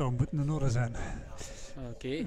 zou 0.00 0.12
moeten 0.12 0.38
in 0.38 0.50
orde 0.50 0.70
zijn. 0.70 0.94
Oké. 1.92 2.24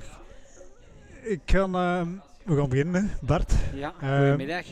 Ik 1.21 1.39
kan, 1.45 1.75
ehm, 1.75 2.07
we 2.45 2.55
gaan 2.55 2.69
beginnen, 2.69 3.11
Bart. 3.21 3.53
Ja, 3.73 3.93
Ehm, 4.01 4.17
goedemiddag. 4.17 4.65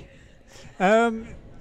Ehm, 0.77 1.13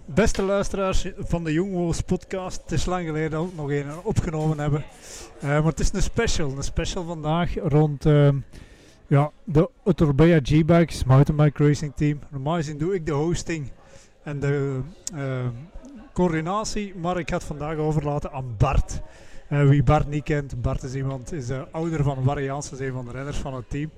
beste 0.04 0.42
luisteraars 0.42 1.06
van 1.18 1.44
de 1.44 1.52
Jongwoos 1.52 2.00
podcast. 2.00 2.62
Het 2.62 2.72
is 2.72 2.84
lang 2.84 3.06
geleden 3.06 3.30
dat 3.30 3.44
we 3.44 3.56
nog 3.56 3.70
een 3.70 4.02
opgenomen 4.02 4.58
hebben. 4.58 4.84
Maar 5.40 5.64
het 5.64 5.80
is 5.80 5.92
een 5.92 6.02
special. 6.02 6.56
Een 6.56 6.62
special 6.62 7.04
vandaag 7.04 7.54
rond 7.54 8.04
ja, 9.06 9.30
de 9.44 9.70
Otorbea 9.82 10.38
G-Bikes 10.42 11.04
mountainbike 11.04 11.66
racing 11.66 11.92
team. 11.96 12.18
Normaal 12.30 12.54
gezien 12.54 12.78
doe 12.78 12.94
ik 12.94 13.06
de 13.06 13.12
hosting 13.12 13.70
en 14.22 14.40
de 14.40 14.80
coördinatie. 16.12 16.94
Maar 16.94 17.18
ik 17.18 17.28
ga 17.28 17.36
het 17.36 17.44
vandaag 17.44 17.76
overlaten 17.76 18.32
aan 18.32 18.54
Bart. 18.58 19.00
Eh, 19.50 19.68
wie 19.68 19.82
Bart 19.82 20.08
niet 20.08 20.24
kent, 20.24 20.62
Bart 20.62 20.82
is 20.82 20.94
iemand, 20.94 21.32
is 21.32 21.46
de 21.46 21.66
ouder 21.70 22.02
van 22.02 22.24
Variaans, 22.24 22.72
is 22.72 22.78
een 22.78 22.92
van 22.92 23.04
de 23.04 23.10
renners 23.10 23.36
van 23.36 23.54
het 23.54 23.70
team. 23.70 23.90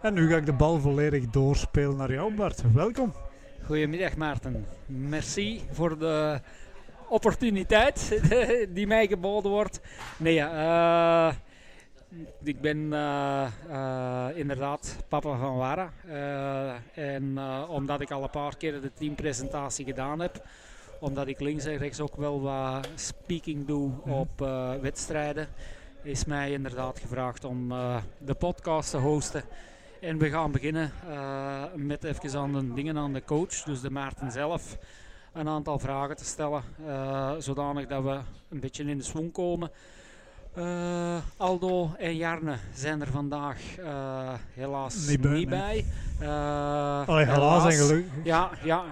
En 0.00 0.14
nu 0.14 0.28
ga 0.28 0.36
ik 0.36 0.46
de 0.46 0.52
bal 0.52 0.80
volledig 0.80 1.30
doorspelen 1.30 1.96
naar 1.96 2.12
jou 2.12 2.34
Bart. 2.34 2.62
Welkom. 2.72 3.12
Goedemiddag 3.64 4.16
Maarten. 4.16 4.66
Merci 4.86 5.62
voor 5.70 5.98
de 5.98 6.40
opportuniteit 7.08 8.20
die 8.74 8.86
mij 8.86 9.06
geboden 9.06 9.50
wordt. 9.50 9.80
Nee, 10.16 10.40
eh, 10.40 11.32
ik 12.42 12.60
ben 12.60 12.92
eh, 12.92 14.26
inderdaad 14.34 14.96
papa 15.08 15.38
van 15.38 15.56
Wara. 15.56 15.92
En 16.94 17.38
omdat 17.68 18.00
ik 18.00 18.10
al 18.10 18.22
een 18.22 18.30
paar 18.30 18.56
keer 18.56 18.80
de 18.80 18.92
teampresentatie 18.92 19.84
gedaan 19.84 20.20
heb, 20.20 20.42
omdat 21.00 21.26
ik 21.26 21.40
links 21.40 21.64
en 21.64 21.76
rechts 21.76 22.00
ook 22.00 22.16
wel 22.16 22.40
wat 22.40 22.88
speaking 22.94 23.66
doe 23.66 23.88
Mhm. 24.04 24.10
op 24.10 24.42
eh, 24.42 24.72
wedstrijden, 24.80 25.48
is 26.02 26.24
mij 26.24 26.52
inderdaad 26.52 26.98
gevraagd 26.98 27.44
om 27.44 27.72
eh, 27.72 27.96
de 28.18 28.34
podcast 28.34 28.90
te 28.90 28.96
hosten. 28.96 29.42
En 30.00 30.18
we 30.18 30.28
gaan 30.30 30.52
beginnen 30.52 30.92
eh, 31.08 31.62
met 31.74 32.04
even 32.04 32.38
aan 32.40 32.52
de 32.52 32.72
dingen 32.74 32.96
aan 32.98 33.12
de 33.12 33.24
coach, 33.24 33.62
dus 33.62 33.80
de 33.80 33.90
Maarten 33.90 34.30
zelf, 34.32 34.78
een 35.32 35.48
aantal 35.48 35.78
vragen 35.78 36.16
te 36.16 36.24
stellen, 36.24 36.62
zodanig 37.38 37.86
dat 37.86 38.02
we 38.02 38.20
een 38.48 38.60
beetje 38.60 38.84
in 38.84 38.98
de 38.98 39.04
swing 39.04 39.32
komen. 39.32 39.70
Eh, 40.58 41.16
Aldo 41.36 41.90
en 41.98 42.16
Jarne 42.16 42.56
zijn 42.74 43.00
er 43.00 43.06
vandaag 43.06 43.58
eh, 43.78 44.32
helaas 44.54 45.06
Niet 45.06 45.30
niet 45.30 45.48
bij, 45.48 45.58
bij. 45.58 45.84
Eh, 46.28 47.08
Allee, 47.08 47.26
helaas 47.26 47.64
en 47.64 47.86
gelukkig. 47.86 48.12
Ja, 48.24 48.50
ja 48.64 48.84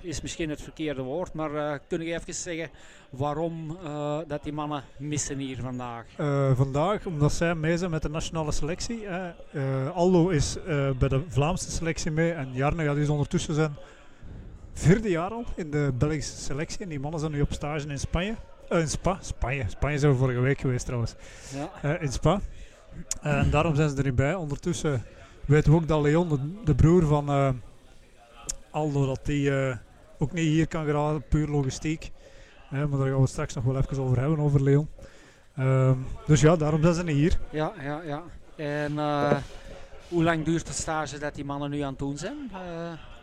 is 0.00 0.20
misschien 0.20 0.50
het 0.50 0.62
verkeerde 0.62 1.02
woord, 1.02 1.32
maar 1.32 1.78
kun 1.78 2.00
je 2.00 2.14
even 2.14 2.34
zeggen 2.34 2.70
waarom 3.10 3.78
dat 4.26 4.42
die 4.42 4.52
mannen 4.52 4.82
missen 4.98 5.38
hier 5.38 5.58
vandaag? 5.60 6.04
Vandaag, 6.56 7.06
omdat 7.06 7.32
zij 7.32 7.54
mee 7.54 7.78
zijn 7.78 7.90
met 7.90 8.02
de 8.02 8.08
nationale 8.08 8.52
selectie. 8.52 9.06
hè. 9.06 9.90
Aldo 9.90 10.28
is 10.28 10.56
bij 10.98 11.08
de 11.08 11.22
Vlaamse 11.28 11.70
selectie 11.70 12.10
mee 12.10 12.32
en 12.32 12.52
Jarne 12.52 12.84
gaat 12.84 12.94
dus 12.94 13.08
ondertussen 13.08 13.54
zijn 13.54 13.76
vierde 14.72 15.10
jaar 15.10 15.30
al 15.30 15.44
in 15.56 15.70
de 15.70 15.92
Belgische 15.98 16.36
selectie. 16.36 16.80
En 16.80 16.88
die 16.88 17.00
mannen 17.00 17.20
zijn 17.20 17.32
nu 17.32 17.40
op 17.40 17.52
stage 17.52 17.88
in 17.88 17.98
Spanje. 17.98 18.34
Eh, 18.68 18.78
in 18.80 18.88
Spa, 18.88 19.18
Spanje. 19.20 19.64
Spanje 19.68 19.98
zijn 19.98 20.12
we 20.12 20.18
vorige 20.18 20.40
week 20.40 20.60
geweest 20.60 20.84
trouwens. 20.84 21.14
Ja, 21.54 21.70
Eh, 21.94 22.02
in 22.02 22.12
Spa. 22.12 22.40
en 23.22 23.50
daarom 23.50 23.74
zijn 23.74 23.88
ze 23.90 23.96
er 23.96 24.04
niet 24.04 24.14
bij. 24.14 24.34
Ondertussen 24.34 25.04
weten 25.44 25.70
we 25.72 25.76
ook 25.78 25.88
dat 25.88 26.02
Leon, 26.02 26.28
de, 26.28 26.38
de 26.64 26.74
broer 26.74 27.02
van 27.06 27.28
eh, 27.28 27.50
Aldo, 28.70 29.06
dat 29.06 29.20
die 29.22 29.60
eh, 29.60 29.76
ook 30.18 30.32
niet 30.32 30.44
hier 30.46 30.66
kan 30.66 30.84
geraken, 30.84 31.22
puur 31.28 31.48
logistiek. 31.48 32.10
Eh, 32.70 32.78
maar 32.78 32.98
daar 32.98 33.06
gaan 33.06 33.14
we 33.14 33.20
het 33.20 33.30
straks 33.30 33.54
nog 33.54 33.64
wel 33.64 33.76
even 33.76 34.02
over 34.02 34.18
hebben, 34.18 34.38
over 34.38 34.62
Leon. 34.62 34.88
Ehm, 35.56 35.96
dus 36.26 36.40
ja, 36.40 36.56
daarom 36.56 36.82
zijn 36.82 36.94
ze 36.94 37.04
niet 37.04 37.16
hier. 37.16 37.38
ja, 37.50 37.72
ja. 37.82 38.02
ja. 38.02 38.22
En 38.56 38.98
eh, 38.98 39.36
hoe 40.08 40.22
lang 40.24 40.44
duurt 40.44 40.66
de 40.66 40.72
stage 40.72 41.18
dat 41.18 41.34
die 41.34 41.44
mannen 41.44 41.70
nu 41.70 41.80
aan 41.80 41.90
het 41.90 41.98
doen 41.98 42.18
zijn? 42.18 42.50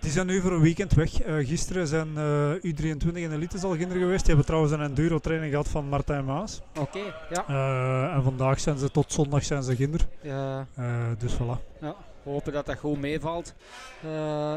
Die 0.05 0.13
zijn 0.13 0.27
nu 0.27 0.41
voor 0.41 0.51
een 0.51 0.61
weekend 0.61 0.93
weg. 0.93 1.21
Eh, 1.21 1.47
gisteren 1.47 1.87
zijn 1.87 2.17
eh, 2.17 2.53
U23 2.53 3.13
en 3.13 3.31
Elite 3.31 3.67
al 3.67 3.75
kinderen 3.75 4.01
geweest. 4.01 4.19
Die 4.19 4.27
hebben 4.27 4.45
trouwens 4.45 4.73
een 4.73 4.81
enduro 4.81 5.19
training 5.19 5.51
gehad 5.51 5.67
van 5.67 5.85
Martijn 5.89 6.25
Maas. 6.25 6.61
Oké, 6.79 6.99
ja. 7.29 7.45
Eh, 7.47 8.15
en 8.15 8.23
vandaag 8.23 8.59
zijn 8.59 8.77
ze 8.77 8.91
tot 8.91 9.11
zondag 9.13 9.43
zijn 9.43 9.63
ze 9.63 9.75
kinder. 9.75 10.07
Ja, 10.21 10.67
dus 11.17 11.33
voilà. 11.33 11.79
ja. 11.81 11.95
Hopen 12.23 12.53
dat 12.53 12.65
dat 12.65 12.77
goed 12.77 12.99
meevalt 12.99 13.53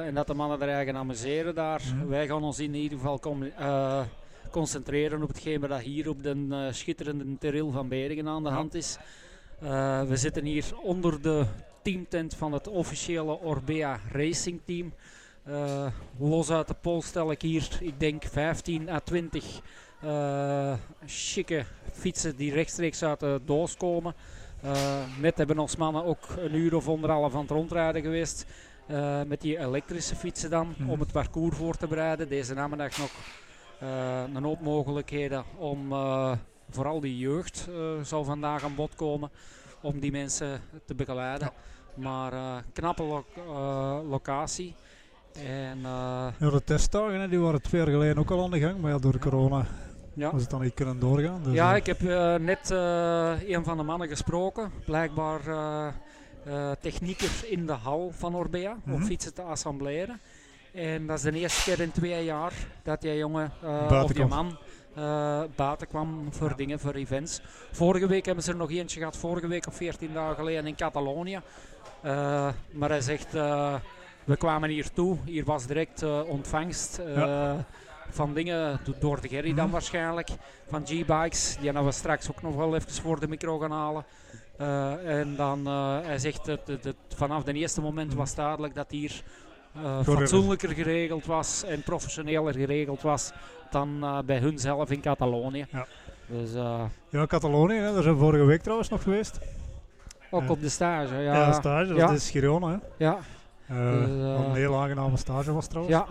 en 0.04 0.14
dat 0.14 0.26
de 0.26 0.34
mannen 0.34 0.62
er 0.62 0.68
eigen 0.68 0.96
amuseren 0.96 1.54
daar. 1.54 1.82
Wij 2.08 2.26
gaan 2.26 2.42
ons 2.42 2.58
in 2.58 2.74
ieder 2.74 2.98
geval 2.98 3.20
concentreren 4.50 5.22
op 5.22 5.28
hetgeen 5.28 5.60
wat 5.60 5.80
hier 5.80 6.08
op 6.08 6.22
de 6.22 6.68
schitterende 6.72 7.38
teril 7.38 7.70
van 7.70 7.88
Beringen 7.88 8.28
aan 8.28 8.42
de 8.42 8.48
Ja. 8.48 8.54
hand 8.54 8.74
is. 8.74 8.98
We 10.08 10.16
zitten 10.16 10.44
hier 10.44 10.64
onder 10.82 11.22
de 11.22 11.44
teamtent 11.82 12.34
van 12.34 12.52
het 12.52 12.68
officiële 12.68 13.40
Orbea 13.40 14.00
Racing 14.12 14.60
Team. 14.64 14.92
Eh, 15.48 15.86
los 16.18 16.50
uit 16.50 16.68
de 16.68 16.74
pool 16.74 17.02
stel 17.02 17.30
ik 17.30 17.42
hier, 17.42 17.68
ik 17.80 18.00
denk 18.00 18.22
15 18.24 18.88
à 18.88 19.00
20 19.00 19.60
eh 20.00 20.72
chique 21.06 21.64
fietsen 21.92 22.36
die 22.36 22.52
rechtstreeks 22.52 23.02
uit 23.02 23.20
de 23.20 23.40
doos 23.44 23.76
komen. 23.76 24.14
Eh, 24.62 25.02
net 25.20 25.36
hebben 25.38 25.58
ons 25.58 25.76
mannen 25.76 26.04
ook 26.04 26.28
een 26.38 26.54
uur 26.54 26.74
of 26.76 26.88
anderhalf 26.88 27.34
aan 27.34 27.40
het 27.40 27.50
rondrijden 27.50 28.02
geweest. 28.02 28.46
eh, 28.86 29.22
met 29.22 29.40
die 29.40 29.58
elektrische 29.58 30.16
fietsen 30.16 30.50
dan, 30.50 30.74
Mhm. 30.78 30.90
om 30.90 31.00
het 31.00 31.12
parcours 31.12 31.56
voor 31.56 31.76
te 31.76 31.86
bereiden. 31.86 32.28
Deze 32.28 32.54
namiddag 32.54 32.98
nog 32.98 33.10
eh, 33.80 34.22
een 34.34 34.44
hoop 34.44 34.60
mogelijkheden 34.60 35.44
om 35.56 35.92
eh, 35.92 36.32
vooral 36.70 37.00
die 37.00 37.18
jeugd 37.18 37.66
eh, 37.68 37.76
zal 38.02 38.24
vandaag 38.24 38.64
aan 38.64 38.74
bod 38.74 38.94
komen 38.94 39.30
om 39.82 40.00
die 40.00 40.10
mensen 40.10 40.60
te 40.86 40.94
begeleiden. 40.94 41.50
Maar 41.94 42.32
eh, 42.32 42.56
knappe 42.72 43.02
lo- 43.02 43.24
eh, 43.36 43.98
locatie. 44.10 44.74
En 45.46 45.78
eh, 45.84 46.26
Ja, 46.38 46.50
de 46.50 46.62
testdagen 46.64 47.30
die 47.30 47.38
waren 47.38 47.62
twee 47.62 47.80
jaar 47.80 47.90
geleden 47.90 48.18
ook 48.18 48.30
al 48.30 48.44
aan 48.44 48.50
de 48.50 48.60
gang. 48.60 48.80
Maar 48.80 48.90
ja, 48.90 48.98
door 48.98 49.18
corona 49.18 49.66
ja. 50.14 50.30
was 50.32 50.40
het 50.40 50.50
dan 50.50 50.60
niet 50.60 50.74
kunnen 50.74 50.98
doorgaan. 50.98 51.42
Dus, 51.42 51.52
Ja, 51.54 51.70
eh, 51.70 51.76
ik 51.76 51.86
heb 51.86 52.02
eh, 52.02 52.34
net 52.34 52.70
een 53.48 53.64
van 53.64 53.76
de 53.76 53.82
mannen 53.82 54.08
gesproken. 54.08 54.70
Blijkbaar 54.84 55.46
eh 55.46 55.86
eh, 56.44 56.70
technieker 56.80 57.30
in 57.46 57.66
de 57.66 57.72
hal 57.72 58.10
van 58.16 58.34
Orbea 58.34 58.76
om 58.86 58.92
Mhm. 58.92 59.02
fietsen 59.04 59.34
te 59.34 59.42
assembleren. 59.42 60.20
En 60.72 61.06
dat 61.06 61.16
is 61.16 61.22
de 61.22 61.32
eerste 61.38 61.62
keer 61.70 61.80
in 61.80 61.90
twee 61.92 62.24
jaar 62.24 62.52
dat 62.82 63.00
die 63.00 63.16
jongen 63.16 63.52
Buiten 63.62 64.02
of 64.02 64.12
die 64.12 64.24
kwam. 64.26 64.28
man 64.28 64.56
eh, 64.94 65.40
buiten 65.56 65.86
kwam 65.88 66.26
voor 66.30 66.56
dingen, 66.56 66.78
voor 66.80 66.92
events. 66.94 67.40
Vorige 67.72 68.06
week 68.06 68.24
hebben 68.26 68.44
ze 68.44 68.50
er 68.50 68.56
nog 68.56 68.70
eentje 68.70 68.98
gehad, 68.98 69.16
vorige 69.16 69.46
week 69.48 69.66
of 69.66 69.74
14 69.76 70.12
dagen 70.12 70.34
geleden 70.36 70.66
in 70.66 70.74
Catalonië. 70.76 71.40
Maar 72.72 72.88
hij 72.88 73.00
zegt, 73.00 73.32
we 74.28 74.36
kwamen 74.36 74.68
hier 74.70 74.90
toe, 74.92 75.16
hier 75.24 75.44
was 75.44 75.66
direct 75.66 76.02
eh, 76.02 76.20
ontvangst. 76.26 76.98
eh, 76.98 77.16
Ja. 77.16 77.64
Van 78.10 78.34
dingen, 78.34 78.80
do- 78.84 78.94
door 79.00 79.20
de 79.20 79.28
Gerry 79.28 79.54
dan 79.54 79.64
Mhm. 79.64 79.72
waarschijnlijk 79.72 80.28
van 80.68 80.86
G-Bikes. 80.86 81.56
Die 81.60 81.72
gaan 81.72 81.84
we 81.84 81.92
straks 81.92 82.30
ook 82.30 82.42
nog 82.42 82.54
wel 82.54 82.74
even 82.74 82.90
voor 82.92 83.20
de 83.20 83.28
micro 83.28 83.58
gaan 83.58 83.70
halen. 83.70 84.04
Eh, 84.56 85.18
en 85.20 85.36
dan, 85.36 85.66
hij 85.66 86.18
zegt 86.18 86.44
dat 86.44 86.66
dat- 86.66 86.82
dat 86.82 86.94
vanaf 87.16 87.44
het 87.44 87.56
eerste 87.56 87.80
moment 87.80 88.14
was 88.14 88.34
duidelijk 88.34 88.74
dat 88.74 88.90
hier 88.90 89.22
eh, 89.82 90.02
fatsoenlijker 90.02 90.68
geregeld 90.68 91.26
was 91.26 91.64
en 91.64 91.82
professioneler 91.82 92.54
geregeld 92.54 93.02
was 93.02 93.32
dan 93.70 94.22
bij 94.26 94.38
hun 94.38 94.58
zelf 94.58 94.90
in 94.90 95.00
Catalonië. 95.00 95.66
Ja. 95.70 95.86
Dus 96.26 96.52
ja, 97.10 97.26
Catalonië, 97.26 97.76
hè, 97.76 97.92
daar 97.92 98.02
zijn 98.02 98.14
we 98.14 98.20
vorige 98.20 98.44
week 98.44 98.62
trouwens 98.62 98.88
nog 98.88 99.02
geweest. 99.02 99.38
ook 100.30 100.50
op 100.50 100.60
de 100.60 100.68
stage. 100.68 101.14
Ja, 101.14 101.34
Ja, 101.34 101.52
stage, 101.52 101.88
dat 101.88 101.96
Ja. 101.96 102.10
is 102.10 102.30
Girona. 102.30 102.68
Hè. 102.68 102.76
ja, 103.04 103.18
Dus, 103.68 103.78
eh, 103.78 104.36
wat 104.36 104.46
een 104.46 104.54
heel 104.54 104.76
aangename 104.80 105.16
stage 105.16 105.52
was 105.52 105.66
trouwens. 105.66 105.96
ja. 105.96 106.06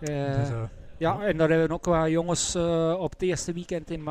Eh, 0.00 0.40
Dus, 0.40 0.48
eh, 0.50 0.62
Ja, 0.96 1.20
en 1.22 1.36
daar 1.36 1.48
hebben 1.48 1.68
we 1.68 1.74
ook 1.74 1.84
wat 1.84 2.08
jongens 2.10 2.54
eh, 2.54 2.94
op 2.98 3.10
het 3.12 3.22
eerste 3.22 3.52
weekend 3.52 3.90
in 3.90 4.04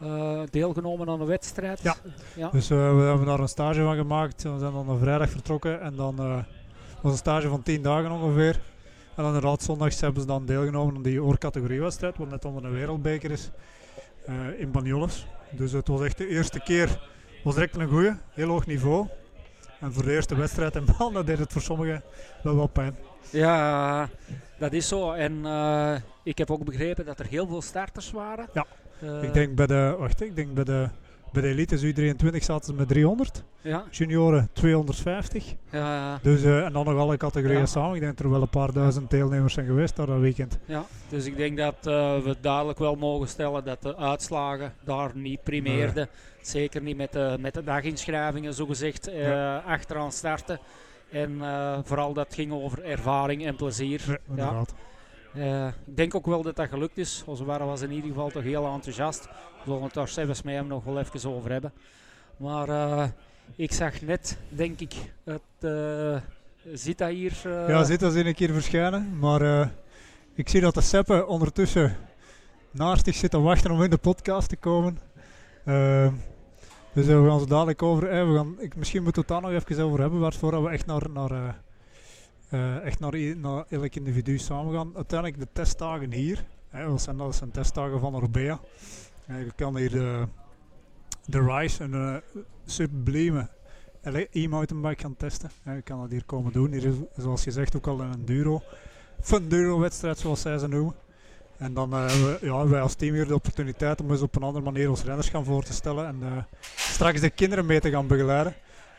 eh, 0.00 0.42
deelgenomen 0.50 1.08
aan 1.08 1.20
een 1.20 1.26
wedstrijd. 1.26 1.80
Ja. 1.82 1.96
ja. 2.36 2.48
Dus 2.50 2.70
eh, 2.70 2.76
we 2.96 3.02
hebben 3.02 3.26
daar 3.26 3.38
een 3.40 3.48
stage 3.48 3.82
van 3.82 3.96
gemaakt. 3.96 4.42
We 4.42 4.58
zijn 4.58 4.72
dan 4.72 4.88
een 4.88 4.98
vrijdag 4.98 5.30
vertrokken 5.30 5.80
en 5.80 5.96
dan 5.96 6.18
eh, 6.18 6.38
was 7.00 7.12
een 7.12 7.18
stage 7.18 7.48
van 7.48 7.62
10 7.62 7.82
dagen 7.82 8.10
ongeveer. 8.10 8.54
En 9.16 9.26
dan 9.26 9.26
inderdaad 9.26 9.62
zondags 9.62 10.00
hebben 10.00 10.20
ze 10.20 10.26
dan 10.26 10.46
deelgenomen 10.46 10.96
aan 10.96 11.02
die 11.02 11.22
oorcategoriewedstrijd, 11.22 12.16
wat 12.18 12.30
net 12.30 12.44
onder 12.44 12.64
een 12.64 12.72
wereldbeker 12.72 13.30
is, 13.30 13.50
eh, 14.26 14.34
in 14.60 14.70
Banyoles. 14.70 15.26
Dus 15.50 15.72
het 15.72 15.88
was 15.88 16.00
echt 16.02 16.18
de 16.18 16.28
eerste 16.28 16.60
keer, 16.60 17.08
was 17.44 17.54
direct 17.54 17.76
een 17.76 17.88
goeie, 17.88 18.12
heel 18.30 18.48
hoog 18.48 18.66
niveau. 18.66 19.06
En 19.80 19.92
voor 19.92 20.02
de 20.02 20.12
eerste 20.12 20.34
wedstrijd 20.34 20.76
in 20.76 20.84
bal, 20.98 21.12
dat 21.12 21.26
deed 21.26 21.38
het 21.38 21.52
voor 21.52 21.62
sommigen 21.62 22.02
wel 22.42 22.56
wat 22.56 22.72
pijn. 22.72 22.96
Ja, 23.30 24.08
dat 24.58 24.72
is 24.72 24.88
zo. 24.88 25.12
En 25.12 25.46
eh, 25.46 25.94
ik 26.22 26.38
heb 26.38 26.50
ook 26.50 26.64
begrepen 26.64 27.04
dat 27.04 27.18
er 27.18 27.26
heel 27.26 27.46
veel 27.46 27.62
starters 27.62 28.10
waren. 28.10 28.48
Ja. 28.54 28.66
Eh, 29.00 29.22
ik 29.22 29.32
denk 29.32 29.54
bij 29.54 29.66
de, 29.66 29.94
wacht, 29.98 30.20
ik 30.20 30.36
denk 30.36 30.54
bij 30.54 30.64
de 30.64 30.88
Bij 31.32 31.42
de 31.42 31.48
Elites 31.48 31.84
U23 31.84 32.36
zaten 32.44 32.64
ze 32.64 32.74
met 32.74 32.88
300. 32.88 33.44
Ja, 33.60 33.84
Junioren 33.90 34.48
250. 34.52 35.54
ja, 35.70 36.18
Dus, 36.22 36.42
eh, 36.42 36.64
en 36.64 36.72
dan 36.72 36.84
nog 36.84 36.96
alle 36.98 37.16
categorieën 37.16 37.58
Ja. 37.58 37.66
samen. 37.66 37.94
Ik 37.94 38.00
denk 38.00 38.16
dat 38.16 38.24
er 38.24 38.32
wel 38.32 38.42
een 38.42 38.48
paar 38.48 38.72
duizend 38.72 39.10
deelnemers 39.10 39.54
zijn 39.54 39.66
geweest 39.66 39.96
daar 39.96 40.06
dat 40.06 40.18
weekend. 40.20 40.58
ja. 40.64 40.84
Dus 41.08 41.24
ik 41.26 41.36
denk 41.36 41.56
dat 41.56 41.74
eh, 41.86 42.18
we 42.18 42.36
duidelijk 42.40 42.78
wel 42.78 42.94
mogen 42.94 43.28
stellen 43.28 43.64
dat 43.64 43.82
de 43.82 43.96
uitslagen 43.96 44.72
daar 44.84 45.10
niet 45.14 45.42
primeerden. 45.42 46.08
Zeker 46.40 46.82
niet 46.82 46.96
met 46.96 47.12
de, 47.12 47.36
met 47.40 47.54
de 47.54 47.62
daginschrijvingen, 47.64 48.54
zogezegd, 48.54 49.10
Ja. 49.12 49.56
achteraan 49.66 50.12
starten. 50.12 50.58
En 51.10 51.38
vooral 51.84 52.12
dat 52.12 52.34
ging 52.34 52.52
over 52.52 52.84
ervaring 52.84 53.46
en 53.46 53.56
plezier. 53.56 54.02
Ja, 54.06 54.16
inderdaad. 54.28 54.74
Ik 55.86 55.96
denk 55.96 56.14
ook 56.14 56.26
wel 56.26 56.42
dat 56.42 56.56
dat 56.56 56.68
gelukt 56.68 56.98
is. 56.98 57.22
Onze 57.26 57.44
waren 57.44 57.66
was 57.66 57.80
in 57.80 57.90
ieder 57.92 58.08
geval 58.10 58.28
toch 58.30 58.42
heel 58.42 58.66
enthousiast. 58.66 59.28
We 59.64 59.70
zullen 59.70 59.82
het 59.82 59.94
daar 59.94 60.08
zelfs 60.08 60.42
met 60.42 60.54
hem 60.54 60.66
nog 60.66 60.84
wel 60.84 60.98
even 60.98 61.30
over 61.30 61.50
hebben. 61.52 61.72
Maar 62.36 62.68
eh, 62.68 63.08
ik 63.56 63.72
zag 63.72 64.00
net, 64.00 64.38
denk 64.48 64.80
ik, 64.80 64.92
het 65.24 65.40
eh 65.60 66.16
zit 66.72 66.98
dat 66.98 67.08
hier. 67.10 67.32
eh, 67.44 67.68
Ja, 67.68 67.84
zit 67.84 68.02
als 68.02 68.14
in 68.14 68.26
een 68.26 68.34
keer 68.34 68.52
verschijnen. 68.52 69.18
Maar 69.18 69.70
ik 70.34 70.48
zie 70.48 70.60
dat 70.60 70.74
de 70.74 70.80
Seppe 70.80 71.26
ondertussen 71.26 71.96
naastig 72.70 73.14
zit 73.14 73.30
te 73.30 73.40
wachten 73.40 73.70
om 73.70 73.82
in 73.82 73.90
de 73.90 73.98
podcast 73.98 74.48
te 74.48 74.56
komen. 74.56 74.98
Ehm, 75.64 76.12
dus 76.92 77.06
we 77.06 77.26
gaan 77.28 77.40
ze 77.40 77.46
dadelijk 77.46 77.82
over. 77.82 78.08
eh, 78.08 78.28
we 78.30 78.36
gaan, 78.36 78.54
ik, 78.58 78.76
misschien 78.76 79.02
moeten 79.02 79.22
we 79.26 79.32
het 79.34 79.42
daar 79.42 79.52
nog 79.52 79.62
even 79.62 79.84
over 79.84 80.00
hebben. 80.00 80.20
Waarvoor 80.20 80.62
we 80.62 80.70
echt 80.70 80.86
naar, 80.86 81.10
naar, 81.10 81.56
echt 82.84 83.00
naar, 83.00 83.36
naar 83.36 83.64
elk 83.68 83.94
individu 83.94 84.38
samen 84.38 84.74
gaan. 84.74 84.92
Uiteindelijk 84.96 85.40
de 85.40 85.48
testdagen 85.52 86.12
hier. 86.12 86.44
Hè, 86.68 86.86
dat, 86.86 87.02
zijn, 87.02 87.16
dat 87.16 87.34
zijn 87.34 87.50
testdagen 87.50 88.00
van 88.00 88.14
Orbea. 88.14 88.60
Eh, 89.30 89.44
je 89.44 89.52
kan 89.56 89.76
hier 89.76 89.90
de, 89.90 90.26
de 91.26 91.40
Rise, 91.44 91.84
een 91.84 91.94
eh, 91.94 92.42
sublieme 92.64 93.48
e-mountainbike 94.30 95.02
gaan 95.02 95.16
testen. 95.16 95.50
Eh, 95.64 95.74
je 95.74 95.82
kan 95.82 96.00
dat 96.00 96.10
hier 96.10 96.24
komen 96.24 96.52
doen. 96.52 96.72
Hier 96.72 96.84
is, 96.84 96.94
zoals 97.16 97.44
je 97.44 97.50
zegt, 97.50 97.76
ook 97.76 97.86
al 97.86 98.00
een 98.00 98.12
enduro. 98.12 98.62
Funduro-wedstrijd, 99.20 100.18
zoals 100.18 100.40
zij 100.40 100.58
ze 100.58 100.68
noemen. 100.68 100.94
En 101.60 101.74
dan 101.74 101.92
eh, 101.92 102.06
hebben 102.06 102.40
we, 102.40 102.46
ja, 102.46 102.66
wij 102.68 102.80
als 102.80 102.94
team 102.94 103.14
hier 103.14 103.26
de 103.26 103.34
opportuniteit 103.34 104.00
om 104.00 104.10
eens 104.10 104.22
op 104.22 104.36
een 104.36 104.42
andere 104.42 104.64
manier 104.64 104.90
ons 104.90 105.04
renners 105.04 105.28
gaan 105.28 105.44
voor 105.44 105.62
te 105.62 105.72
stellen. 105.72 106.06
En 106.06 106.18
eh, 106.22 106.42
straks 106.76 107.20
de 107.20 107.30
kinderen 107.30 107.66
mee 107.66 107.80
te 107.80 107.90
gaan 107.90 108.06
begeleiden. 108.06 108.54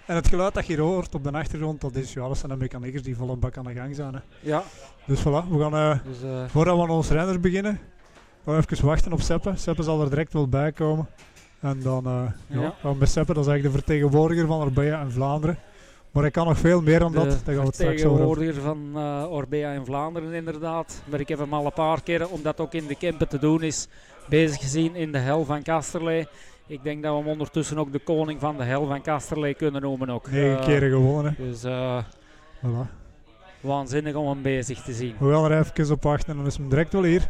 En 0.06 0.16
het 0.16 0.28
geluid 0.28 0.54
dat 0.54 0.66
je 0.66 0.74
hier 0.74 0.81
hoort 0.81 1.16
op 1.16 1.24
de 1.24 1.31
achtergrond, 1.31 1.81
dat, 1.81 1.95
is, 1.95 2.13
ja, 2.13 2.28
dat 2.28 2.38
zijn 2.38 2.51
de 2.51 2.57
mechaniekers 2.57 3.04
die 3.04 3.16
volle 3.16 3.36
bak 3.36 3.57
aan 3.57 3.63
de 3.66 3.74
gang 3.74 3.95
zijn. 3.95 4.13
Hè. 4.13 4.19
Ja, 4.39 4.63
Dus 5.06 5.19
voilà, 5.19 5.50
we 5.50 5.60
gaan, 5.60 5.75
eh, 5.75 6.00
dus 6.04 6.24
eh, 6.24 6.44
voordat 6.48 6.75
we 6.75 6.81
aan 6.81 6.89
onze 6.89 7.13
renners 7.13 7.39
beginnen, 7.39 7.80
we 8.43 8.57
even 8.57 8.85
wachten 8.85 9.11
op 9.13 9.21
Seppe. 9.21 9.51
Seppe 9.55 9.83
zal 9.83 10.01
er 10.01 10.09
direct 10.09 10.33
wel 10.33 10.47
bij 10.47 10.71
komen. 10.71 11.07
En 11.59 11.79
dan 11.81 12.05
eh, 12.05 12.23
ja. 12.47 12.73
Ja. 12.83 12.93
met 12.93 13.09
Seppe, 13.09 13.33
dat 13.33 13.43
is 13.45 13.49
eigenlijk 13.49 13.63
de 13.63 13.83
vertegenwoordiger 13.83 14.47
van 14.47 14.61
Orbea 14.61 14.99
en 15.01 15.11
Vlaanderen. 15.11 15.57
Maar 16.11 16.23
hij 16.23 16.31
kan 16.31 16.47
nog 16.47 16.57
veel 16.57 16.81
meer 16.81 16.99
dan 16.99 17.11
dat, 17.11 17.23
de 17.23 17.29
daar 17.29 17.55
gaan 17.55 17.55
we 17.55 17.61
het 17.65 17.75
straks 17.75 18.03
over 18.03 18.17
hebben. 18.19 18.35
vertegenwoordiger 18.35 18.61
van 18.61 19.01
eh 19.25 19.31
Orbea 19.31 19.71
in 19.71 19.85
Vlaanderen 19.85 20.33
inderdaad. 20.33 21.01
Maar 21.09 21.19
ik 21.19 21.27
heb 21.27 21.39
hem 21.39 21.53
al 21.53 21.65
een 21.65 21.73
paar 21.73 22.03
keren, 22.03 22.29
om 22.29 22.41
dat 22.41 22.59
ook 22.59 22.73
in 22.73 22.88
de 22.88 22.95
Kempen 22.95 23.27
te 23.27 23.39
doen 23.39 23.63
is, 23.63 23.88
bezig 24.29 24.61
gezien 24.61 24.95
in 24.95 25.11
de 25.11 25.17
hel 25.17 25.45
van 25.45 25.61
Kasterlee. 25.63 26.27
Ik 26.67 26.83
denk 26.83 27.03
dat 27.03 27.11
we 27.13 27.17
hem 27.19 27.27
ondertussen 27.27 27.77
ook 27.77 27.91
de 27.91 27.99
koning 27.99 28.39
van 28.39 28.57
de 28.57 28.63
hel 28.63 28.87
van 28.87 29.01
Kasterlee 29.01 29.53
kunnen 29.53 29.81
noemen 29.81 30.09
ook. 30.09 30.31
Negen 30.31 30.57
Eh, 30.59 30.65
keren 30.65 30.89
gewonnen. 30.89 31.35
hè. 31.37 31.45
Dus 31.49 31.61
Voilà. 32.65 32.89
waanzinnig 33.61 34.15
om 34.15 34.27
hem 34.27 34.41
bezig 34.41 34.81
te 34.81 34.94
zien. 34.94 35.15
We 35.19 35.31
gaan 35.33 35.51
er 35.51 35.59
even 35.75 35.91
op 35.94 36.03
wachten 36.03 36.29
en 36.29 36.37
dan 36.37 36.45
is 36.45 36.57
hem 36.57 36.69
direct 36.69 36.94
wel 36.94 37.03
hier. 37.03 37.27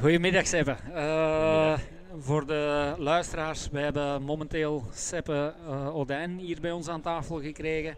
Goedemiddag 0.00 0.46
Seppe. 0.46 0.76
Eh, 0.94 1.78
voor 2.18 2.46
de 2.46 2.94
luisteraars, 2.98 3.68
we 3.72 3.78
hebben 3.80 4.22
momenteel 4.22 4.84
Seppe 4.92 5.54
eh, 5.68 5.96
Odijn 5.96 6.38
hier 6.38 6.60
bij 6.60 6.70
ons 6.70 6.88
aan 6.88 7.00
tafel 7.00 7.40
gekregen. 7.40 7.94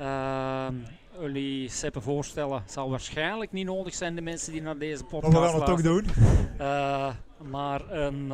Uh, 0.00 0.66
jullie 1.20 1.68
Seppe 1.68 2.00
voorstellen 2.00 2.62
zal 2.66 2.90
waarschijnlijk 2.90 3.52
niet 3.52 3.66
nodig 3.66 3.94
zijn, 3.94 4.14
de 4.14 4.20
mensen 4.20 4.52
die 4.52 4.62
naar 4.62 4.78
deze 4.78 5.02
Maar 5.02 5.10
podcast 5.10 5.32
we 5.32 5.48
gaan 5.48 5.54
het 5.56 5.66
toch 5.66 5.82
luisteren. 5.82 6.14
doen. 6.58 7.50
Maar 7.50 7.90
een, 7.90 8.32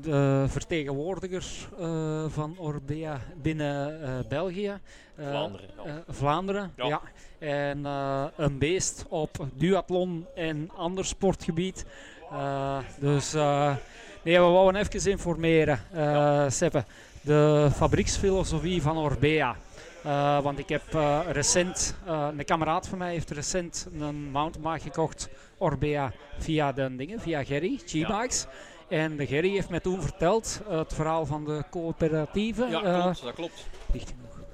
de 0.00 0.44
vertegenwoordiger 0.48 1.44
eh, 1.78 2.24
van 2.28 2.54
Orbea 2.58 3.20
binnen 3.42 4.02
eh, 4.02 4.10
België. 4.28 4.78
eh, 5.16 5.26
Vlaanderen. 5.28 5.68
ja. 5.84 6.04
Vlaanderen, 6.08 6.72
ja. 6.76 6.86
Ja. 6.86 7.00
En 7.38 7.84
een 8.36 8.58
beest 8.58 9.04
op 9.08 9.46
duathlon 9.52 10.26
en 10.34 10.70
ander 10.76 11.04
sportgebied. 11.04 11.84
Dus 12.98 13.32
nee, 14.22 14.38
we 14.38 14.38
wouden 14.38 14.80
even 14.80 15.10
informeren, 15.10 15.80
eh 15.92 16.44
Seppe. 16.48 16.84
De 17.20 17.68
fabrieksfilosofie 17.74 18.82
van 18.82 18.96
Orbea. 18.96 19.56
Want 20.42 20.58
ik 20.58 20.68
heb 20.68 20.82
recent, 21.30 21.94
een 22.06 22.44
kameraad 22.44 22.88
van 22.88 22.98
mij 22.98 23.12
heeft 23.12 23.30
recent 23.30 23.88
een 23.98 24.30
mountainbike 24.30 24.80
gekocht, 24.82 25.28
Orbea, 25.58 26.12
via 26.38 26.72
de 26.72 26.96
dingen, 26.96 27.20
via 27.20 27.44
Gerry, 27.44 27.80
G-Bikes. 27.86 28.46
En 28.88 29.16
de 29.16 29.26
Gerry 29.26 29.50
heeft 29.50 29.68
mij 29.68 29.80
toen 29.80 30.02
verteld 30.02 30.60
eh, 30.68 30.78
het 30.78 30.94
verhaal 30.94 31.26
van 31.26 31.44
de 31.44 31.64
coöperatieve. 31.70 32.66
Ja, 32.66 32.82
eh, 32.82 33.02
klopt. 33.02 33.22
Dat 33.22 33.34
klopt. 33.34 33.66
dicht 33.92 34.08
genoeg. 34.08 34.46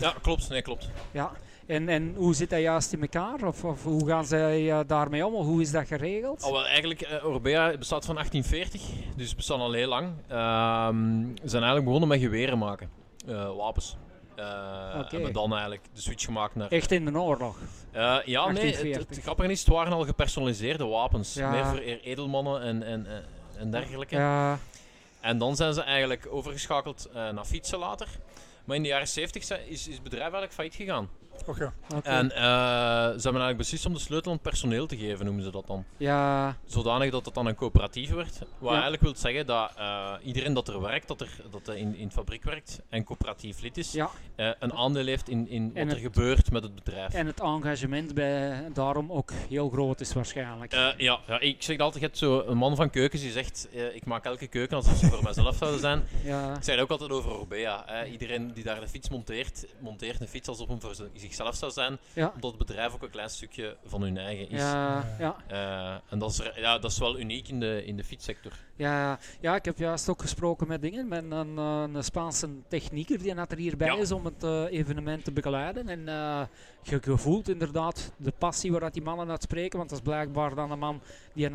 Ja, 0.00 0.14
klopt. 0.22 0.48
Nee, 0.48 0.62
klopt. 0.62 0.88
Ja, 1.10 1.32
en, 1.66 1.88
en 1.88 2.14
hoe 2.16 2.34
zit 2.34 2.50
dat 2.50 2.60
juist 2.60 2.92
in 2.92 3.00
elkaar? 3.00 3.46
Of, 3.46 3.64
of 3.64 3.82
hoe 3.82 4.06
gaan 4.06 4.24
zij 4.24 4.70
eh, 4.70 4.80
daarmee 4.86 5.26
om? 5.26 5.34
Of 5.34 5.46
hoe 5.46 5.60
is 5.60 5.70
dat 5.70 5.86
geregeld? 5.86 6.42
Al 6.42 6.52
wel, 6.52 6.66
eigenlijk, 6.66 7.20
Orbea 7.24 7.76
bestaat 7.78 8.04
van 8.04 8.14
1840, 8.14 9.16
dus 9.16 9.26
het 9.26 9.36
bestaat 9.36 9.58
al 9.58 9.72
heel 9.72 9.88
lang. 9.88 10.08
Ehm, 10.28 11.22
ze 11.22 11.48
zijn 11.48 11.62
eigenlijk 11.62 11.84
begonnen 11.84 12.08
met 12.08 12.20
geweren 12.20 12.58
maken, 12.58 12.90
wapens. 13.56 13.96
Oké. 14.98 15.06
Hebben 15.10 15.32
dan 15.32 15.50
eigenlijk 15.50 15.82
de 15.92 16.00
switch 16.00 16.24
gemaakt 16.24 16.54
naar... 16.54 16.68
Echt 16.68 16.90
in 16.90 17.04
de 17.04 17.18
oorlog? 17.18 17.58
Ja, 17.92 18.22
nee, 18.24 18.34
het, 18.36 18.54
1840. 18.54 19.08
het 19.08 19.24
grappige 19.24 19.50
is, 19.50 19.60
het 19.60 19.68
waren 19.68 19.92
al 19.92 20.04
gepersonaliseerde 20.04 20.84
wapens. 20.84 21.34
Ja. 21.34 21.50
Meer 21.50 21.64
voor 21.64 21.78
edelmannen 21.78 22.62
en, 22.62 22.82
en, 22.82 23.06
en, 23.06 23.24
en 23.58 23.70
dergelijke. 23.70 24.16
Ja, 24.16 24.58
En 25.20 25.38
dan 25.38 25.56
zijn 25.56 25.74
ze 25.74 25.82
eigenlijk 25.82 26.26
overgeschakeld 26.30 27.06
eh, 27.06 27.14
naar 27.30 27.44
fietsen 27.44 27.78
later. 27.78 28.08
Maar 28.64 28.76
in 28.76 28.82
de 28.82 28.88
jaren 28.88 29.08
70 29.08 29.44
zijn- 29.44 29.68
is, 29.68 29.88
is 29.88 29.94
het 29.94 30.02
bedrijf 30.02 30.22
eigenlijk 30.22 30.52
failliet 30.52 30.74
gegaan. 30.74 31.08
Oké. 31.46 31.72
oké. 31.94 32.08
En 32.08 32.30
eh, 32.30 32.36
ze 32.36 32.42
hebben 32.42 33.22
eigenlijk 33.22 33.56
beslist 33.56 33.86
om 33.86 33.92
de 33.92 33.98
sleutel 33.98 34.30
aan 34.30 34.38
het 34.42 34.46
personeel 34.46 34.86
te 34.86 34.96
geven, 34.96 35.24
noemen 35.24 35.44
ze 35.44 35.50
dat 35.50 35.66
dan. 35.66 35.84
Ja, 35.96 36.56
Zodanig 36.66 37.10
dat 37.10 37.24
het 37.24 37.34
dan 37.34 37.46
een 37.46 37.54
coöperatief 37.54 38.10
werd. 38.10 38.38
Wat 38.38 38.48
Ja. 38.60 38.70
eigenlijk 38.70 39.02
wil 39.02 39.14
zeggen 39.16 39.46
dat 39.46 39.72
eh, 39.76 40.12
iedereen 40.22 40.52
dat 40.54 40.68
er 40.68 40.80
werkt, 40.80 41.08
dat, 41.08 41.20
er, 41.20 41.28
dat 41.50 41.68
er 41.68 41.76
in, 41.76 41.96
in 41.96 42.06
de 42.08 42.12
fabriek 42.14 42.44
werkt 42.44 42.80
en 42.88 43.04
coöperatief 43.04 43.60
lid 43.60 43.76
is, 43.76 43.92
ja. 43.92 44.10
eh, 44.36 44.50
een 44.58 44.72
aandeel 44.72 45.06
heeft 45.06 45.28
in, 45.28 45.48
in 45.48 45.62
En 45.74 45.86
wat 45.88 45.96
er 45.96 46.02
het- 46.02 46.12
gebeurt 46.14 46.50
met 46.50 46.62
het 46.62 46.74
bedrijf. 46.74 47.12
En 47.14 47.26
het 47.26 47.40
engagement 47.40 48.14
bij, 48.14 48.68
daarom 48.72 49.12
ook 49.12 49.30
heel 49.48 49.70
groot 49.70 50.00
is 50.00 50.12
waarschijnlijk. 50.12 50.72
Eh, 50.72 50.88
ja, 50.96 51.20
ja, 51.26 51.40
ik 51.40 51.62
zeg 51.62 51.78
altijd, 51.78 52.00
je 52.02 52.06
hebt 52.06 52.18
zo 52.18 52.40
een 52.46 52.56
man 52.56 52.76
van 52.76 52.90
keukens 52.90 53.22
die 53.22 53.30
zegt, 53.30 53.68
ik 53.94 54.04
maak 54.06 54.24
elke 54.24 54.46
keuken 54.46 54.76
alsof 54.76 54.96
ze 54.96 55.06
voor 55.06 55.22
mijzelf 55.22 55.56
zouden 55.56 55.80
zijn. 55.80 56.02
ja, 56.24 56.56
Ik 56.56 56.62
zeg 56.64 56.74
het 56.74 56.84
ook 56.84 56.90
altijd 56.90 57.10
over 57.10 57.38
Orbea. 57.38 57.82
Hè. 57.86 58.04
Iedereen 58.04 58.52
die 58.52 58.64
daar 58.64 58.80
de 58.80 58.88
fiets 58.88 59.08
monteert, 59.08 59.66
monteert 59.78 60.20
een 60.20 60.28
fiets 60.28 60.48
alsof 60.48 60.68
hem 60.68 60.80
voor 60.80 60.94
zi- 60.94 61.02
zichzelf 61.26 61.54
zou 61.54 61.72
zijn. 61.72 61.98
Ja. 62.12 62.32
Omdat 62.34 62.50
het 62.50 62.66
bedrijf 62.66 62.94
ook 62.94 63.02
een 63.02 63.10
klein 63.10 63.30
stukje 63.30 63.76
van 63.84 64.02
hun 64.02 64.18
eigen 64.18 64.50
is. 64.50 64.60
ja, 64.60 65.16
ja. 65.18 65.36
Eh, 65.48 66.12
en 66.12 66.18
dat 66.18 66.30
is, 66.30 66.40
ja, 66.56 66.78
dat 66.78 66.90
is 66.90 66.98
wel 66.98 67.18
uniek 67.18 67.48
in 67.48 67.60
de, 67.60 67.84
in 67.84 67.96
de 67.96 68.04
fietssector. 68.04 68.52
Ja, 68.76 69.18
ja, 69.40 69.54
ik 69.54 69.64
heb 69.64 69.78
juist 69.78 70.08
ook 70.08 70.20
gesproken 70.20 70.68
met 70.68 70.82
dingen, 70.82 71.08
met 71.08 71.24
een, 71.30 71.58
eh, 71.58 71.84
een 71.92 72.04
Spaanse 72.04 72.48
technieker 72.68 73.18
die 73.18 73.34
er 73.34 73.56
hierbij 73.56 73.86
Ja. 73.88 73.96
is 73.96 74.12
om 74.12 74.24
het 74.24 74.44
eh, 74.44 74.64
evenement 74.70 75.24
te 75.24 75.32
begeleiden. 75.32 75.88
En 75.88 76.08
eh, 76.08 76.40
je, 76.82 77.00
je 77.04 77.16
voelt 77.16 77.48
inderdaad 77.48 78.12
de 78.16 78.32
passie 78.38 78.70
waar 78.70 78.80
dat 78.80 78.92
die 78.92 79.02
mannen 79.02 79.30
uit 79.30 79.42
spreken, 79.42 79.78
want 79.78 79.90
dat 79.90 79.98
is 79.98 80.04
blijkbaar 80.04 80.54
dan 80.54 80.70
een 80.70 80.78
man 80.78 81.00
die 81.32 81.50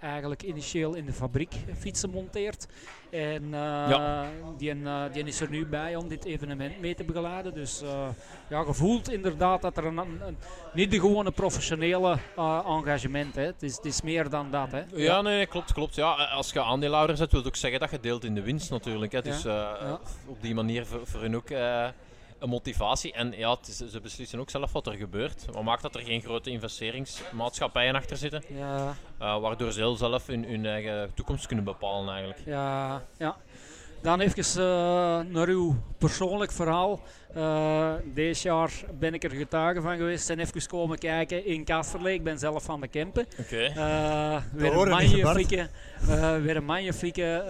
eigenlijk 0.00 0.42
initieel 0.42 0.94
in 0.94 1.06
de 1.06 1.12
fabriek 1.12 1.54
fietsen 1.78 2.10
monteert. 2.10 2.66
En 3.10 3.48
Ja. 3.50 4.26
die, 4.58 4.74
die 5.12 5.24
is 5.24 5.40
er 5.40 5.50
nu 5.50 5.66
bij 5.66 5.96
om 5.96 6.08
dit 6.08 6.24
evenement 6.24 6.80
mee 6.80 6.94
te 6.94 7.04
begeleiden. 7.04 7.54
Dus 7.54 7.82
ja, 8.48 8.60
je 8.66 8.74
voelt 8.74 9.10
inderdaad 9.12 9.62
dat 9.62 9.76
er 9.76 9.84
een, 9.84 10.00
niet 10.72 10.90
de 10.90 11.00
gewone 11.00 11.30
professionele 11.30 12.18
engagement 12.66 13.36
is. 13.36 13.46
Het 13.46 13.62
is. 13.62 13.76
Het 13.76 13.84
is 13.84 14.02
meer 14.02 14.28
dan 14.28 14.50
dat. 14.50 14.70
Hè. 14.72 14.82
Ja, 14.94 15.20
nee, 15.20 15.46
klopt, 15.46 15.72
klopt. 15.72 15.94
Ja, 15.94 16.31
als 16.32 16.52
je 16.52 16.62
aandeelhouder 16.62 17.16
bent, 17.16 17.30
wil 17.30 17.40
het 17.40 17.48
ook 17.48 17.56
zeggen 17.56 17.80
dat 17.80 17.90
je 17.90 18.00
deelt 18.00 18.24
in 18.24 18.34
de 18.34 18.42
winst 18.42 18.70
natuurlijk. 18.70 19.12
Hè. 19.12 19.22
Dus 19.22 19.44
eh, 19.44 19.52
ja. 19.80 20.00
op 20.26 20.42
die 20.42 20.54
manier 20.54 20.86
voor, 20.86 21.00
voor 21.06 21.20
hun 21.20 21.36
ook 21.36 21.50
eh, 21.50 21.88
een 22.38 22.48
motivatie. 22.48 23.12
En 23.12 23.32
ja, 23.36 23.56
is- 23.68 23.76
ze 23.76 24.00
beslissen 24.00 24.40
ook 24.40 24.50
zelf 24.50 24.72
wat 24.72 24.86
er 24.86 24.92
gebeurt. 24.92 25.44
Wat 25.52 25.62
maakt 25.62 25.82
dat 25.82 25.94
er 25.94 26.00
geen 26.02 26.20
grote 26.22 26.50
investeringsmaatschappijen 26.50 27.94
achter 27.94 28.16
zitten. 28.16 28.42
Ja, 28.48 28.94
eh, 29.18 29.40
waardoor 29.40 29.72
ze 29.72 29.78
heel 29.80 29.96
zelf 29.96 30.26
hun, 30.26 30.44
hun 30.44 30.66
eigen 30.66 31.14
toekomst 31.14 31.46
kunnen 31.46 31.64
bepalen 31.64 32.08
eigenlijk. 32.08 32.40
Ja, 32.44 33.02
ja. 33.18 33.36
Dan 34.02 34.20
even 34.20 34.62
uh, 34.62 35.32
naar 35.32 35.48
uw 35.48 35.76
persoonlijk 35.98 36.52
verhaal. 36.52 37.00
Uh, 37.36 37.92
deze 38.14 38.48
jaar 38.48 38.70
ben 38.98 39.14
ik 39.14 39.24
er 39.24 39.30
getuige 39.30 39.80
van 39.80 39.96
geweest 39.96 40.30
en 40.30 40.38
even 40.38 40.66
komen 40.66 40.98
kijken 40.98 41.46
in 41.46 41.64
Kasterlee. 41.64 42.14
Ik 42.14 42.24
ben 42.24 42.38
zelf 42.38 42.62
van 42.64 42.80
de 42.80 42.88
Kempen. 42.88 43.26
Okay. 43.40 43.68
Uh, 43.68 44.42
weer, 44.52 44.72
een 44.72 44.88
magnifieke, 44.88 45.68
weer 46.42 46.56
een 46.56 46.64
magnifieke 46.64 47.44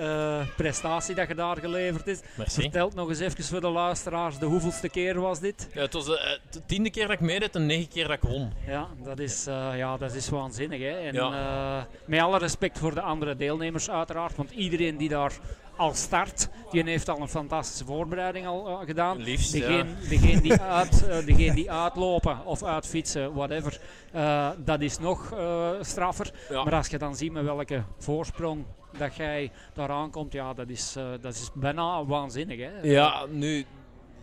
prestatie 0.56 1.14
dat 1.14 1.28
je 1.28 1.34
daar 1.34 1.56
geleverd 1.56 2.06
is. 2.06 2.20
Merci. 2.36 2.60
Vertelt 2.60 2.94
nog 2.94 3.08
eens 3.08 3.20
even 3.20 3.44
voor 3.44 3.60
de 3.60 3.68
luisteraars, 3.68 4.38
de 4.38 4.46
hoeveelste 4.46 4.88
keer 4.88 5.20
was 5.20 5.40
dit? 5.40 5.68
Ja, 5.74 5.80
het 5.80 5.92
was 5.92 6.04
de, 6.04 6.38
tiende 6.66 6.90
keer 6.90 7.06
dat 7.06 7.12
ik 7.12 7.20
meedeed 7.20 7.54
en 7.54 7.66
negen 7.66 7.88
keer 7.88 8.06
dat 8.06 8.16
ik 8.16 8.28
won. 8.28 8.52
Ja, 8.66 8.88
dat 9.04 9.18
is, 9.18 9.44
ja, 9.74 9.96
dat 9.96 10.14
is 10.14 10.28
waanzinnig. 10.28 10.80
Hè? 10.80 10.98
En, 10.98 11.14
ja. 11.14 11.86
met 12.04 12.20
alle 12.20 12.38
respect 12.38 12.78
voor 12.78 12.94
de 12.94 13.00
andere 13.00 13.36
deelnemers 13.36 13.90
uiteraard, 13.90 14.36
want 14.36 14.50
iedereen 14.50 14.96
die 14.96 15.08
daar 15.08 15.32
al 15.76 15.94
start. 15.94 16.48
Die 16.70 16.82
heeft 16.82 17.08
al 17.08 17.20
een 17.20 17.28
fantastische 17.28 17.84
voorbereiding 17.84 18.46
al 18.46 18.68
uh, 18.68 18.86
gedaan. 18.86 19.16
Liefst, 19.18 19.52
degene, 19.52 19.88
ja. 20.00 20.08
degene, 20.08 20.40
die 20.40 20.60
uit, 20.60 21.04
uh, 21.08 21.26
degene 21.26 21.54
die 21.54 21.70
uitlopen 21.70 22.44
of 22.44 22.62
uitfietsen, 22.62 23.34
whatever, 23.34 23.80
uh, 24.14 24.48
dat 24.58 24.80
is 24.80 24.98
nog 24.98 25.34
straffer. 25.80 26.32
Ja. 26.48 26.64
Maar 26.64 26.74
als 26.74 26.88
je 26.88 26.98
dan 26.98 27.16
ziet 27.16 27.32
met 27.32 27.44
welke 27.44 27.82
voorsprong 27.98 28.64
dat 28.98 29.14
jij 29.14 29.50
daar 29.74 29.90
aankomt, 29.90 30.32
ja, 30.32 30.54
dat 30.54 30.68
is, 30.68 30.96
dat 31.20 31.34
is 31.34 31.50
bijna 31.54 32.04
waanzinnig. 32.04 32.58
Hè? 32.58 32.70
Ja, 32.82 33.26
nu 33.30 33.66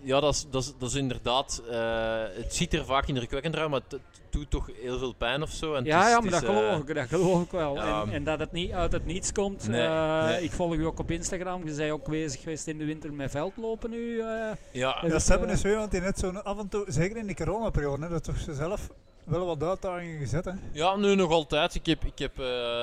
ja, 0.01 0.19
dat 0.19 0.33
is, 0.33 0.45
dat 0.49 0.63
is, 0.63 0.73
dat 0.79 0.89
is 0.89 0.95
inderdaad. 0.95 1.61
Uh, 1.69 2.23
het 2.33 2.55
ziet 2.55 2.73
er 2.73 2.85
vaak 2.85 3.07
indrukwekkend 3.07 3.55
uit, 3.55 3.69
maar 3.69 3.81
het, 3.87 3.99
doet 4.29 4.49
toch 4.49 4.69
heel 4.81 4.97
veel 4.99 5.13
pijn 5.13 5.41
of 5.41 5.49
zo. 5.49 5.73
En 5.73 5.83
ja, 5.83 6.03
is, 6.03 6.09
ja, 6.09 6.15
maar 6.19 6.25
is, 6.25 6.31
dat, 6.31 6.43
geloof 6.45 6.79
ik, 6.79 6.95
dat 6.95 7.07
geloof 7.07 7.43
ik 7.43 7.51
wel. 7.51 7.75
Ja, 7.75 8.01
en, 8.01 8.11
en, 8.11 8.23
dat 8.23 8.39
het 8.39 8.51
niet 8.51 8.71
uit 8.71 8.91
het 8.91 9.05
niets 9.05 9.31
komt. 9.31 9.67
Nee, 9.67 9.87
uh, 9.87 10.25
nee. 10.25 10.43
Ik 10.43 10.51
volg 10.51 10.73
u 10.73 10.85
ook 10.85 10.99
op 10.99 11.11
Instagram. 11.11 11.67
Je 11.67 11.75
bent 11.75 11.91
ook 11.91 12.09
bezig 12.09 12.41
geweest 12.41 12.67
in 12.67 12.77
de 12.77 12.85
winter 12.85 13.13
met 13.13 13.31
veldlopen 13.31 13.89
nu. 13.89 13.97
Uh, 13.97 14.23
ja, 14.71 14.97
ja, 15.01 15.19
ze 15.19 15.31
hebben 15.31 15.47
dus 15.47 15.61
weer, 15.61 15.75
want 15.75 15.91
die 15.91 16.01
net 16.01 16.19
zo 16.19 16.31
af 16.31 16.59
en 16.59 16.67
toe, 16.67 16.85
zeker 16.87 17.17
in 17.17 17.27
de 17.27 17.35
coronaperiode, 17.35 18.09
dat 18.09 18.23
toch 18.23 18.37
ze 18.37 18.53
zelf 18.53 18.89
wel 19.23 19.45
wat 19.45 19.63
uitdagingen 19.63 20.19
gezet. 20.19 20.45
Hè? 20.45 20.51
Ja, 20.71 20.95
nu 20.95 21.15
nog 21.15 21.31
altijd. 21.31 21.75
Ik 21.75 21.85
heb, 21.85 22.05
ik 22.05 22.19
heb 22.19 22.33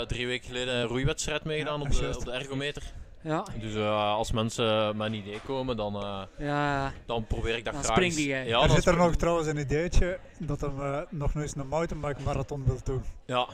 drie 0.09 0.27
weken 0.27 0.47
geleden 0.47 0.75
een 0.75 0.87
roeiwedstrijd 0.87 1.45
meegedaan 1.45 1.81
op, 1.81 1.91
de, 1.91 2.15
op 2.17 2.25
de 2.25 2.31
ergometer. 2.31 2.83
Ja. 3.27 3.45
Dus 3.61 3.75
uh, 3.75 4.15
als 4.15 4.33
mensen 4.33 4.97
met 4.97 5.07
een 5.07 5.15
idee 5.15 5.41
komen, 5.47 5.77
dan, 5.77 5.97
uh, 5.97 6.23
ja. 6.39 6.93
dan 7.07 7.27
probeer 7.27 7.57
ik 7.57 7.65
dat 7.65 7.73
dan 7.73 7.83
graag. 7.83 7.97
Spring 7.97 8.15
die, 8.15 8.29
ja, 8.29 8.63
er 8.63 8.71
zit 8.71 8.87
er 8.87 8.97
nog 8.97 9.15
trouwens 9.15 9.49
een 9.49 9.57
ideetje 9.57 10.19
dat 10.39 10.61
hij 10.61 10.71
uh, 10.79 10.99
nog 11.11 11.35
eens 11.35 11.57
een 11.57 11.69
mountainbike 11.69 12.23
marathon 12.23 12.65
wil 12.65 12.79
doen. 12.85 13.03
Ja. 13.25 13.49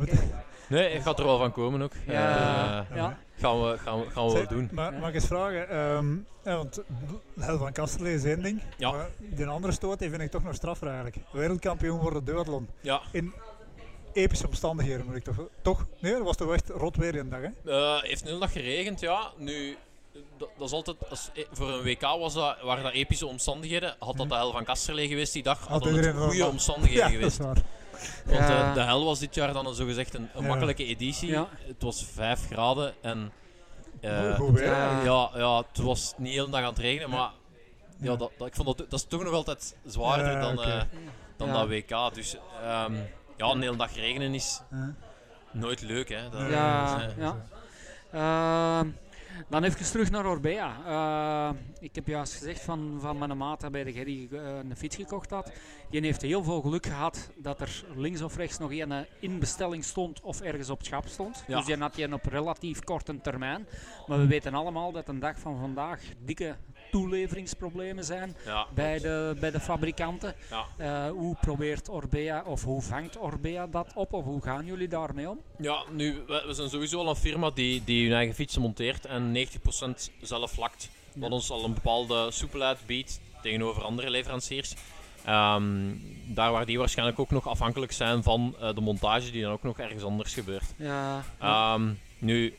Okay. 0.00 0.30
Nee, 0.68 0.90
ik 0.90 1.02
ga 1.02 1.14
er 1.14 1.24
wel 1.24 1.38
van 1.38 1.52
komen 1.52 1.82
ook. 1.82 1.92
Ja. 2.06 2.86
ja. 2.94 3.18
Gaan 3.38 3.62
we, 3.62 3.78
gaan 3.78 4.00
we, 4.00 4.10
gaan 4.10 4.26
we 4.26 4.32
wel 4.32 4.46
doen. 4.46 4.68
Maar, 4.72 4.92
mag 4.92 5.08
ik 5.08 5.14
eens 5.14 5.26
vragen, 5.26 5.76
um, 5.78 6.26
ja, 6.44 6.56
want 6.56 6.82
Hel 7.40 7.58
van 7.58 7.72
Kasterlee 7.72 8.14
is 8.14 8.24
één 8.24 8.42
ding. 8.42 8.62
Ja. 8.76 8.90
Maar 8.90 9.08
die 9.18 9.46
andere 9.46 9.72
stoot 9.72 9.98
die 9.98 10.10
vind 10.10 10.22
ik 10.22 10.30
toch 10.30 10.42
nog 10.42 10.54
straffer 10.54 10.86
eigenlijk. 10.86 11.16
Wereldkampioen 11.32 11.98
worden 11.98 12.24
duathlon. 12.24 12.68
Ja. 12.80 13.00
In 13.12 13.32
epische 14.18 14.46
omstandigheden 14.46 15.06
moet 15.06 15.16
ik 15.16 15.24
toch... 15.24 15.36
Toch? 15.62 15.86
Nee, 15.98 16.12
dat 16.12 16.22
was 16.22 16.36
toch 16.36 16.52
echt 16.52 16.68
rot 16.68 16.96
weer 16.96 17.18
een 17.18 17.28
dag, 17.28 17.40
hè? 17.40 17.48
Uh, 17.64 18.02
heeft 18.02 18.20
een 18.20 18.26
hele 18.26 18.40
dag 18.40 18.52
geregend, 18.52 19.00
ja. 19.00 19.30
Nu, 19.36 19.76
dat, 20.36 20.48
dat 20.58 20.66
is 20.66 20.72
altijd... 20.72 20.96
Als, 21.10 21.30
voor 21.52 21.68
een 21.72 21.82
WK 21.82 22.00
was 22.00 22.34
dat, 22.34 22.56
waren 22.62 22.82
dat 22.82 22.92
epische 22.92 23.26
omstandigheden. 23.26 23.96
Had 23.98 24.16
dat 24.16 24.28
de 24.28 24.34
hel 24.34 24.52
van 24.52 24.64
Kasterlee 24.64 25.08
geweest 25.08 25.32
die 25.32 25.42
dag, 25.42 25.66
had 25.66 25.82
dat 25.82 25.94
het 25.94 26.16
goede 26.16 26.46
omstandigheden 26.46 27.04
ja, 27.04 27.10
geweest. 27.10 27.38
Dat 27.38 27.56
is 27.56 27.62
Want 28.24 28.48
ja. 28.48 28.68
uh, 28.68 28.74
de 28.74 28.80
hel 28.80 29.04
was 29.04 29.18
dit 29.18 29.34
jaar 29.34 29.52
dan 29.52 29.74
zogezegd 29.74 30.14
een, 30.14 30.28
een 30.34 30.42
Ja. 30.42 30.48
makkelijke 30.48 30.84
editie. 30.84 31.28
Ja. 31.28 31.48
Het 31.66 31.82
was 31.82 32.04
5 32.12 32.46
graden 32.50 32.94
en... 33.00 33.32
Uh, 34.00 34.34
Goed 34.34 34.58
ja. 34.58 35.02
ja, 35.02 35.30
ja, 35.34 35.56
het 35.56 35.78
was 35.78 36.14
niet 36.16 36.32
de 36.32 36.38
hele 36.38 36.50
dag 36.50 36.60
aan 36.60 36.68
het 36.68 36.78
regenen, 36.78 37.10
maar 37.10 37.18
ja, 37.18 37.32
Ja. 38.00 38.16
dat, 38.16 38.30
dat, 38.38 38.46
ik 38.46 38.54
vond 38.54 38.66
dat, 38.66 38.90
dat 38.90 39.00
is 39.00 39.06
toch 39.08 39.22
nog 39.24 39.32
altijd 39.32 39.76
zwaarder 39.86 40.30
Ja, 40.30 40.40
dan, 40.40 40.62
eh, 40.62 40.80
dan 41.36 41.48
Ja. 41.48 41.52
dat 41.54 41.68
WK. 41.68 42.14
Dus 42.14 42.36
ehm, 42.62 42.94
ja, 43.38 43.46
een 43.46 43.62
hele 43.62 43.76
dag 43.76 43.94
regenen 43.94 44.34
is 44.34 44.62
nooit 45.52 45.82
leuk. 45.82 46.08
Hè. 46.08 46.28
Dat, 46.28 46.50
Ja, 46.50 46.96
is, 46.96 47.12
eh, 47.12 47.18
ja. 47.18 47.44
Ehm, 48.10 48.90
dan 49.48 49.64
even 49.64 49.84
terug 49.84 50.10
naar 50.10 50.26
Orbea. 50.26 50.76
Eh, 50.86 51.56
ik 51.80 51.94
heb 51.94 52.06
juist 52.06 52.34
gezegd 52.34 52.60
van, 52.60 52.98
van 53.00 53.18
mijn 53.18 53.36
maat 53.36 53.60
dat 53.60 53.72
bij 53.72 53.84
de 53.84 53.92
Gerry 53.92 54.28
eh, 54.32 54.56
een 54.56 54.76
fiets 54.76 54.96
gekocht 54.96 55.30
had. 55.30 55.52
Die 55.90 56.00
heeft 56.00 56.22
heel 56.22 56.44
veel 56.44 56.60
geluk 56.60 56.86
gehad 56.86 57.30
dat 57.36 57.60
er 57.60 57.84
links 57.96 58.22
of 58.22 58.36
rechts 58.36 58.58
nog 58.58 58.70
een 58.70 59.06
in 59.20 59.38
bestelling 59.38 59.84
stond 59.84 60.20
of 60.20 60.40
ergens 60.40 60.70
op 60.70 60.78
het 60.78 60.86
schap 60.86 61.06
stond. 61.06 61.44
Ja. 61.46 61.56
Dus 61.56 61.66
die 61.66 61.76
had 61.76 61.96
je 61.96 62.12
op 62.12 62.24
relatief 62.24 62.80
korte 62.84 63.20
termijn. 63.20 63.66
Maar 64.06 64.18
we 64.18 64.26
weten 64.26 64.54
allemaal 64.54 64.92
dat 64.92 65.08
een 65.08 65.18
dag 65.18 65.38
van 65.38 65.58
vandaag 65.58 66.00
dikke 66.24 66.56
toeleveringsproblemen 66.90 68.04
zijn 68.04 68.36
ja, 68.44 68.66
bij 68.74 68.98
de, 68.98 69.36
bij 69.40 69.50
de 69.50 69.60
fabrikanten. 69.60 70.34
Ja. 70.50 70.66
Eh, 70.76 71.10
hoe 71.10 71.36
probeert 71.40 71.88
Orbea 71.88 72.42
of 72.46 72.64
hoe 72.64 72.82
vangt 72.82 73.18
Orbea 73.18 73.66
dat 73.66 73.92
op 73.94 74.12
of 74.12 74.24
hoe 74.24 74.42
gaan 74.42 74.64
jullie 74.66 74.88
daarmee 74.88 75.28
om? 75.28 75.40
Ja, 75.58 75.82
nu, 75.90 76.22
we, 76.26 76.44
we 76.46 76.52
zijn 76.52 76.68
sowieso 76.68 76.98
al 76.98 77.08
een 77.08 77.16
firma 77.16 77.50
die, 77.50 77.84
die 77.84 78.06
hun 78.08 78.16
eigen 78.16 78.34
fietsen 78.34 78.62
monteert 78.62 79.06
en 79.06 79.36
90% 79.36 79.50
zelf 80.20 80.56
lakt. 80.56 80.90
Wat 81.14 81.30
ons 81.30 81.50
al 81.50 81.64
een 81.64 81.74
bepaalde 81.74 82.30
soepelheid 82.30 82.78
biedt 82.86 83.20
tegenover 83.42 83.82
andere 83.82 84.10
leveranciers. 84.10 84.74
Ehm, 85.24 85.94
daar 86.26 86.52
waar 86.52 86.66
die 86.66 86.78
waarschijnlijk 86.78 87.18
ook 87.18 87.30
nog 87.30 87.48
afhankelijk 87.48 87.92
zijn 87.92 88.22
van 88.22 88.54
eh, 88.60 88.74
de 88.74 88.80
montage 88.80 89.30
die 89.30 89.42
dan 89.42 89.52
ook 89.52 89.62
nog 89.62 89.78
ergens 89.78 90.02
anders 90.02 90.34
gebeurt. 90.34 90.74
Ja, 90.76 91.24
Ehm, 91.38 91.92
nu, 92.18 92.54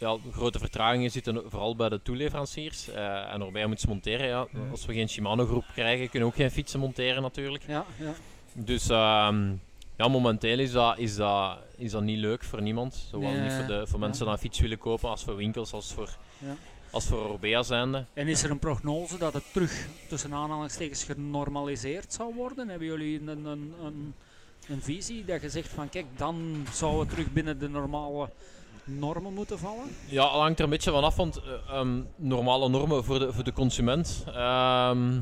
ja, 0.00 0.16
grote 0.32 0.58
vertragingen 0.58 1.10
zitten 1.10 1.42
vooral 1.46 1.76
bij 1.76 1.88
de 1.88 2.02
toeleveranciers. 2.02 2.88
eh 2.88 3.32
en 3.32 3.40
erbij 3.40 3.66
moeten 3.66 3.80
ze 3.80 3.88
monteren. 3.88 4.26
Ja. 4.26 4.46
Mhm. 4.50 4.70
Als 4.70 4.86
we 4.86 4.92
geen 4.94 5.08
Shimano 5.08 5.46
groep 5.46 5.64
krijgen, 5.74 6.08
kunnen 6.10 6.28
we 6.28 6.34
ook 6.34 6.40
geen 6.40 6.50
fietsen 6.50 6.80
monteren 6.80 7.22
natuurlijk. 7.22 7.64
ja, 7.66 7.84
ja. 7.98 8.12
Dus 8.54 8.88
ehm, 8.88 9.52
ja, 9.96 10.08
momenteel 10.08 10.58
is 10.58 10.72
dat, 10.72 10.98
is, 10.98 11.16
dat, 11.16 11.58
is 11.76 11.90
dat 11.90 12.02
niet 12.02 12.18
leuk 12.18 12.42
voor 12.44 12.62
niemand. 12.62 13.06
Zowel 13.10 13.30
Nee, 13.30 13.40
niet 13.40 13.52
voor, 13.52 13.66
de, 13.66 13.86
voor 13.86 13.98
mensen 13.98 14.24
die 14.24 14.32
een 14.32 14.38
fiets 14.40 14.60
willen 14.60 14.78
kopen, 14.78 15.08
als 15.08 15.24
voor 15.24 15.36
winkels, 15.36 15.72
als 15.72 15.92
voor, 15.92 16.16
Ja. 16.38 16.56
als 16.90 17.06
voor 17.06 17.28
Orbea 17.30 17.62
zijnde. 17.62 18.04
En 18.14 18.28
is 18.28 18.42
er 18.42 18.50
een 18.50 18.58
prognose 18.58 19.18
dat 19.18 19.32
het 19.32 19.44
terug 19.52 19.86
tussen 20.08 20.34
aanhalingstekens 20.34 21.04
genormaliseerd 21.04 22.12
zou 22.12 22.34
worden? 22.34 22.68
Hebben 22.68 22.86
jullie 22.86 23.20
een, 23.20 23.28
een, 23.28 23.74
een, 23.84 24.14
een 24.68 24.82
visie 24.82 25.24
dat 25.24 25.42
je 25.42 25.48
zegt 25.50 25.68
van 25.68 25.88
kijk, 25.88 26.06
dan 26.16 26.66
zou 26.72 27.00
het 27.00 27.08
terug 27.08 27.32
binnen 27.32 27.58
de 27.58 27.68
normale 27.68 28.30
normen 28.98 29.34
moeten 29.34 29.58
vallen? 29.58 29.84
Ja, 30.06 30.22
het 30.24 30.32
hangt 30.40 30.58
er 30.58 30.64
een 30.64 30.70
beetje 30.70 30.90
vanaf, 30.90 31.16
want 31.16 31.36
eh, 31.42 31.76
ehm, 31.76 32.00
normale 32.16 32.68
normen 32.68 33.04
voor 33.04 33.18
de, 33.18 33.32
voor 33.32 33.44
de 33.44 33.52
consument. 33.52 34.24
ehm, 34.34 35.18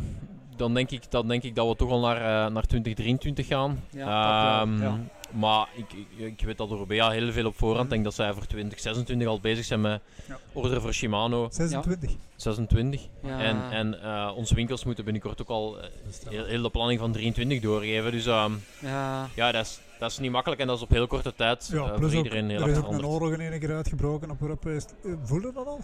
dan, 0.56 0.75
denk 0.75 0.90
ik, 0.90 1.10
dan 1.10 1.28
denk 1.28 1.42
ik 1.42 1.54
dat 1.54 1.68
we 1.68 1.76
toch 1.76 1.90
al 1.90 2.00
naar, 2.00 2.16
eh, 2.16 2.52
naar 2.52 2.62
2023 2.66 3.46
gaan. 3.46 3.80
Ja, 3.90 4.58
dat 4.60 4.68
Ehm, 4.68 4.82
ja. 4.82 4.98
Maar 5.30 5.68
ik, 5.75 5.92
ik, 5.92 6.26
ik 6.38 6.47
weet 6.47 6.58
dat 6.58 6.70
Orbea 6.70 7.11
heel 7.11 7.32
veel 7.32 7.47
op 7.47 7.56
voorhand 7.56 7.80
Mhm. 7.82 7.88
denkt 7.88 8.04
dat 8.04 8.14
zij 8.14 8.32
voor 8.32 8.47
2026 8.47 9.28
al 9.28 9.40
bezig 9.40 9.64
zijn 9.64 9.80
met 9.80 10.00
Ja. 10.28 10.38
orderen 10.52 10.82
voor 10.82 10.92
Shimano 10.92 11.49
26. 11.50 12.11
26. 12.37 13.00
Ja. 13.23 13.38
En, 13.40 13.70
en 13.70 14.02
eh, 14.02 14.32
onze 14.37 14.54
winkels 14.54 14.85
moeten 14.85 15.04
binnenkort 15.04 15.40
ook 15.42 15.49
al 15.49 15.80
eh, 15.80 15.88
heel, 16.28 16.44
heel 16.44 16.62
de 16.62 16.70
planning 16.70 17.00
van 17.00 17.12
23 17.12 17.61
doorgeven. 17.61 18.12
Dus 18.12 18.26
ehm, 18.26 18.52
ja, 18.80 19.28
ja, 19.35 19.52
dat 19.52 19.64
is, 19.66 19.80
dat 19.99 20.11
is 20.11 20.18
niet 20.18 20.30
makkelijk 20.30 20.61
en 20.61 20.66
dat 20.66 20.76
is 20.76 20.82
op 20.82 20.90
heel 20.90 21.06
korte 21.06 21.35
tijd 21.35 21.68
Ja, 21.73 21.78
eh, 21.78 21.85
plus 21.94 22.11
voor 22.11 22.18
ook, 22.18 22.25
iedereen 22.25 22.49
heel 22.49 22.61
er 22.61 22.68
erg 22.68 22.78
is 22.78 22.85
ook 22.85 22.92
een 22.92 23.06
oorlog 23.06 23.32
in 23.32 23.40
één 23.40 23.61
keer 23.61 23.75
uitgebroken 23.75 24.30
op 24.30 24.40
Europees. 24.40 24.85
Uh, 25.04 25.14
voelde 25.23 25.52
dat 25.52 25.66
al? 25.66 25.80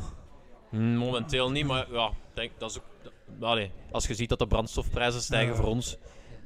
Hmm, 0.69 0.95
Momenteel 0.97 1.51
niet, 1.51 1.67
maar 1.67 1.87
ja, 1.93 2.11
denk, 2.35 2.51
dat 2.59 2.71
is 2.71 2.77
ook, 2.79 3.13
allee, 3.41 3.71
als 3.91 4.07
je 4.07 4.15
ziet 4.15 4.29
dat 4.29 4.39
de 4.39 4.47
brandstofprijzen 4.47 5.21
stijgen 5.23 5.55
Ja. 5.55 5.61
voor 5.61 5.69
ons, 5.71 5.97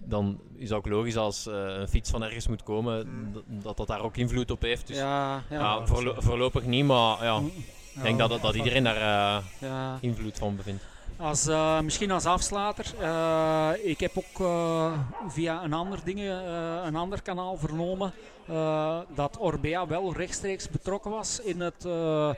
dan 0.05 0.41
is 0.57 0.73
ook 0.73 0.87
logisch 0.89 1.17
als 1.17 1.47
eh, 1.47 1.55
een 1.55 1.89
fiets 1.89 2.11
van 2.11 2.23
ergens 2.23 2.49
moet 2.49 2.63
komen, 2.63 3.07
Mm. 3.09 3.63
dat, 3.63 3.77
dat 3.77 3.87
daar 3.87 4.01
ook 4.03 4.17
invloed 4.17 4.51
op 4.51 4.63
heeft. 4.63 4.87
Dus 4.87 4.97
ja, 4.97 5.43
ja, 5.51 5.59
ja. 5.59 5.87
voorlo- 5.87 6.15
voorlopig 6.19 6.65
niet, 6.65 6.85
maar 6.85 7.25
ja, 7.25 7.37
ik 7.39 7.53
Ja, 7.95 8.03
denk 8.03 8.19
dat, 8.19 8.43
dat 8.43 8.55
iedereen 8.55 8.85
daar 8.85 8.97
eh, 8.97 9.45
ja. 9.61 9.99
invloed 10.01 10.39
van 10.39 10.57
bevindt. 10.57 10.83
Als, 11.17 11.47
eh, 11.47 11.81
misschien 11.81 12.11
als 12.11 12.25
afsluiter. 12.25 12.85
eh, 13.01 13.71
ik 13.83 14.01
heb 14.01 14.11
ook 14.15 14.41
eh, 14.47 14.93
via 15.29 15.65
een 15.65 15.73
ander, 15.73 15.99
dingen, 16.05 16.45
eh, 16.47 16.81
een 16.87 16.97
ander 16.97 17.23
kanaal 17.23 17.57
vernomen 17.57 18.13
eh, 18.49 18.99
dat 19.15 19.37
Orbea 19.41 19.87
wel 19.87 20.13
rechtstreeks 20.13 20.69
betrokken 20.71 21.11
was 21.11 21.41
in 21.41 21.61
het 21.61 21.85
eh, 21.85 22.31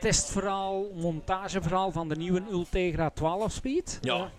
testverhaal, 0.00 0.84
montageverhaal 0.94 1.92
van 1.92 2.08
de 2.08 2.16
nieuwe 2.16 2.42
Ultegra 2.50 3.10
12 3.10 3.52
Speed. 3.52 3.98
Ja. 4.00 4.30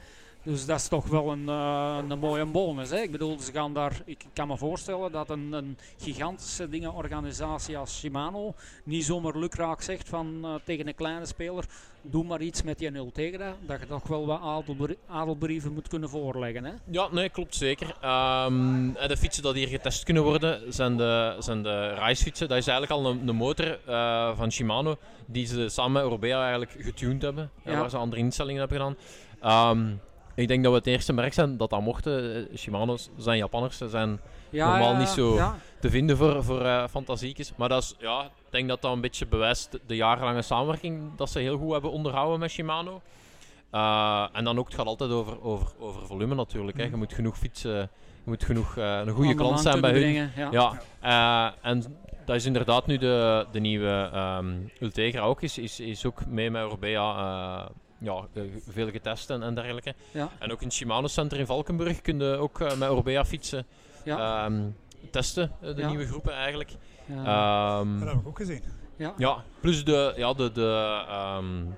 Eh, 0.43 0.51
Dus 0.51 0.65
dat 0.65 0.79
is 0.79 0.87
toch 0.87 1.07
wel 1.07 1.31
een, 1.31 1.45
uh, 1.45 1.97
een 2.09 2.19
mooie 2.19 2.45
bonus. 2.45 2.89
Hè? 2.89 2.97
Ik 2.97 3.11
bedoel, 3.11 3.39
ze 3.39 3.51
gaan 3.51 3.73
daar, 3.73 4.01
ik 4.05 4.25
kan 4.33 4.47
me 4.47 4.57
voorstellen 4.57 5.11
dat 5.11 5.29
een, 5.29 5.53
een 5.53 5.77
gigantische 5.99 6.69
dingenorganisatie 6.69 7.77
als 7.77 7.99
Shimano 7.99 8.53
niet 8.83 9.05
zomaar 9.05 9.37
lukraak 9.37 9.81
zegt 9.81 10.09
van, 10.09 10.39
uh, 10.43 10.53
tegen 10.63 10.87
een 10.87 10.95
kleine 10.95 11.25
speler, 11.25 11.65
doe 12.01 12.23
maar 12.23 12.41
iets 12.41 12.63
met 12.63 12.79
je 12.79 12.89
nul 12.89 13.11
tegen 13.11 13.39
dat, 13.39 13.55
dat 13.65 13.79
je 13.79 13.87
toch 13.87 14.07
wel 14.07 14.25
wat 14.25 14.41
adelbrie 14.41 14.97
adelbrieven 15.07 15.73
moet 15.73 15.87
kunnen 15.87 16.09
voorleggen. 16.09 16.65
Hè? 16.65 16.71
Ja, 16.85 17.07
nee, 17.11 17.29
klopt 17.29 17.55
zeker. 17.55 17.87
Um, 17.87 18.93
de 18.93 19.17
fietsen 19.17 19.43
die 19.43 19.53
hier 19.53 19.67
getest 19.67 20.03
kunnen 20.03 20.23
worden 20.23 20.73
zijn 20.73 20.97
de, 20.97 21.35
zijn 21.39 21.63
de 21.63 21.93
racefietsen. 21.93 22.47
Dat 22.47 22.57
is 22.57 22.67
eigenlijk 22.67 23.01
al 23.01 23.11
een, 23.11 23.27
een 23.27 23.35
motor 23.35 23.79
uh, 23.87 24.37
van 24.37 24.51
Shimano 24.51 24.95
die 25.25 25.45
ze 25.45 25.69
samen 25.69 26.03
met 26.03 26.11
Orbea 26.11 26.41
eigenlijk 26.41 26.75
getuned 26.79 27.21
hebben. 27.21 27.49
Ja. 27.65 27.79
Waar 27.79 27.89
ze 27.89 27.97
andere 27.97 28.21
instellingen 28.21 28.59
hebben 28.59 28.77
gedaan. 28.77 29.77
Um, 29.77 29.99
ik 30.35 30.47
denk 30.47 30.63
dat 30.63 30.71
we 30.71 30.77
het 30.77 30.87
eerste 30.87 31.13
merk 31.13 31.33
zijn 31.33 31.57
dat 31.57 31.69
dat 31.69 31.81
mochten. 31.81 32.35
Eh, 32.35 32.57
Shimano's 32.57 33.09
zijn 33.17 33.37
Japanners, 33.37 33.77
ze 33.77 33.89
zijn 33.89 34.19
ja, 34.49 34.69
normaal 34.69 34.95
niet 34.95 35.07
zo 35.07 35.35
ja. 35.35 35.55
te 35.79 35.89
vinden 35.89 36.17
voor, 36.17 36.43
voor 36.43 36.61
uh, 36.61 36.87
fantasiekjes. 36.87 37.53
Maar 37.55 37.69
dat 37.69 37.83
is, 37.83 37.95
ja, 37.99 38.21
ik 38.23 38.31
denk 38.49 38.67
dat 38.67 38.81
dat 38.81 38.93
een 38.93 39.01
beetje 39.01 39.25
bewijst 39.25 39.79
de 39.87 39.95
jarenlange 39.95 40.41
samenwerking 40.41 41.15
dat 41.15 41.29
ze 41.29 41.39
heel 41.39 41.57
goed 41.57 41.71
hebben 41.71 41.91
onderhouden 41.91 42.39
met 42.39 42.51
Shimano. 42.51 43.01
Uh, 43.71 44.27
en 44.31 44.43
dan 44.43 44.59
ook, 44.59 44.65
het 44.65 44.75
gaat 44.75 44.85
altijd 44.85 45.11
over, 45.11 45.43
over, 45.43 45.67
over 45.79 46.05
volume 46.05 46.35
natuurlijk. 46.35 46.77
Hè. 46.77 46.83
Je 46.83 46.95
moet 46.95 47.13
genoeg 47.13 47.37
fietsen, 47.37 47.77
je 48.23 48.29
moet 48.29 48.43
genoeg 48.43 48.75
uh, 48.75 48.99
een 49.05 49.09
goede 49.09 49.33
klant 49.33 49.59
zijn 49.59 49.81
bij 49.81 49.91
hun. 49.91 50.31
Ja. 50.35 50.81
ja. 51.01 51.55
en 51.61 51.83
dat 52.25 52.35
is 52.35 52.45
inderdaad 52.45 52.87
nu 52.87 52.97
de, 52.97 53.45
de 53.51 53.59
nieuwe 53.59 54.11
um, 54.39 54.71
Ultegra 54.79 55.21
ook, 55.21 55.41
is, 55.41 55.57
is, 55.57 55.79
is 55.79 56.05
ook 56.05 56.25
mee 56.25 56.51
met 56.51 56.71
Orbea 56.71 57.69
ja, 58.01 58.25
eh, 58.33 58.43
veel 58.67 58.89
getest 58.89 59.29
en, 59.29 59.43
en 59.43 59.55
dergelijke. 59.55 59.93
Ja. 60.11 60.29
En 60.39 60.51
ook 60.51 60.59
in 60.59 60.67
het 60.67 60.75
Shimano 60.75 61.07
Center 61.07 61.39
in 61.39 61.45
Valkenburg 61.45 62.01
kun 62.01 62.19
je 62.19 62.37
ook 62.37 62.59
uh, 62.59 62.75
met 62.75 62.89
Orbea 62.89 63.25
fietsen 63.25 63.65
ja. 64.03 64.45
um, 64.45 64.75
testen, 65.11 65.51
uh, 65.63 65.75
de 65.75 65.83
nieuwe 65.83 66.07
groepen 66.07 66.33
eigenlijk. 66.33 66.71
Ja. 67.05 67.79
Um, 67.79 67.99
dat 67.99 68.07
heb 68.09 68.17
ik 68.17 68.27
ook 68.27 68.37
gezien. 68.37 68.63
Ja, 68.95 69.13
ja 69.17 69.43
plus 69.59 69.85
de, 69.85 70.13
ja, 70.15 70.33
de, 70.33 70.51
de, 70.51 71.01
um, 71.39 71.75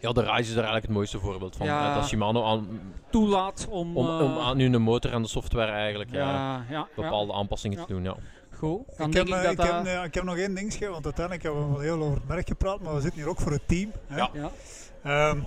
ja, 0.00 0.12
de 0.12 0.20
Rise 0.20 0.40
is 0.40 0.46
daar 0.46 0.56
eigenlijk 0.56 0.84
het 0.84 0.94
mooiste 0.94 1.18
voorbeeld 1.18 1.56
van. 1.56 1.66
Ja. 1.66 1.94
dat 1.94 2.08
Shimano 2.08 2.44
aan, 2.44 2.80
toelaat 3.10 3.66
om, 3.70 3.96
om, 3.96 4.20
om 4.20 4.38
aan 4.38 4.56
nu 4.56 4.70
de 4.70 4.78
motor 4.78 5.12
en 5.12 5.22
de 5.22 5.28
software 5.28 5.70
eigenlijk 5.70 6.10
ja, 6.12 6.64
ja, 6.70 6.88
bepaalde 6.96 7.32
aanpassingen 7.32 7.86
te 7.86 7.92
doen. 7.92 8.02
Ja. 8.02 8.16
Goed, 8.50 8.80
ik, 8.88 8.96
heb, 8.96 9.26
ik, 9.26 9.50
ik, 9.50 9.60
heb, 9.60 10.04
ik 10.04 10.14
heb 10.14 10.24
nog 10.24 10.36
één 10.36 10.54
ding, 10.54 10.78
want 10.78 11.04
uiteindelijk 11.04 11.42
hebben 11.42 11.66
we 11.66 11.72
wel 11.72 11.80
heel 11.80 12.02
over 12.02 12.14
het 12.14 12.28
merk 12.28 12.48
gepraat, 12.48 12.80
maar 12.80 12.94
we 12.94 13.00
zitten 13.00 13.20
hier 13.20 13.30
ook 13.30 13.40
voor 13.40 13.52
het 13.52 13.68
team. 13.68 13.92
Hè? 14.06 14.16
Ja. 14.16 14.50
Um, 15.06 15.46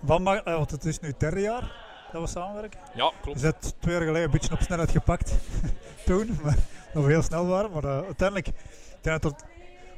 wat 0.00 0.20
mag, 0.20 0.46
uh, 0.46 0.54
want 0.54 0.70
het 0.70 0.84
is 0.84 1.00
nu 1.00 1.08
het 1.08 1.20
derde 1.20 1.40
jaar 1.40 1.72
dat 2.12 2.22
we 2.22 2.28
samenwerken. 2.28 2.80
Ja, 2.94 3.12
klopt. 3.22 3.40
Je 3.40 3.46
zit 3.46 3.74
twee 3.80 3.94
jaar 3.94 4.04
geleden 4.04 4.24
een 4.24 4.30
beetje 4.30 4.52
op 4.52 4.60
snelheid 4.60 4.90
gepakt 4.90 5.34
toen, 6.06 6.38
maar 6.42 6.56
dat 6.92 7.04
we 7.04 7.10
heel 7.10 7.22
snel 7.22 7.46
waren. 7.46 7.70
Maar 7.70 7.84
uh, 7.84 8.00
uiteindelijk, 8.04 8.48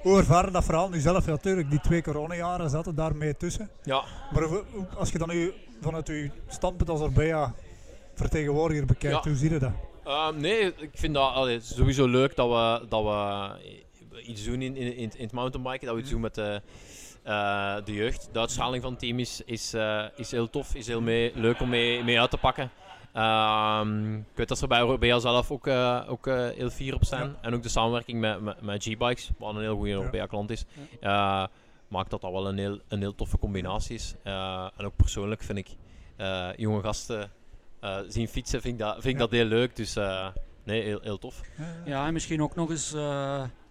hoe 0.01 0.19
ervaren 0.19 0.53
dat 0.53 0.65
verhaal 0.65 0.89
nu 0.89 0.99
zelf? 0.99 1.25
Ja, 1.25 1.31
natuurlijk, 1.31 1.71
die 1.71 1.81
twee 1.81 2.03
coronajaren 2.03 2.71
zaten 2.71 2.95
daarmee 2.95 3.37
tussen. 3.37 3.71
Ja. 3.83 4.05
Maar 4.33 4.49
als 4.97 5.11
je 5.11 5.19
dan 5.19 5.29
nu 5.29 5.53
vanuit 5.81 6.07
je 6.07 6.31
standpunt 6.49 6.91
als 6.91 7.01
Orbea 7.01 7.55
vertegenwoordiger 8.15 8.87
bekijkt, 8.87 9.25
hoe 9.25 9.37
zie 9.37 9.51
je 9.51 9.59
dat? 9.59 9.73
Uh, 10.07 10.31
nee, 10.31 10.75
ik 10.77 10.91
vind 10.93 11.15
dat 11.15 11.35
allee, 11.35 11.61
sowieso 11.61 12.07
leuk 12.07 12.37
dat 12.37 12.49
we, 12.49 12.87
dat 12.89 13.03
we 13.03 14.23
iets 14.23 14.45
doen 14.45 14.63
in, 14.63 14.77
in, 14.77 14.97
in, 14.97 15.13
het 15.19 15.33
mountainbiken, 15.33 15.87
dat 15.87 15.95
we 15.95 16.01
iets 16.01 16.11
mhm. 16.11 16.21
doen 16.21 16.31
met 16.31 16.35
de 16.35 16.63
uh, 17.27 17.77
de 17.85 17.93
jeugd. 17.93 18.29
De 18.33 18.39
uitschaling 18.39 18.83
van 18.83 18.91
het 18.91 19.01
team 19.01 19.19
is, 19.19 19.43
is, 19.45 19.75
uh, 19.75 20.05
is 20.17 20.31
heel 20.31 20.51
tof, 20.51 20.75
is 20.75 20.87
heel 20.87 21.01
mee, 21.01 21.33
leuk 21.35 21.61
om 21.61 21.69
mee, 21.69 22.05
mee 22.05 22.21
uit 22.21 22.31
te 22.31 22.37
pakken. 22.37 22.71
Um, 23.17 24.17
ik 24.17 24.37
weet 24.37 24.49
dat 24.49 24.59
ze 24.59 24.67
bij, 24.67 24.99
bij 24.99 25.21
zelf 25.21 25.51
ook, 25.51 25.67
uh, 25.67 26.05
ook 26.09 26.27
heel 26.27 26.71
fier 26.71 26.95
op 26.95 27.05
zijn. 27.05 27.29
Ja. 27.29 27.39
En 27.41 27.55
ook 27.55 27.63
de 27.63 27.69
samenwerking 27.69 28.21
met, 28.21 28.41
met, 28.41 28.61
met 28.61 28.83
G-Bikes, 28.83 29.31
wat 29.39 29.55
een 29.55 29.61
heel 29.61 29.77
goede 29.77 29.93
Europea 29.93 30.27
klant 30.27 30.51
is, 30.51 30.65
ja. 31.01 31.51
maakt 31.89 32.11
dat 32.11 32.21
dat 32.21 32.33
wel 32.33 32.49
een 32.49 32.59
heel, 32.59 32.79
een 32.89 33.01
heel 33.01 33.15
toffe 33.15 33.39
combinatie 33.39 33.95
is. 33.95 34.15
en 34.23 34.85
ook 34.85 34.97
persoonlijk 34.97 35.43
vind 35.43 35.59
ik 35.59 35.69
jonge 36.57 36.81
gasten 36.81 37.31
zien 38.09 38.29
fietsen, 38.29 38.61
vind 38.61 38.75
ik 38.75 38.81
dat, 38.81 38.93
vind 38.93 39.15
ik 39.15 39.19
dat 39.19 39.31
heel 39.31 39.45
leuk. 39.45 39.77
Dus 39.77 39.95
nee, 40.65 40.83
heel, 40.83 41.01
heel 41.03 41.19
tof. 41.19 41.41
Ja, 41.85 42.07
en 42.07 42.13
misschien 42.13 42.43
ook 42.43 42.55
nog 42.55 42.71
eens, 42.71 42.95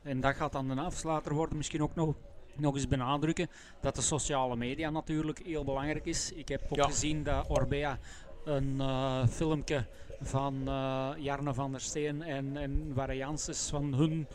en 0.04 0.22
dat 0.22 0.36
gaat 0.36 0.52
dan 0.52 0.68
de 0.68 0.82
afsluiter 0.82 1.34
worden, 1.34 1.58
misschien 1.58 1.84
ook 1.84 1.96
nog 1.96 2.14
nog 2.56 2.76
eens 2.76 2.88
benadrukken 2.88 3.50
dat 3.82 3.96
de 3.96 4.02
sociale 4.02 4.56
media 4.56 4.90
natuurlijk 4.90 5.42
heel 5.46 5.64
belangrijk 5.64 6.06
is. 6.06 6.32
Ik 6.34 6.48
heb 6.48 6.62
ook 6.70 6.84
gezien 6.84 7.24
dat 7.24 7.46
Orbea 7.48 7.98
een 8.46 8.76
uh, 8.78 9.28
filmpje 9.28 9.86
van 10.22 10.62
uh, 10.68 11.10
Jarno 11.18 11.54
van 11.54 11.72
der 11.72 11.82
Steen 11.82 12.24
en, 12.24 12.58
en 12.58 12.94
van 13.44 13.94
hun 13.94 14.28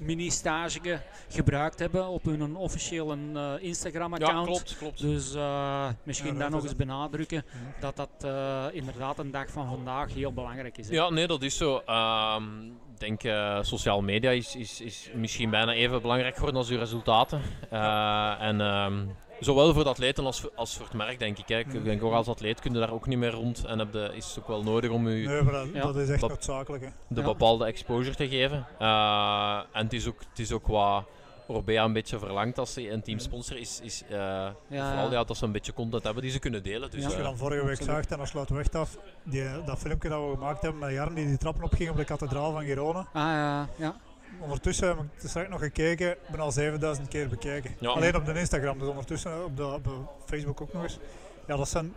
mini-stage 0.00 1.00
gebruikt 1.28 1.78
hebben 1.78 2.06
op 2.06 2.24
hun 2.24 2.56
officiële 2.56 3.16
uh, 3.16 3.52
Instagram-account. 3.60 4.46
Ja, 4.46 4.52
klopt, 4.52 4.76
klopt. 4.78 5.00
Dus 5.00 5.34
uh, 5.34 5.88
misschien 6.02 6.32
ja, 6.32 6.38
dan 6.38 6.50
nog 6.50 6.62
eens 6.62 6.76
benadrukken 6.76 7.44
dat 7.80 7.96
dat 7.96 8.10
uh, 8.24 8.66
inderdaad 8.72 9.18
een 9.18 9.30
dag 9.30 9.50
van 9.50 9.68
vandaag 9.68 10.14
heel 10.14 10.32
belangrijk 10.32 10.78
is. 10.78 10.88
Hè? 10.88 10.94
Ja, 10.94 11.10
nee, 11.10 11.26
dat 11.26 11.42
is 11.42 11.56
zo. 11.56 11.74
Um, 11.74 12.78
ik 12.96 13.02
denk 13.02 13.24
uh, 13.24 13.58
sociale 13.62 14.02
media 14.02 14.30
is, 14.30 14.56
is, 14.56 14.80
is 14.80 15.10
misschien 15.14 15.50
bijna 15.50 15.72
even 15.72 16.02
belangrijk 16.02 16.34
geworden 16.34 16.60
als 16.60 16.70
uw 16.70 16.78
resultaten. 16.78 17.40
Uh, 17.72 18.40
en 18.40 18.60
um, 18.60 19.16
zowel 19.40 19.74
voor 19.74 19.82
de 19.82 19.88
atleten 19.88 20.24
als, 20.24 20.44
als 20.54 20.76
voor 20.76 20.84
het 20.84 20.94
merk, 20.94 21.18
denk 21.18 21.38
ik. 21.38 21.48
Hè. 21.48 21.58
Ik 21.58 21.84
denk 21.84 22.02
ook 22.02 22.12
als 22.12 22.28
atleet 22.28 22.60
kun 22.60 22.72
je 22.72 22.78
daar 22.78 22.92
ook 22.92 23.06
niet 23.06 23.18
meer 23.18 23.30
rond. 23.30 23.64
En 23.64 23.78
heb 23.78 23.92
de, 23.92 24.10
is 24.14 24.26
het 24.28 24.38
ook 24.38 24.48
wel 24.48 24.62
nodig 24.62 24.90
om 24.90 25.06
u 25.06 25.26
nee, 25.26 25.44
dat, 25.44 25.68
ja. 25.72 25.80
dat, 25.80 25.96
is 25.96 26.08
echt 26.08 26.28
noodzakelijk. 26.28 26.84
Hè. 26.84 26.88
De 27.08 27.22
bepaalde 27.22 27.64
exposure 27.64 28.16
te 28.16 28.28
geven. 28.28 28.66
Uh, 28.80 29.60
en 29.72 29.84
het 29.84 29.92
is 29.92 30.08
ook, 30.08 30.18
het 30.30 30.38
is 30.38 30.52
ook 30.52 30.66
wat 30.66 31.04
Orbea 31.46 31.84
een 31.84 31.92
beetje 31.92 32.18
verlangt 32.18 32.58
als 32.58 32.72
ze 32.72 32.90
een 32.90 33.02
teamsponsor 33.02 33.56
is, 33.58 33.80
is 33.82 34.02
uh, 34.02 34.10
ja, 34.10 34.54
vooral 34.68 35.12
ja, 35.12 35.24
dat 35.24 35.36
ze 35.36 35.44
een 35.44 35.52
beetje 35.52 35.72
content 35.72 36.04
hebben 36.04 36.22
die 36.22 36.32
ze 36.32 36.38
kunnen 36.38 36.62
delen. 36.62 36.90
Dus, 36.90 37.04
als 37.04 37.14
je 37.14 37.22
dan 37.22 37.36
vorige 37.36 37.64
week 37.64 37.82
zag, 37.82 38.04
en 38.04 38.16
dan 38.16 38.26
sluiten 38.26 38.54
we 38.54 38.60
echt 38.60 38.74
af, 38.74 38.96
die, 39.22 39.44
dat 39.64 39.78
filmpje 39.78 40.08
dat 40.08 40.20
we 40.20 40.30
gemaakt 40.34 40.62
hebben 40.62 40.80
met 40.80 40.92
Jan 40.92 41.14
die 41.14 41.26
die 41.26 41.38
trappen 41.38 41.64
opging 41.64 41.90
op 41.90 41.96
de 41.96 42.04
kathedraal 42.04 42.52
van 42.52 42.64
Girona. 42.64 42.98
Ah 42.98 43.22
ja, 43.22 43.68
ja. 43.76 43.96
Ondertussen 44.40 44.88
heb 44.88 44.96
ik 44.98 45.28
straks 45.28 45.48
nog 45.48 45.60
gekeken, 45.60 46.10
ik 46.10 46.28
ben 46.30 46.40
al 46.40 46.52
7000 46.52 47.08
keer 47.08 47.28
bekeken. 47.28 47.88
Alleen 47.88 48.16
op 48.16 48.24
de 48.24 48.38
Instagram, 48.38 48.78
dus 48.78 48.88
ondertussen 48.88 49.44
op 49.44 49.56
de, 49.56 49.66
op 49.66 49.84
de 49.84 49.98
Facebook 50.24 50.60
ook 50.60 50.72
nog 50.72 50.82
eens. 50.82 50.98
Ja, 51.46 51.56
dat 51.56 51.68
zijn 51.68 51.94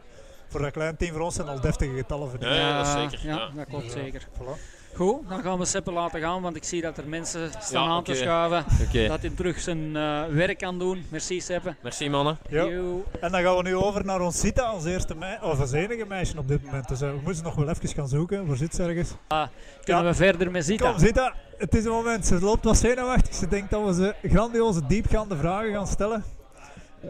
voor 0.47 0.62
dat 0.62 0.71
klein 0.71 0.97
team 0.97 1.12
voor 1.13 1.21
ons 1.21 1.35
zijn 1.35 1.47
al 1.47 1.62
deftige 1.62 1.95
getallen. 1.95 2.29
Ja, 2.39 2.53
ja, 2.53 2.77
dat 2.77 2.88
is 2.88 2.93
zeker. 2.93 3.27
Ja, 3.27 3.49
dat 3.55 3.65
klopt 3.67 3.91
zeker. 3.91 4.27
Voilà. 4.33 4.78
Goed, 4.95 5.30
dan 5.30 5.41
gaan 5.41 5.60
we 5.60 5.65
Seppe 5.65 5.91
laten 5.91 6.21
gaan, 6.21 6.41
want 6.41 6.56
ik 6.56 6.63
zie 6.63 6.82
dat 6.82 6.97
er 6.97 7.08
mensen 7.08 7.52
staan 7.60 7.89
aan 7.89 8.04
te 8.04 8.15
schuiven. 8.15 8.65
Okay. 8.88 9.08
Dat 9.08 9.21
hij 9.21 9.30
terug 9.30 9.60
zijn 9.60 9.95
uh, 9.95 10.25
werk 10.25 10.58
kan 10.58 10.80
doen. 10.80 11.06
Merci 11.10 11.41
Seppe. 11.41 11.75
Merci 11.82 12.10
mannen. 12.10 12.38
En 12.49 13.32
dan 13.32 13.41
gaan 13.41 13.56
we 13.56 13.63
nu 13.63 13.75
over 13.75 14.06
naar 14.06 14.21
ons 14.21 14.39
Zita 14.39 14.63
als 14.63 14.86
eerste 14.86 15.15
meisje, 15.15 15.43
of 15.43 15.60
als 15.60 15.71
enige 15.71 16.06
meisje 16.06 16.38
op 16.38 16.47
dit 16.47 16.65
moment. 16.65 16.88
Dus 16.88 17.02
uh, 17.02 17.10
we 17.10 17.19
moeten 17.23 17.43
nog 17.43 17.56
wel 17.56 17.69
even 17.69 17.89
gaan 17.89 18.08
zoeken. 18.08 18.47
Waar 18.47 18.58
zit 18.58 18.75
ze 18.75 18.84
ergens? 18.84 19.12
Ah, 19.28 19.47
kunnen 19.84 20.06
we 20.06 20.13
verder 20.13 20.52
met 20.52 20.65
Zita? 20.65 20.89
Kom 20.89 20.99
Zita, 20.99 21.34
het 21.58 21.75
is 21.75 21.86
een 21.86 21.91
moment. 21.91 22.25
Ze 22.25 22.39
loopt 22.39 22.63
wat 22.63 22.78
zenuwachtig. 22.78 23.34
Ze 23.34 23.47
denkt 23.47 23.69
dat 23.69 23.86
we 23.86 23.93
ze 23.93 24.30
grandioze 24.30 24.86
diepgaande 24.88 25.38
vragen 25.38 25.73
gaan 25.73 25.88
stellen. 25.88 26.23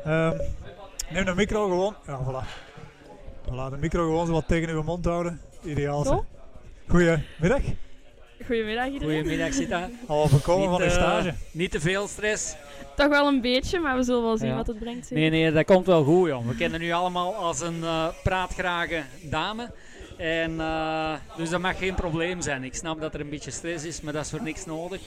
Um, 0.08 0.34
neem 1.10 1.26
de 1.26 1.34
micro 1.36 1.68
gewoon. 1.68 1.96
Ja, 2.08 2.20
voilà. 2.24 2.48
Voilà, 3.46 3.72
de 3.72 3.78
micro 3.80 4.04
gewoon 4.06 4.26
zo 4.26 4.32
wat 4.32 4.48
tegen 4.48 4.70
uw 4.70 4.84
mond 4.84 5.06
houden. 5.06 5.42
Ideaal. 5.64 6.26
Goedemiddag. 6.90 7.62
Goedemiddag 8.46 8.88
iedereen. 8.88 9.16
Goedemiddag 9.16 9.54
Sita. 9.54 9.90
Al 10.08 10.28
voorkomen 10.28 10.70
van 10.70 10.82
de 10.82 10.90
stage. 10.90 11.34
Niet 11.52 11.72
te 11.72 11.80
veel 11.80 12.08
stress. 12.08 12.56
Toch 12.96 13.08
wel 13.08 13.28
een 13.28 13.42
beetje, 13.42 13.80
maar 13.80 13.96
we 13.96 14.04
zullen 14.04 14.24
wel 14.24 14.38
zien 14.38 14.56
wat 14.56 14.68
het 14.68 14.80
brengt. 14.80 15.12
Nee, 15.12 15.30
nee, 15.30 15.52
dat 15.52 15.66
komt 15.66 15.86
wel 15.86 16.04
goed 16.04 16.28
joh. 16.28 16.48
We 16.48 16.56
kennen 16.56 16.80
nu 16.80 16.92
allemaal 16.92 17.36
als 17.36 17.62
een 17.62 17.80
uh, 17.80 18.08
praatgrage 18.24 19.04
dame. 19.22 19.72
En, 20.18 20.52
uh, 20.52 21.14
dus 21.38 21.50
dat 21.50 21.62
mag 21.62 21.78
geen 21.78 21.96
probleem 21.96 22.42
zijn. 22.42 22.64
Ik 22.64 22.76
snap 22.76 23.02
dat 23.02 23.14
er 23.14 23.20
een 23.20 23.30
beetje 23.30 23.52
stress 23.52 23.86
is, 23.86 24.02
maar 24.02 24.14
dat 24.14 24.24
is 24.24 24.30
voor 24.30 24.44
niks 24.44 24.66
nodig. 24.66 25.02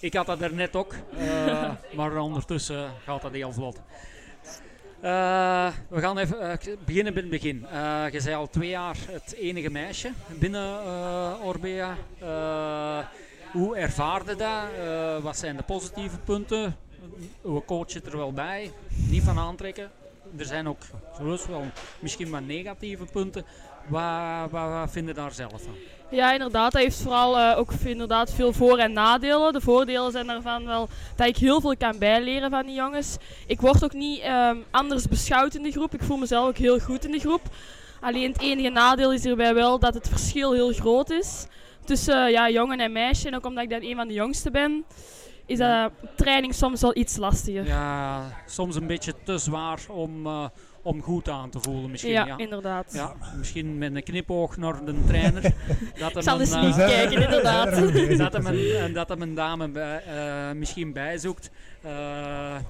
Ik 0.00 0.14
had 0.14 0.26
dat 0.26 0.40
er 0.40 0.54
net 0.54 0.76
ook, 0.76 0.94
uh, 1.18 1.70
maar 1.96 2.16
ondertussen 2.16 2.90
gaat 3.04 3.22
dat 3.22 3.32
heel 3.32 3.52
vlot. 3.52 3.80
Uh, 5.02 5.72
we 5.88 6.00
gaan 6.00 6.18
even 6.18 6.42
uh, 6.42 6.76
beginnen 6.84 7.14
bij 7.14 7.22
het 7.22 7.30
begin. 7.30 7.66
Uh, 7.72 8.04
je 8.10 8.20
zei 8.20 8.34
al 8.34 8.48
twee 8.48 8.68
jaar 8.68 8.96
het 9.10 9.34
enige 9.34 9.70
meisje 9.70 10.12
binnen 10.38 10.80
Orbea. 11.40 11.96
hoe 13.52 13.76
ervaarde 13.76 14.36
dat? 14.36 14.62
wat 15.22 15.36
zijn 15.36 15.56
de 15.56 15.62
positieve 15.62 16.18
punten? 16.18 16.76
We 17.40 17.62
coachen 17.66 18.04
er 18.04 18.16
wel 18.16 18.32
bij, 18.32 18.70
niet 19.08 19.22
van 19.22 19.38
aantrekken. 19.38 19.90
Er 20.36 20.44
zijn 20.44 20.68
ook 20.68 20.82
wel 21.48 21.64
misschien 21.98 22.30
maar 22.30 22.42
negatieve 22.42 23.04
punten. 23.04 23.44
Wat, 23.86 24.50
wat, 24.50 24.70
wat 24.70 24.90
vinden 24.90 25.14
daar 25.14 25.32
zelf 25.32 25.62
van? 25.62 25.74
Ja, 26.10 26.32
inderdaad. 26.32 26.72
Dat 26.72 26.82
heeft 26.82 27.02
vooral 27.02 27.38
uh, 27.38 27.58
ook 27.58 27.72
inderdaad 27.84 28.32
veel 28.32 28.52
voor- 28.52 28.78
en 28.78 28.92
nadelen. 28.92 29.52
De 29.52 29.60
voordelen 29.60 30.12
zijn 30.12 30.26
daarvan 30.26 30.66
wel 30.66 30.88
dat 31.16 31.26
ik 31.26 31.36
heel 31.36 31.60
veel 31.60 31.76
kan 31.76 31.98
bijleren 31.98 32.50
van 32.50 32.66
die 32.66 32.74
jongens. 32.74 33.16
Ik 33.46 33.60
word 33.60 33.84
ook 33.84 33.92
niet 33.92 34.22
um, 34.24 34.64
anders 34.70 35.08
beschouwd 35.08 35.54
in 35.54 35.62
de 35.62 35.70
groep. 35.70 35.94
Ik 35.94 36.02
voel 36.02 36.16
mezelf 36.16 36.48
ook 36.48 36.56
heel 36.56 36.78
goed 36.78 37.04
in 37.04 37.12
de 37.12 37.18
groep. 37.18 37.40
Alleen 38.00 38.32
het 38.32 38.40
enige 38.40 38.68
nadeel 38.68 39.12
is 39.12 39.24
hierbij 39.24 39.54
wel 39.54 39.78
dat 39.78 39.94
het 39.94 40.08
verschil 40.08 40.52
heel 40.52 40.72
groot 40.72 41.10
is 41.10 41.46
tussen 41.84 42.30
ja, 42.30 42.50
jongen 42.50 42.80
en 42.80 42.92
meisje. 42.92 43.28
En 43.28 43.34
ook 43.34 43.46
omdat 43.46 43.64
ik 43.64 43.70
dan 43.70 43.82
een 43.82 43.96
van 43.96 44.08
de 44.08 44.14
jongste 44.14 44.50
ben, 44.50 44.84
is 45.46 45.58
dat 45.58 45.90
training 46.16 46.54
soms 46.54 46.80
wel 46.80 46.96
iets 46.96 47.16
lastiger. 47.16 47.66
Ja, 47.66 48.22
soms 48.46 48.76
een 48.76 48.86
beetje 48.86 49.14
te 49.24 49.38
zwaar 49.38 49.80
om, 49.88 50.26
uh, 50.26 50.44
om 50.82 51.02
goed 51.02 51.28
aan 51.28 51.50
te 51.50 51.58
voelen 51.60 51.90
misschien. 51.90 52.12
Ja, 52.12 52.26
Ja, 52.26 52.38
inderdaad. 52.38 52.92
Ja, 52.92 53.12
misschien 53.36 53.78
met 53.78 53.94
een 53.94 54.02
knipoog 54.02 54.56
naar 54.56 54.84
de 54.84 54.94
trainer. 55.06 55.42
dat 55.98 56.16
Ik 56.16 56.22
zal 56.22 56.40
eens 56.40 56.50
een, 56.50 56.66
niet 56.66 56.78
eh, 56.78 56.86
kijken, 56.86 57.22
inderdaad. 57.22 57.70
dat 58.18 58.32
hem 58.32 58.46
een, 58.46 58.76
en 58.76 58.92
dat 58.92 59.08
hem 59.08 59.22
een 59.22 59.34
dame 59.34 59.68
bij, 59.68 60.02
eh, 60.04 60.54
misschien 60.56 60.92
bijzoekt. 60.92 61.50
Eh, 61.82 61.90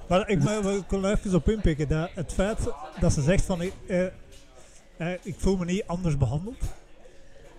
Maar 0.07 0.29
ik, 0.29 0.39
wil 0.41 1.03
er 1.03 1.11
even 1.11 1.35
op 1.35 1.49
inpikken. 1.49 1.87
Dat 1.87 2.09
het 2.13 2.33
feit 2.33 2.57
dat 2.99 3.13
ze 3.13 3.21
zegt 3.21 3.45
van 3.45 3.61
ik, 3.61 3.73
eh, 3.87 4.05
eh, 4.97 5.11
ik 5.21 5.35
voel 5.37 5.57
me 5.57 5.65
niet 5.65 5.83
anders 5.87 6.17
behandeld. 6.17 6.57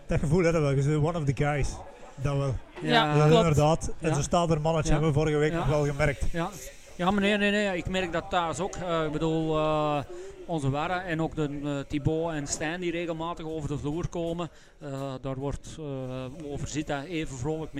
Dat 0.07 0.19
gevoel 0.21 0.43
hebben 0.43 0.61
we 0.63 0.67
wel. 0.75 0.77
Je 0.77 0.89
bent 0.91 1.05
one 1.05 1.19
of 1.19 1.25
the 1.25 1.45
guys. 1.45 1.69
Dat 2.23 2.37
wel. 2.37 2.55
Ja, 2.83 3.15
dat 3.19 3.27
klopt. 3.29 3.43
inderdaad. 3.47 3.93
En 4.01 4.09
Ja. 4.09 4.15
zo 4.15 4.23
staat 4.23 4.51
er 4.51 4.61
mannetje, 4.61 4.89
Ja. 4.89 4.95
hebben 4.95 5.13
we 5.13 5.19
vorige 5.21 5.39
week 5.39 5.53
Ja. 5.53 5.59
nog 5.59 5.67
wel 5.67 5.85
gemerkt. 5.85 6.25
Ja, 6.33 6.51
ja 6.97 7.11
maar 7.11 7.21
nee, 7.23 7.37
nee, 7.37 7.51
nee, 7.51 7.77
ik 7.77 7.89
merk 7.89 8.13
dat 8.13 8.25
thuis 8.31 8.61
ook. 8.61 8.75
Eh, 8.77 9.05
ik 9.05 9.13
bedoel, 9.13 9.57
eh, 9.59 9.99
onze 10.47 10.71
Warra 10.71 11.03
en 11.05 11.23
ook 11.23 11.35
de 11.35 11.61
eh, 11.65 11.79
Thibaut 11.89 12.33
en 12.33 12.47
Stijn 12.47 12.81
die 12.81 12.91
regelmatig 12.91 13.47
over 13.47 13.69
de 13.69 13.79
vloer 13.79 14.09
komen. 14.09 14.51
eh, 14.81 15.15
daar 15.21 15.37
wordt 15.37 15.77
eh, 15.79 16.53
over 16.53 16.69
Zita 16.69 17.05
even 17.05 17.37
vrolijk 17.37 17.73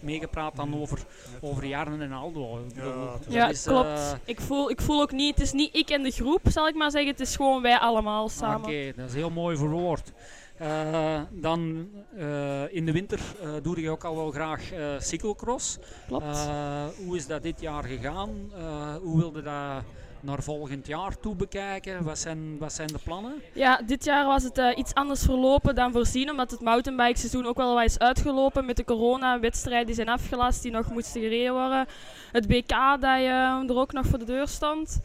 meegepraat 0.00 0.56
dan 0.56 0.80
over, 0.80 0.98
over 1.40 1.66
Jarnen 1.66 2.00
en 2.02 2.12
Aldo. 2.12 2.58
Ja, 2.74 2.82
het 3.12 3.20
is- 3.20 3.24
dat 3.26 3.34
Ja, 3.34 3.48
is, 3.48 3.62
klopt. 3.64 4.16
Ik 4.24 4.40
voel, 4.40 4.70
ik 4.70 4.80
voel 4.80 5.00
ook 5.00 5.12
niet, 5.12 5.34
het 5.34 5.44
is 5.44 5.52
niet 5.52 5.76
ik 5.76 5.90
en 5.90 6.02
de 6.02 6.10
groep, 6.10 6.40
zal 6.44 6.68
ik 6.68 6.74
maar 6.74 6.90
zeggen. 6.90 7.10
Het 7.10 7.20
is 7.20 7.36
gewoon 7.36 7.62
wij 7.62 7.78
allemaal 7.78 8.28
samen. 8.28 8.68
Oké, 8.68 8.92
dat 8.96 9.08
is 9.08 9.14
heel 9.14 9.30
mooi 9.30 9.56
verwoord. 9.56 10.12
Eh, 10.60 11.20
dan 11.30 11.88
eh, 12.16 12.74
in 12.74 12.86
de 12.86 12.92
winter 12.92 13.20
eh, 13.42 13.48
doe 13.62 13.80
je 13.80 13.90
ook 13.90 14.04
al 14.04 14.16
wel 14.16 14.30
graag 14.30 14.72
eh 14.72 14.80
cyclocross. 14.98 15.78
Klopt. 16.06 16.24
Eh, 16.24 16.84
hoe 17.04 17.16
is 17.16 17.26
dat 17.26 17.42
dit 17.42 17.60
jaar 17.60 17.84
gegaan? 17.84 18.30
Eh, 18.56 18.94
hoe 19.02 19.18
wilde 19.18 19.42
dat 19.42 19.82
naar 20.20 20.42
volgend 20.42 20.86
jaar 20.86 21.20
toe 21.20 21.34
bekijken? 21.34 22.04
Wat 22.04 22.18
zijn, 22.18 22.58
wat 22.58 22.72
zijn 22.72 22.86
de 22.88 22.98
plannen? 23.04 23.32
Ja, 23.52 23.80
dit 23.86 24.04
jaar 24.04 24.26
was 24.26 24.42
het 24.42 24.58
eh, 24.58 24.76
iets 24.78 24.94
anders 24.94 25.22
verlopen 25.22 25.74
dan 25.74 25.92
voorzien, 25.92 26.30
omdat 26.30 26.50
het 26.50 26.60
mountainbike 26.60 27.18
seizoen 27.18 27.46
ook 27.46 27.56
wel 27.56 27.74
wat 27.74 27.84
is 27.84 27.98
uitgelopen 27.98 28.66
met 28.66 28.76
de 28.76 28.84
corona-wedstrijden 28.84 29.86
die 29.86 29.94
zijn 29.94 30.08
afgelast, 30.08 30.62
die 30.62 30.70
nog 30.72 30.90
moesten 30.90 31.20
gereden 31.20 31.52
worden. 31.52 31.86
Het 32.32 32.46
BK 32.46 32.68
dat 33.00 33.02
eh, 33.02 33.68
er 33.68 33.76
ook 33.76 33.92
nog 33.92 34.06
voor 34.06 34.18
de 34.18 34.24
deur 34.24 34.48
stond. 34.48 35.00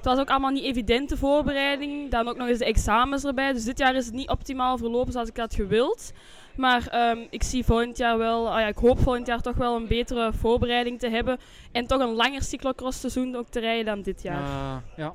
Het 0.00 0.08
was 0.08 0.18
ook 0.18 0.30
allemaal 0.30 0.50
niet 0.50 0.64
evident, 0.64 1.08
de 1.08 1.16
voorbereiding. 1.16 2.10
Dan 2.10 2.28
ook 2.28 2.36
nog 2.36 2.48
eens 2.48 2.58
de 2.58 2.64
examens 2.64 3.24
erbij. 3.24 3.52
Dus 3.52 3.64
dit 3.64 3.78
jaar 3.78 3.94
is 3.94 4.04
het 4.06 4.14
niet 4.14 4.28
optimaal 4.28 4.78
verlopen 4.78 5.12
zoals 5.12 5.28
ik 5.28 5.36
had 5.36 5.54
gewild. 5.54 6.12
Maar 6.56 6.86
ehm, 6.86 7.18
ik 7.30 7.42
zie 7.42 7.64
volgend 7.64 7.96
jaar 7.96 8.18
wel, 8.18 8.52
ah 8.52 8.60
ja, 8.60 8.66
ik 8.66 8.76
hoop 8.76 8.98
volgend 9.00 9.26
jaar 9.26 9.40
toch 9.40 9.56
wel 9.56 9.76
een 9.76 9.86
betere 9.86 10.32
voorbereiding 10.32 10.98
te 10.98 11.08
hebben. 11.08 11.38
En 11.72 11.86
toch 11.86 12.00
een 12.00 12.14
langer 12.14 12.42
cyclocross 12.42 13.00
seizoen 13.00 13.36
ook 13.36 13.48
te 13.48 13.60
rijden 13.60 13.84
dan 13.84 14.02
dit 14.02 14.22
jaar. 14.22 14.42
Eh, 14.42 14.76
ja. 14.96 15.12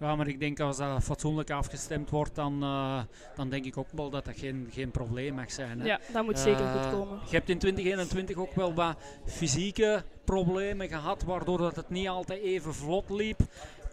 ja, 0.00 0.16
maar 0.16 0.28
ik 0.28 0.40
denk 0.40 0.60
als 0.60 0.76
dat 0.76 1.02
fatsoenlijk 1.02 1.50
afgestemd 1.50 2.10
wordt, 2.10 2.34
dan, 2.34 2.62
eh, 2.62 2.98
dan 3.36 3.48
denk 3.48 3.64
ik 3.64 3.76
ook 3.76 3.88
wel 3.92 4.10
dat 4.10 4.24
dat 4.24 4.38
geen, 4.38 4.68
geen 4.72 4.90
probleem 4.90 5.34
mag 5.34 5.50
zijn. 5.52 5.80
Hè? 5.80 5.86
ja, 5.86 6.00
dat 6.12 6.24
moet 6.24 6.38
zeker 6.38 6.64
Eh, 6.64 6.72
goed 6.82 6.92
komen. 6.92 7.18
Je 7.28 7.36
hebt 7.36 7.48
in 7.48 7.58
2021 7.58 8.36
ook 8.36 8.54
wel 8.54 8.74
wat 8.74 8.96
fysieke 9.26 10.02
problemen 10.24 10.88
gehad, 10.88 11.22
waardoor 11.24 11.58
dat 11.58 11.76
het 11.76 11.90
niet 11.90 12.08
altijd 12.08 12.42
even 12.42 12.74
vlot 12.74 13.10
liep. 13.10 13.40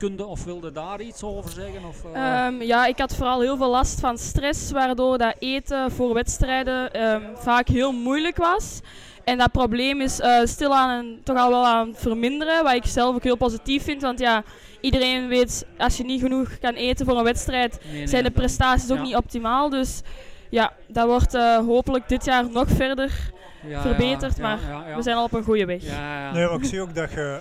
Kunde 0.03 0.25
of 0.25 0.43
wilde 0.43 0.71
daar 0.71 1.01
iets 1.01 1.23
over 1.23 1.51
zeggen? 1.51 1.85
Of, 1.87 2.05
eh, 2.13 2.45
Ehm, 2.45 2.61
ja, 2.61 2.85
ik 2.85 2.97
had 2.99 3.15
vooral 3.15 3.41
heel 3.41 3.57
veel 3.57 3.69
last 3.69 3.99
van 3.99 4.17
stress, 4.17 4.71
waardoor 4.71 5.17
dat 5.17 5.35
eten 5.39 5.91
voor 5.91 6.13
wedstrijden 6.13 6.93
ehm, 6.93 7.21
vaak 7.35 7.67
heel 7.67 7.91
moeilijk 7.91 8.37
was. 8.37 8.79
En 9.23 9.37
dat 9.37 9.51
probleem 9.51 10.01
is 10.01 10.19
eh 10.19 10.39
stilaan 10.43 10.89
en 10.99 11.19
toch 11.23 11.37
al 11.37 11.49
wel 11.49 11.65
aan 11.65 11.87
het 11.87 11.97
verminderen, 11.99 12.63
wat 12.63 12.73
ik 12.73 12.85
zelf 12.85 13.15
ook 13.15 13.23
heel 13.23 13.37
positief 13.37 13.83
vind. 13.83 14.01
Want 14.01 14.19
ja, 14.19 14.43
iedereen 14.81 15.27
weet, 15.27 15.65
als 15.77 15.97
je 15.97 16.03
niet 16.03 16.21
genoeg 16.21 16.59
kan 16.59 16.73
eten 16.73 17.05
voor 17.05 17.17
een 17.17 17.23
wedstrijd, 17.23 17.79
nee, 17.83 17.93
nee, 17.93 18.07
zijn 18.07 18.23
de 18.23 18.31
dan- 18.31 18.39
prestaties 18.41 18.91
ook 18.91 18.97
ja. 18.97 19.03
niet 19.03 19.15
optimaal. 19.15 19.69
Dus 19.69 20.01
ja, 20.49 20.73
dat 20.87 21.05
wordt 21.05 21.33
eh, 21.33 21.57
hopelijk 21.57 22.09
dit 22.09 22.25
jaar 22.25 22.49
nog 22.49 22.69
verder 22.69 23.31
ja, 23.67 23.81
verbeterd, 23.81 24.37
ja, 24.37 24.41
maar 24.41 24.59
ja, 24.69 24.87
ja. 24.89 24.95
we 24.95 25.01
zijn 25.01 25.15
al 25.15 25.23
op 25.23 25.33
een 25.33 25.43
goede 25.43 25.65
weg. 25.65 25.83
Ja, 25.83 25.91
ja. 26.25 26.31
Nee, 26.31 26.45
maar 26.45 26.55
ik 26.55 26.65
zie 26.65 26.81
ook 26.81 26.95
dat 26.95 27.11
je, 27.11 27.39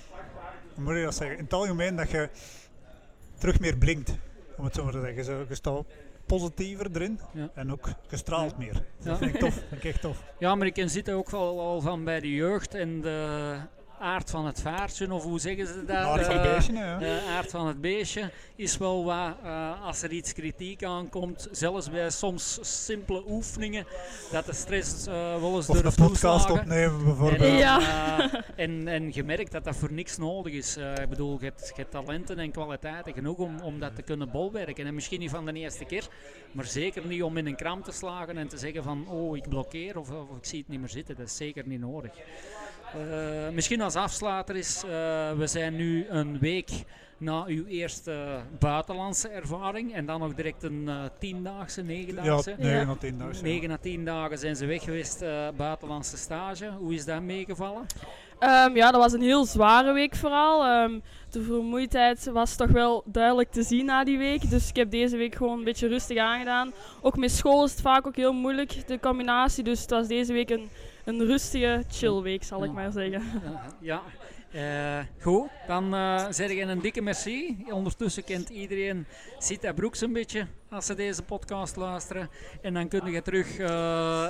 moet 0.82 0.96
je 0.96 1.02
dat 1.02 1.14
zeggen, 1.14 1.36
in 1.38 1.44
het 1.44 1.52
algemeen 1.52 1.96
dat 1.96 2.10
je 2.10 2.28
terug 3.38 3.60
meer 3.60 3.76
blinkt. 3.76 4.14
Om 4.56 4.64
het 4.64 4.74
zo 4.74 4.84
maar 4.84 4.92
te 4.92 5.00
zeggen. 5.00 5.24
Zo, 5.24 5.44
je 5.48 5.54
staat 5.54 5.84
positiever 6.26 6.86
erin 6.92 7.20
Ja. 7.32 7.50
en 7.54 7.72
ook 7.72 7.88
gestraald 8.06 8.58
meer. 8.58 8.72
Dat 8.72 8.82
Ja. 8.98 9.16
vind 9.16 9.34
ik 9.34 9.40
tof. 9.40 9.54
Vind 9.54 9.84
ik 9.84 9.84
echt 9.84 10.00
tof. 10.00 10.22
Ja, 10.38 10.54
maar 10.54 10.66
ik 10.66 10.72
ken 10.74 10.90
zitten 10.90 11.14
ook 11.14 11.30
wel 11.30 11.60
al 11.60 11.80
van 11.80 12.04
bij 12.04 12.20
de 12.20 12.30
jeugd 12.34 12.74
en 12.74 13.00
de 13.00 13.56
aard 14.02 14.30
van 14.30 14.46
het 14.46 14.60
vaartje, 14.60 15.12
of 15.14 15.22
hoe 15.22 15.40
zeggen 15.40 15.66
ze 15.66 15.84
dat? 15.84 15.96
Aard 15.96 16.24
van 16.26 16.34
Eh, 16.34 16.42
het 16.42 16.52
beestje, 16.54 16.72
ja. 16.72 16.98
De 16.98 17.20
aard 17.36 17.50
van 17.50 17.66
het 17.66 17.80
beestje 17.80 18.30
is 18.56 18.76
wel 18.76 19.04
wat, 19.04 19.34
eh, 19.42 19.82
als 19.86 20.02
er 20.02 20.10
iets 20.12 20.32
kritiek 20.32 20.84
aankomt, 20.84 21.48
zelfs 21.50 21.90
bij 21.90 22.10
soms 22.10 22.58
simpele 22.84 23.22
oefeningen, 23.28 23.86
dat 24.32 24.46
de 24.46 24.52
stress 24.52 25.06
eh 25.06 25.40
wel 25.40 25.56
eens 25.56 25.68
Of 25.68 25.76
door 25.76 25.84
een 25.84 25.90
de 25.90 26.02
podcast 26.02 26.46
toeslagen. 26.46 26.60
opnemen 26.60 27.04
bijvoorbeeld. 27.04 27.40
En, 27.40 27.56
Ja. 27.56 27.80
eh, 28.32 28.40
en, 28.56 28.88
en 28.88 29.10
je 29.14 29.24
merkt 29.24 29.52
dat 29.52 29.64
dat 29.64 29.76
voor 29.76 29.92
niks 29.92 30.16
nodig 30.18 30.52
is. 30.52 30.76
Eh, 30.76 30.92
ik 31.02 31.08
bedoel, 31.08 31.36
je 31.40 31.44
hebt, 31.44 31.66
je 31.66 31.72
hebt 31.76 31.90
talenten 31.90 32.38
en 32.38 32.50
kwaliteiten 32.50 33.12
genoeg 33.12 33.38
om, 33.38 33.60
om 33.60 33.78
dat 33.80 33.94
te 33.94 34.02
kunnen 34.02 34.30
bolwerken. 34.30 34.86
En 34.86 34.94
misschien 34.94 35.20
niet 35.20 35.30
van 35.30 35.44
de 35.44 35.52
eerste 35.52 35.84
keer, 35.84 36.08
maar 36.52 36.64
zeker 36.64 37.06
niet 37.06 37.22
om 37.22 37.36
in 37.36 37.46
een 37.46 37.56
kram 37.56 37.82
te 37.82 37.92
slagen 37.92 38.36
en 38.38 38.48
te 38.48 38.56
zeggen 38.58 38.82
van 38.82 39.08
oh, 39.08 39.36
ik 39.36 39.48
blokkeer 39.48 39.98
of, 39.98 40.10
of 40.10 40.36
ik 40.36 40.44
zie 40.44 40.58
het 40.58 40.68
niet 40.68 40.80
meer 40.80 40.88
zitten. 40.88 41.16
Dat 41.16 41.26
is 41.26 41.36
zeker 41.36 41.66
niet 41.66 41.80
nodig. 41.80 42.10
Eh, 42.94 43.54
misschien 43.54 43.80
als 43.80 43.94
afsluiter 43.94 44.56
is, 44.56 44.82
eh, 44.84 44.90
we 45.32 45.46
zijn 45.46 45.76
nu 45.76 46.06
een 46.08 46.38
week 46.38 46.70
na 47.22 47.44
uw 47.46 47.64
eerste 47.64 48.40
buitenlandse 48.58 49.28
ervaring 49.28 49.94
en 49.94 50.06
dan 50.06 50.20
nog 50.20 50.34
direct 50.34 50.62
een 50.62 50.88
eh, 50.88 51.04
tiendaagse, 51.18 51.80
Ja, 51.80 51.86
negendaagse. 51.86 52.54
9 52.58 52.86
tot 52.86 53.00
10 53.00 53.18
dagen. 53.18 53.44
9 53.44 53.70
à 53.70 53.76
10 53.80 54.04
dagen 54.04 54.38
zijn 54.38 54.56
ze 54.56 54.66
weg 54.66 54.82
geweest, 54.82 55.22
eh, 55.22 55.48
buitenlandse 55.56 56.16
stage. 56.16 56.70
Hoe 56.78 56.94
is 56.94 57.04
dat 57.04 57.22
meegevallen? 57.22 57.86
Ehm, 58.38 58.76
ja, 58.76 58.90
dat 58.90 59.00
was 59.00 59.12
een 59.12 59.22
heel 59.22 59.44
zware 59.44 59.92
week 59.92 60.14
vooral. 60.16 60.64
Ehm, 60.64 60.98
de 61.30 61.42
vermoeidheid 61.42 62.24
was 62.32 62.56
toch 62.56 62.70
wel 62.70 63.02
duidelijk 63.06 63.50
te 63.50 63.62
zien 63.62 63.84
na 63.84 64.04
die 64.04 64.18
week. 64.18 64.50
Dus 64.50 64.68
ik 64.68 64.76
heb 64.76 64.90
deze 64.90 65.16
week 65.16 65.34
gewoon 65.34 65.58
een 65.58 65.64
beetje 65.64 65.88
rustig 65.88 66.18
aangedaan. 66.18 66.72
Ook 67.00 67.16
met 67.16 67.30
school 67.30 67.64
is 67.64 67.70
het 67.70 67.80
vaak 67.80 68.06
ook 68.06 68.16
heel 68.16 68.32
moeilijk, 68.32 68.88
de 68.88 69.00
combinatie. 69.00 69.64
Dus 69.64 69.80
het 69.80 69.90
was 69.90 70.06
deze 70.06 70.32
week 70.32 70.50
een, 70.50 70.70
een 71.04 71.26
rustige, 71.26 71.84
chill 71.90 72.20
week, 72.22 72.44
zal 72.44 72.62
ik 72.64 72.70
Ja. 72.70 72.72
maar 72.74 72.92
zeggen. 72.92 73.22
Ja. 73.80 74.02
Eh, 74.52 74.98
goed, 75.20 75.48
dan 75.66 75.94
eh 75.94 76.24
zeg 76.30 76.50
ik 76.50 76.58
een 76.68 76.80
dikke 76.80 77.00
merci. 77.02 77.64
Ondertussen 77.70 78.24
kent 78.24 78.48
iedereen 78.48 79.06
Sita 79.38 79.72
Broeks 79.72 80.00
een 80.00 80.12
beetje 80.12 80.46
als 80.70 80.86
ze 80.86 80.94
deze 80.94 81.22
podcast 81.22 81.76
luisteren. 81.76 82.30
En 82.62 82.74
dan 82.74 82.88
kun 82.88 83.12
je 83.12 83.22
terug 83.22 83.58
eh, 83.58 83.68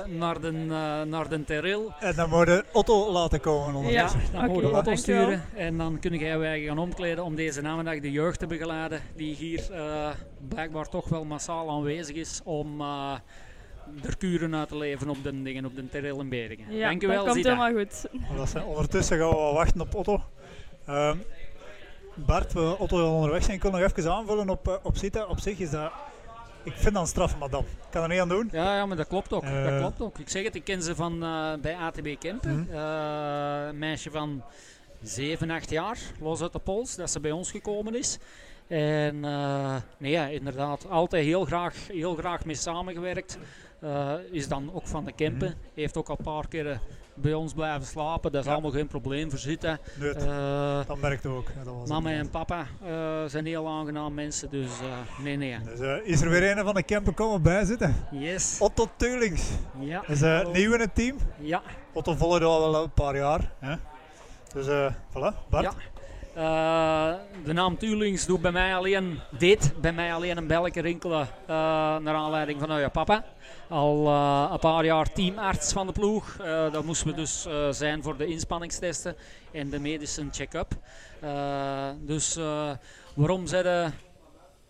naar, 0.05 0.41
de, 0.41 0.47
eh, 0.47 1.01
naar 1.01 1.29
de 1.29 1.43
Terril. 1.43 1.93
En 1.99 2.15
dan 2.15 2.29
moeten 2.29 2.63
Otto 2.71 3.11
laten 3.11 3.39
komen 3.39 3.71
Ja, 3.71 3.77
ondertussen. 3.77 4.19
dan 4.31 4.43
Oké, 4.43 4.51
moeten 4.53 4.71
we 4.71 4.77
Otto 4.77 4.95
sturen. 4.95 5.43
En 5.55 5.77
dan 5.77 5.99
kun 5.99 6.17
jij 6.17 6.37
wij 6.37 6.61
gaan 6.61 6.77
omkleden 6.77 7.23
om 7.23 7.35
deze 7.35 7.61
namiddag 7.61 7.99
de 7.99 8.11
jeugd 8.11 8.39
te 8.39 8.47
begeleiden. 8.47 9.01
Die 9.15 9.35
hier 9.35 9.71
eh, 9.71 10.09
blijkbaar 10.47 10.89
toch 10.89 11.09
wel 11.09 11.25
massaal 11.25 11.69
aanwezig 11.69 12.15
is 12.15 12.41
om 12.43 12.81
eh 12.81 13.13
er 14.03 14.17
kuren 14.17 14.55
uit 14.55 14.67
te 14.67 14.77
leven 14.77 15.09
op 15.09 15.17
de 15.23 15.41
dingen 15.43 15.65
op 15.65 15.75
de 15.75 15.89
Terril 15.89 16.19
in 16.19 16.29
Beringen. 16.29 16.75
Ja, 16.75 16.87
Dankjewel, 16.87 17.15
dat 17.15 17.25
komt 17.33 17.45
Zita. 17.45 17.49
helemaal 17.65 17.83
goed. 17.85 18.05
Dat 18.37 18.49
zijn- 18.49 18.63
Ondertussen 18.65 19.17
gaan 19.17 19.29
we 19.29 19.35
wel 19.35 19.53
wachten 19.53 19.81
op 19.81 19.95
Otto. 19.95 20.21
Ehm, 20.85 21.17
Bart, 22.15 22.53
we 22.53 22.75
Otto 22.77 23.01
al 23.05 23.13
onderweg 23.15 23.43
zijn, 23.43 23.55
ik 23.55 23.61
wil 23.61 23.71
nog 23.71 23.79
even 23.81 24.11
aanvullen 24.11 24.49
op, 24.49 24.67
eh, 24.67 24.73
op 24.83 24.97
Sita. 24.97 25.25
Op 25.25 25.39
zich 25.39 25.59
is 25.59 25.69
dat, 25.69 25.91
ik 26.63 26.73
vind 26.75 26.93
dat 26.93 27.01
een 27.03 27.07
straf, 27.09 27.37
madame. 27.37 27.63
Ik 27.63 27.87
kan 27.91 28.03
er 28.03 28.09
niet 28.09 28.19
aan 28.19 28.29
doen. 28.29 28.49
Ja, 28.51 28.75
ja, 28.77 28.85
maar 28.85 28.97
dat 28.97 29.07
klopt 29.07 29.33
ook. 29.33 29.43
Eh. 29.43 29.63
dat 29.63 29.79
klopt 29.79 30.01
ook. 30.01 30.17
Ik 30.19 30.29
zeg 30.29 30.43
het, 30.43 30.55
ik 30.55 30.63
ken 30.63 30.83
ze 30.83 30.95
van 30.95 31.23
eh, 31.23 31.53
bij 31.61 31.75
ATB 31.75 32.15
Kempen. 32.19 32.59
Mhm. 32.59 32.73
Eh, 32.73 33.65
een 33.67 33.77
meisje 33.77 34.11
van 34.11 34.43
7, 35.01 35.49
8 35.49 35.69
jaar, 35.69 35.97
los 36.19 36.41
uit 36.41 36.53
de 36.53 36.59
pols, 36.59 36.95
dat 36.95 37.11
ze 37.11 37.19
bij 37.19 37.31
ons 37.31 37.51
gekomen 37.51 37.95
is. 37.95 38.17
En 38.67 39.25
eh, 39.25 39.75
nee, 39.97 40.11
ja, 40.11 40.25
inderdaad, 40.25 40.89
altijd 40.89 41.25
heel 41.25 41.45
graag, 41.45 41.75
heel 41.87 42.15
graag 42.15 42.45
mee 42.45 42.55
samengewerkt. 42.55 43.37
Eh, 43.83 44.13
is 44.31 44.47
dan 44.47 44.69
ook 44.73 44.87
van 44.87 45.05
de 45.05 45.11
Kempen. 45.11 45.47
Mhm. 45.47 45.57
Heeft 45.75 45.97
ook 45.97 46.09
al 46.09 46.15
een 46.17 46.23
paar 46.25 46.47
keer 46.47 46.79
bij 47.13 47.33
ons 47.33 47.53
blijven 47.53 47.85
slapen. 47.87 48.31
Dat 48.31 48.41
is 48.41 48.47
Ja. 48.47 48.53
allemaal 48.53 48.71
geen 48.71 48.87
probleem 48.87 49.29
voor 49.29 49.39
zitten. 49.39 49.79
Eh, 50.01 50.79
dat 50.87 50.97
merkte 50.97 51.27
ook. 51.27 51.47
Dat 51.63 51.73
was 51.75 51.89
mama 51.89 52.09
en 52.11 52.29
papa 52.29 52.65
eh, 52.85 53.23
zijn 53.27 53.45
heel 53.45 53.67
aangenaam 53.67 54.13
mensen. 54.13 54.49
Dus 54.49 54.67
eh, 54.81 55.23
nee, 55.23 55.35
nee. 55.37 55.57
Dus, 55.65 55.79
eh, 55.79 55.95
is 56.03 56.21
er 56.21 56.29
weer 56.29 56.57
een 56.57 56.63
van 56.65 56.73
de 56.73 56.83
campen 56.83 57.13
komen 57.13 57.41
bij 57.41 57.65
zitten? 57.65 57.95
Yes. 58.11 58.57
Otto 58.59 58.87
Teulings. 58.95 59.49
Ja. 59.79 60.03
is 60.07 60.21
eh, 60.21 60.47
nieuw 60.51 60.73
in 60.73 60.79
het 60.79 60.95
team. 60.95 61.17
Ja. 61.39 61.61
Otto 61.93 62.15
volgt 62.15 62.41
al 62.43 62.71
wel 62.71 62.83
een 62.83 62.91
paar 62.91 63.15
jaar. 63.15 63.51
Hè? 63.59 63.75
Dus 64.53 64.67
eh 64.67 64.93
voilà, 65.09 65.49
Bart. 65.49 65.63
Ja. 65.63 65.73
Eh, 66.35 67.13
de 67.45 67.53
naam 67.53 67.77
Tuurlings 67.77 68.25
doet 68.25 68.41
bij 68.41 68.51
mij 68.51 68.75
alleen, 68.75 69.19
deed 69.37 69.73
bij 69.81 69.93
mij 69.93 70.13
alleen 70.13 70.37
een 70.37 70.47
belletje 70.47 70.81
rinkelen 70.81 71.21
uh, 71.21 71.47
naar 71.97 72.13
aanleiding 72.15 72.59
van 72.59 72.77
uh, 72.79 72.87
papa. 72.91 73.23
Al 73.69 74.05
uh, 74.05 74.49
een 74.51 74.59
paar 74.59 74.85
jaar 74.85 75.13
teamarts 75.13 75.73
van 75.73 75.87
de 75.87 75.93
ploeg. 75.93 76.35
dat 76.71 76.83
moesten 76.83 77.07
we 77.07 77.13
dus 77.13 77.47
zijn 77.77 78.03
voor 78.03 78.17
de 78.17 78.25
inspanningstesten 78.25 79.15
en 79.51 79.69
de 79.69 79.79
medische 79.79 80.27
check-up. 80.31 80.75
dus 82.05 82.35
waarom 83.15 83.47
zeiden 83.47 83.93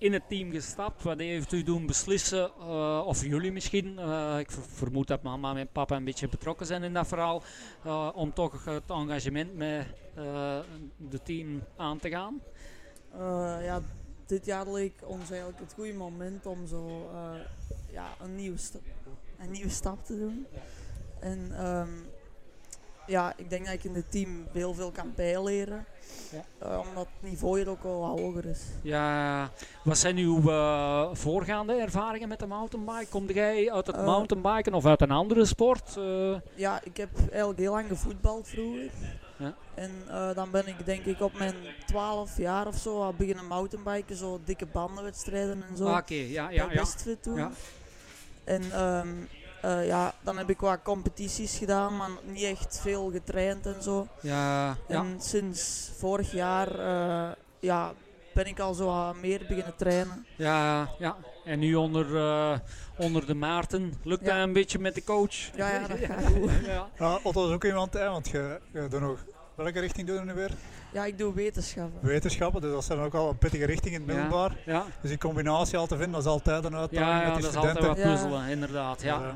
in 0.04 0.14
het 0.14 0.28
team 0.28 0.52
gestapt? 0.52 1.04
Wat 1.04 1.20
heeft 1.20 1.52
u 1.52 1.64
doen 1.64 1.86
beslissen, 1.86 2.52
uh, 2.60 3.04
of 3.06 3.26
jullie 3.26 3.52
misschien, 3.52 3.96
uh, 4.00 4.36
ik 4.40 4.52
vermoed 4.52 5.08
dat 5.08 5.24
mama 5.24 5.56
en 5.56 5.68
papa 5.72 5.96
een 5.96 6.04
beetje 6.04 6.28
betrokken 6.28 6.66
zijn 6.66 6.84
in 6.84 6.94
dat 6.94 7.08
verhaal, 7.08 7.44
uh, 7.86 8.10
om 8.14 8.34
toch 8.34 8.66
het 8.66 8.90
engagement 8.90 9.56
met 9.56 9.86
de 10.98 11.22
team 11.24 11.64
aan 11.78 12.00
te 12.00 12.10
gaan? 12.10 12.42
ja, 13.62 13.82
dit 14.26 14.46
jaar 14.46 14.72
leek 14.72 14.94
ons 15.06 15.30
eigenlijk 15.30 15.60
het 15.60 15.74
goede 15.74 15.94
moment 15.94 16.46
om 16.46 16.68
zo 16.68 17.10
ja, 17.94 18.16
een, 18.22 18.36
nieuwe 18.36 18.58
een 19.40 19.52
nieuwe 19.52 19.70
stap 19.70 20.06
te 20.06 20.18
doen. 20.18 20.46
En 21.20 21.68
um, 21.68 22.06
ja, 23.08 23.34
ik 23.36 23.50
denk 23.50 23.66
dat 23.66 23.74
ik 23.74 23.84
in 23.84 23.96
het 23.96 24.12
team 24.12 24.48
heel 24.52 24.74
veel 24.74 24.92
kan 24.92 25.12
bijleren. 25.16 25.86
Ja. 26.32 26.68
Uh, 26.68 26.80
omdat 26.88 27.08
het 27.20 27.30
niveau 27.30 27.58
hier 27.58 27.70
ook 27.70 27.84
wel 27.84 28.06
hoger 28.06 28.46
is. 28.46 28.62
Ja, 28.82 29.50
wat 29.84 29.98
zijn 29.98 30.18
uw 30.18 30.40
uh, 30.40 31.10
voorgaande 31.14 31.74
ervaringen 31.74 32.28
met 32.28 32.40
de 32.40 32.48
mountainbike? 32.48 33.08
Kom 33.10 33.32
jij 33.32 33.72
uit 33.72 33.88
het 33.88 33.96
uh, 33.96 34.06
mountainbiken 34.06 34.74
of 34.74 34.86
uit 34.86 35.02
een 35.02 35.12
andere 35.12 35.46
sport? 35.46 36.00
Ja, 36.56 36.82
ik 36.84 36.98
heb 36.98 37.10
eigenlijk 37.30 37.60
heel 37.60 37.72
lang 37.72 37.88
gevoetbald 37.88 38.48
vroeger. 38.48 38.90
Ja. 39.38 39.56
En 39.74 39.92
dan 40.36 40.52
ben 40.52 40.68
ik 40.68 40.86
denk 40.86 41.06
ik 41.06 41.22
op 41.22 41.38
mijn 41.38 41.56
12 41.86 42.38
jaar 42.38 42.68
of 42.68 42.76
zo 42.76 43.14
beginnen 43.18 43.48
mountainbiken, 43.48 44.16
zo 44.16 44.40
dikke 44.46 44.66
bandenwedstrijden 44.66 45.64
en 45.70 45.78
zo. 45.78 45.86
Ah, 45.86 45.92
oké, 45.92 46.00
okay. 46.00 46.30
ja, 46.30 46.50
ja, 46.50 46.72
ja. 46.72 46.86
toen. 47.22 47.36
Ja. 47.36 47.52
En 48.44 48.82
um, 48.82 49.28
uh, 49.66 49.88
ja, 49.88 50.14
dan 50.22 50.38
heb 50.38 50.50
ik 50.50 50.60
wat 50.60 50.82
competities 50.84 51.58
gedaan, 51.58 51.98
maar 51.98 52.10
niet 52.24 52.44
echt 52.44 52.80
veel 52.82 53.12
getraind 53.12 53.66
en 53.66 53.84
zo. 53.84 54.08
Ja, 54.22 54.78
en 54.88 55.08
ja. 55.08 55.20
sinds 55.20 55.92
vorig 55.98 56.32
jaar 56.32 56.80
uh, 56.80 57.32
ja, 57.60 57.94
ben 58.34 58.46
ik 58.46 58.60
al 58.60 58.74
zo 58.74 59.14
meer 59.22 59.40
beginnen 59.40 59.76
trainen. 59.76 60.26
Ja, 60.36 60.90
ja. 61.00 61.16
En 61.46 61.60
nu 61.60 61.76
onder, 61.76 62.10
uh, 62.10 62.58
onder 62.98 63.26
de 63.26 63.36
Maarten, 63.36 63.94
lukt 64.04 64.26
ja. 64.26 64.36
dat 64.36 64.48
een 64.48 64.54
beetje 64.54 64.80
met 64.80 64.96
de 64.96 65.04
coach? 65.04 65.36
Ja, 65.56 65.70
ja 65.70 65.88
dat 65.88 65.98
gaat 66.08 66.26
goed. 66.26 66.52
ja. 66.66 66.90
ja, 67.00 67.20
Otto 67.24 67.48
is 67.48 67.54
ook 67.54 67.64
iemand, 67.64 67.94
hè, 67.94 68.10
want 68.10 68.30
je, 68.30 68.60
je 68.74 68.88
doet 68.88 69.00
nog... 69.02 69.26
Welke 69.56 69.80
richting 69.80 70.08
doe 70.08 70.16
je 70.16 70.26
nu 70.26 70.34
weer? 70.34 70.52
Ja, 70.94 71.06
ik 71.06 71.18
doe 71.18 71.34
wetenschappen. 71.34 72.00
Wetenschappen, 72.02 72.62
dus 72.62 72.72
dat 72.72 72.84
zijn 72.84 73.00
ook 73.00 73.14
al 73.14 73.30
een 73.30 73.38
pittige 73.38 73.66
richting 73.66 73.94
in 73.94 74.02
het 74.02 74.10
middelbaar. 74.10 74.58
Ja, 74.66 74.74
ja. 74.74 74.86
Dus 75.02 75.10
die 75.10 75.20
combinatie 75.20 75.78
al 75.78 75.88
te 75.88 75.96
vinden, 75.96 76.12
dat 76.14 76.22
is 76.22 76.28
altijd 76.28 76.64
een 76.64 76.76
uitdaging 76.76 77.22
ja, 77.22 77.26
met 77.26 77.34
die 77.34 77.44
dat 77.44 77.52
studenten. 77.52 77.82
is 77.82 77.88
altijd 77.88 78.06
wat 78.08 78.14
puzzelen, 78.16 78.48
inderdaad. 78.50 79.02
Ja. 79.02 79.36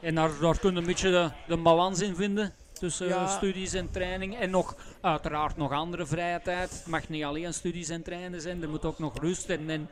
En 0.00 0.14
daar, 0.14 0.30
daar 0.40 0.58
kun 0.58 0.72
je 0.72 0.78
een 0.78 0.86
beetje 0.86 1.10
de, 1.10 1.30
de 1.46 1.56
balans 1.56 2.00
in 2.00 2.14
vinden 2.16 2.52
tussen 2.72 3.06
Ja. 3.06 3.26
studies 3.28 3.72
en 3.72 3.90
training. 3.90 4.36
En 4.38 4.50
nog, 4.50 4.74
uiteraard 5.00 5.56
nog 5.56 5.72
andere 5.72 6.06
vrije 6.06 6.40
tijd. 6.42 6.70
Het 6.70 6.86
mag 6.86 7.08
niet 7.08 7.24
alleen 7.24 7.54
studies 7.54 7.88
en 7.88 8.02
trainen 8.02 8.40
zijn, 8.40 8.62
er 8.62 8.68
moet 8.68 8.84
ook 8.84 8.98
nog 8.98 9.18
rust 9.18 9.48
en, 9.48 9.70
en 9.70 9.88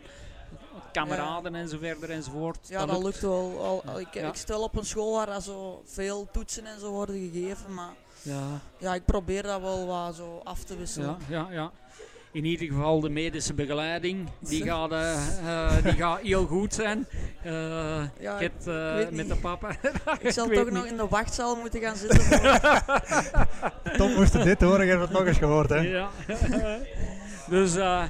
kameraden 0.92 1.55
en 1.55 1.68
zo 1.68 1.79
verder 1.79 2.11
enzovoort. 2.11 2.59
Ja, 2.68 2.87
dat 2.87 3.03
lukt 3.03 3.20
wel. 3.20 3.61
Al, 3.64 3.83
al- 3.87 4.01
ik, 4.01 4.14
Ja. 4.14 4.29
ik 4.29 4.35
stel 4.35 4.62
op 4.62 4.77
een 4.77 4.85
school 4.85 5.14
waar 5.16 5.29
er 5.29 5.42
zo 5.42 5.83
veel 5.87 6.29
toetsen 6.33 6.66
en 6.66 6.81
zo 6.81 6.90
worden 6.90 7.31
gegeven, 7.33 7.75
maar 7.75 7.92
Ja, 8.23 8.61
ja, 8.79 8.95
ik 8.95 9.05
probeer 9.05 9.43
dat 9.43 9.61
wel 9.61 9.87
wat 9.87 10.15
zo 10.15 10.41
af 10.45 10.65
te 10.65 10.77
wisselen. 10.77 11.17
ja, 11.29 11.37
ja, 11.39 11.53
ja. 11.53 11.71
In 12.33 12.45
ieder 12.45 12.67
geval 12.67 13.01
de 13.01 13.09
medische 13.09 13.55
begeleiding, 13.55 14.29
die 14.39 14.65
gaat, 14.69 14.93
eh, 14.93 15.13
eh, 15.47 15.85
die 15.85 15.93
gaat 15.93 16.21
heel 16.21 16.47
goed 16.47 16.75
zijn. 16.75 17.07
Eh 17.43 18.03
Ja, 18.21 18.39
ik, 18.39 18.51
eh, 18.67 18.95
weet 18.95 19.11
met 19.11 19.27
niet. 19.27 19.29
de 19.35 19.41
papa. 19.41 19.69
ik 20.21 20.31
zal 20.31 20.47
toch 20.49 20.65
niet. 20.65 20.73
nog 20.73 20.85
in 20.85 20.97
de 20.97 21.09
wachtzaal 21.09 21.57
moeten 21.57 21.81
gaan 21.81 21.97
zitten. 21.97 22.21
voor- 22.23 22.61
Tom 23.99 24.13
moest 24.15 24.43
dit 24.45 24.61
horen, 24.61 24.85
je 24.85 24.91
hebt 24.91 25.03
het 25.03 25.13
nog 25.13 25.25
eens 25.27 25.39
gehoord. 25.39 25.69
Hè? 25.71 25.77
Ja. 25.81 26.09
dus 27.49 27.77
eh, 27.77 28.03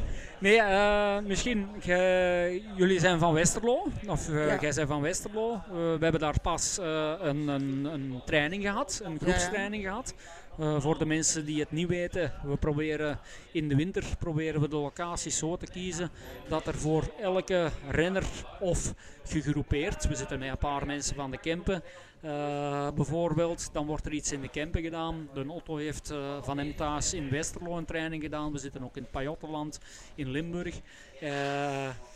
nee, 0.42 0.60
eh, 0.60 1.18
misschien, 1.24 1.68
gij- 1.80 2.62
jullie 2.76 3.00
zijn 3.00 3.18
van 3.18 3.32
Westerlo, 3.32 3.86
of 4.06 4.28
eh, 4.28 4.34
Ja. 4.46 4.58
jij 4.60 4.72
bent 4.74 4.88
van 4.88 5.00
Westerlo. 5.00 5.52
Eh, 5.52 5.60
we 5.72 5.98
hebben 6.00 6.20
daar 6.20 6.40
pas 6.42 6.78
een, 7.20 7.48
een, 7.48 7.84
een 7.92 8.20
training 8.24 8.62
gehad, 8.62 9.00
een 9.04 9.18
groepstraining 9.22 9.84
gehad. 9.84 10.14
Eh, 10.58 10.80
voor 10.80 10.98
de 10.98 11.06
mensen 11.06 11.44
die 11.44 11.60
het 11.60 11.70
niet 11.70 11.88
weten, 11.88 12.32
we 12.42 12.56
proberen 12.56 13.18
in 13.52 13.68
de 13.68 13.76
winter 13.76 14.04
proberen 14.18 14.60
we 14.60 14.68
de 14.68 14.76
locaties 14.76 15.38
zo 15.38 15.56
te 15.56 15.66
kiezen 15.66 16.10
dat 16.48 16.66
er 16.66 16.74
voor 16.74 17.10
elke 17.20 17.70
renner 17.88 18.24
of 18.60 18.94
gegroepeerd, 19.24 20.08
we 20.08 20.14
zitten 20.14 20.38
met 20.38 20.48
een 20.48 20.58
paar 20.58 20.86
mensen 20.86 21.14
van 21.14 21.30
de 21.30 21.38
Kempen, 21.38 21.82
eh, 22.20 22.90
bijvoorbeeld, 22.90 23.70
dan 23.72 23.86
wordt 23.86 24.06
er 24.06 24.12
iets 24.12 24.32
in 24.32 24.40
de 24.40 24.48
Kempen 24.48 24.82
gedaan. 24.82 25.28
De 25.34 25.44
Otto 25.48 25.76
heeft 25.76 26.10
eh, 26.10 26.42
van 26.42 26.58
hem 26.58 26.76
thuis 26.76 27.14
in 27.14 27.30
Westerlo 27.30 27.76
een 27.76 27.84
training 27.84 28.22
gedaan. 28.22 28.52
We 28.52 28.58
zitten 28.58 28.82
ook 28.82 28.96
in 28.96 29.02
het 29.02 29.10
Pajottenland 29.10 29.80
in 30.14 30.30
Limburg. 30.30 30.80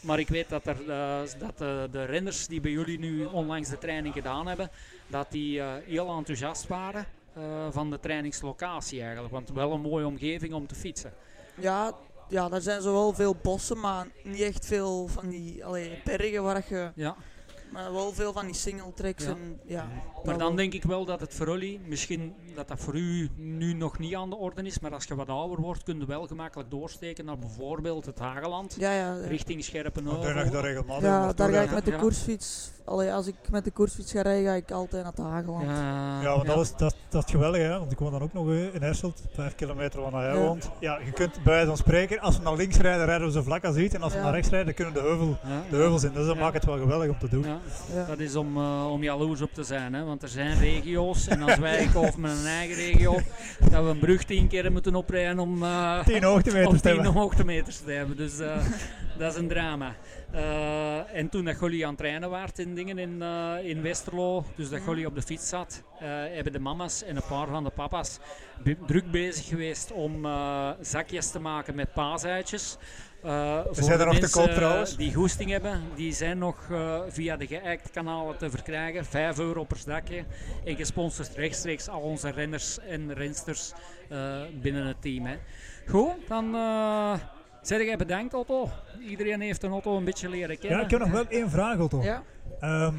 Maar 0.01 0.19
ik 0.19 0.29
weet 0.29 0.49
dat, 0.49 0.67
er, 0.67 0.77
dat 1.39 1.59
de, 1.93 2.05
renners 2.05 2.47
die 2.47 2.61
bij 2.61 2.71
jullie 2.71 2.99
nu 2.99 3.25
onlangs 3.25 3.69
de 3.69 3.79
training 3.79 4.15
gedaan 4.15 4.47
hebben, 4.47 4.71
dat 5.07 5.31
die 5.31 5.63
heel 5.63 6.17
enthousiast 6.17 6.67
waren 6.67 7.07
van 7.71 7.91
de 7.91 8.01
trainingslocatie 8.01 9.03
eigenlijk. 9.03 9.33
Want 9.33 9.51
wel 9.51 9.73
een 9.73 9.81
mooie 9.81 10.07
omgeving 10.07 10.55
om 10.55 10.67
te 10.67 10.75
fietsen. 10.75 11.13
ja, 11.59 11.93
ja, 12.29 12.49
daar 12.49 12.61
zijn 12.61 12.83
zo 12.83 12.93
wel 12.93 13.13
veel 13.13 13.37
bossen, 13.43 13.81
maar 13.81 14.07
niet 14.25 14.41
echt 14.41 14.67
veel 14.67 15.07
van 15.07 15.29
die 15.29 15.65
allee, 15.65 16.01
bergen 16.05 16.43
waar 16.43 16.65
je... 16.69 16.91
Ja. 16.95 17.17
Maar 17.73 17.93
wel 17.93 18.13
veel 18.13 18.33
van 18.33 18.47
die 18.47 18.55
single 18.55 18.93
tracks 18.95 19.25
Ja. 19.25 19.31
en 19.31 19.61
ja. 19.65 19.89
Maar 20.25 20.39
dan 20.39 20.47
wel. 20.47 20.57
denk 20.57 20.73
ik 20.73 20.83
wel 20.83 21.05
dat 21.05 21.21
het 21.21 21.35
voor 21.35 21.47
jullie, 21.49 21.81
misschien 21.81 22.35
dat 22.57 22.69
dat 22.69 22.81
voor 22.81 22.95
u 22.97 23.29
nu 23.37 23.73
nog 23.73 23.99
niet 23.99 24.15
aan 24.15 24.31
de 24.31 24.37
orde 24.37 24.63
is, 24.63 24.79
maar 24.81 24.93
als 24.93 25.05
je 25.05 25.15
wat 25.15 25.29
ouder 25.29 25.61
wordt, 25.61 25.83
kun 25.83 25.99
je 26.01 26.07
wel 26.07 26.27
gemakkelijk 26.27 26.71
doorsteken 26.71 27.25
naar 27.25 27.39
bijvoorbeeld 27.39 28.07
het 28.07 28.19
Hageland, 28.19 28.77
Ja, 28.79 28.93
ja. 28.93 29.15
ja. 29.15 29.27
richting 29.29 29.65
Scherpenheuvel. 29.65 30.23
daar 30.51 30.65
regelmatig 30.65 31.03
Ja, 31.05 31.33
daar 31.33 31.53
ga 31.53 31.61
ik 31.61 31.71
met 31.71 31.85
de 31.85 31.91
Ja. 31.91 31.97
koersfiets. 31.99 32.75
Allee, 32.85 33.13
als 33.13 33.27
ik 33.27 33.35
met 33.51 33.65
de 33.65 33.71
koersfiets 33.71 34.13
ga 34.13 34.23
rijden, 34.23 34.45
ga 34.45 34.55
ik 34.55 34.71
altijd 34.71 35.03
naar 35.03 35.13
het 35.13 35.23
Hageland. 35.25 35.65
Ja, 35.67 36.21
Ja, 36.23 36.35
want 36.35 36.47
Dat, 36.47 36.61
is, 36.61 36.73
dat, 36.77 36.97
dat 37.09 37.25
is 37.25 37.31
geweldig, 37.31 37.61
hè? 37.63 37.79
want 37.79 37.93
ik 37.93 37.99
woon 37.99 38.13
dan 38.13 38.23
ook 38.23 38.33
nog 38.33 38.49
eh, 38.49 38.75
in 38.75 38.83
Herselt, 38.83 39.23
vijf 39.35 39.55
kilometer 39.55 40.01
van 40.03 40.11
waar 40.13 40.25
hij 40.31 40.35
Ja. 40.41 40.47
woont. 40.47 40.71
Ja, 40.81 40.99
je 41.05 41.13
kunt 41.13 41.33
bij 41.35 41.53
wijze 41.53 41.67
van 41.67 41.77
spreken, 41.77 42.21
als 42.21 42.37
we 42.39 42.43
naar 42.43 42.57
links 42.57 42.77
rijden, 42.77 43.05
rijden 43.07 43.27
we 43.27 43.33
zo 43.33 43.43
vlak 43.43 43.65
als 43.65 43.77
iets, 43.77 43.95
en 43.95 44.03
als 44.03 44.13
we 44.15 44.21
naar 44.21 44.33
rechts 44.33 44.49
rijden, 44.49 44.67
dan 44.67 44.75
kunnen 44.75 44.95
we 44.95 45.01
de 45.01 45.07
heuvel, 45.17 45.37
Ja, 45.51 45.63
de 45.71 45.77
heuvels 45.77 46.05
in. 46.05 46.13
Dus 46.13 46.27
dat 46.27 46.35
Ja. 46.35 46.41
maakt 46.41 46.55
het 46.55 46.65
wel 46.65 46.79
geweldig 46.79 47.09
om 47.09 47.19
te 47.19 47.29
doen. 47.29 47.43
ja. 47.43 47.59
Ja. 47.95 48.05
Dat 48.05 48.19
is 48.19 48.37
om, 48.37 48.57
eh, 48.57 48.91
om 48.91 49.03
jaloers 49.03 49.41
op 49.41 49.51
te 49.53 49.63
zijn, 49.63 49.95
hè? 49.95 50.05
want 50.05 50.23
er 50.23 50.29
zijn 50.29 50.59
regio's 50.59 51.27
en 51.29 51.43
als 51.43 51.57
wij 51.59 51.83
een 51.85 51.93
eigen 52.47 52.77
regio, 52.77 53.13
dat 53.71 53.85
we 53.85 53.91
een 53.91 53.99
brug 53.99 54.25
tien 54.25 54.49
keer 54.49 54.73
moeten 54.73 54.95
oprijden 54.95 55.39
om, 55.39 55.63
eh, 55.63 56.05
10 56.05 56.23
hoogtemeters 56.23 56.81
te 56.83 56.89
hebben. 56.89 57.05
10 57.05 57.15
hoogtemeters 57.15 57.79
te 57.79 57.91
hebben. 57.91 58.17
Dus 58.17 58.39
eh, 58.39 58.67
dat 59.19 59.33
is 59.33 59.39
een 59.39 59.49
drama. 59.49 59.95
Eh, 60.33 61.15
en 61.15 61.29
toen 61.29 61.45
dat 61.45 61.61
jullie 61.61 61.83
aan 61.85 61.91
het 61.91 61.99
trainen 61.99 62.31
waart 62.31 62.59
in 62.59 62.75
dingen 62.75 62.99
in, 62.99 63.23
in 63.65 63.83
Westerlo, 63.83 64.45
dus 64.57 64.69
dat 64.69 64.81
jullie 64.87 65.07
op 65.07 65.15
de 65.15 65.23
fiets 65.23 65.49
zat, 65.49 65.83
hebben 66.33 66.53
de 66.53 66.59
mama's 66.59 67.03
en 67.03 67.17
een 67.17 67.23
paar 67.29 67.47
van 67.47 67.65
de 67.65 67.71
papa's 67.71 68.19
druk 68.87 69.11
bezig 69.11 69.47
geweest 69.47 69.93
om 69.93 70.27
zakjes 70.81 71.31
te 71.31 71.41
maken 71.41 71.75
met 71.75 71.93
paasuitjes. 71.93 72.77
Eh, 73.23 73.61
voor 73.65 73.75
zijn 73.75 73.99
de 73.99 74.05
er 74.05 74.07
nog 74.07 74.19
te 74.19 74.31
koop 74.31 74.51
trouwens. 74.51 74.97
Die 74.97 75.15
goesting 75.15 75.51
hebben, 75.51 75.83
die 75.95 76.13
zijn 76.13 76.39
nog 76.39 76.71
eh, 76.71 77.01
via 77.09 77.37
de 77.37 77.47
geëikte 77.47 77.91
kanalen 77.91 78.39
te 78.39 78.51
verkrijgen. 78.51 79.05
5 79.05 79.39
euro 79.39 79.65
per 79.65 79.77
zakje. 79.77 80.25
En 80.65 80.77
gesponsord 80.77 81.35
rechtstreeks 81.35 81.89
al 81.89 82.01
onze 82.01 82.31
renners 82.31 82.79
en 82.79 83.15
rensters 83.15 83.73
eh, 84.09 84.43
binnen 84.61 84.87
het 84.87 85.03
team. 85.03 85.27
Hè. 85.27 85.37
Goed, 85.89 86.15
dan 86.29 86.55
uh, 86.55 87.15
zeg 87.63 87.85
jij 87.85 87.97
bedankt 87.97 88.35
Otto. 88.35 88.71
Iedereen 89.09 89.41
heeft 89.41 89.63
een 89.63 89.73
Otto 89.73 89.97
een 89.97 90.05
beetje 90.05 90.29
leren 90.29 90.59
kennen. 90.59 90.79
Ja, 90.79 90.85
ik 90.85 90.91
heb 90.91 91.01
nog 91.01 91.11
wel 91.11 91.27
één 91.29 91.51
vraag, 91.51 91.79
Otto. 91.79 92.03
Ja. 92.03 92.23
Ehm, 92.61 92.95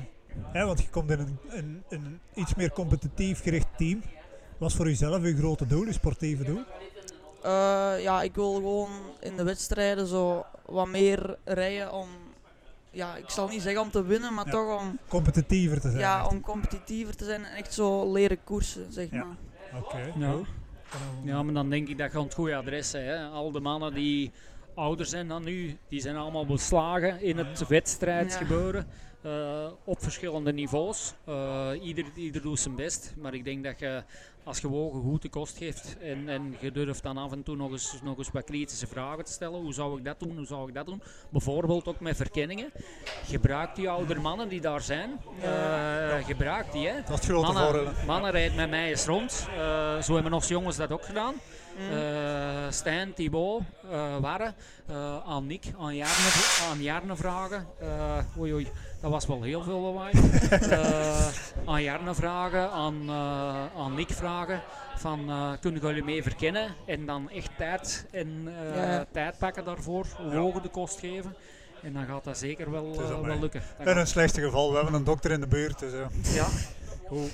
hè, 0.51 0.65
want 0.65 0.79
je 0.79 0.89
komt 0.89 1.11
in 1.11 1.19
een, 1.19 1.39
een, 1.49 1.83
een 1.89 2.19
iets 2.33 2.55
meer 2.55 2.71
competitief 2.71 3.41
gericht 3.41 3.67
team. 3.77 4.01
Wat 4.57 4.73
voor 4.73 4.85
jezelf 4.85 5.23
je 5.23 5.35
grote 5.35 5.65
doel, 5.65 5.85
je 5.85 5.93
sportieve 5.93 6.43
doel? 6.43 6.63
Eh, 7.43 7.93
ja, 8.01 8.21
ik 8.21 8.35
wil 8.35 8.53
gewoon 8.53 8.89
in 9.19 9.37
de 9.37 9.43
wedstrijden 9.43 10.07
zo 10.07 10.45
wat 10.65 10.87
meer 10.87 11.37
rijden 11.43 11.93
om, 11.93 12.07
ja, 12.91 13.15
ik 13.15 13.29
zal 13.29 13.47
niet 13.47 13.61
zeggen 13.61 13.81
om 13.81 13.91
te 13.91 14.03
winnen, 14.05 14.33
maar 14.33 14.45
Ja. 14.45 14.51
toch 14.51 14.79
om, 14.79 14.97
Competitiever 15.07 15.79
te 15.81 15.87
zijn. 15.89 15.99
ja, 16.01 16.19
echt. 16.19 16.31
om 16.31 16.41
competitiever 16.41 17.15
te 17.15 17.25
zijn 17.25 17.45
en 17.45 17.55
echt 17.55 17.73
zo 17.73 18.11
leren 18.11 18.43
koersen, 18.43 18.93
zeg 18.93 19.11
Ja. 19.11 19.23
maar. 19.23 19.35
Oké, 19.81 19.97
Ja. 20.17 20.29
cool. 20.31 20.45
Ja, 21.23 21.43
maar 21.43 21.53
dan 21.53 21.69
denk 21.69 21.87
ik 21.87 21.97
dat 21.97 22.11
je 22.11 22.17
aan 22.17 22.23
het 22.23 22.33
goede 22.33 22.55
adres 22.55 22.91
bent. 22.91 23.05
Hè. 23.05 23.25
Al 23.27 23.51
de 23.51 23.59
mannen 23.59 23.93
die 23.93 24.31
ouder 24.75 25.05
zijn 25.05 25.27
dan 25.27 25.47
u, 25.47 25.77
die 25.87 26.01
zijn 26.01 26.15
allemaal 26.15 26.45
beslagen 26.45 27.21
in 27.21 27.37
het 27.37 27.67
wedstrijdsgebeuren. 27.67 28.87
Eh, 29.27 29.71
op 29.83 30.01
verschillende 30.01 30.53
niveaus. 30.53 31.13
Eh, 31.25 31.69
ieder, 31.81 32.05
ieder 32.15 32.41
doet 32.41 32.59
zijn 32.59 32.75
best, 32.75 33.13
maar 33.17 33.33
ik 33.33 33.43
denk 33.43 33.63
dat 33.63 33.79
je 33.79 34.03
als 34.43 34.59
je 34.59 34.67
wogen 34.67 35.01
goed 35.01 35.21
de 35.21 35.29
kost 35.29 35.57
geeft 35.57 35.97
en, 35.99 36.29
en 36.29 36.55
je 36.59 36.71
durft 36.71 37.03
dan 37.03 37.17
af 37.17 37.31
en 37.31 37.43
toe 37.43 37.55
nog 37.55 37.71
eens, 37.71 37.99
nog 38.03 38.17
eens 38.17 38.31
wat 38.31 38.43
kritische 38.43 38.87
vragen 38.87 39.25
te 39.25 39.31
stellen. 39.31 39.61
Hoe 39.61 39.73
zou 39.73 39.97
ik 39.97 40.05
dat 40.05 40.19
doen? 40.19 40.37
Hoe 40.37 40.45
zou 40.45 40.67
ik 40.67 40.73
dat 40.73 40.85
doen? 40.85 41.01
Bijvoorbeeld 41.29 41.87
ook 41.87 41.99
met 41.99 42.15
verkenningen. 42.15 42.71
Gebruik 43.25 43.75
die 43.75 43.89
oudere 43.89 44.19
mannen 44.19 44.49
die 44.49 44.61
daar 44.61 44.81
zijn. 44.81 45.19
Eh, 45.41 46.25
gebruik 46.25 46.71
die. 46.71 46.87
Hè. 46.87 47.01
Dat 47.07 47.19
is 47.19 47.25
grote 47.25 47.53
voordeel. 47.53 47.83
Mannen, 47.83 48.05
mannen 48.05 48.31
rijden 48.31 48.55
met 48.55 48.69
mij 48.69 48.89
eens 48.89 49.05
rond. 49.05 49.47
Eh, 49.57 50.01
zo 50.01 50.13
hebben 50.13 50.33
ons 50.33 50.47
jongens 50.47 50.77
dat 50.77 50.91
ook 50.91 51.05
gedaan. 51.05 51.33
Mm. 51.77 51.97
Eh, 51.97 52.65
Stijn, 52.69 53.13
Thibaut, 53.13 53.61
eh 53.91 54.17
Warre, 54.17 54.53
eh, 54.87 55.17
aan 55.25 55.45
Nick, 55.45 55.63
aan 55.79 55.95
Jarne, 55.95 56.59
aan 56.69 56.81
Jarne 56.81 57.15
vragen. 57.15 57.67
Eh, 57.79 58.39
oei, 58.39 58.53
oei, 58.53 58.67
dat 59.01 59.11
was 59.11 59.25
wel 59.25 59.41
heel 59.41 59.63
veel 59.63 59.79
lawaai. 59.79 60.11
Eh, 60.49 61.27
aan 61.65 61.83
Jarne 61.83 62.13
vragen, 62.15 62.71
aan, 62.71 63.01
eh, 63.07 63.81
aan 63.81 63.95
Nick 63.95 64.09
vragen. 64.09 64.61
Van, 64.95 65.29
eh, 65.29 65.51
kunnen 65.61 65.81
jullie 65.81 66.03
mee 66.03 66.23
verkennen? 66.23 66.69
En 66.85 67.05
dan 67.05 67.29
echt 67.29 67.49
tijd, 67.57 68.05
en, 68.11 68.53
eh, 68.73 68.75
Ja. 68.75 69.05
tijd 69.11 69.37
pakken 69.37 69.65
daarvoor, 69.65 70.05
wogen 70.31 70.61
de 70.61 70.69
kost 70.69 70.99
geven. 70.99 71.35
En 71.83 71.93
dan 71.93 72.05
gaat 72.05 72.23
dat 72.23 72.37
zeker 72.37 72.71
wel, 72.71 72.95
wel 73.23 73.39
lukken. 73.39 73.61
Dat 73.77 73.87
In 73.87 73.97
een 73.97 74.07
slechtste 74.07 74.41
geval, 74.41 74.69
we 74.69 74.75
hebben 74.75 74.93
een 74.93 75.03
dokter 75.03 75.31
in 75.31 75.39
de 75.39 75.47
buurt. 75.47 75.79
Dus, 75.79 75.91
ja. 76.33 76.45
wel. 77.09 77.29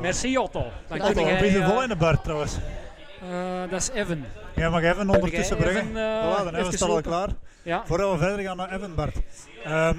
Merci 0.00 0.38
Otto. 0.38 0.64
Dan 0.88 1.02
Otto, 1.02 1.20
jij, 1.20 1.40
wie 1.40 1.58
is 1.58 1.64
vol 1.64 1.82
in 1.82 1.88
de 1.88 1.96
bar 1.96 2.20
trouwens? 2.20 2.56
eh, 3.22 3.60
dat 3.70 3.80
is 3.80 3.90
Evan. 3.90 4.24
Jij 4.56 4.70
mag 4.70 4.82
even 4.82 5.10
ondertussen 5.10 5.56
brengen. 5.56 5.80
even, 5.88 6.22
voilà, 6.22 6.36
dan 6.36 6.46
even 6.46 6.58
Evan 6.58 6.72
staat 6.72 6.88
al 6.88 7.00
klaar. 7.00 7.28
Ja. 7.62 7.82
Voordat 7.86 8.12
we 8.12 8.18
verder 8.18 8.44
gaan 8.44 8.56
naar 8.56 8.72
Evan 8.72 8.94
Bart. 8.94 9.16
Ehm, 9.64 9.96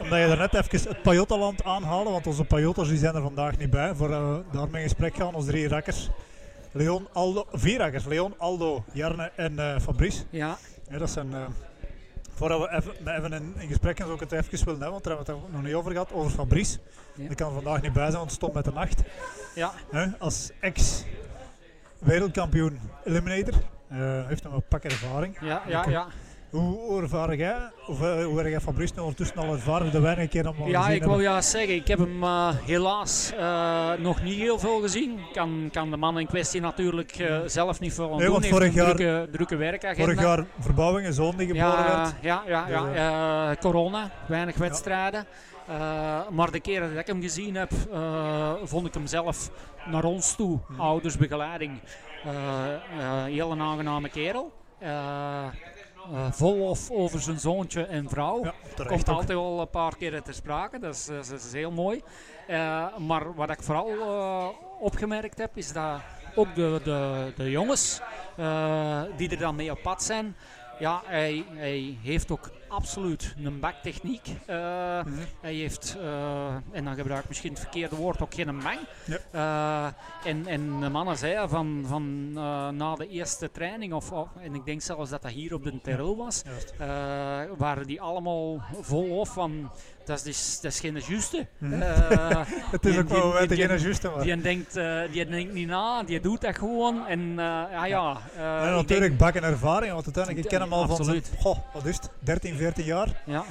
omdat 0.00 0.18
je 0.20 0.26
daarnet 0.26 0.54
even 0.54 0.88
het 0.88 1.02
Pajottaland 1.02 1.64
aanhaalde, 1.64 2.10
want 2.10 2.26
onze 2.26 2.44
Pajotters 2.44 2.88
die 2.88 2.98
zijn 2.98 3.14
er 3.14 3.22
vandaag 3.22 3.58
niet 3.58 3.70
bij. 3.70 3.94
Voordat 3.94 4.20
we 4.20 4.42
daarmee 4.52 4.82
in 4.82 4.88
gesprek 4.88 5.16
gaan, 5.16 5.34
onze 5.34 5.48
drie 5.48 5.68
rakkers. 5.68 6.08
Leon, 6.72 7.08
Aldo, 7.12 7.46
vier 7.52 7.78
rakkers. 7.78 8.04
Leon, 8.04 8.34
Aldo, 8.38 8.84
Jarne 8.92 9.30
en 9.36 9.58
eh, 9.58 9.80
Fabrice. 9.80 10.22
Ja, 10.30 10.56
Ja, 10.90 10.98
dat 10.98 11.10
zijn... 11.10 11.34
eh, 11.34 11.40
voordat 12.34 12.60
we 12.60 12.70
even, 13.16 13.32
in, 13.32 13.54
in 13.58 13.68
gesprek 13.68 13.96
gaan, 13.98 14.06
zou 14.06 14.22
ik 14.22 14.30
het 14.30 14.44
even 14.44 14.50
willen 14.64 14.80
hebben, 14.80 14.90
want 14.90 15.04
daar 15.04 15.16
hebben 15.16 15.34
we 15.34 15.40
het 15.42 15.52
nog 15.52 15.62
niet 15.62 15.74
over 15.74 15.90
gehad, 15.92 16.12
over 16.12 16.30
Fabrice. 16.30 16.78
Ja. 17.14 17.26
Die 17.26 17.36
kan 17.36 17.52
vandaag 17.52 17.82
niet 17.82 17.92
bij 17.92 18.02
zijn, 18.04 18.16
want 18.16 18.24
het 18.30 18.34
stond 18.34 18.52
met 18.54 18.64
de 18.64 18.72
nacht. 18.72 19.02
ja. 19.54 19.72
Als 20.18 20.50
ex-wereldkampioen 20.60 22.80
Eliminator. 23.04 23.54
eh, 23.88 24.26
heeft 24.26 24.42
nog 24.42 24.52
een 24.52 24.62
pak 24.68 24.84
ervaring. 24.84 25.36
Ja, 25.40 25.62
ja, 25.66 25.84
ja. 25.88 26.06
Hoe, 26.50 27.02
ervaar 27.02 27.36
jij, 27.36 27.70
of 27.86 28.02
eh, 28.02 28.24
hoe 28.24 28.36
heb 28.38 28.46
jij 28.46 28.60
Fabrice 28.60 28.92
nu 28.96 29.00
ondertussen 29.00 29.36
al 29.36 29.52
ervaren? 29.52 29.90
De 29.92 30.00
weinig 30.00 30.28
keer 30.28 30.46
allemaal 30.46 30.68
Ja, 30.68 30.88
ik 30.88 31.02
wil 31.04 31.20
ja 31.20 31.40
zeggen, 31.40 31.74
ik 31.74 31.88
heb 31.88 31.98
hem 31.98 32.22
eh, 32.22 32.48
helaas 32.64 33.32
eh, 33.38 33.92
nog 33.98 34.22
niet 34.22 34.38
heel 34.38 34.58
veel 34.58 34.80
gezien. 34.80 35.20
Kan, 35.32 35.68
kan 35.72 35.90
de 35.90 35.96
man 35.96 36.18
in 36.18 36.26
kwestie 36.26 36.60
natuurlijk 36.60 37.30
zelf 37.46 37.80
niet 37.80 37.94
veel 37.94 38.04
aan 38.04 38.10
Nee, 38.16 38.20
doen. 38.20 38.30
want 38.32 38.42
Heeft 38.44 38.56
vorig 38.56 38.74
jaar- 38.74 38.94
drukke, 38.94 39.28
drukke 39.32 39.56
werkagenda. 39.56 40.04
Vorig 40.04 40.20
jaar 40.20 40.44
verbouwing, 40.58 41.06
een 41.06 41.12
zoon 41.12 41.36
die 41.36 41.46
geboren 41.46 41.68
ja, 41.84 41.96
werd. 41.96 42.14
ja, 42.20 42.42
ja, 42.46 42.66
ja. 42.94 43.54
corona, 43.56 44.10
weinig 44.28 44.56
wedstrijden. 44.56 45.26
Maar 46.30 46.50
de 46.50 46.60
keren 46.60 46.88
dat 46.90 46.98
ik 46.98 47.06
hem 47.06 47.22
gezien 47.22 47.54
heb, 47.54 47.70
vond 48.64 48.86
ik 48.86 48.94
hem 48.94 49.06
zelf 49.06 49.50
naar 49.86 50.04
ons 50.04 50.34
toe, 50.36 50.58
Hmm. 50.66 50.80
oudersbegeleiding, 50.80 51.80
eh, 52.24 53.24
heel 53.24 53.50
een 53.50 53.60
aangename 53.60 54.08
kerel. 54.08 54.52
Eh, 56.12 56.26
eh, 56.26 56.32
vol 56.32 56.56
lof 56.56 56.90
over 56.90 57.20
zijn 57.20 57.38
zoontje 57.40 57.82
en 57.84 58.08
vrouw. 58.08 58.44
Ja, 58.44 58.54
Komt 58.76 58.90
ook. 59.08 59.08
altijd 59.16 59.28
wel 59.38 59.60
een 59.60 59.70
paar 59.70 59.96
keer 59.96 60.22
ter 60.22 60.34
sprake, 60.34 60.78
dat 60.78 60.94
is, 60.94 61.04
dat 61.06 61.32
is- 61.32 61.52
heel 61.52 61.70
mooi. 61.70 62.02
Eh, 62.46 62.96
maar 62.96 63.34
wat 63.34 63.50
ik 63.50 63.62
vooral 63.62 63.88
eh, 63.90 64.46
opgemerkt 64.80 65.38
heb, 65.38 65.56
is 65.56 65.72
dat 65.72 66.00
ook 66.34 66.54
de, 66.54 66.80
de, 66.84 67.32
de 67.36 67.50
jongens 67.50 68.00
eh, 68.36 69.02
die 69.16 69.30
er 69.30 69.38
dan 69.38 69.54
mee 69.54 69.70
op 69.70 69.82
pad 69.82 70.02
zijn, 70.02 70.36
ja, 70.78 71.02
hij, 71.04 71.44
hij 71.54 71.96
heeft 72.02 72.30
ook 72.30 72.50
absoluut 72.70 73.34
een 73.44 73.60
baktechniek. 73.60 74.28
Eh, 74.46 74.56
Mhm. 75.04 75.18
Hij 75.40 75.54
heeft, 75.54 75.96
eh, 76.00 76.54
en 76.70 76.84
dan 76.84 76.94
gebruik 76.94 77.22
ik 77.22 77.28
misschien 77.28 77.50
het 77.50 77.60
verkeerde 77.60 77.96
woord, 77.96 78.20
ook 78.22 78.34
geen 78.34 78.60
bang. 78.62 78.78
Eh, 79.32 79.86
en, 80.24 80.46
en 80.46 80.80
de 80.80 80.88
mannen 80.88 81.16
zeiden 81.18 81.48
van, 81.48 81.84
van 81.86 82.32
na 82.76 82.94
de 82.94 83.08
eerste 83.08 83.50
training, 83.50 83.92
of, 83.92 84.12
of- 84.12 84.28
en 84.40 84.54
ik 84.54 84.64
denk 84.64 84.80
zelfs 84.82 85.10
dat 85.10 85.22
dat 85.22 85.30
hier 85.30 85.54
op 85.54 85.64
de 85.64 85.80
Terrel 85.80 86.16
was, 86.16 86.42
waren 87.56 87.86
die 87.86 88.00
allemaal 88.00 88.62
vol 88.80 89.18
of 89.18 89.32
van, 89.32 89.70
dat 90.04 90.16
is, 90.18 90.22
dus- 90.22 90.60
dat 90.60 90.72
is 90.72 90.80
geen 90.80 91.02
juiste. 91.08 91.46
Mhm. 91.58 91.82
Eh, 91.82 92.40
Het 92.70 92.86
is 92.86 92.92
die- 92.92 93.00
ook 93.00 93.08
wel 93.08 93.30
die- 93.38 93.46
die- 93.48 93.66
geen 93.66 93.78
juiste, 93.78 94.08
maar... 94.08 94.22
die, 94.22 94.40
denkt, 94.40 94.76
eh, 94.76 95.00
die 95.12 95.26
denkt 95.26 95.52
niet 95.52 95.68
na, 95.68 96.02
die 96.02 96.20
doet 96.20 96.40
dat 96.40 96.56
gewoon. 96.58 97.06
En 97.06 97.20
eh, 97.30 97.36
ja, 97.36 97.84
ja. 97.84 98.20
eh, 98.36 98.62
en 98.68 98.74
natuurlijk 98.74 99.00
denk- 99.00 99.18
bakken 99.18 99.42
ervaring, 99.42 99.92
want 99.92 100.04
uiteindelijk, 100.04 100.44
ik 100.44 100.50
ken 100.50 100.60
hem 100.60 100.72
al 100.72 100.86
van 100.86 101.22
goh, 101.38 101.58
wat 101.72 101.86
is 101.86 101.96
het, 101.96 102.10
13, 102.18 102.56
14 102.56 102.84
jaar. 102.84 103.22
ja, 103.26 103.44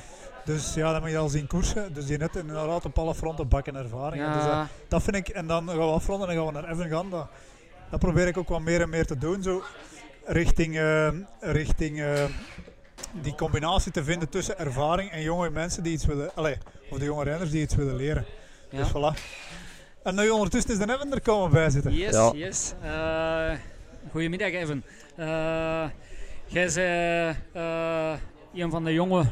Dus 0.45 0.73
ja, 0.73 0.91
dan 0.91 1.01
moet 1.01 1.09
je 1.11 1.17
al 1.17 1.29
zien 1.29 1.47
koersen. 1.47 1.93
Dus 1.93 2.05
die 2.05 2.17
net 2.17 2.35
inderdaad 2.35 2.85
op 2.85 2.97
alle 2.99 3.15
fronten 3.15 3.47
bakken 3.47 3.75
ervaring. 3.75 4.25
Dus, 4.33 4.41
eh, 4.43 4.47
ja, 4.47 4.67
dat 4.87 5.03
vind 5.03 5.15
ik, 5.15 5.27
en 5.29 5.47
dan 5.47 5.67
gaan 5.67 5.77
we 5.77 5.83
afronden 5.83 6.29
en 6.29 6.35
dan 6.35 6.45
gaan 6.45 6.53
we 6.53 6.61
naar 6.61 6.71
Evan 6.71 6.89
gaan. 6.89 7.09
Dat, 7.09 7.27
dat 7.89 7.99
probeer 7.99 8.27
ik 8.27 8.37
ook 8.37 8.49
wat 8.49 8.61
meer 8.61 8.81
en 8.81 8.89
meer 8.89 9.05
te 9.05 9.17
doen. 9.17 9.43
Zo 9.43 9.63
richting, 10.25 10.77
eh, 10.77 11.07
richting 11.39 11.99
eh, 12.01 12.23
die 13.21 13.35
combinatie 13.35 13.91
te 13.91 14.03
vinden 14.03 14.29
tussen 14.29 14.57
ervaring 14.59 15.11
en 15.11 15.21
jonge 15.21 15.49
mensen 15.49 15.83
die 15.83 15.93
iets 15.93 16.05
willen, 16.05 16.31
allee, 16.35 16.57
of 16.89 16.97
de 16.97 17.05
jonge 17.05 17.23
renners 17.23 17.51
die 17.51 17.61
iets 17.61 17.75
willen 17.75 17.95
leren. 17.95 18.25
ja. 18.69 18.77
Dus 18.77 18.87
voilà. 18.89 19.19
En 20.03 20.15
nu 20.15 20.29
ondertussen 20.29 20.71
is 20.71 20.77
de 20.77 20.93
Evan 20.93 21.13
er 21.13 21.21
komen 21.21 21.51
bij 21.51 21.69
zitten. 21.69 21.93
Yes, 21.93 22.11
Ja. 22.13 22.31
yes. 22.35 22.73
Eh, 22.81 23.51
goedemiddag, 24.11 24.51
Evan. 24.51 24.83
Eh, 25.15 25.85
jij 26.45 26.71
bent 26.73 26.75
eh, 27.53 28.13
een 28.53 28.71
van 28.71 28.83
de 28.83 28.93
jonge 28.93 29.25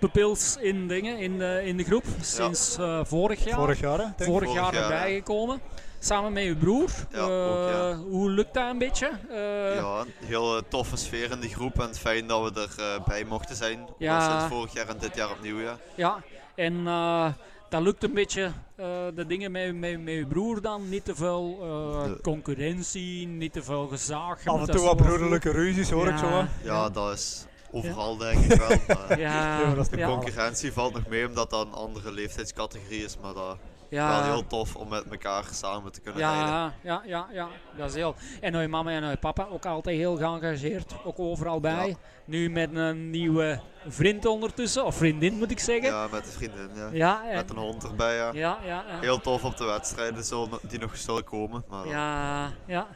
pupils 0.00 0.56
in, 0.60 0.88
dingen, 0.88 1.18
in, 1.18 1.38
de, 1.38 1.60
in 1.64 1.76
de 1.76 1.84
groep 1.84 2.04
sinds 2.20 2.76
eh, 2.78 3.00
vorig 3.04 3.44
jaar. 3.44 3.54
Vorig 3.54 3.80
jaar, 3.80 3.98
hè? 3.98 4.04
denk 4.04 4.18
ik. 4.18 4.24
Vorig 4.26 4.48
Vorig 4.48 4.54
jaar 4.54 4.74
jaar, 4.74 4.82
erbij 4.82 5.14
gekomen. 5.14 5.60
Samen 5.98 6.32
met 6.32 6.44
je 6.44 6.56
broer. 6.56 6.90
Ja, 7.12 7.18
Eh, 7.18 7.50
ook, 7.50 7.68
ja. 7.70 7.96
Hoe 7.96 8.30
lukt 8.30 8.54
dat 8.54 8.70
een 8.70 8.78
beetje? 8.78 9.10
Eh, 9.30 9.74
Ja, 9.74 10.00
een 10.00 10.26
heel 10.26 10.56
eh, 10.56 10.62
toffe 10.68 10.96
sfeer 10.96 11.30
in 11.30 11.40
de 11.40 11.48
groep 11.48 11.80
en 11.80 11.94
fijn 11.94 12.26
dat 12.26 12.42
we 12.54 12.60
erbij 12.60 13.00
bij 13.06 13.24
mochten 13.24 13.56
zijn. 13.56 13.78
Ja. 13.98 14.18
Ja. 14.18 14.38
Sinds 14.38 14.54
vorig 14.54 14.72
jaar 14.72 14.88
en 14.88 14.96
dit 14.98 15.16
jaar 15.16 15.30
opnieuw, 15.30 15.60
ja. 15.60 15.76
Ja, 15.94 16.22
en 16.54 16.86
eh, 16.86 17.28
dat 17.68 17.82
lukt 17.82 18.04
een 18.04 18.14
beetje, 18.14 18.42
eh, 18.76 18.86
de 19.14 19.26
dingen 19.26 19.50
met, 19.52 19.74
met, 19.74 20.00
met 20.04 20.14
je 20.14 20.26
broer 20.26 20.60
dan. 20.60 20.88
Niet 20.88 21.04
te 21.04 21.14
veel 21.14 21.58
eh, 21.62 22.04
De- 22.04 22.18
concurrentie, 22.22 23.26
niet 23.26 23.52
te 23.52 23.62
veel 23.62 23.86
gezaag. 23.86 24.44
Je 24.44 24.50
Af 24.50 24.60
en 24.60 24.74
toe 24.74 24.84
wat 24.84 24.96
broederlijke 24.96 25.50
ruzies 25.50 25.90
hoor 25.90 26.08
ik 26.08 26.18
zo 26.18 26.30
wat. 26.30 26.44
Ja, 26.62 26.88
dat 26.90 27.12
is 27.14 27.44
overal 27.70 28.16
denk 28.16 28.44
ik 28.44 28.58
wel. 28.58 28.68
Maar 28.96 29.18
Ja, 29.28 29.60
Ja, 29.60 29.74
dat 29.74 29.84
is 29.84 29.88
de 29.90 29.96
ja, 29.96 30.06
concurrentie 30.08 30.72
valt 30.72 30.92
nog 30.94 31.06
mee 31.06 31.26
omdat 31.26 31.50
dat 31.50 31.66
een 31.66 31.72
andere 31.72 32.12
leeftijdscategorie 32.12 33.04
is. 33.04 33.16
Maar 33.22 33.34
dat 33.34 33.52
is 33.52 33.75
ja. 33.88 34.08
wel 34.08 34.22
heel 34.32 34.46
tof 34.46 34.76
om 34.76 34.88
met 34.88 35.04
elkaar 35.10 35.44
samen 35.52 35.92
te 35.92 36.00
kunnen 36.00 36.20
rijden. 36.20 36.46
Ja, 36.46 36.72
ja, 36.82 37.02
ja, 37.06 37.26
ja, 37.32 37.48
dat 37.76 37.88
is 37.88 37.94
heel. 37.94 38.14
En 38.40 38.60
je 38.60 38.68
mama 38.68 38.90
en 38.90 39.10
je 39.10 39.16
papa 39.16 39.46
ook 39.50 39.66
altijd 39.66 39.96
heel 39.96 40.16
geëngageerd, 40.16 40.94
ook 41.04 41.18
overal 41.18 41.60
bij. 41.60 41.88
Ja. 41.88 41.94
Nu 42.24 42.50
met 42.50 42.74
een 42.76 43.10
nieuwe 43.10 43.60
vriend 43.88 44.26
ondertussen, 44.26 44.84
of 44.84 44.94
vriendin 44.96 45.34
moet 45.34 45.50
ik 45.50 45.58
zeggen. 45.58 45.88
Ja, 45.90 46.06
met 46.10 46.26
een 46.26 46.32
vriendin, 46.32 46.70
ja. 46.74 46.88
Ja, 46.92 47.28
en- 47.28 47.36
Met 47.36 47.50
een 47.50 47.56
hond 47.56 47.84
erbij, 47.84 48.16
ja. 48.16 48.30
ja, 48.32 48.58
ja, 48.64 48.84
ja. 48.88 49.00
Heel 49.00 49.20
tof 49.20 49.44
op 49.44 49.56
de 49.56 49.64
wedstrijden 49.64 50.24
die 50.68 50.78
nog 50.78 50.96
zullen 50.96 51.24
komen. 51.24 51.64
Maar 51.68 51.88
Ja, 51.88 52.50
ja. 52.66 52.86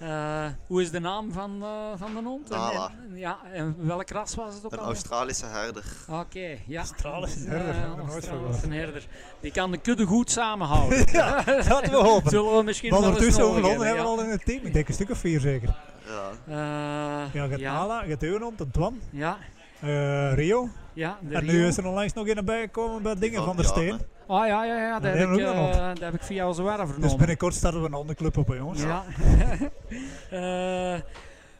Eh, 0.00 0.44
hoe 0.66 0.82
is 0.82 0.90
de 0.90 1.00
naam 1.00 1.32
van, 1.32 1.62
eh, 1.62 1.68
van 1.96 2.14
de 2.14 2.20
hond? 2.22 2.50
En- 2.50 2.56
Nala. 2.58 2.90
en- 3.10 3.18
ja, 3.18 3.38
en 3.52 3.76
welk 3.78 4.10
ras 4.10 4.34
was 4.34 4.54
het 4.54 4.64
ook 4.64 4.72
Een 4.72 4.78
al? 4.78 4.84
Australische 4.84 5.46
herder. 5.46 5.84
Oké, 6.08 6.58
ja. 6.66 6.78
Australische 6.78 7.48
herder, 7.48 7.74
van 7.96 8.10
Australische 8.10 8.68
herder. 8.68 9.06
Die 9.40 9.52
kan 9.52 9.70
de 9.70 9.78
kudde 9.78 10.04
goed 10.04 10.30
samenhouden. 10.30 11.06
ja, 11.12 11.34
laten 11.46 11.90
we 11.90 11.96
hopen. 11.96 12.30
Zullen 12.36 12.56
we 12.56 12.62
misschien 12.62 12.90
wel 12.90 12.98
ondertussen 13.02 13.44
honden 13.44 13.70
hebben 13.70 13.94
we 14.04 14.08
al 14.10 14.22
in 14.22 14.30
het 14.30 14.44
team? 14.44 14.64
Ik 14.64 14.72
denk 14.72 14.88
een 14.88 14.94
stuk 14.94 15.10
of 15.10 15.18
vier 15.18 15.40
zeker. 15.40 15.74
Ja. 16.06 16.30
Eh, 16.46 16.54
Ja, 17.32 17.42
je 17.44 17.48
hebt 17.48 17.60
ja, 17.60 17.72
Nala, 17.72 18.02
je 18.02 18.08
hebt 18.10 18.22
Eunhond, 18.22 18.58
de 18.58 18.70
Twan, 18.70 19.00
ja, 19.10 19.36
eh, 19.80 20.34
Rio. 20.34 20.68
ja, 20.92 21.18
de 21.20 21.34
En 21.34 21.40
Rio. 21.40 21.52
nu 21.52 21.66
is 21.66 21.76
er 21.76 21.86
onlangs 21.86 22.12
nog 22.12 22.28
een 22.28 22.44
bij 22.44 22.60
gekomen 22.60 23.02
bij 23.02 23.14
dingen 23.14 23.44
van 23.44 23.56
der 23.56 23.64
Ja, 23.64 23.70
Steen. 23.70 24.00
Oh 24.30 24.46
ja, 24.46 24.64
ja, 24.64 24.76
ja, 24.76 25.00
dat, 25.00 25.12
heb 25.14 25.28
ik, 25.30 25.38
eh, 25.38 25.88
dat 25.88 25.98
heb 25.98 26.14
ik 26.14 26.22
via 26.22 26.46
onze 26.48 26.62
Dus 26.62 26.72
vernomen. 26.76 27.16
binnenkort 27.16 27.54
starten 27.54 27.80
we 27.80 27.86
een 27.86 27.94
hondenclub 27.94 28.36
op, 28.36 28.48
hè, 28.48 28.54
jongens. 28.54 28.82
Ja. 28.82 29.04
Eh, 30.30 31.00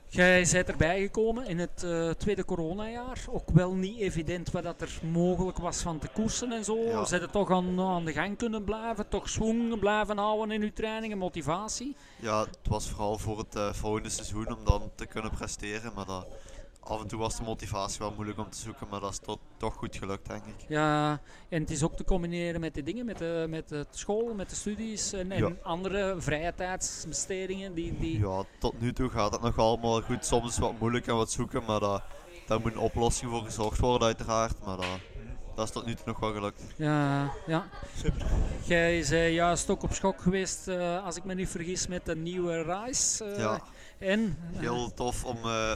jij 0.08 0.46
bent 0.52 0.68
erbij 0.68 1.00
gekomen 1.00 1.46
in 1.46 1.58
het 1.58 1.82
eh, 1.82 2.10
tweede 2.10 2.44
coronajaar. 2.44 3.24
Ook 3.30 3.50
wel 3.52 3.74
niet 3.74 3.98
evident 3.98 4.50
wat 4.50 4.62
dat 4.62 4.80
er 4.80 4.98
mogelijk 5.12 5.58
was 5.58 5.82
van 5.82 5.98
te 5.98 6.08
koersen 6.08 6.52
en 6.52 6.64
zo. 6.64 6.76
Ja. 6.76 7.04
Zijn 7.04 7.22
er 7.22 7.30
toch 7.30 7.50
aan, 7.50 7.80
aan 7.80 8.04
de 8.04 8.12
gang 8.12 8.36
kunnen 8.36 8.64
blijven? 8.64 9.08
Toch 9.08 9.28
swing 9.28 9.78
blijven 9.78 10.18
houden 10.18 10.50
in 10.50 10.62
uw 10.62 10.72
training 10.72 11.12
en 11.12 11.18
motivatie? 11.18 11.96
ja, 12.16 12.40
het 12.40 12.68
was 12.68 12.88
vooral 12.90 13.18
voor 13.18 13.38
het 13.38 13.54
eh, 13.54 13.72
volgende 13.72 14.10
seizoen 14.10 14.56
om 14.56 14.64
dan 14.64 14.90
te 14.94 15.06
kunnen 15.06 15.30
presteren. 15.30 15.92
Maar 15.94 16.06
dat 16.06 16.26
af 16.80 17.00
en 17.00 17.06
toe 17.06 17.18
was 17.18 17.36
de 17.36 17.42
motivatie 17.42 17.98
wel 17.98 18.12
moeilijk 18.14 18.38
om 18.38 18.50
te 18.50 18.58
zoeken, 18.58 18.86
maar 18.90 19.00
dat 19.00 19.10
is 19.10 19.18
tot, 19.18 19.38
toch 19.56 19.74
goed 19.74 19.96
gelukt, 19.96 20.28
denk 20.28 20.44
ik. 20.44 20.64
Ja, 20.68 21.20
en 21.48 21.60
het 21.60 21.70
is 21.70 21.82
ook 21.82 21.96
te 21.96 22.04
combineren 22.04 22.60
met 22.60 22.74
de 22.74 22.82
dingen, 22.82 23.04
met 23.06 23.18
de, 23.18 23.46
met 23.48 23.68
de 23.68 23.86
school, 23.90 24.34
met 24.34 24.50
de 24.50 24.56
studies 24.56 25.12
en, 25.12 25.58
andere 25.62 26.14
vrije 26.18 26.54
tijdsbestedingen. 26.54 27.74
Die, 27.74 27.98
die, 27.98 28.18
Ja, 28.18 28.42
tot 28.58 28.80
nu 28.80 28.92
toe 28.92 29.10
gaat 29.10 29.32
het 29.32 29.40
nog 29.42 29.58
allemaal 29.58 30.00
goed. 30.02 30.26
Soms 30.26 30.48
is 30.50 30.58
wat 30.58 30.78
moeilijk 30.78 31.06
en 31.06 31.16
wat 31.16 31.30
zoeken, 31.30 31.62
maar 31.66 31.80
dat, 31.80 32.02
daar 32.46 32.60
moet 32.60 32.72
een 32.72 32.78
oplossing 32.78 33.30
voor 33.30 33.42
gezorgd 33.42 33.78
worden, 33.78 34.06
uiteraard. 34.06 34.64
Maar 34.64 34.76
dat, 34.76 34.86
dat 35.54 35.64
is 35.66 35.70
tot 35.72 35.86
nu 35.86 35.94
toe 35.94 36.06
nog 36.06 36.18
wel 36.20 36.32
gelukt. 36.32 36.62
Ja, 36.76 37.30
ja. 37.46 37.68
Super. 37.96 38.26
Jij 38.64 39.02
zei 39.02 39.32
juist 39.32 39.70
ook 39.70 39.82
op 39.82 39.92
schok 39.92 40.20
geweest, 40.20 40.68
eh, 40.68 41.04
als 41.04 41.16
ik 41.16 41.24
me 41.24 41.34
niet 41.34 41.48
vergis, 41.48 41.86
met 41.86 42.04
de 42.06 42.16
nieuwe 42.16 42.62
Rise. 42.62 43.24
eh, 43.24 43.38
Ja. 43.38 43.60
En? 44.00 44.36
Heel 44.56 44.94
tof 44.94 45.24
om 45.24 45.36
eh, 45.36 45.70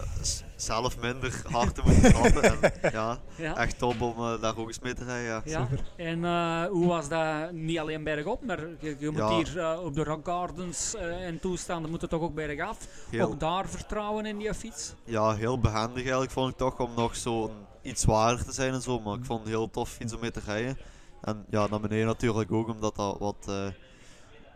zelf 0.56 0.98
minder 1.00 1.42
hard 1.50 1.74
te 1.74 1.82
moeten 1.84 2.12
trappen. 2.12 2.42
en, 2.42 2.72
ja, 2.92 3.18
Ja. 3.36 3.56
echt 3.56 3.78
top 3.78 4.00
om 4.00 4.14
eh, 4.18 4.40
daar 4.40 4.56
ook 4.56 4.66
eens 4.66 4.78
mee 4.78 4.94
te 4.94 5.04
rijden. 5.04 5.24
Ja. 5.28 5.42
Ja, 5.44 5.68
en 5.96 6.24
eh, 6.24 6.64
hoe 6.70 6.86
was 6.86 7.08
dat 7.08 7.52
niet 7.52 7.78
alleen 7.78 8.04
bergop, 8.04 8.44
maar 8.44 8.60
je, 8.80 8.96
je 8.98 9.10
moet 9.10 9.18
Ja. 9.18 9.36
hier 9.36 9.78
op 9.78 9.94
de 9.94 10.04
rock 10.04 10.26
gardens 10.26 10.94
eh, 10.94 11.26
en 11.26 11.40
toestanden 11.40 11.90
moeten 11.90 12.08
toch 12.08 12.20
ook 12.22 12.34
bergaf. 12.34 12.78
Heel- 13.10 13.26
Ook 13.26 13.40
daar 13.40 13.68
vertrouwen 13.68 14.26
in 14.26 14.38
die 14.38 14.54
fiets. 14.54 14.94
ja, 15.04 15.34
heel 15.34 15.58
behendig 15.58 16.02
eigenlijk 16.02 16.30
vond 16.30 16.50
ik 16.50 16.56
toch 16.56 16.78
om 16.80 16.90
nog 16.96 17.16
zo 17.16 17.50
iets 17.82 18.00
zwaarder 18.02 18.44
te 18.44 18.52
zijn 18.52 18.72
en 18.72 18.82
zo. 18.82 19.00
Maar 19.00 19.14
ik 19.18 19.24
vond 19.24 19.40
het 19.40 19.48
heel 19.48 19.70
tof 19.70 19.88
fiets 19.88 20.12
om 20.14 20.20
mee 20.20 20.30
te 20.30 20.40
rijden. 20.46 20.78
En 21.20 21.44
ja, 21.50 21.66
naar 21.70 21.80
beneden 21.80 22.06
natuurlijk 22.06 22.52
ook, 22.52 22.68
omdat 22.68 22.96
dat 22.96 23.18
wat 23.18 23.44
eh, 23.48 23.66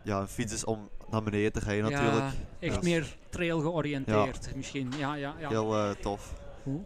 ja, 0.04 0.20
een 0.20 0.28
fiets 0.28 0.52
is 0.52 0.64
om 0.64 0.88
naar 1.10 1.22
beneden 1.22 1.52
te 1.52 1.60
rijden 1.60 1.90
natuurlijk. 1.90 2.24
Ja, 2.24 2.66
echt 2.66 2.74
Ja, 2.74 2.80
meer 2.82 3.16
trail 3.28 3.60
georiënteerd 3.60 4.50
misschien. 4.54 4.92
Ja, 4.98 5.14
ja, 5.14 5.34
ja. 5.40 5.48
Heel 5.48 5.76
eh, 5.76 5.90
tof. 5.90 6.32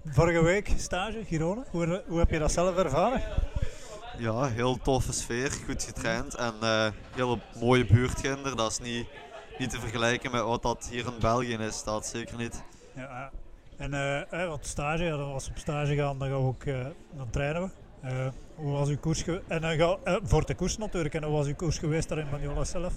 Vorige 0.07 0.43
week 0.43 0.73
stage, 0.77 1.25
Girona. 1.25 1.65
Hoe, 1.71 2.03
hoe 2.07 2.19
heb 2.19 2.31
je 2.31 2.39
dat 2.39 2.53
zelf 2.53 2.77
ervaren? 2.77 3.23
Ja, 4.19 4.45
heel 4.45 4.79
toffe 4.79 5.13
sfeer, 5.13 5.51
goed 5.67 5.83
getraind 5.83 6.35
en 6.35 6.53
eh 6.61 6.87
hele 7.15 7.39
mooie 7.61 7.85
buurtkinder. 7.87 8.57
Dat 8.57 8.71
is 8.71 8.79
niet, 8.79 9.07
niet 9.59 9.71
te 9.71 9.81
vergelijken 9.81 10.31
met 10.31 10.43
wat 10.43 10.63
dat 10.63 10.89
hier 10.91 11.07
in 11.07 11.19
België 11.21 11.55
is, 11.55 11.83
dat 11.85 12.07
zeker 12.07 12.37
niet. 12.37 12.63
Ja, 12.95 13.31
en 13.77 13.95
eh, 13.95 14.43
eh, 14.43 14.49
wat 14.49 14.67
stage, 14.67 15.05
ja, 15.05 15.15
als 15.15 15.45
we 15.45 15.51
op 15.51 15.59
stage 15.59 15.95
gaan, 15.97 16.19
dan 16.19 16.29
gaan 16.29 16.39
we 16.41 16.47
ook 16.47 16.65
eh, 16.65 16.87
dan 17.17 17.31
trainen 17.31 17.63
we. 17.63 17.69
Eh, 18.09 18.27
hoe 18.55 18.73
was 18.73 18.89
uw 18.89 18.99
koers 18.99 19.23
geweest? 19.23 19.43
En 19.49 19.61
dan 19.61 19.77
ga, 19.77 19.99
voor 20.23 20.47
de 20.47 20.55
koers 20.55 20.77
natuurlijk. 20.77 21.15
En 21.15 21.23
hoe 21.23 21.33
was 21.33 21.47
uw 21.47 21.55
koers 21.55 21.79
geweest 21.79 22.09
daar 22.09 22.19
in 22.19 22.31
Maniola 22.31 22.65
zelf? 22.65 22.95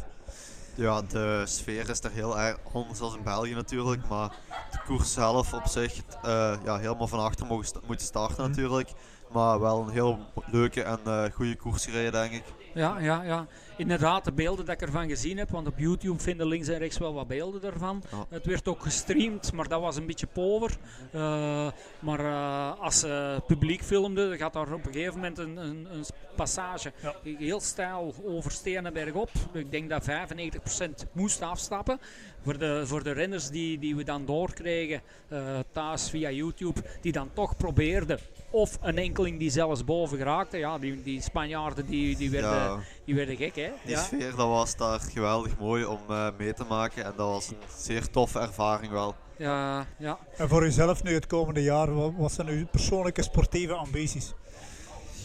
Ja, 0.75 1.01
de 1.01 1.43
sfeer 1.45 1.89
is 1.89 2.03
er 2.03 2.11
heel 2.11 2.39
erg 2.39 2.57
anders 2.73 2.99
dan 2.99 3.15
in 3.17 3.23
België 3.23 3.53
natuurlijk, 3.53 4.07
maar 4.09 4.29
de 4.71 4.79
koers 4.85 5.13
zelf 5.13 5.53
op 5.53 5.65
zich, 5.67 5.93
eh, 6.23 6.53
ja, 6.63 6.77
helemaal 6.77 7.07
van 7.07 7.19
achter 7.19 7.45
mogen 7.45 7.65
sta- 7.65 7.79
moeten 7.87 8.05
starten 8.05 8.41
Mhm. 8.41 8.49
natuurlijk. 8.49 8.91
Maar 9.31 9.59
wel 9.59 9.81
een 9.81 9.89
heel 9.89 10.19
leuke 10.51 10.83
en 10.83 10.99
eh, 11.05 11.23
goede 11.33 11.55
koers 11.55 11.85
gereden 11.85 12.11
denk 12.11 12.31
ik. 12.33 12.43
Ja, 12.75 12.99
ja, 12.99 13.23
ja. 13.23 13.47
Inderdaad, 13.77 14.25
de 14.25 14.31
beelden 14.31 14.65
dat 14.65 14.75
ik 14.75 14.81
ervan 14.81 15.07
gezien 15.07 15.37
heb, 15.37 15.49
want 15.49 15.67
op 15.67 15.77
YouTube 15.77 16.19
vinden 16.19 16.47
links 16.47 16.67
en 16.67 16.77
rechts 16.77 16.97
wel 16.97 17.13
wat 17.13 17.27
beelden 17.27 17.61
daarvan. 17.61 18.03
Ja. 18.11 18.25
Het 18.29 18.45
werd 18.45 18.67
ook 18.67 18.81
gestreamd, 18.81 19.53
maar 19.53 19.67
dat 19.67 19.81
was 19.81 19.95
een 19.95 20.05
beetje 20.05 20.27
pover. 20.27 20.77
Eh, 21.11 21.67
maar 21.99 22.19
eh, 22.19 22.81
als 22.81 22.99
ze 22.99 23.41
publiek 23.47 23.83
filmden, 23.83 24.37
gaat 24.37 24.53
daar 24.53 24.73
op 24.73 24.85
een 24.85 24.93
gegeven 24.93 25.13
moment 25.13 25.37
een, 25.37 25.57
een, 25.57 25.87
een 25.91 26.05
passage 26.35 26.91
Ja. 27.01 27.15
heel 27.37 27.59
stijl 27.59 28.15
over 28.25 28.51
stenen 28.51 28.93
bergop. 28.93 29.29
Ik 29.53 29.71
denk 29.71 29.89
dat 29.89 30.07
95% 30.09 31.11
moest 31.11 31.41
afstappen. 31.41 31.99
Voor 32.43 32.57
de, 32.57 32.81
voor 32.85 33.03
de 33.03 33.11
renners 33.11 33.49
die, 33.49 33.79
die 33.79 33.95
we 33.95 34.03
dan 34.03 34.25
doorkregen 34.25 35.01
eh, 35.27 35.59
thuis 35.71 36.09
via 36.09 36.29
YouTube, 36.29 36.81
die 37.01 37.11
dan 37.11 37.29
toch 37.33 37.57
probeerden. 37.57 38.19
Of 38.49 38.77
een 38.81 38.97
enkeling 38.97 39.39
die 39.39 39.49
zelfs 39.49 39.83
boven 39.83 40.17
geraakte. 40.17 40.57
Ja, 40.57 40.77
die, 40.77 41.03
die 41.03 41.21
Spanjaarden 41.21 41.85
die, 41.85 42.15
die, 42.17 42.29
werden, 42.31 42.49
Ja, 42.51 42.79
die 43.05 43.15
werden 43.15 43.35
gek, 43.35 43.55
hè? 43.55 43.71
die 43.83 43.91
Ja. 43.95 43.99
sfeer 44.03 44.29
dat 44.35 44.47
was 44.47 44.75
daar 44.75 44.99
geweldig 44.99 45.57
mooi 45.59 45.85
om 45.85 45.99
eh, 46.09 46.27
mee 46.37 46.53
te 46.53 46.63
maken 46.69 47.05
en 47.05 47.13
dat 47.15 47.27
was 47.29 47.49
een 47.49 47.57
zeer 47.77 48.09
toffe 48.09 48.39
ervaring 48.39 48.91
wel. 48.91 49.15
Ja, 49.37 49.85
ja. 49.97 50.17
En 50.37 50.49
voor 50.49 50.65
uzelf 50.65 51.03
nu 51.03 51.13
het 51.13 51.27
komende 51.27 51.63
jaar, 51.63 51.93
wat, 51.93 52.11
wat 52.17 52.31
zijn 52.31 52.47
uw 52.47 52.65
persoonlijke 52.65 53.21
sportieve 53.23 53.73
ambities? 53.73 54.33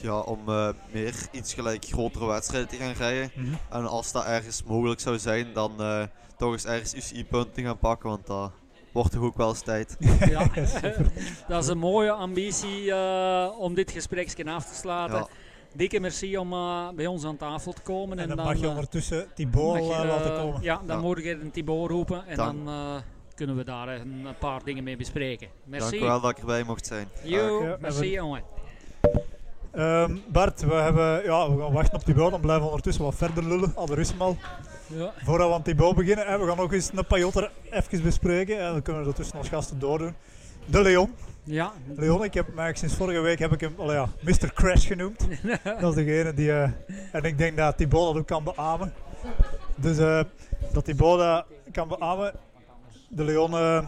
Ja, 0.03 0.19
om 0.19 0.49
eh, 0.49 0.69
meer 0.93 1.15
iets 1.33 1.55
gelijk 1.55 1.85
grotere 1.85 2.27
wedstrijden 2.27 2.69
te 2.69 2.77
gaan 2.77 2.93
rijden. 2.93 3.31
En 3.71 3.87
als 3.87 4.13
dat 4.13 4.25
ergens 4.25 4.63
mogelijk 4.63 5.01
zou 5.01 5.19
zijn, 5.19 5.53
dan 5.53 5.73
eh, 5.83 6.03
toch 6.37 6.53
eens 6.53 6.65
ergens 6.65 6.95
UCI-punten 6.95 7.53
te 7.53 7.63
gaan 7.63 7.79
pakken, 7.79 8.09
want 8.09 8.27
dat 8.27 8.53
wordt 8.93 9.13
toch 9.13 9.23
ook 9.23 9.37
wel 9.37 9.49
eens 9.49 9.63
tijd. 9.63 9.97
ja. 10.31 10.49
dat 11.49 11.63
is 11.63 11.69
een 11.69 11.79
mooie 11.79 12.11
ambitie 12.11 12.93
eh, 12.93 13.49
om 13.59 13.75
dit 13.75 13.91
gespreksje 13.91 14.45
af 14.45 14.67
te 14.69 14.75
sluiten. 14.75 15.19
Ja. 15.19 15.29
Dikke 15.75 16.01
merci 16.01 16.39
om 16.39 16.53
eh, 16.53 16.89
bij 16.95 17.07
ons 17.07 17.25
aan 17.25 17.37
tafel 17.37 17.73
te 17.73 17.83
komen. 17.83 18.19
En 18.19 18.29
dan 18.29 18.37
mag 18.37 18.57
je 18.57 18.65
eh, 18.65 18.71
ondertussen 18.71 19.27
eh, 19.37 19.45
laten 20.05 20.37
komen. 20.37 20.63
Ja, 20.63 20.81
dan 20.87 20.97
Ja. 20.97 21.03
morgen 21.03 21.41
een 21.41 21.51
Thibaut 21.51 21.91
roepen 21.91 22.27
en 22.27 22.37
Dank. 22.37 22.65
dan 22.65 22.75
eh, 22.75 22.95
kunnen 23.35 23.57
we 23.57 23.65
daar 23.65 23.89
een, 23.89 24.25
een 24.25 24.39
paar 24.39 24.65
dingen 24.65 24.85
mee 24.85 24.97
bespreken. 24.97 25.49
Merci. 25.65 25.91
Dank 25.91 26.03
u 26.03 26.07
wel 26.07 26.21
dat 26.21 26.31
ik 26.31 26.39
erbij 26.39 26.63
mocht 26.63 26.87
zijn. 26.87 27.09
Yo, 27.23 27.63
Ja, 27.65 27.77
merci 27.81 28.11
jongen. 28.11 28.43
Ehm, 29.73 30.17
Bart, 30.29 30.61
we, 30.61 30.75
hebben, 30.75 31.23
ja, 31.23 31.51
we 31.55 31.63
gaan 31.63 31.73
wachten 31.73 31.95
op 31.99 32.05
Thibaut, 32.05 32.31
dan 32.31 32.41
blijven 32.41 32.63
we 32.65 32.69
ondertussen 32.69 33.05
wat 33.05 33.15
verder 33.15 33.45
lullen. 33.45 33.73
Al 33.77 33.87
de 33.87 33.95
rust 33.95 34.17
maar. 34.17 34.35
Ja. 34.95 35.13
Voordat 35.25 35.49
we 35.49 35.55
aan 35.55 35.63
Thibaut 35.63 35.97
beginnen, 35.97 36.27
hè, 36.27 36.39
we 36.39 36.47
gaan 36.47 36.57
nog 36.57 36.73
eens 36.73 36.91
een 36.95 37.07
Pajotter 37.07 37.51
even 37.71 38.03
bespreken. 38.03 38.59
En 38.59 38.73
dan 38.73 38.83
kunnen 38.83 39.03
we 39.03 39.09
dat 39.09 39.17
tussen 39.17 39.39
als 39.39 39.49
gasten 39.49 39.79
doordoen. 39.79 40.15
De 40.67 40.83
Leon. 40.83 41.15
Ja, 41.45 41.73
Leon, 41.97 42.25
ik 42.25 42.35
heb 42.35 42.47
eigenlijk 42.47 42.77
sinds 42.77 42.95
vorige 42.95 43.21
week 43.21 43.39
heb 43.39 43.53
ik 43.53 43.61
hem 43.61 43.75
ja, 43.79 44.09
Mr. 44.21 44.53
Crash 44.55 44.87
genoemd. 44.87 45.29
dat 45.81 45.97
is 45.97 46.05
degene 46.05 46.35
die... 46.35 46.53
eh, 46.53 46.71
en 47.13 47.23
ik 47.23 47.39
denk 47.39 47.57
dat 47.57 47.77
Thibaut 47.77 48.07
dat 48.07 48.17
ook 48.17 48.27
kan 48.27 48.45
beamen. 48.45 48.93
Dus 49.75 49.99
eh, 49.99 50.23
dat 50.73 50.85
Thibaut 50.85 51.19
dat 51.19 51.45
kan 51.73 51.89
beamen. 51.89 52.33
De 53.09 53.25
Leon 53.25 53.53
eh, 53.53 53.85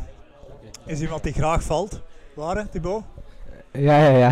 is 0.86 1.00
iemand 1.00 1.22
die 1.22 1.32
graag 1.32 1.62
valt. 1.62 2.00
Waar 2.34 2.56
hè, 2.56 2.66
Thibaut? 2.66 3.04
Ja, 3.72 3.98
ja, 4.08 4.16
ja. 4.18 4.30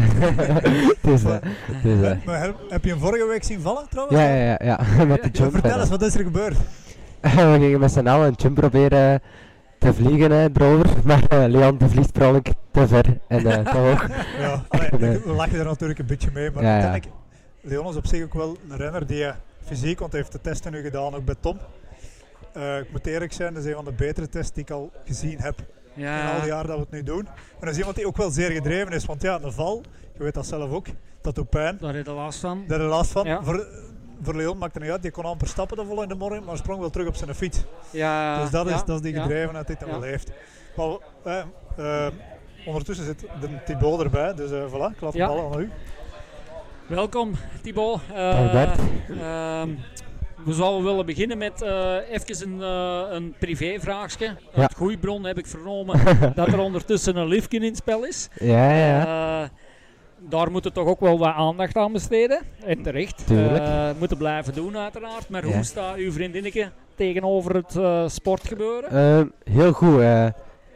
het 1.00 1.06
is 1.12 1.22
dat. 1.22 1.40
Het 1.42 1.84
is 1.84 2.00
dat. 2.00 2.24
Maar 2.24 2.40
heb, 2.40 2.54
heb 2.68 2.84
je 2.84 2.90
hem 2.90 2.98
vorige 2.98 3.26
week 3.26 3.44
zien 3.44 3.60
vallen 3.60 3.88
trouwens? 3.88 4.18
Ja, 4.18 4.34
ja, 4.34 4.44
ja, 4.44 4.58
ja. 4.64 5.04
Met 5.04 5.22
de 5.22 5.28
Ja, 5.32 5.38
jump. 5.38 5.52
vertel 5.52 5.70
en, 5.72 5.80
eens, 5.80 5.88
wat 5.88 6.02
is 6.02 6.14
er 6.14 6.22
gebeurd? 6.24 6.56
eh, 7.20 7.34
We 7.52 7.58
gingen 7.60 7.80
met 7.80 7.92
z'n 7.92 8.06
allen 8.06 8.26
een 8.26 8.34
jump 8.36 8.54
proberen 8.54 9.20
te 9.78 9.94
vliegen 9.94 10.30
hè, 10.30 10.48
erover. 10.54 10.86
Maar 11.04 11.24
eh, 11.28 11.44
Leon 11.48 11.78
de 11.78 11.88
vliegt 11.88 12.12
per 12.12 12.22
ongeluk 12.22 12.48
te 12.70 12.88
ver. 12.88 13.04
En 13.28 13.46
eh 13.46 13.64
toch 13.64 13.76
ook. 13.92 14.06
Ja, 14.38 14.64
allee, 14.68 14.88
we 15.18 15.32
lachen 15.36 15.58
er 15.58 15.64
natuurlijk 15.64 15.98
een 15.98 16.06
beetje 16.06 16.30
mee, 16.32 16.50
maar 16.50 16.62
Ja, 16.62 16.72
uiteindelijk, 16.72 17.12
Leon 17.60 17.88
is 17.88 17.96
op 17.96 18.06
zich 18.06 18.22
ook 18.24 18.34
wel 18.34 18.56
een 18.68 18.76
renner 18.76 19.06
die 19.06 19.24
eh, 19.24 19.34
fysiek, 19.64 19.98
want 19.98 20.12
hij 20.12 20.20
heeft 20.20 20.32
de 20.32 20.40
testen 20.40 20.72
nu 20.72 20.82
gedaan, 20.82 21.14
ook 21.14 21.24
bij 21.24 21.34
Tom. 21.40 21.58
Eh, 22.52 22.78
ik 22.78 22.90
moet 22.90 23.06
eerlijk 23.06 23.32
zijn, 23.32 23.54
dat 23.54 23.62
is 23.64 23.68
een 23.68 23.76
van 23.76 23.84
de 23.84 23.92
betere 23.92 24.28
tests 24.28 24.52
die 24.52 24.62
ik 24.62 24.70
al 24.70 24.90
gezien 25.04 25.38
heb 25.40 25.54
in 25.94 26.04
al 26.06 26.10
ja, 26.12 26.38
die 26.38 26.48
jaren 26.48 26.66
dat 26.66 26.76
we 26.76 26.82
het 26.82 26.90
nu 26.90 27.02
doen. 27.02 27.22
Maar 27.24 27.60
dat 27.60 27.68
is 27.70 27.78
iemand 27.78 27.96
die 27.96 28.06
ook 28.06 28.16
wel 28.16 28.30
zeer 28.30 28.50
gedreven 28.50 28.92
is, 28.92 29.04
want 29.04 29.22
ja, 29.22 29.38
de 29.38 29.52
val, 29.52 29.82
je 30.16 30.22
weet 30.22 30.34
dat 30.34 30.46
zelf 30.46 30.70
ook, 30.70 30.86
dat 31.20 31.34
doet 31.34 31.50
pijn. 31.50 31.78
daar 31.80 31.94
heb 31.94 32.06
je 32.06 32.12
last 32.12 32.40
van. 32.40 32.64
Daar 32.66 32.78
heb 32.78 32.88
je 32.88 32.94
last 32.94 33.10
van. 33.10 33.26
Ja. 33.26 33.42
Voor, 33.42 33.66
voor 34.22 34.34
Leon 34.36 34.58
maakt 34.58 34.74
het 34.74 34.82
niet 34.82 34.92
uit, 34.92 35.02
die 35.02 35.10
kon 35.10 35.24
amper 35.24 35.48
stappen 35.48 35.76
de 35.76 35.84
volgende 35.84 36.14
morgen, 36.14 36.44
maar 36.44 36.56
sprong 36.56 36.80
wel 36.80 36.90
terug 36.90 37.08
op 37.08 37.16
zijn 37.16 37.34
fiets. 37.34 37.62
Ja, 37.90 38.40
dus 38.42 38.50
dat 38.50 38.66
is, 38.66 38.72
ja, 38.72 38.82
dat 38.84 38.96
is 38.96 39.02
die 39.02 39.14
ja. 39.14 39.22
gedrevenheid 39.22 39.66
die 39.66 39.76
hij 39.78 39.86
Ja. 39.88 39.92
wel 39.92 40.02
heeft. 40.02 40.30
Maar 40.76 40.88
eh, 41.24 42.06
eh, 42.06 42.12
ondertussen 42.66 43.04
zit 43.04 43.20
de 43.40 43.48
Thibaut 43.64 44.00
erbij, 44.00 44.34
dus 44.34 44.50
eh 44.50 44.62
voilà, 44.68 44.94
ik 44.94 45.00
laat 45.00 45.12
Ja. 45.12 45.26
de 45.28 45.34
bal 45.34 45.52
aan 45.52 45.60
u. 45.60 45.70
Welkom 46.86 47.32
Thibaut. 47.62 48.00
Eh, 48.14 49.62
we 50.44 50.52
zouden 50.52 50.84
willen 50.84 51.06
beginnen 51.06 51.38
met 51.38 51.62
eh 51.62 51.94
even 52.10 52.52
een, 52.52 52.62
eh 52.62 53.14
een 53.14 53.34
privévraagje. 53.38 54.24
Ja. 54.54 54.60
Uit 54.60 54.74
Goeibron 54.74 55.24
heb 55.24 55.38
ik 55.38 55.46
vernomen 55.46 56.00
dat 56.34 56.46
er 56.48 56.58
ondertussen 56.58 57.16
een 57.16 57.26
liftje 57.26 57.58
in 57.58 57.64
het 57.64 57.76
spel 57.76 58.04
is. 58.06 58.28
Ja, 58.38 58.72
ja. 58.74 59.42
Eh, 59.42 59.48
daar 60.28 60.50
moeten 60.50 60.72
toch 60.72 60.86
ook 60.86 61.00
wel 61.00 61.18
wat 61.18 61.34
aandacht 61.34 61.76
aan 61.76 61.92
besteden. 61.92 62.40
En 62.64 62.82
terecht. 62.82 63.26
Tuurlijk. 63.26 63.64
Moeten 63.98 64.16
blijven 64.16 64.54
doen 64.54 64.76
uiteraard. 64.76 65.28
Maar 65.28 65.46
Ja. 65.46 65.54
hoe 65.54 65.64
staat 65.64 65.96
uw 65.96 66.12
vriendinnetje 66.12 66.70
tegenover 66.94 67.54
het 67.56 68.12
sportgebeuren? 68.12 69.32
Heel 69.44 69.72
goed. 69.72 70.02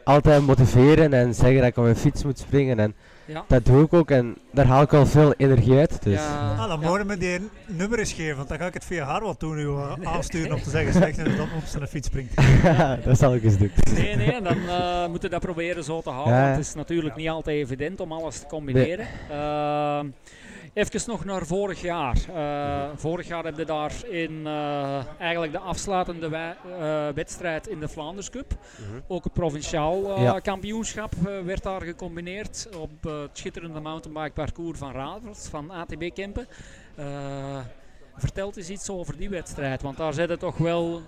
altijd 0.03 0.41
motiveren 0.45 1.13
en 1.13 1.33
zeggen 1.33 1.57
dat 1.57 1.67
ik 1.67 1.77
op 1.77 1.83
mijn 1.83 1.95
fiets 1.95 2.23
moet 2.23 2.39
springen. 2.39 2.79
En 2.79 2.95
ja. 3.25 3.45
dat 3.47 3.65
doe 3.65 3.83
ik 3.83 3.93
ook. 3.93 4.11
En 4.11 4.35
daar 4.51 4.65
haal 4.65 4.81
ik 4.81 4.93
al 4.93 5.05
veel 5.05 5.33
energie 5.37 5.77
uit. 5.77 6.03
Dus. 6.03 6.13
Ja, 6.13 6.55
Ah, 6.57 6.67
dan 6.67 6.79
mogen 6.79 7.07
we 7.07 7.17
die 7.17 7.39
nummer 7.65 7.99
eens 7.99 8.13
geven, 8.13 8.35
want 8.35 8.49
dan 8.49 8.57
ga 8.57 8.65
ik 8.65 8.73
het 8.73 8.85
via 8.85 9.05
haar 9.05 9.21
wat 9.21 9.39
doen, 9.39 9.55
nu 9.55 9.67
eh, 9.67 9.93
aansturen 10.03 10.53
om 10.53 10.61
te 10.61 10.69
zeggen, 10.69 10.93
zeg 10.93 11.15
dat 11.15 11.25
hij 11.25 11.39
op 11.39 11.65
zijn 11.65 11.87
fiets 11.87 12.07
springt. 12.07 12.33
dat 13.05 13.17
zal 13.17 13.35
ik 13.35 13.43
eens 13.43 13.57
doen. 13.57 13.71
Nee, 13.93 14.15
nee, 14.15 14.41
dan 14.41 14.57
eh, 14.67 14.99
moeten 15.07 15.21
we 15.21 15.29
dat 15.29 15.41
proberen 15.41 15.83
zo 15.83 16.01
te 16.01 16.09
houden. 16.09 16.33
Ja. 16.33 16.47
Het 16.47 16.59
is 16.59 16.73
natuurlijk 16.73 17.15
niet 17.15 17.29
altijd 17.29 17.57
evident 17.57 17.99
om 17.99 18.11
alles 18.11 18.39
te 18.39 18.45
combineren. 18.45 19.07
Ehm, 19.31 20.07
Even 20.75 21.01
nog 21.05 21.25
naar 21.25 21.45
vorig 21.45 21.81
jaar. 21.81 22.17
Eh, 22.35 22.89
vorig 22.95 23.27
jaar 23.27 23.43
hebben 23.43 23.61
we 23.61 23.67
daar 23.71 23.91
in 24.09 24.47
eh, 24.47 25.05
eigenlijk 25.19 25.51
de 25.51 25.59
afsluitende 25.59 26.29
wij- 26.29 26.55
eh, 26.79 27.07
wedstrijd 27.13 27.67
in 27.67 27.79
de 27.79 27.87
Vlaanders 27.87 28.29
Cup. 28.29 28.53
Ook 29.07 29.23
het 29.23 29.33
provinciaal 29.33 30.21
Ja. 30.21 30.39
kampioenschap 30.39 31.13
werd 31.45 31.63
daar 31.63 31.81
gecombineerd 31.81 32.69
op 32.79 33.03
het 33.03 33.29
schitterende 33.37 33.79
mountainbike 33.79 34.31
parcours 34.33 34.79
van 34.79 34.91
Raders, 34.91 35.47
van 35.47 35.71
ATB 35.71 36.13
Kempen. 36.13 36.47
Vertel 38.17 38.51
eens 38.55 38.69
iets 38.69 38.89
over 38.89 39.17
die 39.17 39.29
wedstrijd, 39.29 39.81
want 39.81 39.97
daar 39.97 40.13
zit 40.13 40.29
het 40.29 40.39
toch 40.39 40.57
wel 40.57 41.01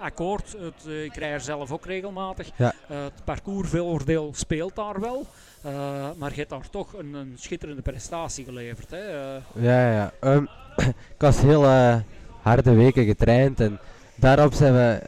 akkoord. 0.00 0.52
Het, 0.58 0.86
eh, 0.86 1.04
ik 1.04 1.14
rij 1.16 1.30
er 1.32 1.40
zelf 1.40 1.72
ook 1.72 1.86
regelmatig. 1.86 2.50
Ja. 2.56 2.72
Het 2.86 3.24
parcours 3.24 3.68
veeloordeel 3.68 4.30
speelt 4.34 4.76
daar 4.76 5.00
wel. 5.00 5.26
Eh, 5.62 5.72
maar 6.16 6.30
je 6.30 6.36
hebt 6.36 6.50
daar 6.50 6.70
toch 6.70 6.92
een, 6.98 7.14
een 7.14 7.32
schitterende 7.36 7.82
prestatie 7.82 8.44
geleverd. 8.44 8.90
Hè? 8.90 8.96
Eh, 8.96 9.62
Ja, 9.62 9.92
ja. 9.92 10.12
Ehm, 10.20 10.44
ik 11.14 11.18
was 11.18 11.40
heel 11.40 11.64
eh, 11.64 11.96
harde 12.42 12.72
weken 12.74 13.04
getraind 13.04 13.60
en 13.60 13.78
daarop 14.14 14.52
zijn 14.52 14.74
we 14.74 15.00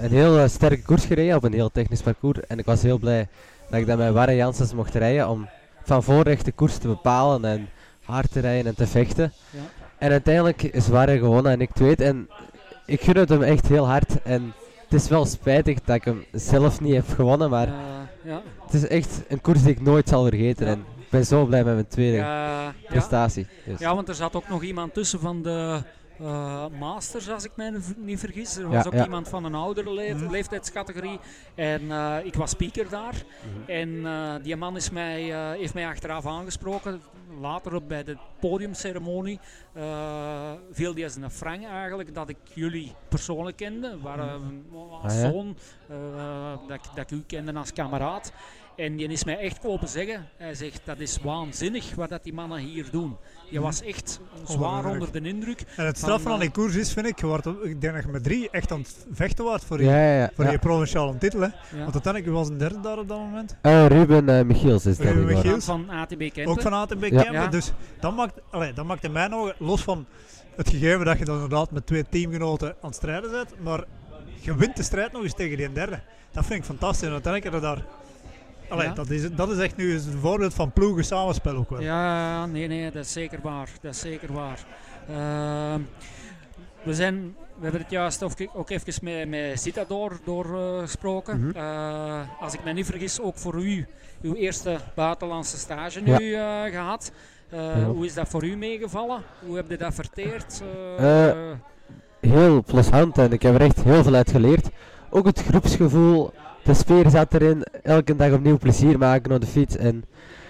een 0.00 0.10
heel 0.10 0.48
sterke 0.48 0.82
koers 0.82 1.04
gereden 1.04 1.36
op 1.36 1.44
een 1.44 1.52
heel 1.52 1.70
technisch 1.70 2.02
parcours. 2.02 2.40
En 2.46 2.58
ik 2.58 2.64
was 2.64 2.82
heel 2.82 2.98
blij 2.98 3.28
dat 3.70 3.80
ik 3.80 3.86
dat 3.86 3.98
met 3.98 4.12
Warren 4.12 4.36
Janssens 4.36 4.74
mocht 4.74 4.94
rijden 4.94 5.28
om 5.28 5.48
van 5.82 6.02
voorrecht 6.02 6.44
de 6.44 6.52
koers 6.52 6.78
te 6.78 6.88
bepalen 6.88 7.44
en 7.44 7.68
hard 8.04 8.32
te 8.32 8.40
rijden 8.40 8.66
en 8.66 8.74
te 8.74 8.86
vechten. 8.86 9.32
Ja. 9.50 9.58
En 9.98 10.10
uiteindelijk 10.10 10.62
is 10.62 10.88
Warren 10.88 11.18
gewonnen 11.18 11.52
en 11.52 11.60
ik 11.60 11.70
tweede. 11.72 12.04
En 12.04 12.28
ik 12.86 13.00
gun 13.00 13.16
het 13.16 13.28
hem 13.28 13.42
echt 13.42 13.68
heel 13.68 13.88
hard. 13.88 14.22
En 14.22 14.52
het 14.88 15.02
is 15.02 15.08
wel 15.08 15.24
spijtig 15.26 15.80
dat 15.80 15.96
ik 15.96 16.04
hem 16.04 16.24
zelf 16.32 16.80
niet 16.80 16.94
heb 16.94 17.08
gewonnen, 17.08 17.50
maar 17.50 17.68
ja. 18.24 18.42
het 18.64 18.74
is 18.74 18.86
echt 18.86 19.22
een 19.28 19.40
koers 19.40 19.62
die 19.62 19.70
ik 19.70 19.80
nooit 19.80 20.08
zal 20.08 20.24
vergeten. 20.24 20.66
En 20.66 20.78
ik 20.78 21.10
ben 21.10 21.26
zo 21.26 21.44
blij 21.44 21.64
met 21.64 21.74
mijn 21.74 21.88
tweede 21.88 22.26
prestatie. 22.88 23.46
Dus. 23.66 23.78
ja, 23.78 23.94
want 23.94 24.08
er 24.08 24.14
zat 24.14 24.34
ook 24.34 24.48
nog 24.48 24.62
iemand 24.62 24.94
tussen 24.94 25.20
van 25.20 25.42
de 25.42 25.82
eh, 26.20 26.66
Masters, 26.78 27.30
als 27.30 27.44
ik 27.44 27.50
mij 27.56 27.72
niet 27.96 28.18
vergis. 28.20 28.56
Er 28.56 28.68
was 28.68 28.82
Ja, 28.82 28.86
ook 28.86 28.92
ja. 28.94 29.04
iemand 29.04 29.28
van 29.28 29.44
een 29.44 29.54
oudere 29.54 30.14
Mhm. 30.14 30.30
leeftijdscategorie. 30.30 31.18
En 31.54 31.90
eh, 31.92 32.16
ik 32.24 32.34
was 32.34 32.50
speaker 32.50 32.88
daar. 32.88 33.14
Mhm. 33.14 33.70
En 33.70 34.06
eh, 34.06 34.34
die 34.42 34.56
man 34.56 34.76
is 34.76 34.90
mij, 34.90 35.32
eh, 35.32 35.58
heeft 35.58 35.74
mij 35.74 35.86
achteraf 35.86 36.26
aangesproken. 36.26 37.02
Later 37.40 37.74
op 37.74 37.88
bij 37.88 38.04
de 38.04 38.16
podiumceremonie 38.40 39.40
eh, 39.72 40.52
viel 40.70 40.94
die 40.94 41.04
als 41.04 41.14
een 41.16 41.30
frank 41.30 41.64
eigenlijk 41.64 42.14
dat 42.14 42.28
ik 42.28 42.36
jullie 42.54 42.92
persoonlijk 43.08 43.56
kende. 43.56 43.98
Waar, 44.02 44.18
eh, 44.18 44.34
als 45.02 45.12
Ah, 45.14 45.20
ja? 45.22 45.30
zoon, 45.30 45.56
eh, 45.88 45.96
dat, 46.68 46.90
dat 46.94 47.10
ik 47.10 47.18
u 47.18 47.22
kende 47.26 47.52
als 47.52 47.72
kameraad. 47.72 48.32
En 48.76 48.96
die 48.96 49.08
is 49.08 49.24
mij 49.24 49.38
echt 49.38 49.58
komen 49.58 49.88
zeggen. 49.88 50.26
Hij 50.36 50.54
zegt 50.54 50.80
dat 50.84 50.98
is 50.98 51.18
waanzinnig 51.22 51.94
wat 51.94 52.08
dat 52.08 52.24
die 52.24 52.32
mannen 52.32 52.58
hier 52.58 52.86
doen. 52.90 53.16
Je 53.50 53.60
was 53.60 53.82
echt 53.82 54.20
zwaar 54.44 54.84
onder 54.84 55.12
de 55.12 55.20
indruk. 55.20 55.64
En 55.76 55.86
het 55.86 55.98
straf 55.98 56.22
van 56.22 56.32
eh, 56.32 56.40
die 56.40 56.50
koers 56.50 56.74
is, 56.74 56.92
vind 56.92 57.06
ik, 57.06 57.20
je 57.20 57.26
wordt, 57.26 57.46
ik 57.46 57.80
denk 57.80 57.94
dat 57.94 58.04
je 58.04 58.08
met 58.08 58.24
drie 58.24 58.50
echt 58.50 58.72
aan 58.72 58.78
het 58.78 59.06
vechten 59.12 59.44
wordt 59.44 59.64
voor, 59.64 59.76
die, 59.78 59.86
Ja, 59.86 59.96
ja, 59.96 60.18
ja. 60.18 60.30
voor 60.34 60.44
ja. 60.44 60.50
die 60.50 60.58
provinciale 60.58 61.18
titel. 61.18 61.40
Hè. 61.40 61.46
Ja. 61.46 61.54
Want 61.70 61.92
uiteindelijk 61.92 62.32
was 62.34 62.48
een 62.48 62.58
derde 62.58 62.80
daar 62.80 62.98
op 62.98 63.08
dat 63.08 63.18
moment. 63.18 63.56
Eh, 63.60 63.86
Ruben 63.86 64.28
eh, 64.28 64.44
Michiels 64.44 64.86
is 64.86 64.96
dat 64.96 65.06
Ruben. 65.06 65.24
Michiels. 65.24 65.64
van 65.64 65.90
ATB 65.90 66.18
Kempen. 66.18 66.46
Ook 66.46 66.60
van 66.60 66.72
ATB 66.72 67.02
Ja. 67.02 67.22
Kempen. 67.22 67.32
Ja. 67.32 67.46
Dus 67.46 67.72
dat 68.00 68.16
maakt, 68.16 68.40
allee, 68.50 68.72
dat 68.72 68.84
maakt 68.84 69.04
in 69.04 69.12
mijn 69.12 69.34
ogen, 69.34 69.54
los 69.58 69.82
van 69.82 70.06
het 70.56 70.68
gegeven 70.68 71.04
dat 71.04 71.18
je 71.18 71.24
dan 71.24 71.34
inderdaad 71.34 71.70
met 71.70 71.86
twee 71.86 72.04
teamgenoten 72.08 72.68
aan 72.68 72.88
het 72.88 72.94
strijden 72.94 73.30
bent, 73.30 73.54
maar 73.62 73.84
je 74.40 74.56
wint 74.56 74.76
de 74.76 74.82
strijd 74.82 75.12
nog 75.12 75.22
eens 75.22 75.34
tegen 75.34 75.56
die 75.56 75.72
derde. 75.72 76.00
Dat 76.32 76.46
vind 76.46 76.58
ik 76.58 76.64
fantastisch. 76.64 77.06
En 77.06 77.12
uiteindelijk 77.12 77.54
heb 77.54 77.62
je 77.62 77.68
daar... 77.68 77.84
Allee, 78.68 78.86
Ja. 78.86 78.92
dat, 78.94 79.10
is, 79.10 79.30
dat 79.32 79.50
is 79.50 79.58
echt 79.58 79.76
nu 79.76 79.92
eens 79.92 80.04
een 80.06 80.18
voorbeeld 80.18 80.54
van 80.54 80.72
ploegen 80.72 81.04
samenspel 81.04 81.56
ook 81.56 81.70
wel. 81.70 81.80
Ja, 81.80 82.46
nee, 82.46 82.66
nee, 82.68 82.90
dat 82.90 83.04
is 83.04 83.12
zeker 83.12 83.38
waar. 83.42 83.68
Dat 83.80 83.94
is 83.94 84.00
zeker 84.00 84.32
waar. 84.32 84.58
Ehm, 85.08 85.80
we, 86.82 86.94
zijn, 86.94 87.34
we 87.56 87.62
hebben 87.62 87.80
het 87.80 87.90
juist 87.90 88.22
ook, 88.22 88.32
ook 88.54 88.70
even 88.70 88.92
met, 89.02 89.28
met 89.28 89.60
Zita 89.60 89.84
door, 89.88 90.18
doorgesproken. 90.24 91.40
Mhm. 91.46 91.56
Eh, 91.56 92.20
als 92.40 92.54
ik 92.54 92.64
me 92.64 92.72
niet 92.72 92.86
vergis, 92.86 93.20
ook 93.20 93.36
voor 93.38 93.54
u, 93.64 93.86
uw 94.22 94.34
eerste 94.34 94.76
buitenlandse 94.94 95.58
stage 95.58 96.00
nu 96.00 96.24
Ja. 96.24 96.64
eh, 96.66 96.72
gehad. 96.72 97.12
Eh, 97.48 97.58
Ja. 97.78 97.84
Hoe 97.84 98.04
is 98.04 98.14
dat 98.14 98.28
voor 98.28 98.44
u 98.44 98.56
meegevallen? 98.56 99.22
Hoe 99.46 99.56
heb 99.56 99.70
je 99.70 99.76
dat 99.76 99.94
verteerd? 99.94 100.62
Heel 102.20 102.62
plezant 102.66 103.18
en 103.18 103.32
ik 103.32 103.42
heb 103.42 103.54
er 103.54 103.60
echt 103.60 103.82
heel 103.82 104.02
veel 104.02 104.14
uit 104.14 104.30
geleerd. 104.30 104.68
Ook 105.10 105.26
het 105.26 105.42
groepsgevoel, 105.42 106.32
de 106.64 106.74
sfeer 106.74 107.10
zat 107.10 107.34
erin. 107.34 107.62
Elke 107.82 108.16
dag 108.16 108.32
opnieuw 108.32 108.58
plezier 108.58 108.98
maken 108.98 109.32
op 109.32 109.40
de 109.40 109.46
fiets 109.46 109.76
en 109.76 110.04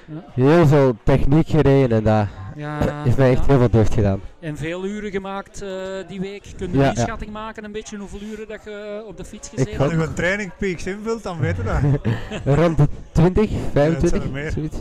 Ja. 0.07 0.25
heel 0.43 0.67
veel 0.67 0.97
techniek 1.05 1.49
gereden 1.49 1.99
en 1.99 2.05
dat 2.05 2.27
ja, 2.57 2.79
heeft 3.05 3.17
mij 3.17 3.31
echt 3.31 3.41
ja. 3.41 3.47
heel 3.47 3.59
veel 3.59 3.71
deugd 3.71 3.95
gedaan. 3.95 4.21
En 4.41 4.57
veel 4.57 4.85
uren 4.87 5.11
gemaakt 5.11 5.62
eh, 5.62 5.69
die 6.09 6.21
week. 6.21 6.43
Kun 6.57 6.71
je 6.71 6.77
Ja, 6.77 6.79
een 6.79 6.85
ja. 6.85 6.89
inschatting 6.95 7.31
maken, 7.33 7.65
een 7.65 7.73
beetje 7.73 7.97
hoeveel 7.97 8.21
uren 8.21 8.49
dat 8.49 8.61
je 8.65 9.05
op 9.07 9.17
de 9.17 9.25
fiets 9.25 9.49
gezeten 9.49 9.79
Als 9.79 9.91
hebt? 9.91 10.03
je 10.03 10.09
een 10.09 10.15
training 10.15 10.53
peaks 10.59 10.87
invult, 10.87 11.23
dan 11.23 11.39
weet 11.39 11.57
je 11.57 11.62
dat. 11.62 11.81
Rond 12.59 12.77
de 12.77 12.89
20, 13.12 13.49
zijn 13.51 13.61
25, 13.73 14.23
er 14.25 14.31
meer. 14.31 14.51
zoiets. 14.51 14.77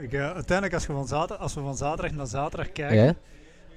Ik, 0.00 0.12
eh, 0.12 0.20
uiteindelijk, 0.32 0.74
als, 0.74 0.86
je 0.86 0.92
van 0.92 1.06
zater, 1.08 1.36
als 1.36 1.54
we 1.54 1.60
van 1.60 1.76
zaterdag 1.76 2.12
naar 2.16 2.26
zaterdag 2.26 2.72
kijken, 2.72 3.04
Ja, 3.04 3.14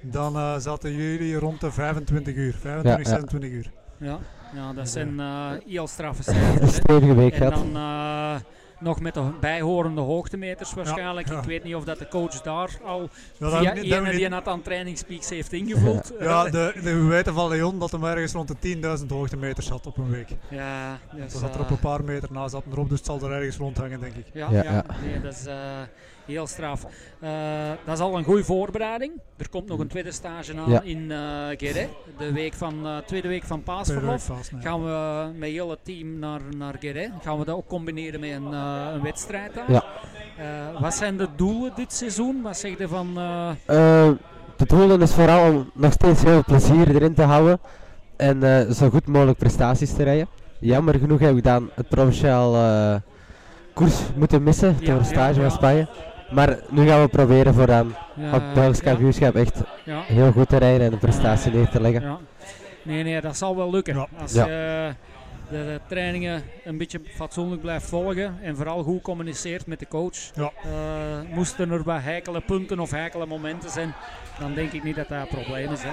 dan 0.00 0.36
eh, 0.36 0.56
zaten 0.58 0.92
jullie 0.94 1.36
rond 1.36 1.60
de 1.60 1.70
25 1.70 2.34
uur. 2.34 2.52
25, 2.60 2.92
Ja, 2.92 2.98
ja. 2.98 3.04
26 3.04 3.50
uur. 3.50 3.70
Ja, 3.98 4.18
ja 4.54 4.72
dat 4.72 4.88
zijn 4.88 5.20
eh 5.20 5.50
heel 5.66 5.86
straffe 5.86 6.22
een 6.30 6.34
cijfers. 6.72 7.14
week 7.14 7.32
En 7.32 7.38
gehad. 7.38 7.54
dan 7.54 7.76
eh, 7.76 8.34
nog 8.80 9.00
met 9.00 9.14
de 9.14 9.22
bijhorende 9.40 10.00
hoogtemeters 10.00 10.74
waarschijnlijk. 10.74 11.28
ja. 11.28 11.38
Ik 11.38 11.44
weet 11.44 11.64
niet 11.64 11.74
of 11.74 11.84
dat 11.84 11.98
de 11.98 12.08
coach 12.08 12.40
daar 12.42 12.70
al 12.84 13.00
Ja, 13.00 13.08
dat 13.50 13.58
via 13.58 13.72
niet- 13.72 13.90
dat 13.90 14.04
die 14.10 14.28
net 14.28 14.48
aan 14.48 14.62
trainingspeaks 14.62 15.28
heeft 15.28 15.52
ingevuld. 15.52 16.12
Ja, 16.20 16.44
de, 16.44 16.72
de, 16.74 16.94
we 16.94 17.04
weten 17.04 17.34
van 17.34 17.48
Leon 17.48 17.78
dat 17.78 17.90
hij 17.90 18.00
ergens 18.00 18.32
rond 18.32 18.48
de 18.62 18.76
10.000 19.00 19.06
hoogtemeters 19.08 19.66
zat 19.66 19.86
op 19.86 19.98
een 19.98 20.10
week. 20.10 20.28
ja, 20.48 20.98
dus, 21.12 21.32
Dat 21.32 21.40
zat 21.40 21.54
er 21.54 21.60
op 21.60 21.66
eh, 21.66 21.70
een 21.72 21.78
paar 21.78 22.04
meter 22.04 22.28
na 22.32 22.48
zat 22.48 22.64
erop, 22.72 22.88
dus 22.88 22.98
het 22.98 23.06
zal 23.06 23.20
er 23.22 23.32
ergens 23.36 23.56
rondhangen, 23.56 24.00
denk 24.00 24.14
ik. 24.14 24.26
Ja, 24.32 24.50
Ja, 24.50 24.62
ja, 24.62 24.72
ja. 24.72 24.84
Nee, 25.04 25.20
dat 25.20 25.32
is 25.32 25.46
eh, 25.46 25.54
heel 26.26 26.46
straf. 26.46 26.84
Eh, 27.20 27.30
dat 27.84 27.94
is 27.94 28.00
al 28.00 28.16
een 28.18 28.24
goede 28.24 28.44
voorbereiding. 28.44 29.12
Er 29.36 29.48
komt 29.48 29.68
nog 29.68 29.78
een 29.78 29.88
tweede 29.88 30.12
stage 30.12 30.52
aan 30.56 30.70
Ja. 30.70 30.80
in 30.82 31.10
eh 31.12 31.18
Guéret. 31.56 31.88
De 32.18 32.32
week 32.32 32.54
van, 32.54 32.86
eh, 32.86 32.96
tweede 32.96 33.28
week 33.28 33.44
van 33.44 33.62
paasverlof. 33.62 34.26
week 34.26 34.36
vast, 34.36 34.52
nee. 34.52 34.62
Gaan 34.62 34.84
we 34.84 35.26
met 35.38 35.48
heel 35.50 35.70
het 35.70 35.78
team 35.84 36.18
naar, 36.18 36.40
naar 36.56 36.74
Guéret. 36.80 37.10
Gaan 37.22 37.38
we 37.38 37.44
dat 37.44 37.56
ook 37.56 37.66
combineren 37.66 38.20
met 38.20 38.30
een, 38.30 38.52
eh, 38.52 38.86
een 38.94 39.02
wedstrijd 39.02 39.54
daar. 39.54 39.72
Ja. 39.72 39.84
Eh, 40.38 40.80
wat 40.80 40.94
zijn 40.94 41.16
de 41.16 41.28
doelen 41.36 41.72
dit 41.76 41.92
seizoen? 41.92 42.42
Wat 42.42 42.56
zeg 42.56 42.78
je 42.78 42.88
van... 42.88 43.10
eh, 43.16 43.48
Eh, 43.66 44.10
de 44.56 44.66
doelen 44.66 45.02
is 45.02 45.12
vooral 45.12 45.50
om 45.52 45.70
nog 45.74 45.92
steeds 45.92 46.22
heel 46.22 46.32
veel 46.32 46.44
plezier 46.44 46.94
erin 46.94 47.14
te 47.14 47.22
houden 47.22 47.58
en 48.16 48.42
eh, 48.42 48.70
zo 48.70 48.88
goed 48.90 49.06
mogelijk 49.06 49.38
prestaties 49.38 49.92
te 49.94 50.02
rijden. 50.02 50.28
Jammer 50.60 50.94
genoeg 50.94 51.18
heb 51.20 51.36
ik 51.36 51.44
dan 51.44 51.70
het 51.74 51.88
provinciaal 51.88 52.54
eh, 52.54 52.94
koers 53.74 54.00
moeten 54.16 54.42
missen 54.42 54.76
Ja, 54.80 54.86
door 54.86 54.94
een 54.94 55.00
ja, 55.00 55.04
stage 55.04 55.34
ja. 55.34 55.40
van 55.48 55.50
Spanje. 55.50 55.88
Maar 56.30 56.58
nu 56.70 56.86
gaan 56.88 57.02
we 57.02 57.08
proberen 57.08 57.54
voor 57.54 57.66
dan 57.66 57.94
ja, 58.14 58.26
op 58.26 58.32
het 58.42 58.54
Belgisch 58.54 58.78
ja, 58.78 58.84
kampioenschap 58.84 59.34
echt 59.34 59.60
ja, 59.84 60.00
heel 60.02 60.32
goed 60.32 60.48
te 60.48 60.56
rijden 60.56 60.86
en 60.86 60.92
een 60.92 60.98
prestatie 60.98 61.52
neer 61.52 61.68
te 61.68 61.80
leggen. 61.80 62.02
ja. 62.02 62.18
Nee, 62.82 63.02
nee, 63.02 63.20
dat 63.20 63.36
zal 63.36 63.56
wel 63.56 63.70
lukken. 63.70 63.94
Ja. 63.94 64.06
Als 64.20 64.32
Ja. 64.32 64.46
je 64.46 64.90
de, 65.50 65.56
de 65.56 65.80
trainingen 65.88 66.42
een 66.64 66.78
beetje 66.78 67.00
fatsoenlijk 67.14 67.60
blijft 67.60 67.86
volgen 67.88 68.38
en 68.42 68.56
vooral 68.56 68.82
goed 68.82 69.02
communiceert 69.02 69.66
met 69.66 69.78
de 69.78 69.88
coach. 69.88 70.16
Ja. 70.34 70.52
Eh, 70.64 71.34
moesten 71.34 71.70
er 71.70 71.82
wat 71.82 72.02
heikele 72.02 72.40
punten 72.40 72.80
of 72.80 72.90
heikele 72.90 73.26
momenten 73.26 73.70
zijn, 73.70 73.94
dan 74.38 74.54
denk 74.54 74.72
ik 74.72 74.82
niet 74.82 74.96
dat 74.96 75.08
dat 75.08 75.20
een 75.20 75.28
probleem 75.28 75.72
is. 75.72 75.80
Hè. 75.82 75.90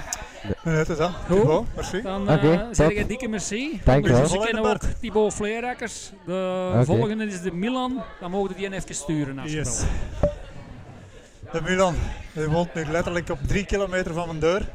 Nee, 0.64 0.76
het 0.76 0.90
is 0.90 0.98
dat. 0.98 1.12
Goed. 1.28 1.40
Thibaut, 1.40 1.66
merci. 1.76 2.02
Dan 2.02 2.30
eh 2.30 2.62
zeg 2.72 2.90
ik 2.90 2.98
een 2.98 3.08
dikke 3.08 3.28
merci. 3.28 3.82
Dank 3.84 4.06
je 4.08 4.12
wel. 4.12 4.40
Kennen 4.40 4.64
ook 4.66 4.82
Thibaut 5.00 5.34
Vleerakkers. 5.34 6.12
De 6.26 6.82
volgende 6.86 7.26
is 7.26 7.42
de 7.42 7.54
Milan. 7.54 8.04
Dan 8.20 8.32
mogen 8.32 8.56
die 8.56 8.74
even 8.74 8.96
sturen 8.96 9.40
als 9.40 9.52
je 9.52 9.58
Yes. 9.58 9.86
wil. 10.20 10.30
De 11.52 11.62
Milan, 11.62 11.96
die 12.34 12.48
woont 12.48 12.74
nu 12.74 12.86
letterlijk 12.86 13.30
op 13.30 13.40
drie 13.48 13.66
kilometer 13.66 14.14
van 14.14 14.28
mijn 14.28 14.40
deur. 14.40 14.68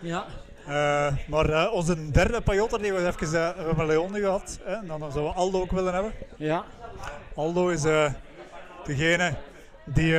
Ja, 0.00 0.24
Eh, 0.68 1.12
maar 1.26 1.50
eh, 1.50 1.72
onze 1.72 2.10
derde 2.10 2.40
Pajotter 2.40 2.82
die 2.82 2.92
we 2.92 3.06
even 3.06 3.30
we 3.30 3.62
hebben 3.66 3.86
Leon 3.86 4.12
nu 4.12 4.20
gehad. 4.20 4.58
Hè, 4.62 4.74
en 4.74 4.86
dan 4.86 4.98
zouden 4.98 5.22
we 5.24 5.38
Aldo 5.38 5.60
ook 5.60 5.70
willen 5.70 5.94
hebben. 5.94 6.12
ja, 6.36 6.64
Aldo 7.34 7.68
is 7.68 7.84
eh, 7.84 8.12
degene 8.84 9.34
die 9.84 10.16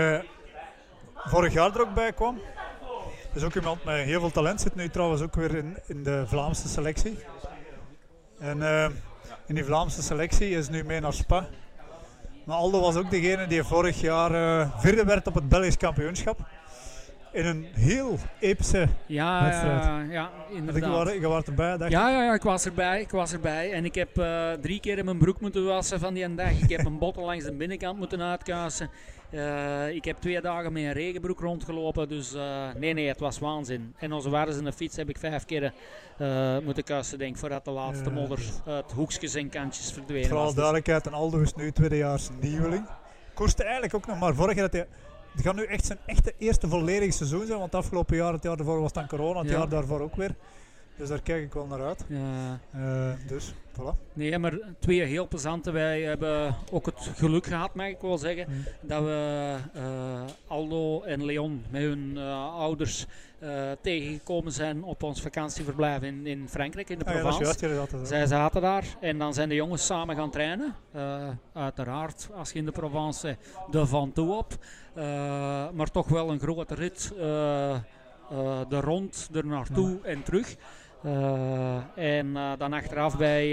vorig 1.16 1.54
jaar 1.54 1.76
er 1.76 1.82
ook 1.82 1.94
bij 1.94 2.14
kwam. 2.14 2.42
is 3.34 3.44
ook 3.44 3.56
iemand 3.56 3.84
met 3.84 3.96
heel 3.96 4.20
veel 4.20 4.32
talent. 4.32 4.62
Zit 4.62 4.76
nu 4.76 4.90
trouwens 4.90 5.22
ook 5.22 5.36
weer 5.36 5.56
in, 5.56 5.78
in 5.86 6.04
de 6.04 6.24
Vlaamse 6.28 6.68
selectie. 6.68 7.20
En 8.40 8.62
in 9.46 9.56
die 9.56 9.66
Vlaamse 9.66 10.02
selectie 10.02 10.50
is 10.50 10.70
nu 10.70 10.84
mee 10.84 11.00
naar 11.00 11.14
Spa. 11.14 11.48
Maar 12.46 12.58
Aldo 12.58 12.82
was 12.82 12.96
ook 12.96 13.10
degene 13.10 13.48
die 13.48 13.64
vorig 13.64 14.02
jaar 14.02 14.32
vierde 14.78 15.04
werd 15.04 15.28
op 15.28 15.36
het 15.36 15.50
Belgisch 15.50 15.78
kampioenschap. 15.78 16.40
In 17.32 17.46
een 17.46 17.68
heel 17.74 18.18
epische 18.40 18.88
Ja, 19.06 19.44
wedstrijd. 19.44 19.84
ja, 19.84 20.00
ja, 20.12 20.30
ik 20.50 20.56
inderdaad. 20.56 21.04
was, 21.04 21.14
je 21.14 21.28
was 21.28 21.44
erbij, 21.44 21.78
dacht 21.78 21.92
Ja, 21.92 22.10
ja, 22.10 22.24
ja, 22.24 22.34
ik 22.34 22.42
was 22.42 22.66
erbij. 22.66 23.02
Ik 23.02 23.12
was 23.12 23.34
erbij. 23.34 23.72
En 23.72 23.86
ik 23.86 23.96
heb 23.96 24.18
eh, 24.18 24.52
drie 24.52 24.80
keer 24.80 24.98
in 24.98 25.06
mijn 25.06 25.18
broek 25.18 25.42
moeten 25.42 25.66
wassen 25.66 26.00
van 26.00 26.14
die 26.14 26.36
dag. 26.36 26.52
Ik 26.52 26.70
heb 26.70 26.86
een 26.86 26.98
botten 26.98 27.24
langs 27.24 27.44
de 27.46 27.54
binnenkant 27.54 27.98
moeten 27.98 28.22
uitkuisen. 28.22 28.90
Eh, 29.30 29.90
ik 29.96 30.06
heb 30.06 30.18
twee 30.18 30.42
dagen 30.42 30.74
met 30.74 30.84
een 30.84 30.92
regenbroek 30.94 31.40
rondgelopen. 31.40 32.08
Dus 32.10 32.34
eh, 32.34 32.68
nee, 32.78 32.94
nee, 32.94 33.08
het 33.08 33.20
was 33.20 33.40
waanzin. 33.40 33.94
En 33.98 34.12
onze 34.14 34.30
waardes 34.30 34.58
in 34.58 34.64
de 34.64 34.74
fiets 34.74 34.96
heb 34.96 35.10
ik 35.10 35.18
vijf 35.18 35.46
keer 35.46 35.74
moeten 36.64 36.84
kuisen, 36.84 37.18
denk 37.18 37.32
ik, 37.34 37.38
voordat 37.40 37.66
de 37.66 37.72
laatste 37.72 38.10
modder 38.10 38.40
uit 38.66 38.92
hoekjes 38.92 39.36
en 39.36 39.50
kantjes 39.50 39.92
verdwenen 39.92 40.24
Vooral 40.28 40.44
was. 40.46 40.54
Dus- 40.54 40.62
duidelijkheid, 40.64 41.08
en 41.08 41.14
Aldo 41.14 41.40
is 41.40 41.54
nu 41.56 41.72
tweedejaars 41.72 42.30
nieuweling. 42.40 42.86
Koerste 43.34 43.64
eigenlijk 43.64 43.94
ook 43.96 44.08
nog 44.08 44.20
maar 44.20 44.36
vorig 44.36 44.56
jaar 44.56 44.70
dat 44.70 44.74
hij... 44.74 44.88
Het 45.32 45.42
gaat 45.42 45.56
nu 45.56 45.64
echt 45.64 45.86
zijn 45.86 46.00
echte 46.06 46.34
eerste 46.38 46.68
volledige 46.68 47.12
seizoen 47.12 47.46
zijn, 47.46 47.60
want 47.60 47.72
het 47.72 47.82
afgelopen 47.82 48.18
jaar, 48.18 48.34
het 48.34 48.44
jaar 48.44 48.58
daarvoor 48.58 48.82
was 48.82 48.94
dan 48.94 49.08
corona, 49.08 49.40
het 49.40 49.50
Ja. 49.50 49.58
jaar 49.58 49.70
daarvoor 49.70 50.02
ook 50.02 50.16
weer. 50.16 50.36
Dus 50.98 51.10
daar 51.10 51.22
kijk 51.22 51.44
ik 51.44 51.54
wel 51.54 51.66
naar 51.66 51.82
uit. 51.82 52.06
Ja. 52.08 52.60
Eh, 52.72 53.28
dus, 53.28 53.54
voilà. 53.74 54.14
Nee, 54.14 54.38
maar 54.38 54.58
twee 54.80 55.02
heel 55.04 55.28
plezante. 55.28 55.72
Wij 55.72 56.02
hebben 56.02 56.56
ook 56.72 56.86
het 56.86 57.12
geluk 57.16 57.46
gehad, 57.46 57.74
mag 57.76 57.88
ik 57.88 58.02
wel 58.02 58.18
zeggen, 58.18 58.46
Mm. 58.50 58.64
dat 58.82 59.04
we 59.04 59.56
eh, 59.74 60.22
Aldo 60.48 61.02
en 61.02 61.26
Leon 61.26 61.64
met 61.70 61.82
hun 61.82 62.14
eh, 62.18 62.54
ouders 62.56 63.06
eh, 63.40 63.72
tegengekomen 63.82 64.52
zijn 64.52 64.84
op 64.84 65.04
ons 65.04 65.22
vakantieverblijf 65.22 66.02
in, 66.02 66.28
in 66.28 66.50
Frankrijk, 66.50 66.90
in 66.90 67.00
de 67.00 67.06
Ah, 67.06 67.14
ja, 67.14 67.22
dat 67.22 67.32
is 67.32 67.38
Provence. 67.38 67.66
juist. 67.66 68.08
Zij 68.08 68.26
zaten 68.26 68.62
daar 68.62 68.86
en 69.00 69.18
dan 69.18 69.34
zijn 69.34 69.50
de 69.50 69.56
jongens 69.56 69.86
samen 69.86 70.16
gaan 70.16 70.30
trainen. 70.30 70.76
Eh, 70.92 71.30
uiteraard, 71.54 72.30
als 72.36 72.52
je 72.52 72.60
in 72.60 72.66
de 72.66 72.72
Provence 72.72 73.38
de 73.72 73.86
van 73.86 74.12
toe 74.12 74.36
op. 74.38 74.54
Eh, 74.94 75.04
maar 75.74 75.92
toch 75.92 76.08
wel 76.08 76.30
een 76.30 76.40
grote 76.40 76.76
rit. 76.76 77.12
de 78.70 78.80
rond 78.80 79.30
er 79.34 79.46
naartoe 79.46 80.00
en 80.04 80.24
terug. 80.24 80.56
En 81.96 82.34
dan 82.58 82.74
achteraf 82.74 83.18
bij, 83.18 83.52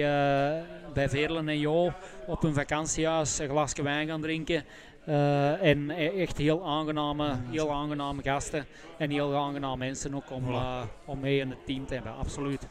bij 0.95 1.09
Veerlen 1.09 1.49
en 1.49 1.59
Jo 1.59 1.93
op 2.27 2.45
een 2.45 2.55
vakantiehuis 2.55 3.39
een 3.39 3.49
glasje 3.49 3.83
wijn 3.83 4.09
gaan 4.09 4.21
drinken. 4.21 4.65
Eh, 5.07 5.63
en 5.63 5.91
e- 5.91 6.21
echt 6.23 6.37
heel 6.39 6.67
aangename, 6.67 7.37
heel 7.51 7.73
aangename 7.73 8.23
gasten 8.23 8.67
en 8.99 9.11
heel 9.11 9.37
aangename 9.37 9.77
mensen 9.77 10.15
ook 10.15 10.31
om, 10.31 10.49
eh, 10.51 10.83
om 11.05 11.21
mee 11.21 11.39
in 11.41 11.51
het 11.51 11.67
team 11.67 11.87
te 11.87 11.95
hebben, 11.95 12.17
absoluut. 12.17 12.67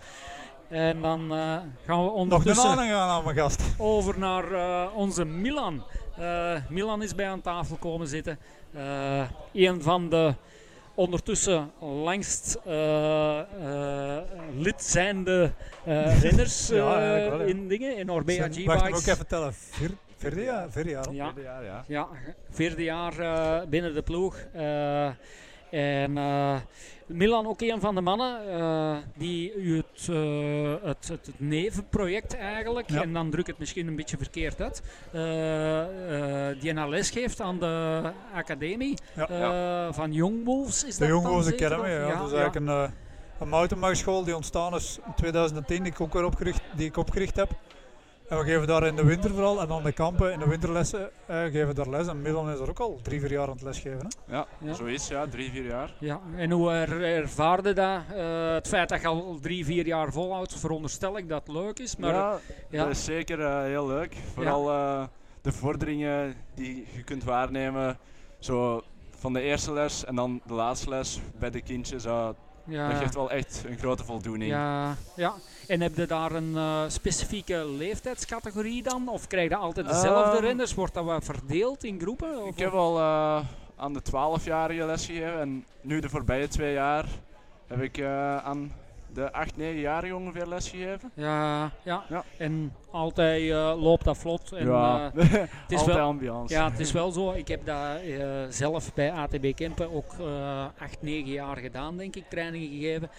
En 0.70 1.02
dan 1.02 1.22
eh, 1.34 1.58
gaan 1.86 2.04
we 2.04 2.10
ondertussen 2.10 2.76
mijn 2.76 3.36
gast. 3.36 3.62
over 3.78 4.20
naar 4.20 4.52
eh, 4.52 4.88
onze 4.96 5.26
Milan. 5.26 5.84
Eh, 6.18 6.56
Milan 6.70 7.04
is 7.04 7.16
bij 7.16 7.28
aan 7.30 7.42
tafel 7.42 7.76
komen 7.76 8.08
zitten. 8.08 8.40
Eh 8.74 9.22
een 9.54 9.82
van 9.82 10.10
de 10.10 10.34
ondertussen 10.96 11.72
langst 11.80 12.58
eh, 12.66 13.40
eh, 13.40 14.22
lid 14.58 14.84
zijnde 14.84 15.52
eh 15.86 16.22
renners 16.22 16.68
Ja, 16.74 17.00
eh, 17.40 17.48
in 17.48 17.68
dingen, 17.68 17.98
in 17.98 18.12
Orbea 18.12 18.40
Wacht, 18.42 18.56
moet 18.66 18.66
ik 18.68 18.70
ook 18.80 18.86
G-Bikes. 18.86 19.08
even 19.08 19.28
tellen. 19.28 19.54
Vier, 20.18 20.32
vierde 20.32 20.44
jaar? 20.44 20.72
Vierde 20.72 20.90
jaar. 20.90 21.14
Ja, 21.14 21.34
jaar, 21.44 21.64
ja. 21.64 21.84
ja, 21.88 22.08
vierde 22.50 22.84
jaar 22.84 23.20
eh, 23.20 23.68
binnen 23.70 23.94
de 23.94 24.02
ploeg. 24.02 24.38
Eh, 24.54 25.06
en 25.72 26.18
eh, 26.18 26.56
Milan 27.06 27.48
ook 27.48 27.62
een 27.62 27.80
van 27.80 27.96
de 27.96 28.02
mannen 28.02 28.50
eh, 28.60 28.98
die 29.18 29.54
u 29.56 29.78
het, 29.78 30.08
eh, 30.10 30.74
het, 30.88 31.08
het, 31.08 31.26
het 31.26 31.40
nevenproject 31.40 32.36
eigenlijk, 32.36 32.90
Ja. 32.90 33.02
en 33.02 33.14
dan 33.14 33.30
druk 33.30 33.42
ik 33.42 33.48
het 33.48 33.58
misschien 33.60 33.88
een 33.88 33.96
beetje 33.96 34.18
verkeerd 34.18 34.62
uit, 34.62 34.82
eh, 35.12 36.50
eh, 36.52 36.60
die 36.60 36.70
een 36.70 36.90
les 36.90 37.10
geeft 37.10 37.42
aan 37.42 37.60
de 37.60 38.02
academie 38.34 38.98
Ja. 39.16 39.28
eh, 39.88 39.94
van 39.94 40.14
Young 40.14 40.46
Wolves. 40.46 40.84
Is 40.86 40.94
De 40.94 41.00
dat 41.00 41.10
Young 41.10 41.26
Wolves 41.28 41.54
Academy, 41.54 41.82
of- 42.04 42.10
ja. 42.12 42.18
dat 42.18 42.28
is 42.32 42.34
eigenlijk 42.38 42.56
een, 42.56 42.92
een 43.40 43.50
die 44.24 44.36
ontstaan 44.36 44.76
is 44.76 45.00
in 45.06 45.14
2010, 45.16 45.84
die 45.84 45.92
ik 45.92 46.02
ook 46.02 46.14
weer 46.14 46.26
opgericht, 46.26 46.62
die 46.76 46.86
ik 46.88 46.98
opgericht 46.98 47.36
heb. 47.36 47.50
En 48.30 48.38
we 48.38 48.44
geven 48.44 48.68
daar 48.68 48.88
in 48.88 48.96
de 48.96 49.04
winter 49.04 49.30
vooral, 49.30 49.62
en 49.62 49.68
dan 49.68 49.84
de 49.84 49.92
kampen 49.92 50.34
in 50.34 50.40
de 50.40 50.48
winterlessen, 50.48 51.10
eh, 51.26 51.42
geven 51.42 51.68
we 51.68 51.74
daar 51.74 51.90
les. 51.90 52.08
En 52.08 52.22
Milan 52.22 52.50
is 52.50 52.60
er 52.60 52.70
ook 52.70 52.80
al 52.80 53.00
drie, 53.02 53.20
vier 53.20 53.32
jaar 53.32 53.48
aan 53.48 53.54
het 53.54 53.62
lesgeven. 53.62 54.00
Hè? 54.00 54.36
Ja, 54.36 54.48
Ja. 54.58 54.74
zoiets, 54.74 55.08
ja, 55.08 55.28
drie, 55.28 55.52
vier 55.52 55.66
jaar. 55.66 55.94
Ja, 56.00 56.20
en 56.36 56.52
hoe 56.52 56.72
er, 56.72 57.04
ervaarde 57.04 57.74
dat? 57.74 58.02
Eh, 58.16 58.54
het 58.54 58.68
feit 58.68 58.90
dat 58.90 59.02
je 59.02 59.08
al 59.08 59.38
drie, 59.42 59.66
vier 59.66 59.86
jaar 59.86 60.12
volhoudt, 60.12 60.60
veronderstel 60.60 61.18
ik 61.18 61.30
dat 61.30 61.42
het 61.48 61.56
leuk 61.56 61.80
is. 61.80 61.96
Maar 61.96 62.14
ja, 62.14 62.40
ja. 62.70 62.84
dat 62.84 62.92
is 62.92 63.04
zeker 63.04 63.40
eh, 63.42 63.62
heel 63.62 63.88
leuk. 63.88 64.16
Vooral 64.34 64.70
eh, 64.72 65.04
de 65.42 65.52
vorderingen 65.52 66.36
die 66.56 66.88
je 66.96 67.04
kunt 67.04 67.24
waarnemen, 67.24 67.98
zo 68.40 68.84
van 69.18 69.34
de 69.34 69.42
eerste 69.42 69.74
les 69.74 70.06
en 70.06 70.16
dan 70.16 70.42
de 70.46 70.54
laatste 70.54 70.90
les 70.90 71.20
bij 71.40 71.50
de 71.50 71.62
kindjes. 71.62 72.06
Ja. 72.66 72.90
Dat 72.90 72.98
geeft 72.98 73.16
wel 73.16 73.32
echt 73.32 73.64
een 73.68 73.78
grote 73.78 74.04
voldoening. 74.04 74.52
Ja, 74.52 74.96
ja. 75.16 75.34
En 75.68 75.82
heb 75.82 75.96
je 75.96 76.06
daar 76.06 76.32
een 76.32 76.56
eh, 76.56 76.82
specifieke 76.88 77.66
leeftijdscategorie 77.66 78.84
dan? 78.84 79.08
Of 79.10 79.28
krijg 79.28 79.50
je 79.50 79.56
altijd 79.56 79.88
dezelfde 79.88 80.36
Ehm, 80.38 80.46
renners? 80.46 80.74
Wordt 80.74 80.94
dat 80.94 81.06
wat 81.06 81.24
verdeeld 81.24 81.84
in 81.84 82.00
groepen? 82.00 82.42
Of- 82.44 82.50
Ik 82.50 82.60
heb 82.60 82.74
al 82.74 82.98
eh, 83.00 83.40
aan 83.76 83.94
de 83.94 84.02
12-jarige 84.02 84.86
lesgegeven 84.86 85.40
en 85.40 85.66
nu 85.82 86.00
de 86.00 86.10
voorbije 86.10 86.48
twee 86.48 86.74
jaar 86.74 87.06
heb 87.68 87.82
ik 87.82 87.98
eh, 87.98 88.38
aan 88.38 88.72
de 89.16 89.32
8, 89.32 89.54
9-jarigen 89.60 90.16
ongeveer 90.16 90.48
lesgegeven. 90.48 91.12
Ja, 91.14 91.72
ja. 91.84 92.04
Ja. 92.10 92.24
En 92.38 92.74
altijd 92.92 93.50
eh, 93.52 93.74
loopt 93.82 94.04
dat 94.06 94.18
vlot. 94.18 94.52
En, 94.52 94.66
ja, 94.68 95.12
eh, 95.16 95.34
is 95.68 95.78
altijd 95.78 95.86
wel- 95.86 96.00
ambiance. 96.06 96.54
ja, 96.54 96.70
het 96.70 96.80
is 96.80 96.92
wel 96.92 97.12
zo. 97.12 97.32
Ik 97.32 97.48
heb 97.48 97.66
dat 97.66 98.02
eh, 98.02 98.44
zelf 98.50 98.94
bij 98.94 99.12
ATB 99.12 99.56
Kempen 99.56 99.92
ook 99.94 100.14
eh 100.20 100.66
8, 100.80 101.02
9 101.02 101.32
jaar 101.32 101.58
gedaan, 101.58 101.98
denk 101.98 102.16
ik, 102.16 102.24
trainingen 102.30 102.70
gegeven. 102.70 103.10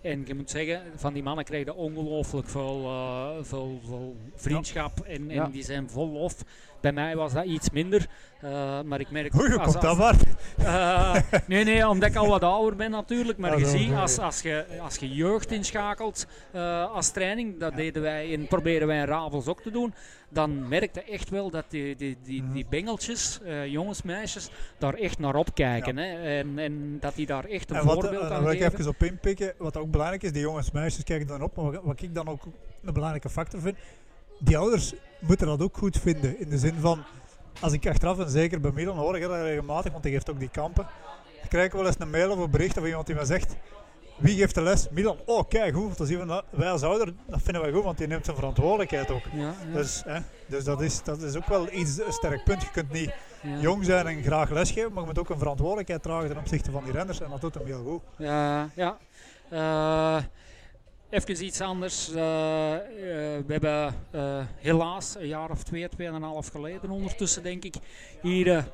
En 0.00 0.22
je 0.26 0.34
moet 0.34 0.50
zeggen, 0.50 0.82
van 0.96 1.12
die 1.12 1.22
mannen 1.22 1.44
krijg 1.44 1.64
je 1.64 1.74
ongelooflijk 1.74 2.48
veel, 2.48 2.90
veel, 3.42 3.80
veel 3.84 4.16
vriendschap 4.34 5.00
en, 5.00 5.30
en 5.30 5.34
Ja. 5.34 5.46
die 5.46 5.62
zijn 5.64 5.90
vol 5.90 6.08
lof. 6.08 6.34
Bij 6.82 6.92
mij 6.92 7.16
was 7.16 7.32
dat 7.32 7.44
iets 7.44 7.70
minder, 7.70 8.06
eh, 8.40 8.80
maar 8.82 9.00
ik 9.00 9.10
merk 9.10 9.32
Hoe 9.32 9.60
komt 9.60 9.80
dat 9.80 9.96
maar? 9.98 10.14
eh, 10.58 11.16
nee, 11.46 11.64
nee, 11.64 11.88
omdat 11.88 12.08
ik 12.08 12.16
al 12.16 12.28
wat 12.28 12.42
ouder 12.42 12.76
ben 12.76 12.90
natuurlijk. 12.90 13.38
Maar 13.38 13.52
Ah, 13.52 13.58
je 13.58 13.66
ziet, 13.66 13.92
als, 13.94 14.18
als, 14.18 14.40
je, 14.42 14.64
als 14.82 14.96
je 14.96 15.08
jeugd 15.14 15.50
inschakelt 15.52 16.26
eh, 16.52 16.92
als 16.92 17.10
training, 17.10 17.58
dat 17.60 17.74
deden 17.76 18.02
wij 18.02 18.34
en 18.34 18.46
proberen 18.46 18.86
wij 18.86 18.98
in 18.98 19.04
Ravels 19.04 19.46
ook 19.46 19.60
te 19.62 19.70
doen, 19.70 19.94
dan 20.28 20.68
merkte 20.68 21.02
echt 21.02 21.28
wel 21.30 21.50
dat 21.50 21.64
die, 21.68 21.96
die, 21.96 22.16
die, 22.22 22.42
Mhm. 22.42 22.52
die 22.52 22.66
bengeltjes, 22.68 23.40
jongens, 23.66 24.02
meisjes, 24.02 24.50
daar 24.78 24.94
echt 24.94 25.18
naar 25.18 25.34
opkijken. 25.34 25.96
Hè? 25.96 26.38
En, 26.38 26.58
en 26.58 26.96
dat 27.00 27.14
die 27.14 27.26
daar 27.26 27.44
echt 27.44 27.70
een 27.70 27.76
En 27.76 27.84
wat, 27.84 28.00
voorbeeld 28.00 28.30
aan 28.30 28.42
wil 28.42 28.52
ik 28.52 28.62
geven. 28.62 28.72
even 28.78 28.90
op 28.90 29.02
inpikken, 29.02 29.52
wat 29.58 29.76
ook 29.76 29.90
belangrijk 29.90 30.22
is, 30.22 30.32
die 30.32 30.42
jongens 30.42 30.66
en 30.70 30.78
meisjes 30.80 31.04
kijken 31.04 31.26
dan 31.26 31.42
op, 31.42 31.56
maar 31.56 31.82
wat 31.82 32.02
ik 32.02 32.14
dan 32.14 32.28
ook 32.28 32.44
een 32.84 32.92
belangrijke 32.92 33.30
factor 33.30 33.60
vind, 33.60 33.76
die 34.44 34.58
ouders 34.58 34.94
moeten 35.18 35.46
dat 35.46 35.62
ook 35.62 35.76
goed 35.76 35.98
vinden, 35.98 36.38
in 36.38 36.48
de 36.48 36.58
zin 36.58 36.74
van, 36.80 37.04
als 37.60 37.72
ik 37.72 37.86
achteraf, 37.86 38.18
en 38.18 38.30
zeker 38.30 38.60
bij 38.60 38.70
Milan 38.70 38.96
hoor 38.96 39.16
ik 39.16 39.22
dat 39.22 39.42
regelmatig, 39.42 39.92
want 39.92 40.04
die 40.04 40.12
geeft 40.12 40.30
ook 40.30 40.38
die 40.38 40.48
kampen, 40.48 40.86
dan 41.40 41.48
krijg 41.48 41.66
ik 41.66 41.72
wel 41.72 41.86
eens 41.86 41.96
een 41.98 42.10
mail 42.10 42.30
of 42.30 42.38
een 42.38 42.50
bericht 42.50 42.74
van 42.74 42.84
iemand 42.84 43.06
die 43.06 43.14
me 43.14 43.24
zegt, 43.24 43.56
wie 44.16 44.36
geeft 44.36 44.54
de 44.54 44.62
les? 44.62 44.88
Milan, 44.90 45.16
oh 45.26 45.48
kijk 45.48 45.74
goed, 45.74 45.96
dan 45.98 46.06
zien 46.06 46.18
we 46.18 46.26
dat, 46.26 46.44
wij 46.50 46.70
als 46.70 46.82
ouder, 46.82 47.14
dat 47.26 47.42
vinden 47.42 47.62
wij 47.62 47.72
goed, 47.72 47.84
want 47.84 47.98
die 47.98 48.06
neemt 48.06 48.24
zijn 48.24 48.36
verantwoordelijkheid 48.36 49.10
ook. 49.10 49.24
Ja, 49.32 49.40
ja, 49.40 49.54
Dus, 49.72 50.02
hè, 50.04 50.18
dus 50.46 50.64
dat, 50.64 50.80
is, 50.80 51.02
dat 51.02 51.22
is 51.22 51.36
ook 51.36 51.46
wel 51.46 51.72
iets, 51.72 51.98
een 51.98 52.12
sterk 52.12 52.44
punt. 52.44 52.62
Je 52.62 52.70
kunt 52.70 52.92
niet 52.92 53.12
ja. 53.42 53.56
jong 53.60 53.84
zijn 53.84 54.06
en 54.06 54.22
graag 54.22 54.50
lesgeven, 54.50 54.92
maar 54.92 55.00
je 55.00 55.08
moet 55.08 55.18
ook 55.18 55.30
een 55.30 55.38
verantwoordelijkheid 55.38 56.02
dragen 56.02 56.28
ten 56.28 56.38
opzichte 56.38 56.70
van 56.70 56.84
die 56.84 56.92
renners 56.92 57.20
en 57.20 57.30
dat 57.30 57.40
doet 57.40 57.54
hem 57.54 57.66
heel 57.66 57.82
goed. 57.84 58.00
Ja, 58.18 58.70
ja. 58.74 58.98
Eh, 59.48 60.22
even 61.12 61.44
iets 61.44 61.60
anders. 61.60 62.12
Eh, 62.14 62.74
eh, 62.74 62.80
we 63.46 63.52
hebben 63.52 63.94
eh, 64.10 64.38
helaas 64.56 65.14
een 65.18 65.26
jaar 65.26 65.50
of 65.50 65.62
twee, 65.62 65.88
tweeënhalf 65.88 66.48
geleden 66.48 66.90
ondertussen, 66.90 67.42
denk 67.42 67.64
ik, 67.64 67.74
hier 68.22 68.64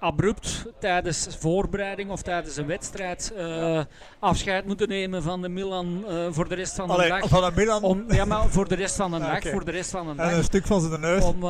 abrupt 0.00 0.64
tijdens 0.80 1.26
voorbereiding 1.38 2.10
of 2.10 2.22
tijdens 2.22 2.56
een 2.56 2.66
wedstrijd 2.66 3.32
afscheid 4.18 4.66
moeten 4.66 4.88
nemen 4.88 5.22
van 5.22 5.42
de 5.42 5.48
Milan 5.48 6.04
voor 6.30 6.48
de 6.48 6.54
rest 6.54 6.74
van 6.74 6.86
de 6.86 6.92
Allee, 6.92 7.08
dag. 7.08 7.28
van 7.28 7.44
een 7.44 7.54
Milan 7.54 7.82
Om, 7.82 8.12
ja, 8.12 8.24
maar 8.24 8.48
voor 8.48 8.68
de 8.68 8.74
rest 8.74 8.96
van 8.96 9.10
de 9.10 9.16
Ah, 9.16 9.22
dag, 9.32 9.52
voor 9.52 9.64
de 9.64 9.70
rest 9.70 9.90
van 9.90 10.04
de 10.04 10.10
en 10.10 10.16
dag. 10.16 10.32
een 10.32 10.44
stuk 10.44 10.66
van 10.66 10.80
zijn 10.80 11.00
neus. 11.00 11.24
Om, 11.24 11.44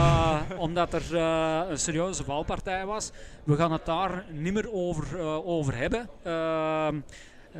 Omdat 0.66 0.92
er 0.92 1.16
een 1.70 1.78
serieuze 1.78 2.24
valpartij 2.24 2.86
was. 2.86 3.10
We 3.44 3.56
gaan 3.56 3.72
het 3.72 3.86
daar 3.86 4.24
niet 4.30 4.52
meer 4.52 4.72
over, 4.72 5.18
over 5.44 5.76
hebben. 5.76 6.08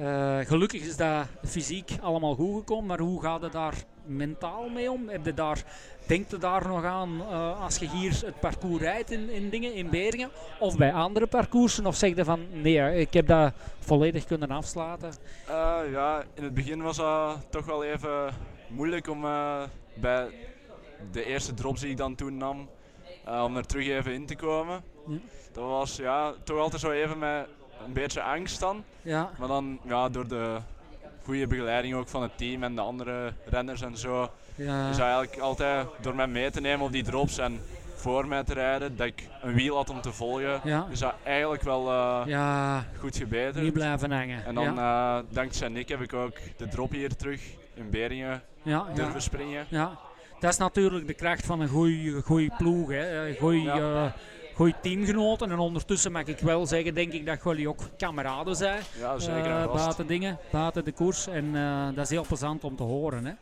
Eh, 0.01 0.39
gelukkig 0.39 0.83
is 0.83 0.97
dat 0.97 1.27
fysiek 1.45 1.91
allemaal 2.01 2.35
goed 2.35 2.59
gekomen, 2.59 2.87
maar 2.87 2.99
hoe 2.99 3.23
gaat 3.23 3.43
het 3.43 3.53
daar 3.53 3.75
mentaal 4.05 4.69
mee 4.69 4.91
om? 4.91 5.09
Heb 5.09 5.25
je 5.25 5.35
daar, 5.35 5.65
denkt 6.07 6.31
je 6.31 6.39
daar 6.39 6.69
nog 6.69 6.85
aan 6.85 7.21
eh, 7.21 7.63
als 7.63 7.77
je 7.77 7.89
hier 7.89 8.23
het 8.25 8.41
parcours 8.41 8.83
rijdt 8.83 9.11
in, 9.11 9.31
in 9.31 9.51
dingen, 9.51 9.75
in 9.75 9.91
Beringen? 9.91 10.31
Of 10.59 10.77
bij 10.77 10.93
andere 10.93 11.27
parcoursen? 11.27 11.87
Of 11.87 11.97
zeg 11.97 12.17
je 12.17 12.25
van 12.25 12.41
nee, 12.53 13.01
ik 13.01 13.13
heb 13.13 13.27
dat 13.27 13.53
volledig 13.79 14.25
kunnen 14.25 14.51
afsluiten? 14.51 15.13
Eh, 15.47 15.79
ja, 15.91 16.25
in 16.35 16.43
het 16.43 16.55
begin 16.55 16.83
was 16.83 16.97
dat 16.97 17.47
toch 17.51 17.65
wel 17.65 17.85
even 17.85 18.35
moeilijk 18.69 19.09
om 19.09 19.25
eh, 19.25 19.63
bij 19.95 20.29
de 21.13 21.25
eerste 21.25 21.55
drops 21.55 21.81
die 21.81 21.91
ik 21.91 21.97
dan 21.97 22.15
toen 22.15 22.37
nam, 22.37 22.69
eh, 23.25 23.43
om 23.45 23.57
er 23.57 23.67
terug 23.67 23.87
even 23.87 24.13
in 24.13 24.27
te 24.27 24.37
komen. 24.37 24.83
Ja. 25.07 25.19
Dat 25.53 25.65
was 25.65 25.97
ja, 25.97 26.35
toch 26.45 26.59
altijd 26.59 26.81
zo 26.81 26.91
even 26.91 27.19
met 27.19 27.49
een 27.85 27.93
beetje 27.93 28.23
angst 28.23 28.61
dan. 28.61 28.85
Ja, 29.03 29.31
Maar 29.39 29.49
dan 29.49 29.79
ja, 29.83 30.09
door 30.09 30.29
de 30.29 30.57
goede 31.25 31.47
begeleiding 31.47 31.95
ook 31.95 32.09
van 32.09 32.23
het 32.23 32.39
team 32.39 32.63
en 32.63 32.75
de 32.75 32.81
andere 32.81 33.33
renners 33.45 33.81
en 33.83 33.97
zo. 33.97 34.31
ja. 34.55 34.91
Is 34.91 34.99
eigenlijk 34.99 35.39
altijd 35.39 35.87
door 36.01 36.15
mij 36.15 36.27
mee 36.27 36.51
te 36.51 36.61
nemen 36.61 36.87
op 36.87 36.93
die 36.93 37.03
drops 37.05 37.39
en 37.39 37.61
voor 37.95 38.27
mij 38.29 38.45
te 38.45 38.55
rijden, 38.55 38.97
dat 38.97 39.07
ik 39.07 39.29
een 39.43 39.55
wiel 39.55 39.77
had 39.77 39.91
om 39.91 40.01
te 40.01 40.13
volgen. 40.13 40.61
Ja. 40.65 40.87
Is 40.91 40.99
dat 40.99 41.15
eigenlijk 41.23 41.63
wel 41.63 41.91
eh, 41.91 42.23
ja 42.27 42.85
goed 42.99 43.17
gebeterd. 43.17 43.65
niet 43.65 43.73
blijven 43.73 44.11
hangen. 44.13 44.45
En 44.45 44.55
dan, 44.55 44.75
ja. 44.75 45.19
eh, 45.19 45.25
dankzij 45.29 45.69
Nick, 45.69 45.89
heb 45.89 46.01
ik 46.01 46.13
ook 46.13 46.37
de 46.57 46.69
drop 46.69 46.91
hier 46.91 47.17
terug 47.17 47.43
in 47.75 47.91
Beringen 47.91 48.43
ja, 48.63 48.87
ja. 48.89 48.95
durven 48.95 49.23
springen. 49.23 49.67
Ja, 49.69 49.99
dat 50.41 50.51
is 50.51 50.59
natuurlijk 50.59 51.07
de 51.07 51.15
kracht 51.15 51.47
van 51.47 51.61
een 51.61 51.69
goede 52.23 52.53
ploeg. 52.57 52.91
Hè. 52.91 53.35
Goeie, 53.39 53.63
Ja. 53.63 54.15
Goeie 54.57 54.75
teamgenoten. 54.83 55.51
En 55.51 55.59
ondertussen 55.59 56.13
mag 56.13 56.25
ik 56.25 56.39
wel 56.39 56.67
zeggen, 56.67 56.95
denk 56.95 57.13
ik, 57.13 57.27
dat 57.27 57.41
jullie 57.45 57.69
ook 57.69 57.81
kameraden 57.97 58.57
zijn. 58.57 58.83
Ja, 58.99 59.19
zeker 59.19 59.63
vast. 59.63 59.85
buiten 59.85 60.07
dingen, 60.07 60.39
buiten 60.51 60.85
de 60.85 60.93
koers. 60.93 61.27
En 61.27 61.57
eh, 61.57 61.87
dat 61.95 62.05
is 62.05 62.11
heel 62.11 62.27
plezant 62.27 62.65
om 62.65 62.77
te 62.77 62.83
horen. 62.83 63.25
Hè. 63.25 63.33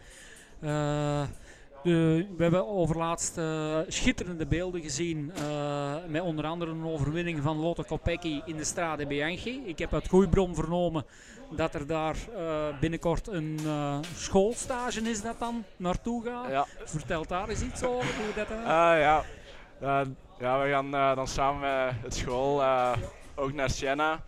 Eh, 0.60 1.28
de, 1.82 2.26
we 2.36 2.42
hebben 2.42 2.68
overlaatst 2.68 3.40
schitterende 3.88 4.46
beelden 4.46 4.80
gezien. 4.80 5.32
met 6.08 6.22
onder 6.22 6.44
andere 6.44 6.70
een 6.70 6.86
overwinning 6.86 7.42
van 7.42 7.56
Lotte 7.56 7.84
Kopecky 7.84 8.40
in 8.44 8.56
de 8.56 8.64
Strade 8.64 9.06
Bianchi. 9.06 9.62
Ik 9.64 9.78
heb 9.78 9.94
uit 9.94 10.08
goede 10.08 10.28
bron 10.28 10.54
vernomen 10.54 11.04
dat 11.50 11.74
er 11.74 11.86
daar 11.86 12.16
binnenkort 12.80 13.28
een 13.28 13.58
schoolstage 14.16 15.00
is 15.00 15.22
dat 15.22 15.38
dan 15.38 15.64
naartoe 15.76 16.24
gaat. 16.24 16.50
Ja, 16.50 16.66
Vertel 16.84 17.26
daar 17.26 17.48
eens 17.48 17.62
iets 17.62 17.82
over 17.82 18.14
hoe 18.16 18.34
dat 18.34 18.50
eh, 18.50 18.92
Eh, 18.92 19.00
ja. 19.00 19.24
Ja, 20.38 20.62
we 20.62 20.68
gaan 20.70 20.94
eh, 20.94 21.14
dan 21.14 21.28
samen 21.28 21.60
met 21.60 21.94
het 22.02 22.14
school 22.14 22.62
eh, 22.62 22.92
ook 23.34 23.52
naar 23.52 23.70
Siena. 23.70 24.20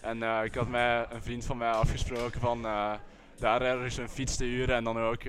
En 0.00 0.22
eh, 0.22 0.44
ik 0.44 0.54
had 0.54 0.68
met 0.68 1.06
een 1.10 1.22
vriend 1.22 1.44
van 1.44 1.56
mij 1.56 1.70
afgesproken 1.70 2.40
van 2.40 2.62
daar 3.38 3.62
ergens 3.62 3.96
een 3.96 4.08
fiets 4.08 4.36
te 4.36 4.44
huren 4.44 4.76
en 4.76 4.84
dan 4.84 4.98
ook 4.98 5.22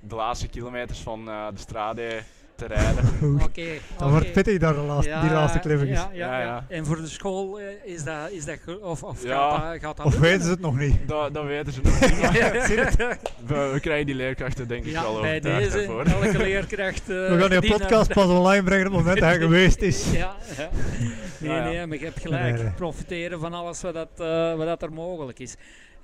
de 0.00 0.14
laatste 0.14 0.48
kilometers 0.48 1.00
van 1.00 1.24
de 1.24 1.52
strade 1.54 2.22
te 2.56 2.66
rijden. 2.66 3.04
Oké. 3.48 3.64
Dat 3.64 4.00
oké. 4.00 4.10
wordt 4.10 4.32
pittig 4.32 4.58
daar 4.58 4.74
de 4.74 4.80
laatste, 4.80 5.10
die 5.20 5.28
Ja, 5.28 5.32
laatste 5.34 5.58
cliffjes. 5.58 5.98
Ja, 5.98 6.08
ja, 6.12 6.26
Ja, 6.26 6.38
ja. 6.40 6.44
ja. 6.46 6.64
En 6.68 6.86
voor 6.86 6.96
de 6.96 7.06
school 7.06 7.60
eh, 7.60 7.64
is 7.84 8.04
dat, 8.04 8.30
is 8.30 8.44
dat 8.44 8.58
of, 8.82 9.02
of 9.02 9.22
Ja. 9.24 9.50
gaat 9.58 9.72
dat, 9.72 9.80
gaat 9.82 9.96
dat 9.96 10.06
Of 10.06 10.12
lukken? 10.12 10.30
weten 10.30 10.44
ze 10.44 10.50
het 10.50 10.60
nog 10.60 10.78
niet? 10.78 11.08
dat, 11.08 11.34
dat 11.34 11.44
weten 11.44 11.72
ze 11.72 11.80
nog 11.82 12.00
niet. 12.00 12.10
We, 13.46 13.70
we 13.72 13.78
krijgen 13.80 14.06
die 14.06 14.14
leerkrachten 14.14 14.68
denk 14.68 14.84
ik 14.84 14.90
Ja, 14.92 15.02
wel 15.02 15.20
bij 15.20 15.40
deze, 15.40 15.76
daarvoor. 15.76 16.04
elke 16.04 16.38
leerkracht. 16.38 17.00
eh, 17.00 17.06
We 17.06 17.36
gaan 17.40 17.50
die 17.50 17.60
die 17.60 17.70
podcast 17.70 18.12
pas 18.12 18.26
online 18.26 18.62
brengen 18.62 18.86
op 18.86 18.92
het 18.92 19.00
moment 19.02 19.20
dat 19.20 19.28
hij 19.28 19.38
geweest 19.38 19.80
is. 19.82 20.10
Ja, 20.12 20.34
ja. 20.56 20.68
Nee, 21.38 21.50
Ja, 21.50 21.56
ja. 21.56 21.64
nee, 21.64 21.86
maar 21.86 21.98
je 21.98 22.04
hebt 22.04 22.20
gelijk. 22.20 22.54
Nee, 22.54 22.62
nee. 22.62 22.72
Profiteren 22.72 23.40
van 23.40 23.52
alles 23.54 23.80
wat, 23.82 23.94
dat, 23.94 24.08
eh, 24.16 24.54
wat 24.54 24.66
dat 24.66 24.82
er 24.82 24.92
mogelijk 24.92 25.38
is. 25.38 25.54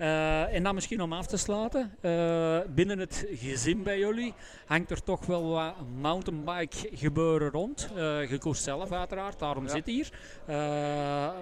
Eh, 0.00 0.54
en 0.54 0.62
dan 0.62 0.74
misschien 0.74 1.00
om 1.02 1.12
af 1.12 1.26
te 1.26 1.36
sluiten. 1.36 1.92
eh, 2.00 2.58
binnen 2.74 2.98
het 2.98 3.26
gezin 3.32 3.82
bij 3.82 3.98
jullie 3.98 4.34
hangt 4.66 4.90
er 4.90 5.02
toch 5.02 5.26
wel 5.26 5.48
wat 5.50 5.74
mountainbike 6.00 6.76
gebeuren 6.92 7.50
rond. 7.50 7.88
Eh 7.96 8.30
je 8.30 8.38
koerst 8.38 8.62
zelf 8.62 8.92
uiteraard, 8.92 9.38
daarom 9.38 9.64
Ja. 9.64 9.70
zit 9.70 9.86
hier. 9.86 10.08
Eh, 10.46 10.56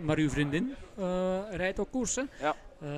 maar 0.00 0.16
uw 0.16 0.30
vriendin 0.30 0.74
eh, 0.98 1.04
rijdt 1.50 1.78
ook 1.80 1.90
koersen. 1.90 2.30
Ja. 2.40 2.54
Eh, 2.80 2.88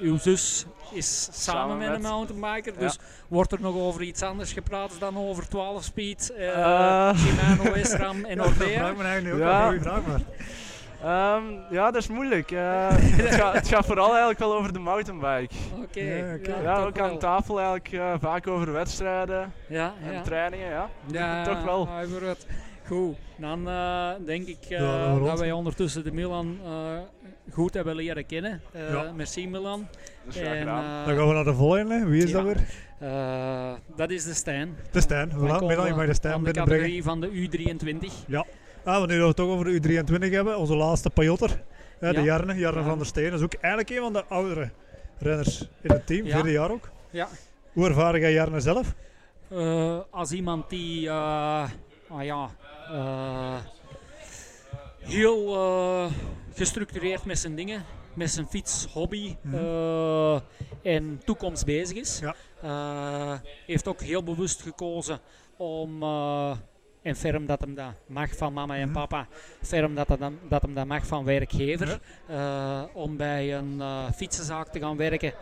uw 0.00 0.18
zus 0.18 0.66
is 0.92 1.22
samen, 1.22 1.34
Samen 1.60 1.78
met, 1.78 1.88
met. 1.88 1.96
een 1.96 2.10
mountainbiker. 2.10 2.72
Ja. 2.72 2.78
Dus 2.78 2.98
wordt 3.28 3.52
er 3.52 3.60
nog 3.60 3.74
over 3.76 4.02
iets 4.02 4.22
anders 4.22 4.52
gepraat 4.52 4.96
dan 4.98 5.18
over 5.18 5.48
12 5.48 5.84
speed, 5.84 6.30
eh 6.30 6.48
Eh. 6.48 7.16
Shimano, 7.18 7.74
SRAM 7.82 8.24
en 8.24 8.40
Orbea? 8.42 8.76
vraag 8.78 8.96
me 8.96 9.02
eigenlijk 9.02 9.34
ook 9.34 9.40
Ja. 9.40 9.78
vraag, 9.80 10.06
maar. 10.06 10.20
Ehm, 11.06 11.42
ja, 11.70 11.90
dat 11.90 12.02
is 12.02 12.08
moeilijk. 12.08 12.50
Eh, 12.50 12.88
het, 13.22 13.34
gaat, 13.34 13.54
het 13.54 13.68
gaat 13.68 13.86
vooral 13.86 14.08
eigenlijk 14.08 14.38
wel 14.38 14.54
over 14.56 14.72
de 14.72 14.78
mountainbike. 14.78 15.54
Oké. 15.82 16.00
Ja. 16.00 16.62
Ja, 16.62 16.76
ook 16.84 16.98
aan 16.98 17.18
tafel 17.18 17.56
eigenlijk 17.56 17.92
eh, 17.92 18.14
vaak 18.20 18.46
over 18.46 18.72
wedstrijden 18.72 19.52
Ja, 19.68 19.92
en 20.04 20.12
ja. 20.12 20.22
trainingen, 20.22 20.68
ja. 20.70 20.88
ja 21.06 21.44
toch 21.52 21.64
wel. 21.64 21.88
ja. 22.20 22.34
Goed, 22.86 23.16
dan 23.36 23.68
eh, 23.68 24.08
denk 24.24 24.46
ik 24.46 24.58
eh, 24.68 24.78
Ja, 24.78 25.18
dat 25.18 25.38
wij 25.38 25.52
ondertussen 25.52 26.04
de 26.04 26.12
Milan 26.12 26.58
eh, 26.64 26.72
goed 27.52 27.74
hebben 27.74 27.94
leren 27.96 28.26
kennen. 28.26 28.60
Eh, 28.72 28.92
Ja. 28.92 29.12
Merci 29.14 29.48
Milan. 29.48 29.86
En, 30.34 30.64
Dan 30.66 31.16
gaan 31.16 31.28
we 31.28 31.34
naar 31.34 31.44
de 31.44 31.54
volgende. 31.54 32.06
Wie 32.06 32.22
is 32.22 32.30
ja. 32.30 32.36
dat 32.42 32.44
weer? 32.44 32.64
eh, 32.98 33.72
dat 33.96 34.10
is 34.10 34.24
de 34.24 34.34
Stijn. 34.34 34.76
De 34.90 35.00
Stijn. 35.00 35.30
Voilà, 35.30 35.36
Milan, 35.66 35.86
je 35.86 35.94
mag 35.94 36.06
de 36.06 36.14
Stijn 36.14 36.34
aan 36.34 36.44
de 36.44 36.50
binnenbrengen. 36.52 37.02
categorie 37.02 37.02
van 37.02 37.20
de 37.20 38.08
U23. 38.08 38.26
Ah, 38.86 38.98
wanneer 38.98 39.20
we 39.20 39.26
het 39.26 39.36
toch 39.36 39.48
over 39.48 39.64
de 39.64 40.02
U23 40.02 40.30
hebben, 40.32 40.58
onze 40.58 40.76
laatste 40.76 41.10
Pajotter, 41.10 41.62
hè, 41.98 42.12
de 42.12 42.18
Ja. 42.18 42.24
Jarne, 42.24 42.54
Jarne 42.54 42.80
Ja. 42.80 42.86
van 42.86 42.98
der 42.98 43.06
Steen, 43.06 43.32
is 43.32 43.40
ook 43.42 43.54
eigenlijk 43.54 43.90
een 43.90 44.02
van 44.02 44.12
de 44.12 44.24
oudere 44.24 44.70
renners 45.18 45.60
in 45.80 45.90
het 45.90 46.06
team, 46.06 46.26
vierde 46.26 46.50
jaar 46.50 46.70
ook. 46.70 46.90
Ja. 47.10 47.28
Hoe 47.72 47.88
ervaren 47.88 48.20
jij 48.20 48.32
Jarne 48.32 48.60
zelf? 48.60 48.94
Eh, 49.48 49.98
als 50.10 50.32
iemand 50.32 50.70
die 50.70 51.08
eh, 51.08 51.70
ah 52.08 52.24
ja, 52.24 52.50
eh, 52.90 53.56
heel 54.98 56.10
gestructureerd 56.54 57.24
met 57.24 57.38
zijn 57.38 57.54
dingen, 57.54 57.84
met 58.14 58.30
zijn 58.30 58.46
fiets, 58.46 58.86
hobby 58.92 59.36
Mhm. 59.42 60.38
en 60.82 61.20
toekomst 61.24 61.64
bezig 61.64 61.96
is. 61.96 62.20
Ja. 62.62 63.40
Heeft 63.66 63.88
ook 63.88 64.00
heel 64.00 64.22
bewust 64.22 64.62
gekozen 64.62 65.18
om, 65.56 66.02
en 67.06 67.16
ferm 67.16 67.46
dat 67.46 67.60
hem 67.60 67.74
dat 67.74 67.92
mag 68.06 68.36
van 68.36 68.52
mama 68.52 68.76
en 68.76 68.90
papa, 68.92 69.26
ferm 69.62 69.94
dat, 69.94 70.08
dat, 70.08 70.18
hem- 70.18 70.38
dat 70.48 70.62
hem 70.62 70.74
dat 70.74 70.86
mag 70.86 71.06
van 71.06 71.24
werkgever, 71.24 72.00
eh, 72.26 72.82
om 72.92 73.16
bij 73.16 73.56
een 73.56 73.80
eh, 73.80 74.10
fietsenzaak 74.14 74.68
te 74.68 74.78
gaan 74.78 74.96
werken 74.96 75.32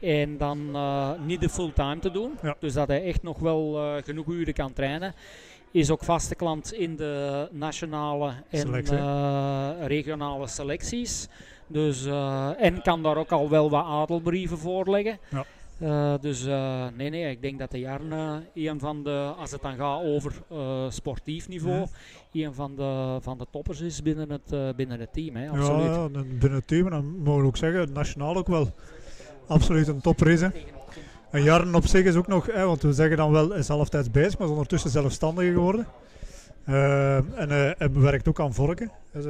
en 0.00 0.36
dan 0.36 0.70
eh, 0.74 1.10
niet 1.24 1.40
de 1.40 1.48
fulltime 1.48 1.98
te 1.98 2.10
doen. 2.10 2.38
Ja. 2.42 2.56
Dus 2.60 2.72
dat 2.72 2.88
hij 2.88 3.02
echt 3.04 3.22
nog 3.22 3.38
wel 3.38 3.78
genoeg 4.04 4.26
uren 4.26 4.54
kan 4.54 4.72
trainen. 4.72 5.14
Is 5.70 5.90
ook 5.90 6.04
vaste 6.04 6.34
klant 6.34 6.72
in 6.72 6.96
de 6.96 7.48
nationale 7.52 8.32
en 8.50 8.58
Selectie. 8.58 8.96
regionale 9.86 10.46
selecties. 10.46 11.28
Dus, 11.66 12.06
en 12.58 12.82
kan 12.82 13.02
daar 13.02 13.16
ook 13.16 13.32
al 13.32 13.48
wel 13.48 13.70
wat 13.70 13.84
adelbrieven 13.84 14.58
voorleggen. 14.58 15.18
Ja. 15.28 15.44
Eh, 15.82 16.14
dus 16.20 16.46
eh, 16.46 16.84
nee, 16.96 17.10
nee, 17.10 17.30
ik 17.30 17.42
denk 17.42 17.58
dat 17.58 17.70
de 17.70 17.78
Jarn 17.78 18.12
eh, 18.12 18.34
een 18.54 18.80
van 18.80 19.02
de, 19.04 19.32
als 19.38 19.50
het 19.50 19.62
dan 19.62 19.76
gaat 19.76 20.02
over 20.02 20.32
sportief 20.88 21.48
niveau, 21.48 21.76
Mhm. 21.78 21.86
een 22.32 22.54
van 22.54 22.76
de, 22.76 23.18
van 23.20 23.38
de 23.38 23.46
toppers 23.50 23.80
is 23.80 24.02
binnen 24.02 24.30
het, 24.30 24.76
binnen 24.76 25.00
het 25.00 25.12
team. 25.12 25.36
Hè, 25.36 25.44
Ja, 25.44 25.50
absoluut. 25.50 25.94
ja, 25.94 26.08
binnen 26.38 26.58
het 26.58 26.66
team, 26.66 26.84
en 26.84 26.90
dan 26.90 27.16
mogen 27.18 27.40
we 27.40 27.46
ook 27.46 27.56
zeggen, 27.56 27.92
nationaal 27.92 28.36
ook 28.36 28.46
wel 28.48 28.70
absoluut 29.46 29.88
een 29.88 30.00
topper 30.00 30.28
is. 30.28 30.40
Hè. 30.40 30.48
En 31.30 31.42
Jarn 31.42 31.74
op 31.74 31.86
zich 31.86 32.04
is 32.04 32.14
ook 32.14 32.26
nog, 32.26 32.46
hè, 32.46 32.64
want 32.66 32.82
we 32.82 32.92
zeggen 32.92 33.16
dan 33.16 33.30
wel, 33.30 33.54
is 33.54 33.68
halftijds 33.68 34.10
bezig, 34.10 34.38
maar 34.38 34.46
is 34.46 34.52
ondertussen 34.52 34.90
zelfstandiger 34.90 35.52
geworden. 35.52 35.86
En 36.64 37.50
hij 37.50 37.76
werkt 37.92 38.28
ook 38.28 38.40
aan 38.40 38.54
Vorken, 38.54 38.90
dus, 39.12 39.24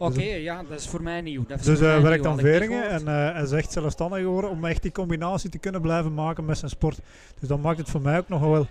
eh, 0.00 0.06
Veringen. 0.06 0.36
Oké, 0.36 0.42
ja, 0.42 0.62
dat 0.68 0.78
is 0.78 0.88
voor 0.88 1.02
mij 1.02 1.20
nieuw. 1.20 1.44
Dat 1.46 1.58
is 1.58 1.64
Dus 1.64 1.80
hij 1.80 2.02
werkt 2.02 2.22
nieuw, 2.22 2.30
aan 2.30 2.38
Veringen 2.38 2.88
en 2.88 3.08
eh, 3.08 3.32
hij 3.32 3.42
is 3.42 3.52
echt 3.52 3.72
zelfstandig 3.72 4.18
geworden 4.18 4.50
om 4.50 4.64
echt 4.64 4.82
die 4.82 4.92
combinatie 4.92 5.50
te 5.50 5.58
kunnen 5.58 5.80
blijven 5.80 6.14
maken 6.14 6.44
met 6.44 6.58
zijn 6.58 6.70
sport. 6.70 6.98
Dus 7.40 7.48
dat 7.48 7.62
maakt 7.62 7.78
het 7.78 7.90
voor 7.90 8.00
mij 8.00 8.18
ook 8.18 8.28
nog 8.28 8.40
wel... 8.40 8.66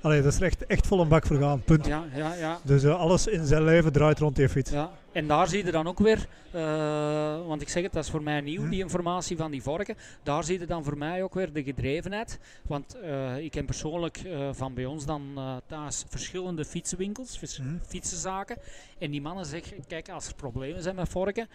Allee, 0.00 0.22
dat 0.22 0.32
is 0.32 0.40
echt, 0.40 0.66
echt 0.66 0.86
vol 0.86 1.00
een 1.00 1.08
bak 1.08 1.26
voor 1.26 1.36
gaan, 1.36 1.62
punt. 1.62 1.86
Ja, 1.86 2.04
ja, 2.14 2.34
ja. 2.34 2.58
Dus 2.62 2.84
eh, 2.84 3.00
alles 3.00 3.26
in 3.26 3.46
zijn 3.46 3.64
leven 3.64 3.92
draait 3.92 4.18
rond 4.18 4.36
die 4.36 4.48
fiets. 4.48 4.70
Ja, 4.70 4.90
en 5.12 5.26
daar 5.26 5.48
zie 5.48 5.64
je 5.64 5.70
dan 5.70 5.86
ook 5.86 5.98
weer, 5.98 6.26
eh, 6.50 7.46
want 7.46 7.62
ik 7.62 7.68
zeg 7.68 7.82
het, 7.82 7.92
dat 7.92 8.04
is 8.04 8.10
voor 8.10 8.22
mij 8.22 8.40
nieuw, 8.40 8.62
Hm. 8.62 8.68
die 8.70 8.80
informatie 8.80 9.36
van 9.36 9.50
die 9.50 9.62
vorken. 9.62 9.96
Daar 10.22 10.44
zie 10.44 10.58
je 10.60 10.66
dan 10.66 10.84
voor 10.84 10.98
mij 10.98 11.22
ook 11.22 11.34
weer 11.34 11.52
de 11.52 11.62
gedrevenheid. 11.62 12.38
Want 12.66 12.98
eh, 13.00 13.36
ik 13.38 13.50
ken 13.50 13.64
persoonlijk 13.64 14.16
eh, 14.16 14.48
van 14.52 14.74
bij 14.74 14.84
ons 14.84 15.06
dan 15.06 15.40
thuis 15.66 16.04
verschillende 16.08 16.64
fietsenwinkels, 16.64 17.40
Hm. 17.56 17.76
fietsenzaken. 17.86 18.56
En 18.98 19.10
die 19.10 19.20
mannen 19.22 19.46
zeggen, 19.46 19.86
kijk, 19.86 20.08
als 20.08 20.26
er 20.28 20.34
problemen 20.34 20.82
zijn 20.82 20.94
met 20.94 21.08
vorken, 21.08 21.48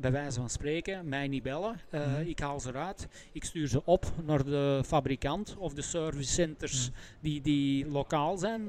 bij 0.00 0.10
wijze 0.12 0.40
van 0.40 0.50
spreken, 0.50 1.08
mij 1.08 1.28
niet 1.28 1.42
bellen. 1.42 1.80
Hm. 1.90 1.98
Ik 2.24 2.38
haal 2.38 2.60
ze 2.60 2.68
eruit, 2.68 3.08
ik 3.32 3.44
stuur 3.44 3.68
ze 3.68 3.84
op 3.84 4.06
naar 4.24 4.44
de 4.44 4.80
fabrikant 4.86 5.56
of 5.58 5.72
de 5.74 5.82
service 5.82 6.32
centers 6.32 6.86
Hm. 6.86 6.92
die, 7.20 7.40
die 7.40 7.86
lokaal 7.88 8.36
zijn. 8.36 8.68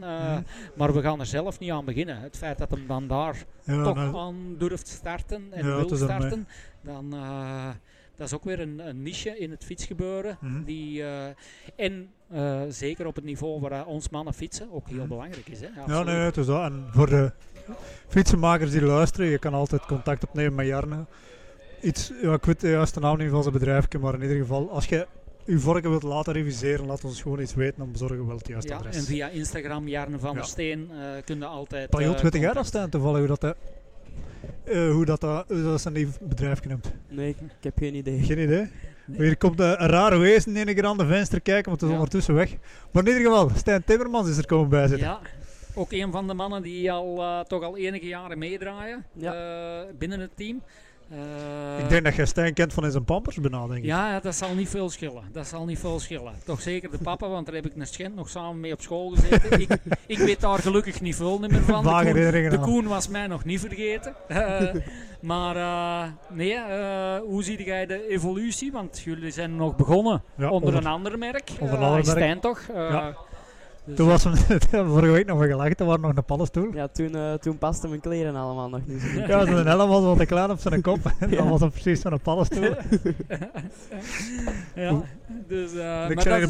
Maar 0.75 0.93
we 0.93 1.01
gaan 1.01 1.19
er 1.19 1.25
zelf 1.25 1.59
niet 1.59 1.71
aan 1.71 1.85
beginnen. 1.85 2.19
Het 2.21 2.37
feit 2.37 2.57
dat 2.57 2.69
hem 2.71 2.87
dan 2.87 3.07
daar 3.07 3.45
Ja, 3.63 3.74
toch 3.83 3.95
nou, 3.95 4.17
aan 4.17 4.55
durft 4.57 4.87
starten 4.87 5.47
en 5.51 5.67
Ja, 5.67 5.75
wil 5.75 5.95
starten, 5.97 6.47
dan 6.81 7.13
uh, 7.13 7.67
dat 8.15 8.27
is 8.27 8.33
ook 8.33 8.43
weer 8.43 8.59
een, 8.59 8.87
een, 8.87 9.01
niche 9.01 9.37
in 9.37 9.51
het 9.51 9.63
fietsgebeuren. 9.63 10.37
Mhm. 10.41 10.63
Die, 10.63 11.01
uh, 11.01 11.25
en 11.75 12.09
uh, 12.33 12.61
zeker 12.69 13.05
op 13.05 13.15
het 13.15 13.25
niveau 13.25 13.61
waar 13.61 13.85
ons 13.85 14.09
mannen 14.09 14.33
fietsen 14.33 14.71
ook 14.71 14.87
heel 14.87 14.97
Mhm. 14.97 15.07
belangrijk 15.07 15.47
is. 15.47 15.59
Hè? 15.59 15.67
ja, 15.87 16.03
nee, 16.03 16.15
het 16.15 16.37
is 16.37 16.45
dat. 16.45 16.71
En 16.71 16.85
voor 16.91 17.09
de 17.09 17.31
fietsenmakers 18.07 18.71
die 18.71 18.81
luisteren, 18.81 19.27
je 19.27 19.39
kan 19.39 19.53
altijd 19.53 19.85
contact 19.85 20.23
opnemen 20.27 20.55
met 20.55 20.65
Jarne. 20.65 21.05
Iets, 21.81 22.11
ja, 22.21 22.33
ik 22.33 22.45
weet 22.45 22.59
de 22.59 22.69
juiste 22.69 22.99
naam 22.99 23.17
niet 23.17 23.29
van 23.29 23.41
zijn 23.41 23.53
bedrijf, 23.53 23.87
maar 23.99 24.13
in 24.13 24.21
ieder 24.21 24.37
geval, 24.37 24.71
als 24.71 24.85
je 24.85 25.07
uw 25.45 25.59
vorken 25.59 25.89
wilt 25.89 26.03
laten 26.03 26.33
reviseren, 26.33 26.85
laat 26.85 27.03
ons 27.03 27.21
gewoon 27.21 27.39
iets 27.39 27.53
weten, 27.53 27.77
dan 27.77 27.91
bezorgen 27.91 28.19
we 28.19 28.25
wel 28.25 28.37
het 28.37 28.47
juiste 28.47 28.71
ja, 28.71 28.77
adres. 28.77 28.95
En 28.95 29.03
via 29.03 29.27
Instagram, 29.29 29.87
Jarne 29.87 30.19
van 30.19 30.29
Ja. 30.29 30.35
der 30.35 30.45
Steen, 30.45 30.89
uh, 30.91 30.97
kun 31.25 31.37
je 31.37 31.45
altijd... 31.45 31.89
Pajot, 31.89 32.15
uh, 32.15 32.21
weet 32.21 32.41
jij 32.41 32.53
dat 32.53 32.65
staan 32.65 32.89
toevallig 32.89 33.17
hoe 33.17 33.37
dat... 33.37 33.43
Uh, 33.43 33.51
eh, 34.63 34.91
hoe, 34.91 35.05
dat, 35.05 35.21
dat, 35.21 35.45
hoe 35.47 35.63
dat 35.63 35.81
zijn 35.81 35.93
die 35.93 36.07
bedrijf 36.21 36.67
noemt? 36.67 36.91
Nee, 37.09 37.29
ik, 37.29 37.37
ik 37.39 37.63
heb 37.63 37.77
geen 37.77 37.95
idee. 37.95 38.23
Geen 38.23 38.39
idee. 38.39 38.69
Hier 39.11 39.37
komt 39.37 39.59
eh, 39.59 39.67
een 39.67 39.87
rare 39.87 40.17
wezen 40.17 40.55
in 40.55 40.67
een 40.67 40.75
keer 40.75 40.85
aan 40.85 40.97
de 40.97 41.05
venster 41.05 41.41
kijken, 41.41 41.69
want 41.69 41.81
het 41.81 41.89
is 41.89 41.95
Ja. 41.95 42.01
ondertussen 42.01 42.33
weg. 42.33 42.55
Maar 42.91 43.03
in 43.03 43.09
ieder 43.09 43.31
geval, 43.31 43.49
Stijn 43.55 43.83
Timmermans 43.83 44.29
is 44.29 44.37
er 44.37 44.45
komen 44.45 44.69
bij 44.69 44.87
zitten. 44.87 45.07
Ja, 45.07 45.19
ook 45.75 45.91
een 45.91 46.11
van 46.11 46.27
de 46.27 46.33
mannen 46.33 46.61
die 46.61 46.91
al, 46.91 47.21
eh, 47.21 47.39
toch 47.39 47.63
al 47.63 47.77
enige 47.77 48.07
jaren 48.07 48.37
meedraaien 48.37 49.05
eh, 49.21 49.79
binnen 49.97 50.19
het 50.19 50.31
team. 50.35 50.61
Eh, 51.09 51.83
Ik 51.83 51.89
denk 51.89 52.03
dat 52.03 52.15
je 52.15 52.25
Stijn 52.25 52.53
kent 52.53 52.73
van 52.73 52.85
in 52.85 52.91
zijn 52.91 53.03
pampers 53.03 53.35
bijna, 53.39 53.67
denk 53.67 53.77
ik. 53.79 53.85
Ja, 53.85 54.19
dat 54.19 54.35
zal 54.35 54.53
niet 54.55 54.69
veel 54.69 54.89
schillen. 54.89 55.23
Dat 55.31 55.47
zal 55.47 55.65
niet 55.65 55.79
veel 55.79 55.99
schillen. 55.99 56.33
Toch 56.45 56.61
zeker 56.61 56.91
de 56.91 56.97
papa, 56.97 57.27
want 57.27 57.45
daar 57.45 57.55
heb 57.55 57.65
ik 57.65 57.75
een 57.75 57.87
Schent 57.87 58.15
nog 58.15 58.29
samen 58.29 58.59
mee 58.59 58.73
op 58.73 58.81
school 58.81 59.09
gezeten. 59.09 59.59
ik, 59.61 59.69
ik 60.07 60.17
weet 60.17 60.39
daar 60.41 60.59
gelukkig 60.59 61.01
niet 61.01 61.15
veel 61.15 61.39
meer 61.39 61.61
van. 61.61 61.83
De 61.83 62.59
Koen, 62.61 62.83
de 62.83 62.89
was 62.89 63.07
mij 63.07 63.27
nog 63.27 63.45
niet 63.45 63.59
vergeten. 63.59 64.13
Eh, 64.27 64.73
maar 65.19 65.55
eh, 65.55 66.11
nee, 66.29 66.57
hoe 67.27 67.43
zie 67.43 67.63
jij 67.63 67.85
de 67.85 68.07
evolutie? 68.09 68.71
Want 68.71 68.99
jullie 69.03 69.31
zijn 69.31 69.55
nog 69.55 69.75
begonnen 69.75 70.23
Ja, 70.37 70.49
onder, 70.49 70.67
onder- 70.67 70.75
een 70.75 70.91
ander 70.91 71.17
merk. 71.17 71.49
onder 71.59 71.75
een 71.77 71.83
ander 71.83 72.05
merk. 72.05 72.17
Stijn 72.17 72.39
toch? 72.39 72.61
Ja. 72.73 73.15
Dus, 73.85 73.95
Toen 73.95 74.07
was 74.07 74.23
hem 74.23 74.35
vorige 74.93 75.11
week 75.11 75.25
nog 75.25 75.45
gelachen, 75.45 75.75
toen 75.75 75.87
waren 75.87 76.01
nog 76.01 76.15
een 76.15 76.23
paddenstoel. 76.23 76.73
Ja, 76.73 76.87
toen, 76.87 77.15
eh, 77.15 77.33
toen 77.33 77.57
pasten 77.57 77.89
mijn 77.89 78.01
kleren 78.01 78.35
allemaal 78.35 78.69
nog 78.69 78.79
niet. 78.85 79.01
zo 79.01 79.07
goed. 79.07 79.27
Ja, 79.27 79.45
zo'n 79.45 79.65
helm 79.65 79.89
was 79.89 80.03
wat 80.03 80.17
te 80.17 80.25
klein 80.25 80.51
op 80.51 80.59
zijn 80.59 80.81
kop. 80.81 80.99
En 81.19 81.29
Ja. 81.29 81.35
dan 81.37 81.49
was 81.49 81.59
hem 81.59 81.71
precies 81.71 82.01
zo'n 82.01 82.19
paddenstoel. 82.21 82.63
ja, 84.75 85.01
dus, 85.47 85.71
eh 85.73 85.77
maar 85.83 86.09
Ik 86.09 86.15
dat 86.15 86.23
zei 86.23 86.41
is 86.41 86.47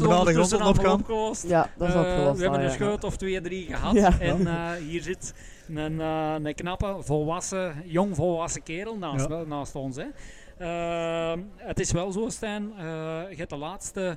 de 0.48 0.64
opgelost. 0.64 1.48
Ja, 1.48 1.70
dat 1.76 1.88
is 1.88 1.94
Eh, 1.94 2.00
opgelost. 2.00 2.36
We 2.36 2.42
hebben 2.42 2.60
ah, 2.60 2.66
een 2.66 2.72
scheut 2.72 3.04
of 3.04 3.16
twee, 3.16 3.40
drie 3.40 3.66
gehad. 3.66 3.94
Ja. 3.94 4.20
En 4.20 4.46
eh, 4.46 4.70
hier 4.88 5.02
zit 5.02 5.34
een, 5.74 6.00
eh, 6.00 6.34
een 6.42 6.54
knappe, 6.54 6.96
volwassen, 7.00 7.74
jong 7.84 8.16
volwassen 8.16 8.62
kerel 8.62 8.98
naast, 8.98 9.28
Ja. 9.28 9.42
naast 9.46 9.74
ons. 9.74 9.96
Hè. 9.96 10.04
Eh, 10.58 11.38
het 11.56 11.80
is 11.80 11.92
wel 11.92 12.12
zo, 12.12 12.28
Stijn. 12.28 12.72
eh, 12.78 12.84
je 13.30 13.36
hebt 13.36 13.50
de 13.50 13.56
laatste 13.56 14.16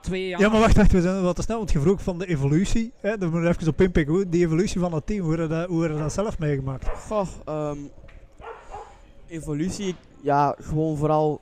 twee 0.00 0.28
jaar... 0.28 0.40
Ja, 0.40 0.48
maar 0.48 0.60
wacht, 0.60 0.76
wacht, 0.76 0.92
we 0.92 1.00
zijn 1.00 1.22
wat 1.22 1.36
te 1.36 1.42
snel, 1.42 1.56
want 1.58 1.72
je 1.72 1.80
vroeg 1.80 2.02
van 2.02 2.18
de 2.18 2.26
evolutie. 2.26 2.92
Hè, 3.00 3.18
daar 3.18 3.30
moet 3.30 3.42
je 3.42 3.48
even 3.48 3.68
op 3.68 3.80
inpikken. 3.80 4.14
Hoe, 4.14 4.28
die 4.28 4.44
evolutie 4.44 4.80
van 4.80 4.92
het 4.94 5.06
team, 5.06 5.20
hoe 5.24 5.30
heb 5.30 5.40
je 5.40 5.46
dat, 5.48 5.68
hoe 5.68 5.88
dat 5.88 6.12
zelf 6.12 6.38
meegemaakt? 6.38 6.88
Goh, 6.88 7.26
ehm, 7.44 7.78
evolutie, 9.28 9.94
ja, 10.22 10.54
gewoon 10.60 10.96
vooral, 10.96 11.40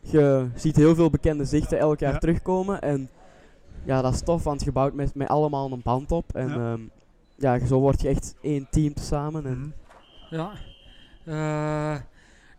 je 0.00 0.46
ziet 0.54 0.76
heel 0.76 0.94
veel 0.94 1.10
bekende 1.10 1.44
zichten 1.44 1.78
elk 1.78 1.98
jaar 1.98 2.12
Ja. 2.12 2.18
terugkomen. 2.18 2.80
En 2.82 3.08
ja, 3.84 4.02
dat 4.02 4.14
is 4.14 4.20
tof, 4.22 4.42
want 4.44 4.64
je 4.64 4.72
bouwt 4.72 4.94
met, 4.94 5.14
met 5.14 5.28
allemaal 5.28 5.72
een 5.72 5.80
band 5.82 6.12
op. 6.12 6.34
En 6.34 6.48
Ja. 6.48 6.76
ja. 7.36 7.54
ja, 7.54 7.66
zo 7.66 7.78
word 7.80 8.00
je 8.00 8.08
echt 8.08 8.34
één 8.42 8.66
team 8.70 8.92
samen. 9.00 9.46
En, 9.46 9.58
Mhm. 9.58 9.68
Ja. 10.34 10.50
Eh, 11.24 12.00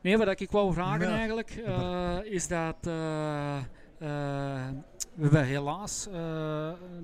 nee, 0.01 0.17
wat 0.17 0.39
ik 0.39 0.51
wou 0.51 0.73
vragen 0.73 1.07
Ja. 1.09 1.15
eigenlijk, 1.15 1.61
eh, 1.65 2.17
is 2.23 2.47
dat 2.47 2.75
eh, 2.81 3.57
eh, 3.99 4.67
we 5.17 5.23
hebben 5.23 5.43
helaas 5.45 6.07
eh, 6.07 6.13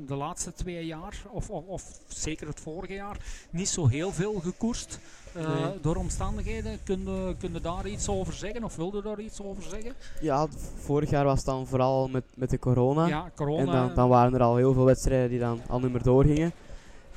de 0.07 0.15
laatste 0.15 0.53
twee 0.53 0.85
jaar, 0.85 1.23
of, 1.31 1.49
of, 1.49 1.65
of 1.65 1.83
zeker 2.07 2.47
het 2.47 2.59
vorige 2.59 2.93
jaar, 2.93 3.17
niet 3.49 3.69
zo 3.69 3.87
heel 3.87 4.11
veel 4.11 4.33
gekoerst. 4.33 4.99
eh, 5.33 5.47
Nee. 5.61 5.79
Door 5.81 5.95
omstandigheden. 5.95 6.79
Kun 6.83 7.03
je, 7.39 7.61
daar 7.61 7.87
iets 7.87 8.07
over 8.09 8.33
zeggen 8.33 8.63
of 8.63 8.75
wilde 8.75 9.01
daar 9.01 9.19
iets 9.19 9.41
over 9.41 9.63
zeggen? 9.63 9.93
ja, 10.21 10.47
vorig 10.75 11.09
jaar 11.09 11.25
was 11.25 11.37
het 11.37 11.45
dan 11.45 11.67
vooral 11.67 12.07
met, 12.07 12.23
met 12.35 12.49
de 12.49 12.59
corona. 12.59 13.07
Ja, 13.07 13.31
corona. 13.35 13.59
En 13.59 13.65
dan, 13.71 13.95
dan 13.95 14.09
waren 14.09 14.33
er 14.33 14.41
al 14.41 14.55
heel 14.55 14.73
veel 14.73 14.85
wedstrijden 14.85 15.29
die 15.29 15.39
dan 15.39 15.61
al 15.67 15.79
niet 15.79 15.91
meer 15.91 16.03
doorgingen. 16.03 16.51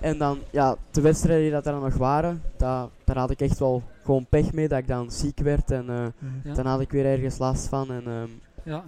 En 0.00 0.18
dan, 0.18 0.38
ja, 0.50 0.76
de 0.90 1.00
wedstrijden 1.00 1.42
die 1.42 1.52
dat 1.52 1.66
er 1.66 1.72
dan 1.72 1.82
nog 1.82 1.94
waren, 1.96 2.42
daar, 2.56 2.88
daar 3.04 3.18
had 3.18 3.30
ik 3.30 3.40
echt 3.40 3.58
wel 3.58 3.82
gewoon 4.04 4.26
pech 4.28 4.52
mee 4.52 4.68
dat 4.68 4.78
ik 4.78 4.88
dan 4.88 5.10
ziek 5.10 5.38
werd. 5.38 5.70
En 5.70 5.90
eh. 5.90 6.06
Ja. 6.44 6.54
dan 6.54 6.66
had 6.66 6.80
ik 6.80 6.90
weer 6.90 7.06
ergens 7.06 7.38
last 7.38 7.68
van. 7.68 7.90
En, 7.90 8.02
ehm, 8.06 8.28
Ja. 8.62 8.84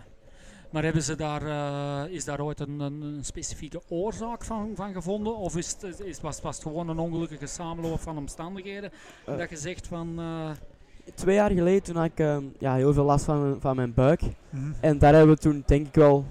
Maar 0.71 0.83
hebben 0.83 1.03
ze 1.03 1.15
daar, 1.17 1.43
eh, 1.47 2.13
is 2.15 2.25
daar 2.25 2.41
ooit 2.41 2.61
een, 2.61 2.81
een, 2.81 3.03
een 3.03 3.25
specifieke 3.25 3.81
oorzaak 3.89 4.45
van, 4.45 4.71
van 4.75 4.93
gevonden? 4.93 5.37
Of 5.37 5.57
is 5.57 5.77
het, 5.81 6.01
is, 6.01 6.21
was, 6.21 6.41
was 6.41 6.55
het 6.55 6.63
gewoon 6.65 6.89
een 6.89 6.99
ongelukkige 6.99 7.47
samenloop 7.47 8.01
van 8.01 8.17
omstandigheden? 8.19 8.91
Eh. 9.27 9.37
dat 9.39 9.51
je 9.51 9.57
zegt 9.57 9.87
van... 9.87 10.15
eh, 10.19 10.51
twee 11.15 11.35
jaar 11.35 11.51
geleden 11.51 11.83
toen 11.83 11.97
had 11.97 12.05
ik 12.05 12.19
ehm, 12.21 12.43
ja, 12.59 12.75
heel 12.75 12.93
veel 12.93 13.05
last 13.05 13.25
van, 13.25 13.43
mijn- 13.43 13.61
van 13.61 13.77
mijn 13.77 13.95
buik. 13.95 14.21
Mhm. 14.51 14.73
En 14.81 14.99
daar 14.99 15.15
hebben 15.15 15.35
we 15.35 15.41
toen 15.41 15.63
denk 15.67 15.87
ik 15.87 15.95
wel, 15.95 16.25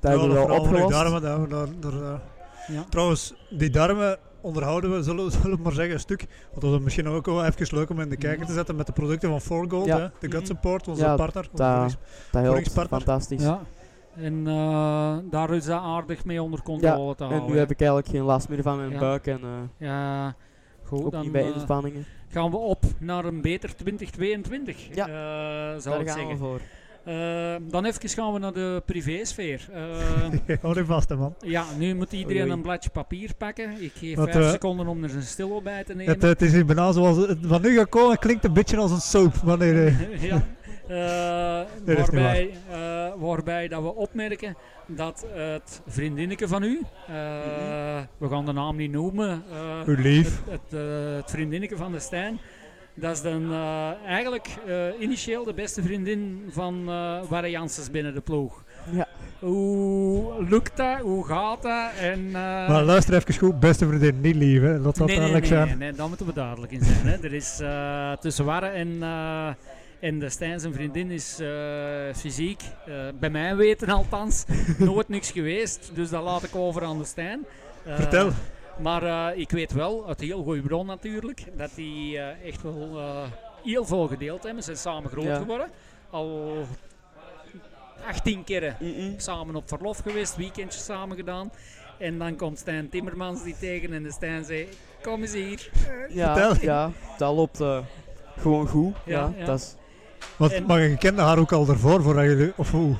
daar 0.00 0.12
Ja, 0.14 0.18
hebben 0.20 0.40
we 0.40 0.46
wel 0.46 0.58
opgelost. 0.60 0.92
darmen, 0.92 1.22
daar, 1.22 1.48
daar, 1.48 1.68
daar, 1.80 2.20
ja. 2.66 2.84
Trouwens, 2.90 3.34
die 3.50 3.70
darmen 3.70 4.18
onderhouden 4.40 4.92
we, 4.96 5.02
zullen, 5.02 5.30
zullen 5.42 5.56
we 5.56 5.62
maar 5.62 5.72
zeggen, 5.72 5.94
een 5.94 6.00
stuk. 6.00 6.26
Want 6.50 6.60
dat 6.62 6.72
is 6.74 6.80
misschien 6.80 7.08
ook 7.08 7.26
wel 7.26 7.44
even 7.44 7.76
leuk 7.76 7.90
om 7.90 8.00
in 8.00 8.08
de 8.08 8.16
kijker 8.16 8.46
te 8.46 8.52
zetten 8.52 8.76
met 8.76 8.86
de 8.86 8.92
producten 8.92 9.28
van 9.30 9.40
Forgold, 9.40 9.86
Ja. 9.86 9.98
hè, 9.98 10.04
de 10.18 10.30
Gut 10.30 10.32
Mhm. 10.32 10.44
Support, 10.44 10.88
onze 10.88 11.02
Ja, 11.02 11.16
partner. 11.16 11.48
onze 11.50 11.96
dat- 12.32 12.42
helpt 12.42 12.72
fantastisch. 12.88 13.42
ja. 13.42 13.60
En 14.16 14.46
eh, 14.46 15.16
daar 15.30 15.50
is 15.54 15.64
dat 15.64 15.80
aardig 15.82 16.24
mee 16.24 16.42
onder 16.42 16.62
controle 16.62 17.14
te 17.14 17.24
houden. 17.24 17.46
En 17.46 17.52
nu 17.52 17.58
heb 17.58 17.70
ik 17.70 17.78
eigenlijk 17.80 18.08
geen 18.10 18.22
last 18.22 18.48
meer 18.48 18.62
van 18.62 18.76
mijn 18.76 18.90
Ja. 18.90 18.98
buik 18.98 19.26
en 19.26 19.40
eh, 19.42 19.86
Ja, 19.88 20.34
goed, 20.82 21.04
ook 21.04 21.10
dan 21.12 21.22
niet 21.22 21.32
bij 21.32 21.42
eh, 21.48 21.54
inspanningen. 21.54 22.04
gaan 22.28 22.50
we 22.50 22.56
op 22.56 22.84
naar 22.98 23.24
een 23.24 23.40
beter 23.40 23.76
2022, 23.76 24.94
Ja. 24.94 25.06
eh, 25.06 25.80
zou 25.80 25.94
Daar 25.94 26.00
ik 26.00 26.08
gaan 26.08 26.16
zeggen. 26.18 26.28
we 26.28 26.36
voor. 26.36 26.60
Dan 27.70 27.84
even 27.84 28.08
gaan 28.08 28.32
we 28.32 28.38
naar 28.38 28.52
de 28.52 28.82
privésfeer. 28.86 29.68
Eh, 29.72 30.56
Hou 30.62 30.74
die 30.74 30.84
vast, 30.84 31.14
man. 31.14 31.34
Ja, 31.40 31.64
nu 31.78 31.94
moet 31.94 32.12
iedereen 32.12 32.32
Oei, 32.36 32.42
oei. 32.44 32.52
een 32.52 32.62
bladje 32.62 32.90
papier 32.90 33.34
pakken. 33.38 33.70
Ik 33.82 33.92
geef 33.94 34.16
Wat, 34.16 34.30
vijf 34.30 34.50
seconden 34.50 34.86
om 34.86 35.04
er 35.04 35.14
een 35.14 35.22
stillo 35.22 35.60
bij 35.62 35.84
te 35.84 35.94
nemen. 35.94 36.12
Het, 36.14 36.22
het 36.22 36.42
is 36.42 36.64
bijna 36.64 36.92
zoals 36.92 37.16
het 37.16 37.38
van 37.42 37.62
nu 37.62 37.76
gaat 37.76 37.88
komen, 37.88 38.18
klinkt 38.18 38.44
een 38.44 38.52
beetje 38.52 38.76
als 38.76 38.90
een 38.90 39.00
soap. 39.00 39.34
Wanneer, 39.34 39.86
eh, 39.86 40.22
ja. 40.30 40.46
Eh, 40.88 41.60
waarbij, 41.84 42.50
eh, 42.70 43.08
waarbij 43.16 43.68
dat 43.68 43.82
we 43.82 43.94
opmerken 43.94 44.56
dat 44.86 45.26
het 45.32 45.82
vriendinnetje 45.86 46.48
van 46.48 46.62
u, 46.62 46.80
eh, 47.08 47.14
we 48.18 48.28
gaan 48.28 48.46
de 48.46 48.52
naam 48.52 48.76
niet 48.76 48.90
noemen, 48.90 49.42
uw 49.86 49.94
lief. 49.94 50.42
het, 50.50 50.60
het, 50.70 50.80
het 51.16 51.30
vriendinnetje 51.30 51.76
van 51.76 51.92
de 51.92 52.00
Stijn, 52.00 52.38
dat 52.94 53.16
is 53.16 53.22
dan 53.22 53.52
eigenlijk 54.06 54.48
initieel 55.00 55.44
de 55.44 55.54
beste 55.54 55.82
vriendin 55.82 56.44
van 56.48 56.84
uh, 56.88 57.22
Warre 57.28 57.50
Janssens 57.50 57.90
binnen 57.90 58.14
de 58.14 58.20
ploeg. 58.20 58.64
Ja. 58.90 59.06
Hoe 59.38 60.44
lukt 60.48 60.76
dat? 60.76 60.98
Hoe 60.98 61.26
gaat 61.26 61.62
dat? 61.62 61.90
En, 62.00 62.30
Maar 62.30 62.82
luister 62.82 63.14
even 63.14 63.34
goed, 63.34 63.60
beste 63.60 63.86
vriendin, 63.86 64.20
niet 64.20 64.34
lief, 64.34 64.60
hè. 64.60 64.82
Dat 64.82 64.98
nee, 64.98 65.06
nee, 65.06 65.16
duidelijk 65.16 65.48
nee, 65.48 65.58
zijn. 65.58 65.68
nee, 65.68 65.76
nee, 65.76 65.92
daar 65.92 66.08
moeten 66.08 66.26
we 66.26 66.32
duidelijk 66.32 66.72
in 66.72 66.84
zijn. 66.84 67.06
Hè. 67.06 67.16
Er 67.22 67.32
is 67.34 67.60
tussen 68.20 68.44
Warre 68.44 68.66
en, 68.66 69.02
en 70.00 70.18
de 70.18 70.28
Stijn 70.28 70.60
zijn 70.60 70.72
vriendin 70.74 71.10
is 71.10 71.38
eh, 71.40 71.48
fysiek, 72.14 72.60
eh, 72.86 72.94
bij 73.20 73.30
mij 73.30 73.56
weten 73.56 73.88
althans, 73.88 74.44
nooit 74.78 75.08
niks 75.08 75.30
geweest. 75.30 75.90
Dus 75.94 76.10
dat 76.10 76.22
laat 76.22 76.42
ik 76.42 76.54
over 76.56 76.84
aan 76.84 76.98
de 76.98 77.04
Stijn. 77.04 77.46
Eh, 77.84 77.94
Vertel. 77.94 78.30
Maar 78.82 79.02
eh, 79.32 79.38
ik 79.40 79.50
weet 79.50 79.72
wel, 79.72 80.06
uit 80.08 80.20
heel 80.20 80.42
goede 80.42 80.60
bron 80.60 80.86
natuurlijk, 80.86 81.44
dat 81.56 81.70
die 81.74 82.18
eh, 82.18 82.48
echt 82.48 82.62
wel 82.62 82.98
eh, 82.98 83.22
heel 83.64 83.84
veel 83.84 84.06
gedeeld 84.06 84.42
hebben. 84.42 84.62
Ze 84.62 84.74
zijn 84.74 84.94
samen 84.94 85.10
groot 85.10 85.24
Ja. 85.24 85.36
geworden. 85.36 85.68
Al 86.10 86.52
18 88.06 88.44
keren 88.44 88.76
samen 89.16 89.56
op 89.56 89.68
verlof 89.68 89.98
geweest, 89.98 90.36
weekendjes 90.36 90.84
samen 90.84 91.16
gedaan. 91.16 91.50
En 91.98 92.18
dan 92.18 92.36
komt 92.36 92.58
Stijn 92.58 92.88
Timmermans 92.88 93.42
die 93.42 93.56
tegen 93.60 93.92
en 93.92 94.02
de 94.02 94.12
Stijn 94.12 94.44
zei, 94.44 94.68
kom 95.02 95.20
eens 95.20 95.32
hier. 95.32 95.70
Ja, 96.08 96.34
Vertel. 96.36 96.64
ja, 96.68 96.90
dat 97.18 97.34
loopt 97.34 97.60
eh, 97.60 97.78
gewoon 98.38 98.68
goed. 98.68 98.94
Ja, 99.04 99.20
Ja, 99.20 99.32
ja. 99.38 99.44
Dat 99.44 99.58
is, 99.58 99.74
Want, 100.36 100.52
en- 100.52 100.66
maar 100.66 100.80
je 100.80 100.96
kende 100.96 101.22
haar 101.22 101.38
ook 101.38 101.52
al 101.52 101.64
daarvoor, 101.64 102.02
voordat 102.02 102.24
jullie... 102.24 102.52
Of 102.56 102.70
hoe? 102.70 102.94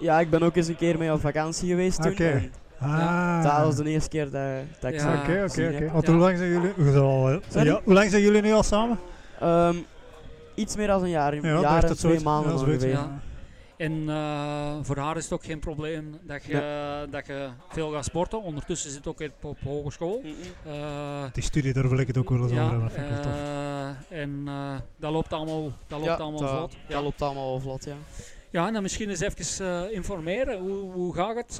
ja, 0.00 0.20
ik 0.20 0.30
ben 0.30 0.42
ook 0.42 0.56
eens 0.56 0.68
een 0.68 0.76
keer 0.76 0.98
mee 0.98 1.12
op 1.12 1.20
vakantie 1.20 1.68
geweest 1.68 2.02
toen. 2.02 2.50
Ah. 2.80 3.42
Dat 3.42 3.64
was 3.64 3.76
de 3.76 3.84
eerste 3.90 4.08
keer 4.08 4.30
dat, 4.30 4.42
dat 4.80 4.92
ik 4.92 5.00
Ja. 5.00 5.14
Oké, 5.20 5.44
oké, 5.50 5.70
oké. 5.74 5.90
Want 5.92 6.06
hoe 6.06 6.16
lang 6.16 6.38
zijn 6.38 6.50
jullie... 6.50 6.96
Al, 6.98 7.30
eh, 7.30 7.64
ja, 7.64 7.80
hoe 7.84 7.94
lang 7.94 8.10
zijn 8.10 8.22
jullie 8.22 8.42
nu 8.42 8.52
al 8.52 8.62
samen? 8.62 8.98
Ehm, 9.40 9.74
iets 10.54 10.76
meer 10.76 10.86
dan 10.86 11.02
een 11.02 11.08
jaar, 11.08 11.32
een 11.32 11.42
Ja, 11.42 11.60
jaar 11.60 11.84
en 11.84 11.96
twee 11.96 12.20
maanden 12.20 12.52
ongeveer. 12.52 12.98
En 13.76 14.08
eh, 14.08 14.76
voor 14.82 14.96
haar 14.98 15.16
is 15.16 15.24
het 15.24 15.32
ook 15.32 15.44
geen 15.44 15.58
probleem 15.58 16.18
dat 16.22 16.44
je, 16.44 17.06
dat 17.10 17.26
je 17.26 17.48
veel 17.68 17.90
gaat 17.90 18.04
sporten. 18.04 18.42
Ondertussen 18.42 18.90
zit 18.90 19.06
ook 19.06 19.20
op, 19.20 19.44
op 19.44 19.58
hogeschool. 19.64 20.22
Eh, 20.66 21.24
Die 21.32 21.42
studie, 21.42 21.72
daar 21.72 21.88
wil 21.88 21.98
ik 21.98 22.06
het 22.06 22.16
ook 22.18 22.28
wel 22.28 22.38
eens 22.42 22.52
over 22.52 22.62
ja, 22.64 22.70
hebben. 22.70 23.10
Wel 23.10 23.20
tof. 23.22 23.32
eh, 23.32 24.20
en 24.22 24.42
eh, 24.46 24.74
dat 24.96 25.12
loopt 25.12 25.32
allemaal, 25.32 25.62
dat 25.86 25.98
loopt 25.98 26.04
Ja, 26.04 26.14
allemaal 26.16 26.40
dat- 26.40 26.50
vlot. 26.50 26.72
Ja. 26.88 26.94
Dat 26.94 27.02
loopt 27.02 27.22
allemaal 27.22 27.50
wel 27.50 27.60
vlot, 27.60 27.84
ja. 27.84 27.94
Ja, 28.50 28.66
en 28.66 28.72
dan 28.72 28.82
misschien 28.82 29.08
eens 29.10 29.20
even 29.20 29.92
informeren. 29.92 30.58
Hoe, 30.60 30.92
hoe 30.92 31.14
gaat 31.14 31.36
het, 31.36 31.56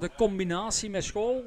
de 0.00 0.10
combinatie 0.16 0.90
met 0.90 1.04
school? 1.04 1.42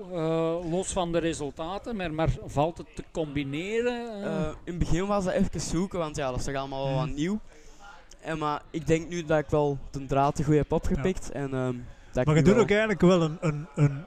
Los 0.70 0.92
van 0.92 1.12
de 1.12 1.18
resultaten, 1.18 1.96
maar, 1.96 2.14
maar 2.14 2.30
valt 2.46 2.78
het 2.78 2.88
te 2.96 3.04
combineren? 3.12 4.22
in 4.64 4.74
het 4.74 4.78
begin 4.80 5.08
was 5.08 5.24
dat 5.26 5.34
even 5.34 5.60
zoeken, 5.62 6.00
want 6.00 6.16
ja, 6.16 6.30
dat 6.30 6.40
is 6.40 6.46
toch 6.46 6.56
allemaal 6.56 6.86
wel 6.88 6.96
wat 6.96 7.16
nieuw. 7.16 7.40
En 8.20 8.38
maar 8.38 8.62
ik 8.70 8.88
denk 8.88 9.10
nu 9.10 9.26
dat 9.26 9.40
ik 9.40 9.50
wel 9.50 9.78
de 9.92 10.06
draad 10.06 10.36
te 10.36 10.44
goed 10.44 10.56
heb 10.56 10.72
opgepikt. 10.72 11.32
En, 11.32 11.54
ehm, 11.54 11.76
dat 12.12 12.26
Maar 12.26 12.38
ik 12.38 12.46
je 12.46 12.52
doet 12.54 12.62
ook 12.62 12.70
eigenlijk 12.70 13.02
wel 13.02 13.22
een, 13.22 13.38
een, 13.42 13.68
een 13.76 14.06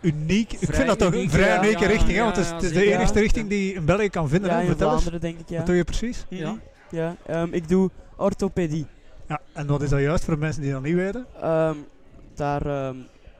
uniek... 0.00 0.52
ik 0.52 0.74
vind 0.74 0.86
dat 0.86 0.98
toch 0.98 1.14
een 1.14 1.30
vrij 1.30 1.58
unieke 1.58 1.82
ja, 1.82 1.86
richting, 1.86 2.10
hè? 2.10 2.16
ja, 2.16 2.24
Want 2.24 2.36
het 2.36 2.44
is, 2.44 2.50
ja, 2.50 2.54
het 2.56 2.64
is 2.64 2.72
de 2.72 2.84
enige 2.92 3.14
Ja. 3.14 3.20
richting 3.20 3.48
die 3.48 3.68
je 3.68 3.74
in 3.74 3.84
België 3.84 4.08
kan 4.08 4.28
vinden. 4.28 4.50
Ja, 4.50 4.56
hè? 4.56 4.60
in 4.62 4.68
Vertel 4.68 4.92
eens, 4.92 5.02
Vlaanderen 5.02 5.30
denk 5.30 5.40
ik, 5.40 5.48
ja. 5.48 5.56
wat 5.56 5.66
doe 5.66 5.76
je 5.76 5.84
precies? 5.84 6.26
Mhm. 6.30 6.40
Ja. 6.40 6.56
Ja, 6.90 7.16
ehm, 7.26 7.48
ik 7.52 7.68
doe 7.68 7.90
orthopedie. 8.16 8.86
Ja, 9.28 9.40
en 9.52 9.66
wat 9.66 9.82
is 9.82 9.90
dat 9.90 10.00
juist 10.00 10.24
voor 10.24 10.38
mensen 10.38 10.62
die 10.62 10.72
dat 10.72 10.82
niet 10.82 10.94
weten? 10.94 11.26
Ehm, 11.40 11.76
daar 12.34 12.66
ehm, 12.66 12.96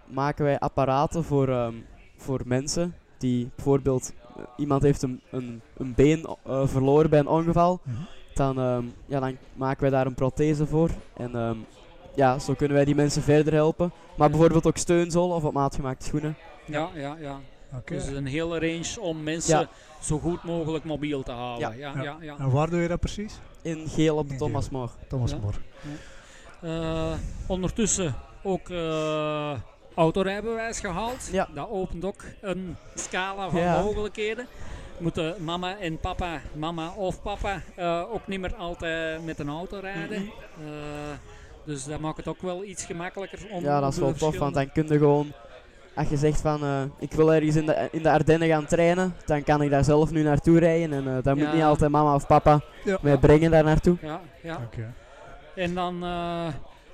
maken 0.07 0.45
wij 0.45 0.59
apparaten 0.59 1.25
voor, 1.25 1.49
ehm, 1.49 1.75
voor 2.17 2.41
mensen 2.45 2.95
die 3.19 3.51
bijvoorbeeld 3.57 4.13
eh, 4.37 4.43
iemand 4.57 4.83
heeft 4.83 5.03
een, 5.03 5.21
een, 5.31 5.61
een 5.77 5.95
been 5.95 6.27
eh, 6.47 6.67
verloren 6.67 7.11
bij 7.11 7.19
een 7.19 7.27
ongeval. 7.27 7.81
Mhm. 7.83 7.97
Dan, 8.37 8.59
ehm, 8.61 8.85
ja, 9.07 9.21
dan 9.21 9.37
maken 9.53 9.81
wij 9.81 9.91
daar 9.91 10.07
een 10.07 10.15
prothese 10.15 10.67
voor. 10.67 10.91
En 11.17 11.35
ehm, 11.35 11.57
ja, 12.15 12.39
zo 12.39 12.55
kunnen 12.55 12.77
wij 12.77 12.85
die 12.85 12.95
mensen 12.95 13.23
verder 13.23 13.53
helpen. 13.53 13.93
Maar 14.17 14.31
bijvoorbeeld 14.31 14.67
ook 14.67 14.77
steunzolen 14.77 15.37
of 15.37 15.45
op 15.45 15.53
maat 15.53 15.75
gemaakte 15.75 16.07
schoenen. 16.07 16.37
Ja, 16.65 16.89
ja, 16.95 17.17
ja. 17.21 17.41
Oké. 17.77 17.95
Dus 17.95 18.07
een 18.07 18.27
hele 18.27 18.59
range 18.59 19.01
om 19.01 19.23
mensen 19.23 19.59
Ja. 19.59 19.69
zo 20.01 20.19
goed 20.19 20.43
mogelijk 20.45 20.85
mobiel 20.85 21.23
te 21.23 21.31
houden. 21.33 21.69
Ja. 21.79 21.93
Ja, 21.93 21.93
Ja. 21.97 22.03
ja, 22.03 22.17
ja. 22.21 22.37
En 22.39 22.51
waar 22.51 22.71
doe 22.71 22.81
je 22.81 22.89
dat 22.89 23.01
precies? 23.01 23.35
In 23.63 23.89
geel 23.89 24.17
op 24.17 24.29
de 24.29 24.37
Thomas. 24.37 24.71
More. 24.71 24.89
Thomas. 25.09 25.35
More. 25.41 25.57
Eh, 26.63 27.13
ondertussen 27.47 28.15
ook 28.43 28.69
eh 28.71 29.53
autorijbewijs 29.95 30.81
gehaald. 30.81 31.29
Ja. 31.33 31.49
Dat 31.55 31.69
opent 31.71 32.05
ook 32.05 32.25
een 32.41 32.77
scala 32.95 33.51
van 33.51 33.61
Ja. 33.61 33.83
mogelijkheden. 33.83 34.47
Moeten 34.99 35.35
mama 35.45 35.79
en 35.79 35.99
papa, 35.99 36.41
mama 36.53 36.93
of 36.97 37.23
papa, 37.23 37.61
eh, 37.75 38.03
ook 38.13 38.27
niet 38.27 38.41
meer 38.41 38.55
altijd 38.55 39.25
met 39.25 39.39
een 39.39 39.49
auto 39.49 39.79
rijden. 39.79 40.23
Mhm. 40.23 40.67
Eh, 40.69 41.17
dus 41.65 41.85
dat 41.85 42.01
maakt 42.01 42.17
het 42.17 42.29
ook 42.29 42.43
wel 42.43 42.65
iets 42.65 42.85
gemakkelijker 42.85 43.39
om 43.51 43.63
Ja, 43.63 43.81
dat 43.81 43.93
is 43.93 43.99
wel 43.99 44.13
tof, 44.13 44.39
want 44.39 44.55
dan 44.55 44.73
kun 44.73 44.87
je 44.89 44.99
gewoon... 44.99 45.33
Als 45.95 46.09
je 46.09 46.17
zegt 46.17 46.41
van, 46.41 46.63
eh, 46.63 46.83
ik 46.99 47.13
wil 47.13 47.35
ergens 47.35 47.57
in 47.57 47.67
de, 47.67 47.89
in 47.93 48.03
de 48.03 48.11
Ardennen 48.11 48.49
gaan 48.49 48.67
trainen, 48.67 49.15
dan 49.25 49.43
kan 49.43 49.63
ik 49.63 49.71
daar 49.71 49.85
zelf 49.85 50.11
nu 50.11 50.23
naartoe 50.23 50.59
rijden. 50.59 50.93
En 51.07 51.23
dan 51.23 51.37
Ja. 51.37 51.45
moet 51.45 51.55
niet 51.55 51.63
altijd 51.63 51.91
mama 51.91 52.15
of 52.15 52.27
papa 52.27 52.61
Ja. 52.85 52.99
mij 53.03 53.17
brengen 53.19 53.51
daar 53.51 53.65
naartoe. 53.65 53.97
Ja, 54.01 54.21
ja. 54.43 54.61
En 55.55 55.75
dan 55.75 56.05
eh, 56.05 56.47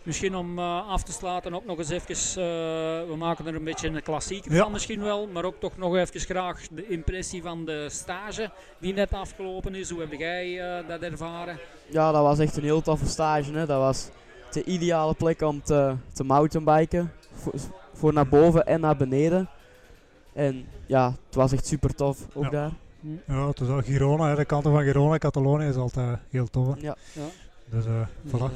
misschien 0.05 0.37
om 0.37 0.59
eh, 0.59 0.89
af 0.89 1.03
te 1.03 1.13
sluiten 1.13 1.55
ook 1.55 1.65
nog 1.67 1.79
eens 1.79 1.89
even, 1.91 2.09
eh, 2.09 3.09
we 3.09 3.15
maken 3.19 3.47
er 3.47 3.55
een 3.55 3.65
beetje 3.65 3.89
een 3.89 4.03
klassieker 4.03 4.53
Ja. 4.53 4.63
van 4.63 4.73
misschien 4.73 5.01
wel, 5.03 5.27
maar 5.27 5.45
ook 5.45 5.61
toch 5.61 5.77
nog 5.77 5.97
even 5.97 6.21
graag 6.21 6.69
de 6.69 6.87
impressie 6.89 7.43
van 7.43 7.65
de 7.65 7.87
stage 7.91 8.51
die 8.79 8.95
net 8.95 9.13
afgelopen 9.13 9.75
is. 9.75 9.91
Hoe 9.91 10.01
heb 10.01 10.13
jij 10.13 10.61
eh, 10.79 10.89
dat 10.89 11.01
ervaren? 11.01 11.59
Ja, 11.87 12.13
dat 12.13 12.23
was 12.23 12.39
echt 12.39 12.57
een 12.57 12.63
heel 12.63 12.83
toffe 12.83 13.07
stage. 13.09 13.53
Hè. 13.53 13.67
Dat 13.67 13.79
was 13.81 14.09
de 14.51 14.65
ideale 14.65 15.15
plek 15.15 15.41
om 15.43 15.63
te, 15.63 15.95
te 16.13 16.25
mountainbiken. 16.25 17.13
Voor, 17.35 17.53
voor 17.93 18.13
naar 18.13 18.29
boven 18.29 18.67
en 18.67 18.81
naar 18.81 18.97
beneden. 18.97 19.49
En 20.33 20.67
ja, 20.87 21.15
het 21.27 21.35
was 21.35 21.53
echt 21.53 21.67
super 21.67 21.95
tof, 21.95 22.19
ook 22.35 22.45
Ja. 22.45 22.51
daar. 22.51 22.71
Ja, 23.27 23.47
het 23.49 23.61
is 23.61 23.69
al 23.69 23.83
Girona, 23.83 24.29
hè. 24.29 24.35
de 24.35 24.45
kanten 24.45 24.73
van 24.73 24.83
Girona, 24.83 25.19
Catalonië 25.19 25.67
is 25.69 25.77
altijd 25.77 26.19
heel 26.31 26.47
tof. 26.47 26.67
hè. 26.67 26.73
Ja. 26.81 26.97
Ja. 27.13 27.23
Dus 27.71 27.85
Dus, 27.85 27.95
voilà. 28.33 28.45
eh, 28.45 28.49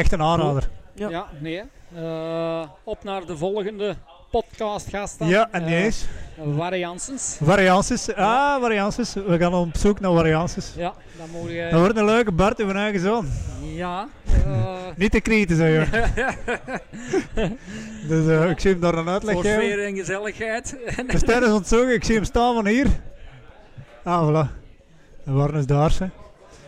Echt 0.00 0.12
een 0.12 0.22
aanrader. 0.22 0.70
Ja. 0.94 1.08
ja. 1.08 1.26
nee. 1.38 1.62
Eh, 1.94 2.62
op 2.84 3.04
naar 3.04 3.26
de 3.26 3.36
volgende 3.36 3.94
podcastgast. 4.30 5.16
Ja, 5.24 5.48
en 5.50 5.64
niet 5.64 6.06
Eh. 6.38 6.56
Warre 6.56 6.78
Janssens. 6.78 7.36
Variances. 7.42 8.14
Ah, 8.14 8.60
variances. 8.60 9.14
We 9.14 9.38
gaan 9.38 9.54
op 9.54 9.76
zoek 9.76 10.00
naar 10.00 10.12
variances. 10.12 10.72
Ja, 10.76 10.94
dan 11.18 11.28
moet 11.30 11.50
je... 11.50 11.68
Dat 11.70 11.80
wordt 11.80 11.96
een 11.96 12.04
leuke 12.04 12.32
Bart 12.32 12.58
in 12.58 12.66
mijn 12.66 12.78
eigen 12.78 13.00
zoon. 13.00 13.26
Ja. 13.62 14.08
eh, 14.46 14.74
Niet 14.96 15.10
te 15.10 15.20
kritisch, 15.20 15.58
hè, 15.58 15.66
joh. 15.66 15.92
Dus 18.08 18.26
eh, 18.26 18.50
ik 18.50 18.60
zie 18.60 18.70
hem 18.70 18.80
daar 18.80 18.94
een 18.94 19.08
uitleg 19.08 19.34
voor 19.34 19.44
sfeer 19.44 19.84
en 19.84 19.96
gezelligheid. 19.96 20.76
Dus 21.10 21.22
tijdens 21.22 21.52
het 21.54 21.68
zoeken, 21.68 21.94
ik 21.94 22.04
zie 22.04 22.14
hem 22.14 22.24
staan 22.24 22.54
van 22.54 22.66
hier. 22.66 22.86
Ah, 24.02 24.28
voilà. 24.28 24.50
En 25.24 25.34
Warren 25.34 25.58
is 25.58 25.66
daar, 25.66 25.96
hè. 25.98 26.06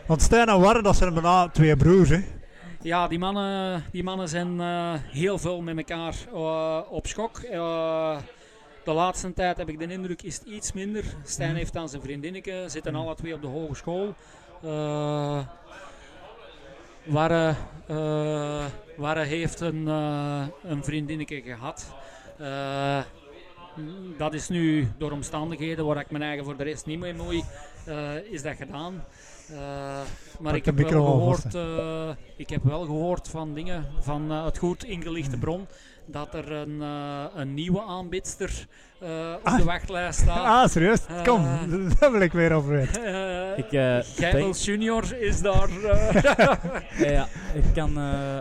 Want 0.07 0.23
Stijn 0.23 0.49
en 0.49 0.61
Warren, 0.61 0.83
dat 0.83 0.97
zijn 0.97 1.15
bijna 1.15 1.49
twee 1.49 1.77
broers, 1.77 2.09
hè. 2.09 2.25
Ja, 2.87 3.09
die 3.09 3.19
mannen, 3.19 3.85
die 3.93 4.03
mannen 4.03 4.29
zijn 4.29 4.61
eh, 4.61 4.95
heel 4.95 5.39
veel 5.39 5.61
met 5.61 5.77
elkaar 5.77 6.15
eh, 6.35 6.81
op 6.89 7.07
schok. 7.07 7.39
Eh, 7.39 8.19
de 8.85 8.93
laatste 8.93 9.33
tijd 9.33 9.57
heb 9.57 9.69
ik 9.69 9.79
de 9.79 9.87
indruk 9.87 10.23
is 10.23 10.39
het 10.39 10.47
iets 10.47 10.73
minder. 10.73 11.05
Stijn 11.25 11.49
Mhm. 11.49 11.59
heeft 11.59 11.73
dan 11.73 11.89
zijn 11.89 12.03
vriendinnetje, 12.03 12.65
zitten 12.67 12.95
alle 12.95 13.15
twee 13.15 13.35
op 13.35 13.41
de 13.41 13.47
hogeschool. 13.47 14.15
Warre, 17.05 17.55
eh, 17.87 18.65
Warre 18.97 19.25
heeft 19.25 19.61
een, 19.61 19.89
eh, 19.89 20.47
een 20.63 20.85
vriendinnetje 20.85 21.43
gehad. 21.43 21.95
Eh, 22.39 23.03
dat 24.19 24.35
is 24.35 24.49
nu 24.49 24.89
door 24.99 25.11
omstandigheden 25.11 25.87
waar 25.87 26.01
ik 26.01 26.11
mijn 26.11 26.23
eigen 26.23 26.45
voor 26.45 26.57
de 26.57 26.65
rest 26.65 26.87
niet 26.87 26.99
mee 26.99 27.15
moei, 27.15 27.45
is 28.31 28.43
dat 28.43 28.57
gedaan. 28.57 29.05
Eh, 29.51 29.57
maar 30.41 30.55
ik 30.57 30.65
heb, 30.65 30.77
wel 30.79 30.89
gehoord, 30.89 31.55
eh, 31.55 32.09
ik 32.37 32.51
heb 32.51 32.65
wel 32.65 32.85
gehoord 32.85 33.29
van 33.29 33.55
dingen 33.55 33.85
van 34.01 34.31
eh, 34.33 34.45
het 34.45 34.59
goed 34.59 34.85
ingelichte 34.85 35.39
bron 35.39 35.67
dat 36.07 36.35
er 36.35 36.53
een, 36.53 36.83
eh, 36.83 37.25
een 37.35 37.55
nieuwe 37.55 37.83
aanbidster 37.83 38.67
eh, 39.01 39.09
op 39.37 39.41
Ah. 39.47 39.57
de 39.57 39.65
wachtlijst 39.65 40.21
staat. 40.21 40.45
Ah, 40.45 40.69
serieus? 40.69 41.01
Kom, 41.25 41.45
daar 41.99 42.13
wil 42.13 42.21
ik 42.21 42.33
weer 42.33 42.53
over 42.53 42.71
weten. 42.73 43.03
Ik, 43.59 43.73
eh, 43.73 43.99
Gijbels 44.03 44.65
junior 44.65 45.17
is 45.17 45.41
daar. 45.41 45.69
eh, 45.69 46.23
Ja, 47.05 47.11
ja, 47.11 47.27
ik 47.55 47.65
kan. 47.75 47.99
eh, 47.99 48.37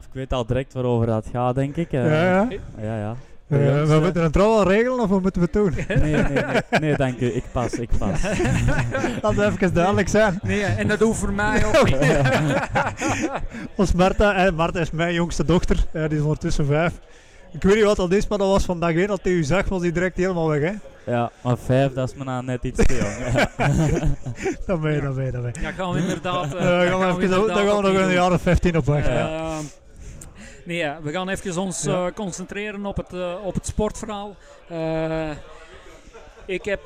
ik 0.00 0.12
weet 0.20 0.32
al 0.32 0.46
direct 0.46 0.72
waarover 0.72 1.06
dat 1.06 1.26
gaat, 1.32 1.54
denk 1.54 1.76
ik. 1.76 1.92
eh. 1.92 2.04
Ja, 2.06 2.22
ja. 2.22 2.48
ja, 2.78 2.98
ja. 2.98 3.16
Eh, 3.48 3.58
we 3.84 3.98
moeten 4.02 4.24
een 4.24 4.30
trouw 4.30 4.48
wel 4.54 4.68
regelen 4.68 5.00
of 5.00 5.08
wat 5.08 5.22
moeten 5.22 5.40
we 5.42 5.48
het 5.52 5.52
doen? 5.52 5.98
Nee, 6.02 6.12
nee, 6.12 6.22
nee, 6.32 6.80
nee, 6.80 6.96
dank 6.96 7.20
u. 7.20 7.26
Ik 7.34 7.44
pas, 7.52 7.72
ik 7.72 7.88
pas. 7.98 8.22
Laat 9.22 9.36
het 9.36 9.52
even 9.54 9.74
duidelijk 9.74 10.08
zijn. 10.08 10.38
nee, 10.42 10.62
en 10.64 10.88
dat 10.88 11.00
hoeft 11.00 11.18
voor 11.18 11.32
mij 11.32 11.64
ook 11.66 11.84
niet. 11.90 12.06
Ons 13.74 13.92
Marta, 13.92 14.34
eh, 14.46 14.52
Marta 14.52 14.80
is 14.80 14.90
mijn 14.90 15.14
jongste 15.14 15.44
dochter, 15.44 15.76
eh, 15.92 16.08
die 16.08 16.18
is 16.18 16.22
ondertussen 16.24 16.66
vijf. 16.66 16.92
Ik 17.52 17.62
weet 17.62 17.74
niet 17.74 17.84
wat 17.84 17.96
dat 17.96 18.12
is, 18.12 18.28
maar 18.28 18.38
dat 18.38 18.48
was 18.48 18.64
vandaag 18.64 18.94
één 18.94 19.06
dat 19.08 19.20
hij 19.22 19.32
u 19.32 19.42
zag, 19.44 19.68
was 19.68 19.80
hij 19.82 19.92
direct 19.92 20.16
helemaal 20.16 20.48
weg, 20.48 20.60
hè? 20.60 20.72
Ja, 21.12 21.30
maar 21.40 21.56
vijf, 21.58 21.92
dat 21.92 22.08
is 22.08 22.14
me 22.14 22.24
nou 22.24 22.44
net 22.44 22.64
iets 22.64 22.84
te 22.86 22.94
jong. 22.96 23.46
Dat 24.66 24.80
ben 24.80 24.92
je, 24.92 25.00
dat 25.00 25.14
ben 25.14 25.24
je, 25.24 25.30
dat 25.30 25.42
ben 25.42 25.50
je. 25.54 25.60
Ja, 25.60 25.70
gaan 25.70 25.92
we 25.92 25.98
inderdaad. 25.98 26.54
eh, 26.54 26.60
Eh, 26.60 26.66
daar 26.66 26.86
gaan 26.88 26.98
we 26.98 27.04
gaan 27.04 27.16
we 27.16 27.24
even, 27.24 27.54
gaan 27.54 27.66
we 27.82 27.82
nog 27.92 28.02
een 28.06 28.12
jaar 28.12 28.32
of 28.32 28.42
15 28.42 28.76
op 28.76 28.86
weg. 28.86 29.06
Nee, 30.64 30.76
ja, 30.76 30.98
we 31.02 31.10
gaan 31.10 31.28
even 31.28 31.60
ons 31.60 31.86
eh, 31.86 32.06
concentreren 32.14 32.86
op 32.86 32.96
het, 32.96 33.12
eh, 33.12 33.34
op 33.44 33.54
het 33.54 33.66
sportverhaal. 33.66 34.36
Eh, 34.68 35.30
ik 36.46 36.64
heb 36.64 36.82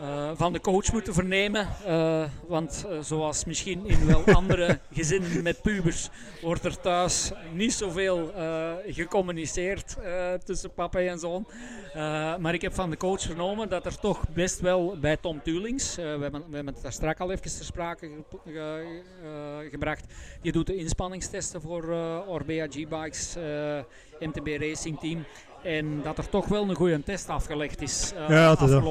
eh, 0.00 0.30
van 0.34 0.52
de 0.52 0.60
coach 0.60 0.92
moeten 0.92 1.14
vernemen, 1.14 1.68
eh, 1.86 2.22
want 2.46 2.84
eh, 2.88 2.98
zoals 3.00 3.44
misschien 3.44 3.86
in 3.86 4.06
wel 4.06 4.24
andere 4.24 4.78
gezinnen 4.92 5.42
met 5.42 5.62
pubers, 5.62 6.08
wordt 6.42 6.64
er 6.64 6.80
thuis 6.80 7.30
niet 7.52 7.72
zoveel 7.72 8.32
eh 8.34 8.72
gecommuniceerd 8.88 9.96
eh, 10.02 10.32
tussen 10.44 10.70
papa 10.72 10.98
en 11.00 11.18
zoon. 11.18 11.46
Eh, 11.94 12.36
maar 12.36 12.54
ik 12.54 12.62
heb 12.62 12.74
van 12.74 12.90
de 12.90 12.96
coach 12.96 13.20
vernomen 13.20 13.68
dat 13.68 13.86
er 13.86 13.98
toch 13.98 14.28
best 14.28 14.60
wel 14.60 14.96
bij 15.00 15.16
Tom 15.16 15.42
Tulings, 15.42 15.96
eh, 15.98 16.04
we, 16.04 16.22
hebben, 16.22 16.44
we 16.48 16.54
hebben 16.56 16.74
het 16.74 16.82
daar 16.82 16.92
strak 16.92 17.20
al 17.20 17.30
even 17.30 17.42
ter 17.42 17.64
sprake 17.64 18.10
ge- 18.30 18.38
ge- 18.52 19.02
eh, 19.22 19.70
gebracht, 19.70 20.04
die 20.42 20.52
doet 20.52 20.66
de 20.66 20.76
inspanningstesten 20.76 21.60
voor 21.60 21.92
eh, 21.92 22.18
Orbea 22.28 22.66
G-Bikes, 22.70 23.36
eh, 23.36 23.78
MTB 24.20 24.46
Racing 24.60 24.98
Team. 25.00 25.24
En 25.62 26.02
dat 26.02 26.18
er 26.18 26.28
toch 26.28 26.46
wel 26.46 26.68
een 26.68 26.74
goede 26.74 27.02
test 27.02 27.28
afgelegd 27.28 27.82
is 27.82 28.12
eh, 28.16 28.28
Ja, 28.28 28.50
is 28.62 28.70
dat. 28.70 28.82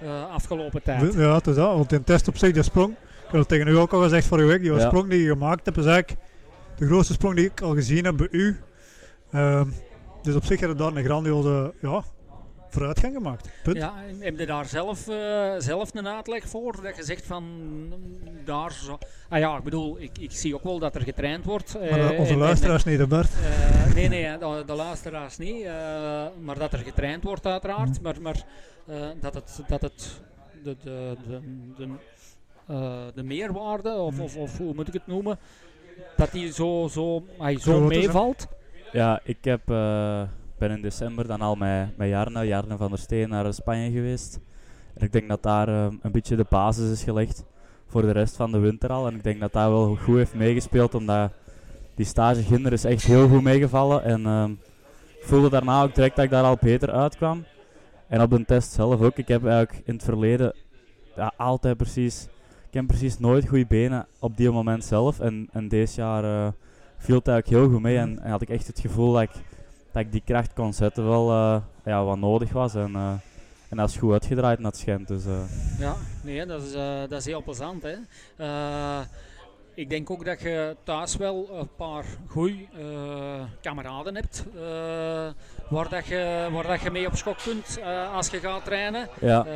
Afgelopen, 0.00 0.26
eh, 0.28 0.34
afgelopen 0.34 0.82
tijd. 0.82 1.14
Ja, 1.14 1.34
het 1.34 1.46
is 1.46 1.54
dat, 1.54 1.74
want 1.76 1.92
in 1.92 2.04
test 2.04 2.28
op 2.28 2.36
zich, 2.36 2.52
de 2.52 2.62
sprong, 2.62 2.90
ik 2.92 2.98
heb 3.30 3.40
het 3.40 3.48
tegen 3.48 3.68
u 3.68 3.76
ook 3.76 3.92
al 3.92 4.02
gezegd 4.02 4.26
vorige 4.26 4.46
week, 4.46 4.60
die 4.60 4.72
Ja. 4.72 4.80
sprong 4.80 5.10
die 5.10 5.22
je 5.22 5.28
gemaakt 5.28 5.64
hebt, 5.64 5.76
is 5.76 5.86
eigenlijk 5.86 6.20
de 6.76 6.86
grootste 6.86 7.12
sprong 7.12 7.34
die 7.36 7.44
ik 7.44 7.60
al 7.60 7.74
gezien 7.74 8.04
heb 8.04 8.16
bij 8.16 8.28
u. 8.30 8.60
Ehm, 9.30 9.68
dus 10.22 10.34
op 10.34 10.44
zich 10.44 10.60
heb 10.60 10.68
je 10.70 10.74
daar 10.76 10.96
een 10.96 11.04
grandioze 11.04 11.74
ja, 11.80 12.04
vooruitgang 12.70 13.14
gemaakt. 13.14 13.48
Punt. 13.62 13.76
Ja, 13.76 13.94
en 14.08 14.20
heb 14.20 14.38
je 14.38 14.46
daar 14.46 14.66
zelf, 14.66 15.08
eh, 15.08 15.52
zelf 15.58 15.94
een 15.94 16.08
uitleg 16.08 16.48
voor? 16.48 16.82
Dat 16.82 16.96
je 16.96 17.04
zegt 17.04 17.26
van 17.26 17.42
mm, 17.44 17.92
daar 18.44 18.72
zo. 18.72 18.98
Ah 19.28 19.38
ja, 19.38 19.56
ik 19.56 19.62
bedoel, 19.64 20.00
ik, 20.00 20.18
ik 20.18 20.32
zie 20.32 20.54
ook 20.54 20.62
wel 20.62 20.78
dat 20.78 20.94
er 20.94 21.02
getraind 21.02 21.44
wordt. 21.44 21.74
eh, 21.74 21.90
Maar 21.90 22.00
eh, 22.00 22.06
onze 22.10 22.22
en- 22.22 22.28
en- 22.28 22.36
luisteraars 22.38 22.84
niet, 22.84 22.98
hè 22.98 23.06
Bert. 23.06 23.30
Eh, 23.32 23.94
nee, 23.94 24.08
nee, 24.08 24.38
de, 24.38 24.62
de 24.66 24.72
luisteraars 24.74 25.38
niet. 25.38 25.62
eh, 25.64 26.26
maar 26.40 26.58
dat 26.58 26.72
er 26.72 26.78
getraind 26.78 27.24
wordt, 27.24 27.46
uiteraard. 27.46 27.88
Mm. 27.96 28.02
Maar, 28.02 28.20
maar 28.22 28.44
eh, 28.86 29.06
dat 29.20 29.34
het, 29.34 29.60
dat 29.68 29.80
het 29.80 30.20
de, 30.62 30.76
de, 30.82 31.16
de, 31.28 31.40
de, 31.76 31.88
eh, 32.66 33.00
de 33.14 33.22
meerwaarde, 33.22 33.92
of, 33.94 34.14
Mm. 34.14 34.20
of, 34.20 34.36
of 34.36 34.58
hoe 34.58 34.74
moet 34.74 34.88
ik 34.88 34.94
het 34.94 35.06
noemen, 35.06 35.38
dat 36.16 36.32
die 36.32 36.52
zo, 36.52 36.88
zo, 36.90 37.24
ay, 37.38 37.58
zo 37.58 37.80
meevalt. 37.80 38.46
Ja, 38.92 39.20
ik 39.24 39.44
heb, 39.44 39.60
eh, 39.70 40.22
ben 40.58 40.70
in 40.70 40.82
december 40.82 41.26
dan 41.26 41.40
al 41.40 41.54
met, 41.54 41.96
met 41.96 42.08
Jarne, 42.08 42.46
Jarne 42.46 42.76
van 42.76 42.88
der 42.88 42.98
Steen, 42.98 43.28
naar 43.28 43.54
Spanje 43.54 43.90
geweest. 43.90 44.40
En 44.94 45.04
ik 45.04 45.12
denk 45.12 45.28
dat 45.28 45.42
daar 45.42 45.68
eh, 45.68 45.86
een 46.02 46.12
beetje 46.12 46.36
de 46.36 46.46
basis 46.48 46.90
is 46.90 47.02
gelegd 47.02 47.44
voor 47.86 48.02
de 48.02 48.10
rest 48.10 48.36
van 48.36 48.52
de 48.52 48.58
winter 48.58 48.90
al. 48.90 49.06
En 49.06 49.14
ik 49.14 49.24
denk 49.24 49.40
dat 49.40 49.52
dat 49.52 49.68
wel 49.68 49.96
goed 49.96 50.16
heeft 50.16 50.34
meegespeeld, 50.34 50.94
omdat 50.94 51.32
die 51.94 52.06
stage 52.06 52.42
Ginder 52.42 52.72
is 52.72 52.84
echt 52.84 53.04
heel 53.04 53.28
goed 53.28 53.42
meegevallen. 53.42 54.04
En 54.04 54.26
ehm, 54.26 54.50
ik 55.20 55.24
voelde 55.24 55.50
daarna 55.50 55.82
ook 55.82 55.94
direct 55.94 56.16
dat 56.16 56.24
ik 56.24 56.30
daar 56.30 56.44
al 56.44 56.58
beter 56.60 56.90
uitkwam. 56.90 57.44
En 58.08 58.22
op 58.22 58.30
de 58.30 58.44
test 58.44 58.72
zelf 58.72 59.00
ook. 59.00 59.16
Ik 59.16 59.28
heb 59.28 59.46
eigenlijk 59.46 59.86
in 59.86 59.94
het 59.94 60.04
verleden 60.04 60.54
altijd 61.36 61.76
precies 61.76 62.28
ik 62.68 62.74
heb 62.74 62.86
precies 62.86 63.18
nooit 63.18 63.48
goede 63.48 63.66
benen 63.66 64.06
op 64.18 64.36
die 64.36 64.50
moment 64.50 64.84
zelf. 64.84 65.20
En, 65.20 65.48
en 65.52 65.68
deze 65.68 66.00
jaar 66.00 66.24
eh, 66.24 66.52
viel 66.96 67.16
het 67.16 67.28
eigenlijk 67.28 67.62
heel 67.62 67.72
goed 67.72 67.82
mee. 67.82 67.98
En, 67.98 68.18
en 68.22 68.30
had 68.30 68.42
ik 68.42 68.48
echt 68.48 68.66
het 68.66 68.80
gevoel 68.80 69.12
dat 69.12 69.22
ik, 69.22 69.30
dat 69.92 70.02
ik 70.02 70.12
die 70.12 70.22
kracht 70.24 70.52
kon 70.52 70.72
zetten 70.72 71.08
wel 71.08 71.30
eh, 71.30 71.56
ja, 71.84 72.04
wat 72.04 72.18
nodig 72.18 72.52
was. 72.52 72.74
En, 72.74 72.94
eh, 72.94 73.12
en 73.68 73.76
dat 73.76 73.88
is 73.88 73.96
goed 73.96 74.12
uitgedraaid 74.12 74.58
naar 74.58 74.70
het 74.70 74.80
schijnt. 74.80 75.08
Dus, 75.08 75.24
eh, 75.24 75.78
Ja, 75.78 75.94
nee, 76.22 76.46
dat 76.46 76.62
is, 76.62 76.72
dat 77.08 77.12
is 77.12 77.24
heel 77.24 77.42
plezant. 77.42 77.82
Hè. 77.82 77.94
Ik 79.74 79.90
denk 79.90 80.10
ook 80.10 80.24
dat 80.24 80.40
je 80.40 80.76
thuis 80.84 81.16
wel 81.16 81.48
een 81.52 81.68
paar 81.76 82.04
goede 82.26 82.66
kameraden 83.60 84.14
hebt. 84.14 84.44
waar, 85.68 85.88
dat 85.88 86.06
je, 86.06 86.48
waar 86.52 86.66
dat 86.66 86.80
je 86.80 86.90
mee 86.90 87.06
op 87.06 87.16
schok 87.16 87.36
kunt 87.42 87.78
als 88.14 88.28
je 88.28 88.38
gaat 88.38 88.64
trainen. 88.64 89.08
Ja. 89.20 89.46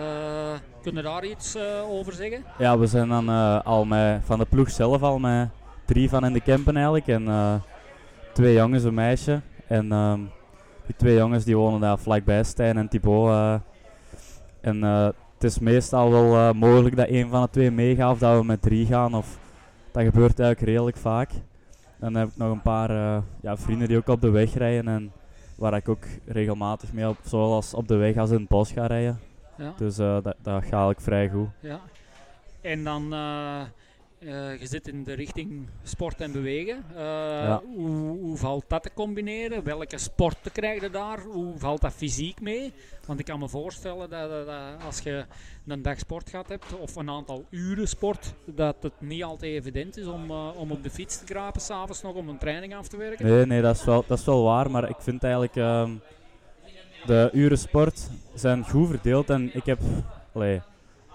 Kun 0.83 0.95
je 0.95 1.03
daar 1.03 1.25
iets 1.25 1.57
over 1.89 2.13
zeggen? 2.13 2.45
Ja, 2.59 2.79
we 2.79 2.87
zijn 2.87 3.09
dan 3.09 3.29
al 3.65 3.85
met, 3.85 4.21
van 4.25 4.39
de 4.39 4.45
ploeg 4.45 4.71
zelf 4.71 5.03
al 5.03 5.19
met 5.19 5.49
drie 5.85 6.09
van 6.09 6.25
in 6.25 6.33
de 6.33 6.43
campen 6.43 6.75
eigenlijk. 6.75 7.07
En 7.07 7.63
twee 8.33 8.55
jongens, 8.55 8.85
een 8.85 8.95
meisje. 8.95 9.41
En 9.73 9.93
ehm, 9.93 10.21
die 10.87 10.97
twee 10.97 11.17
jongens 11.17 11.45
die 11.45 11.57
wonen 11.57 11.81
daar 11.81 11.99
vlakbij, 11.99 12.43
Stijn 12.43 12.77
en 12.77 12.89
Thibaut. 12.89 13.29
eh. 13.29 13.55
en 14.61 14.85
eh, 14.85 15.05
het 15.35 15.45
is 15.45 15.59
meestal 15.59 16.11
wel 16.11 16.35
eh, 16.35 16.53
mogelijk 16.53 16.97
dat 16.97 17.09
een 17.09 17.29
van 17.29 17.43
de 17.43 17.51
twee 17.51 17.71
meegaat 17.71 18.13
of 18.13 18.19
dat 18.19 18.39
we 18.39 18.45
met 18.45 18.63
drie 18.63 18.87
gaan. 18.87 19.15
Of, 19.15 19.39
dat 19.93 20.03
gebeurt 20.03 20.41
eigenlijk 20.41 20.71
redelijk 20.71 20.97
vaak. 20.97 21.31
Dan 21.99 22.15
heb 22.15 22.29
ik 22.29 22.37
nog 22.37 22.53
een 22.53 22.63
paar 22.63 23.23
ja, 23.41 23.57
vrienden 23.57 23.89
die 23.89 23.97
ook 23.97 24.09
op 24.09 24.21
de 24.21 24.31
weg 24.31 24.55
rijden. 24.55 24.89
En 24.89 25.13
waar 25.57 25.75
ik 25.75 25.89
ook 25.89 26.05
regelmatig 26.27 26.93
mee 26.93 27.09
op, 27.09 27.17
zowel 27.23 27.53
als 27.53 27.75
op 27.75 27.89
de 27.89 27.97
weg 27.97 28.17
als 28.17 28.31
in 28.31 28.39
het 28.39 28.49
bos 28.49 28.73
ga 28.73 28.87
rijden. 28.87 29.21
Ja. 29.57 29.73
Dus 29.77 29.97
dat, 29.97 30.35
dat 30.43 30.65
ga 30.65 30.91
ik 30.91 31.01
vrij 31.01 31.29
goed. 31.29 31.49
Ja. 31.61 31.81
En 32.61 32.85
dan, 32.85 33.15
eh, 34.25 34.61
je 34.61 34.67
zit 34.67 34.89
in 34.89 35.05
de 35.05 35.13
richting 35.13 35.67
sport 35.83 36.21
en 36.21 36.33
bewegen. 36.33 36.85
Eh, 36.95 37.01
Ja. 37.45 37.63
hoe, 37.75 37.89
hoe 38.19 38.37
valt 38.37 38.65
dat 38.69 38.83
te 38.83 38.91
combineren? 38.95 39.65
Welke 39.65 39.99
sporten 39.99 40.53
krijg 40.53 40.81
je 40.83 40.91
daar? 40.91 41.21
Hoe 41.21 41.53
valt 41.59 41.81
dat 41.81 41.93
fysiek 41.93 42.41
mee? 42.41 42.73
Want 43.07 43.19
ik 43.19 43.25
kan 43.25 43.39
me 43.39 43.49
voorstellen 43.49 44.11
dat, 44.11 44.31
dat- 44.31 44.47
dat 44.47 44.85
als 44.87 44.99
je 45.01 45.25
een 45.67 45.83
dag 45.83 45.99
sport 45.99 46.31
gehad 46.31 46.49
hebt, 46.49 46.79
of 46.79 46.97
een 46.97 47.11
aantal 47.11 47.45
uren 47.51 47.89
sport, 47.89 48.35
dat 48.45 48.77
het 48.81 48.93
niet 49.01 49.23
altijd 49.25 49.53
evident 49.53 49.97
is 49.97 50.07
om, 50.07 50.31
eh, 50.31 50.49
om 50.57 50.71
op 50.71 50.83
de 50.83 50.91
fiets 50.91 51.19
te 51.19 51.25
krapen, 51.25 51.61
s'avonds 51.61 52.03
nog 52.03 52.15
om 52.15 52.29
een 52.29 52.39
training 52.39 52.75
af 52.75 52.89
te 52.89 52.97
werken. 52.97 53.27
Nee, 53.27 53.47
nee 53.47 53.61
dat, 53.63 53.77
is 53.77 53.85
wel, 53.85 54.05
dat 54.07 54.19
is 54.19 54.25
wel 54.25 54.43
waar, 54.43 54.71
maar 54.71 54.89
ik 54.89 54.97
vind 55.01 55.23
eigenlijk 55.23 55.57
ehm, 55.57 55.91
de 57.07 57.31
uren 57.33 57.59
sport 57.59 58.09
zijn 58.35 58.65
goed 58.69 58.89
verdeeld 58.89 59.31
en 59.31 59.51
ik 59.55 59.65
heb 59.67 59.81
allee, 60.33 60.61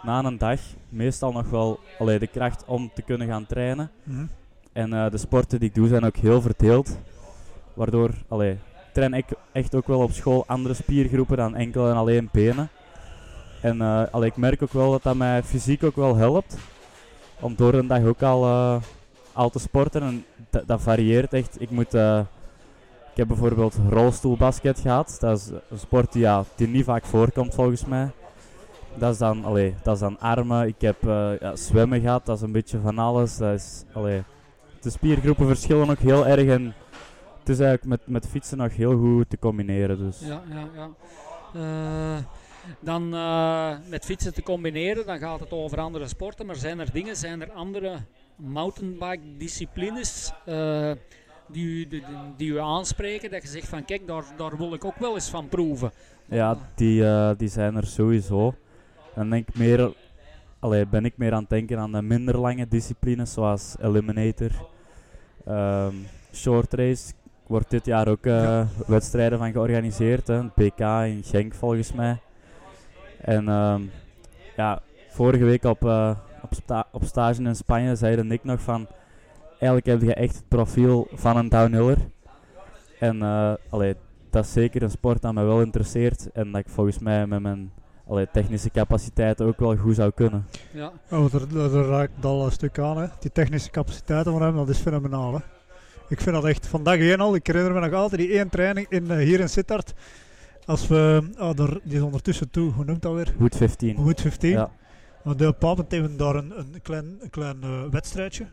na 0.01 0.23
een 0.23 0.37
dag 0.37 0.59
meestal 0.89 1.31
nog 1.31 1.49
wel 1.49 1.79
allee, 1.99 2.19
de 2.19 2.27
kracht 2.27 2.63
om 2.65 2.91
te 2.93 3.01
kunnen 3.01 3.27
gaan 3.27 3.45
trainen. 3.45 3.91
Mhm. 4.03 4.25
En 4.73 4.93
eh, 4.93 5.11
de 5.11 5.17
sporten 5.17 5.59
die 5.59 5.69
ik 5.69 5.75
doe 5.75 5.87
zijn 5.87 6.05
ook 6.05 6.15
heel 6.15 6.41
verdeeld, 6.41 6.97
waardoor 7.73 8.11
allee, 8.27 8.57
train 8.93 9.13
ik 9.13 9.25
echt 9.51 9.75
ook 9.75 9.87
wel 9.87 10.01
op 10.01 10.11
school 10.11 10.43
andere 10.47 10.73
spiergroepen 10.73 11.37
dan 11.37 11.55
enkel 11.55 11.89
en 11.89 11.95
alleen 11.95 12.29
benen. 12.31 12.69
En 13.61 13.81
allee, 14.11 14.29
ik 14.29 14.37
merk 14.37 14.61
ook 14.61 14.73
wel 14.73 14.91
dat 14.91 15.03
dat 15.03 15.15
mij 15.15 15.43
fysiek 15.43 15.83
ook 15.83 15.95
wel 15.95 16.15
helpt, 16.15 16.57
om 17.39 17.55
door 17.55 17.73
een 17.73 17.87
dag 17.87 18.03
ook 18.03 18.21
al, 18.21 18.43
eh, 18.43 18.81
al 19.33 19.49
te 19.49 19.59
sporten. 19.59 20.01
En 20.01 20.25
dat, 20.65 20.81
varieert 20.81 21.33
echt. 21.33 21.61
Ik, 21.61 21.69
moet, 21.69 21.93
ik 21.93 23.15
heb 23.15 23.27
bijvoorbeeld 23.27 23.77
rolstoelbasket 23.89 24.79
gehad. 24.79 25.17
Dat 25.19 25.37
is 25.37 25.47
een 25.69 25.79
sport 25.79 26.11
die, 26.11 26.21
ja, 26.21 26.43
die 26.55 26.67
niet 26.67 26.85
vaak 26.85 27.05
voorkomt 27.05 27.53
volgens 27.53 27.85
mij. 27.85 28.11
Dat 28.97 29.11
is 29.11 29.17
dan, 29.17 29.43
allee, 29.43 29.75
dat 29.83 29.93
is 29.93 29.99
dan 29.99 30.19
armen. 30.19 30.67
Ik 30.67 30.81
heb 30.81 31.07
eh, 31.07 31.39
ja, 31.39 31.55
zwemmen 31.55 32.01
gehad, 32.01 32.25
dat 32.25 32.35
is 32.35 32.41
een 32.41 32.51
beetje 32.51 32.79
van 32.79 32.97
alles. 32.97 33.37
Dat 33.37 33.53
is, 33.53 33.83
allee, 33.93 34.23
de 34.81 34.89
spiergroepen 34.89 35.47
verschillen 35.47 35.89
ook 35.89 35.99
heel 35.99 36.27
erg 36.27 36.47
en 36.47 36.73
het 37.39 37.49
is 37.49 37.59
eigenlijk 37.59 37.85
met, 37.85 38.07
met 38.07 38.27
fietsen 38.27 38.57
nog 38.57 38.75
heel 38.75 38.97
goed 38.97 39.29
te 39.29 39.39
combineren. 39.39 39.97
Dus. 39.97 40.19
Ja, 40.19 40.41
ja, 40.49 40.67
ja. 40.75 40.89
Eh, 41.53 42.23
dan 42.79 43.13
eh, 43.13 43.89
met 43.89 44.05
fietsen 44.05 44.33
te 44.33 44.43
combineren, 44.43 45.05
dan 45.05 45.17
gaat 45.19 45.39
het 45.39 45.51
over 45.51 45.79
andere 45.79 46.07
sporten. 46.07 46.45
Maar 46.45 46.55
zijn 46.55 46.79
er 46.79 46.91
dingen, 46.91 47.15
zijn 47.15 47.41
er 47.41 47.51
andere 47.51 47.97
mountainbike 48.35 49.37
disciplines 49.37 50.31
die, 51.47 51.65
u, 51.65 51.87
die, 51.87 52.03
die 52.37 52.51
u 52.51 52.59
aanspreken? 52.59 53.31
Dat 53.31 53.41
je 53.41 53.47
zegt 53.47 53.67
van 53.67 53.85
kijk, 53.85 54.07
daar, 54.07 54.23
daar 54.37 54.57
wil 54.57 54.73
ik 54.73 54.85
ook 54.85 54.97
wel 54.97 55.13
eens 55.13 55.29
van 55.29 55.47
proeven. 55.47 55.91
Ja, 56.25 56.57
die, 56.75 57.03
die 57.35 57.49
zijn 57.49 57.75
er 57.75 57.87
sowieso. 57.87 58.53
Dan 59.17 59.29
denk 59.29 59.47
ik 59.47 59.57
meer, 59.57 59.93
allee, 60.59 60.87
ben 60.87 61.05
ik 61.05 61.17
meer 61.17 61.33
aan 61.33 61.39
het 61.39 61.49
denken 61.49 61.79
aan 61.79 61.91
de 61.91 62.01
minder 62.01 62.37
lange 62.39 62.67
disciplines, 62.67 63.33
zoals 63.33 63.75
Eliminator, 63.79 64.51
ehm, 65.45 65.93
Short 66.33 66.73
Race. 66.73 67.13
Wordt 67.47 67.69
dit 67.69 67.85
jaar 67.85 68.07
ook 68.07 68.25
eh, 68.25 68.67
wedstrijden 68.87 69.37
van 69.37 69.51
georganiseerd. 69.51 70.27
Hè. 70.27 70.47
PK 70.47 70.79
in 70.79 71.23
Genk 71.23 71.53
volgens 71.53 71.93
mij. 71.93 72.17
En 73.21 73.47
ehm, 73.47 73.81
ja, 74.55 74.81
vorige 75.09 75.43
week 75.43 75.63
op, 75.63 75.85
eh, 75.85 76.17
op, 76.41 76.85
op 76.91 77.03
stage 77.03 77.43
in 77.43 77.55
Spanje 77.55 77.95
zeide 77.95 78.23
Nick 78.23 78.43
nog 78.43 78.61
van... 78.61 78.87
Eigenlijk 79.49 79.85
heb 79.85 80.01
je 80.01 80.13
echt 80.13 80.35
het 80.35 80.47
profiel 80.47 81.07
van 81.13 81.37
een 81.37 81.49
downhiller. 81.49 81.97
En 82.99 83.21
allee, 83.69 83.95
dat 84.29 84.45
is 84.45 84.51
zeker 84.51 84.83
een 84.83 84.89
sport 84.89 85.21
dat 85.21 85.33
mij 85.33 85.45
wel 85.45 85.61
interesseert. 85.61 86.31
En 86.31 86.51
dat 86.51 86.61
ik 86.61 86.69
volgens 86.69 86.99
mij 86.99 87.27
met 87.27 87.41
mijn 87.41 87.71
allee, 88.09 88.27
technische 88.31 88.69
capaciteiten 88.69 89.45
ook 89.45 89.59
wel 89.59 89.77
goed 89.77 89.95
zou 89.95 90.11
kunnen. 90.11 90.45
Ja. 90.71 90.91
Oh, 91.11 91.31
daar, 91.31 91.47
daar, 91.47 91.69
daar 91.69 91.85
raak 91.85 92.09
ik 92.17 92.23
al 92.23 92.45
een 92.45 92.51
stuk 92.51 92.79
aan. 92.79 92.97
Hè. 92.97 93.07
Die 93.19 93.31
technische 93.31 93.69
capaciteiten 93.69 94.31
van 94.31 94.41
hem, 94.41 94.55
dat 94.55 94.69
is 94.69 94.77
fenomenaal. 94.77 95.33
Hè. 95.33 95.39
Ik 96.09 96.21
vind 96.21 96.35
dat 96.35 96.45
echt 96.45 96.67
van 96.67 96.83
dag 96.83 96.97
één 96.97 97.19
al. 97.19 97.35
Ik 97.35 97.47
herinner 97.47 97.73
me 97.73 97.79
nog 97.79 97.93
altijd 97.93 98.21
die 98.21 98.37
één 98.37 98.49
training 98.49 98.87
in, 98.89 99.11
eh, 99.11 99.17
hier 99.17 99.39
in 99.39 99.49
Sittard. 99.49 99.93
Als 100.65 100.87
we, 100.87 101.29
oh, 101.39 101.55
daar, 101.55 101.77
die 101.83 101.95
is 101.95 102.01
ondertussen 102.01 102.49
toe, 102.49 102.71
hoe 102.71 102.85
noemt 102.85 103.01
dat 103.01 103.13
weer? 103.13 103.33
Hoed 103.37 103.55
15. 103.55 103.95
Hoed 103.95 104.21
15. 104.21 104.49
Ja. 104.49 104.71
Want 105.23 105.39
de 105.39 105.53
papa 105.53 105.83
hebben 105.87 106.17
daar 106.17 106.35
een, 106.35 106.59
een 106.59 106.81
klein, 106.81 107.17
een 107.19 107.29
klein 107.29 107.57
eh, 107.63 107.83
wedstrijdje. 107.91 108.45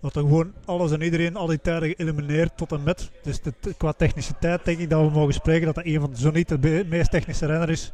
Dat 0.00 0.12
dan 0.12 0.22
gewoon 0.22 0.52
alles 0.64 0.92
en 0.92 1.02
iedereen 1.02 1.36
al 1.36 1.46
die 1.46 1.60
tijden 1.60 1.88
geëlimineerd 1.88 2.56
tot 2.56 2.72
en 2.72 2.82
met. 2.82 3.10
Dus 3.22 3.40
de, 3.42 3.52
qua 3.76 3.92
technische 3.92 4.32
tijd 4.40 4.64
denk 4.64 4.78
ik 4.78 4.90
dat 4.90 5.00
we 5.00 5.10
mogen 5.10 5.34
spreken 5.34 5.66
dat 5.66 5.74
dat 5.74 5.84
een 5.84 6.00
van, 6.00 6.16
zo 6.16 6.30
niet 6.30 6.48
de 6.48 6.86
meest 6.88 7.10
technische 7.10 7.46
renner 7.46 7.70
is 7.70 7.92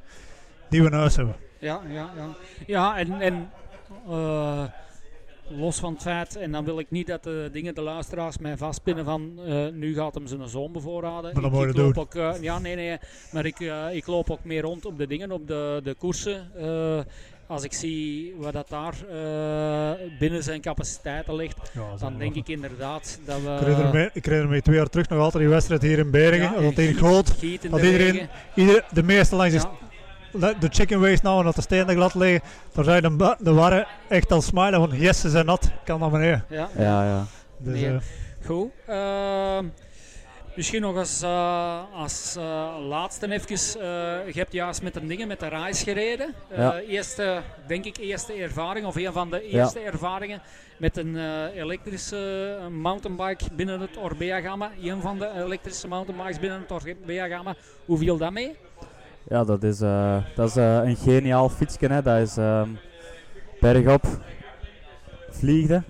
die 0.68 0.82
we 0.82 0.96
huis 0.96 1.16
hebben. 1.16 1.36
Ja, 1.58 1.80
ja, 1.88 2.10
ja. 2.16 2.28
Ja, 2.66 2.98
en, 2.98 3.20
en 3.20 3.50
eh, 4.08 4.64
los 5.48 5.78
van 5.78 5.92
het 5.92 6.02
feit, 6.02 6.36
en 6.36 6.52
dan 6.52 6.64
wil 6.64 6.78
ik 6.78 6.90
niet 6.90 7.06
dat 7.06 7.22
de 7.22 7.48
dingen, 7.52 7.74
de 7.74 7.80
luisteraars 7.82 8.38
mij 8.38 8.56
vastpinnen 8.56 9.04
van 9.04 9.40
eh, 9.46 9.66
nu 9.72 9.94
gaat 9.94 10.14
hem 10.14 10.26
zijn 10.26 10.48
zoon 10.48 10.72
bevoorraden. 10.72 11.32
Maar 11.32 11.42
dat 11.42 11.52
ik, 11.52 11.56
moet 11.58 11.62
je 11.62 11.68
ik 11.68 11.76
loop 11.76 11.94
doen. 11.94 12.02
ook, 12.02 12.14
eh, 12.14 12.42
ja, 12.42 12.58
nee, 12.58 12.74
nee, 12.76 12.98
maar 13.32 13.46
ik, 13.46 13.60
eh, 13.60 13.84
ik 13.94 14.06
loop 14.06 14.30
ook 14.30 14.44
meer 14.44 14.62
rond 14.62 14.86
op 14.86 14.98
de 14.98 15.06
dingen, 15.06 15.32
op 15.32 15.46
de, 15.46 15.80
de 15.84 15.94
koersen. 15.94 16.50
Eh, 16.56 17.00
als 17.48 17.64
ik 17.64 17.72
zie 17.72 18.34
wat 18.38 18.52
dat 18.52 18.68
daar 18.68 18.94
eh, 19.10 20.18
binnen 20.18 20.42
zijn 20.42 20.60
capaciteiten 20.60 21.34
ligt, 21.34 21.72
dan 21.98 22.18
denk 22.18 22.34
ik 22.34 22.48
inderdaad 22.48 23.20
dat 23.24 23.40
we... 23.42 24.10
Ik 24.12 24.24
herinner 24.24 24.50
me 24.50 24.62
twee 24.62 24.76
jaar 24.76 24.88
terug 24.88 25.08
nog 25.08 25.18
altijd 25.18 25.42
die 25.42 25.52
wedstrijd 25.52 25.82
hier 25.82 25.98
in 25.98 26.10
Beringen. 26.10 26.52
Ja, 26.62 26.70
dat 26.70 26.96
Groot. 26.96 27.26
Dat 27.26 27.80
de 27.80 27.92
iedereen, 27.92 28.28
ieder, 28.54 28.84
de 28.92 29.02
meeste 29.02 29.36
langs 29.36 29.54
Ja. 29.54 29.70
De 30.40 30.68
chicken 30.70 31.00
waste 31.00 31.26
nou 31.26 31.38
en 31.38 31.44
dat 31.44 31.54
de 31.54 31.60
stenen 31.60 31.94
glad 31.94 32.14
liggen. 32.14 32.40
Daar 32.72 32.84
zijn 32.84 33.02
de, 33.02 33.36
de 33.38 33.52
waren 33.52 33.86
echt 34.08 34.32
al 34.32 34.42
smilen 34.42 34.88
van 34.88 34.98
yes, 34.98 35.20
ze 35.20 35.30
zijn 35.30 35.46
nat. 35.46 35.70
Kan 35.84 36.00
naar 36.00 36.10
beneden. 36.10 36.44
Ja, 36.48 36.68
Ja, 36.78 37.04
ja. 37.04 37.24
Dus, 37.58 37.80
Nee. 37.80 37.90
eh, 37.94 37.96
Goed. 38.46 38.70
Ehm, 38.86 39.64
misschien 40.56 40.80
nog 40.80 40.96
als, 40.96 41.22
eh, 41.22 41.80
als 41.94 42.34
eh, 42.38 42.76
laatste 42.88 43.30
even. 43.32 43.80
je 44.26 44.32
hebt 44.38 44.52
juist 44.52 44.82
met 44.82 44.94
de 44.94 45.06
dingen 45.06 45.28
met 45.28 45.40
de 45.40 45.48
reis 45.48 45.82
gereden. 45.82 46.34
Eh, 46.48 46.58
Ja. 46.58 46.78
Eerste, 46.78 47.40
denk 47.66 47.84
ik, 47.84 47.96
eerste 47.96 48.32
ervaring, 48.32 48.86
of 48.86 48.96
een 48.96 49.12
van 49.12 49.30
de 49.30 49.46
Ja. 49.50 49.58
eerste 49.60 49.80
ervaringen 49.80 50.42
met 50.76 50.96
een 50.96 51.16
eh, 51.16 51.56
elektrische 51.56 52.56
mountainbike 52.70 53.44
binnen 53.52 53.80
het 53.80 53.96
Orbea-gamma. 53.96 54.70
Een 54.82 55.00
van 55.00 55.18
de 55.18 55.30
elektrische 55.44 55.88
mountainbikes 55.88 56.38
binnen 56.40 56.60
het 56.60 56.70
Orbea-gamma. 56.70 57.54
Hoe 57.84 57.98
viel 57.98 58.16
dat 58.16 58.32
mee? 58.32 58.56
Ja, 59.28 59.44
dat 59.44 59.62
is, 59.62 59.80
eh, 59.80 60.16
dat 60.34 60.48
is 60.48 60.56
eh, 60.56 60.80
een 60.84 60.96
geniaal 60.96 61.48
fietsje. 61.48 61.86
Hè. 61.86 62.02
Dat 62.02 62.18
is 62.20 62.36
ehm, 62.36 62.68
bergop 63.60 64.04
vliegde 65.30 65.82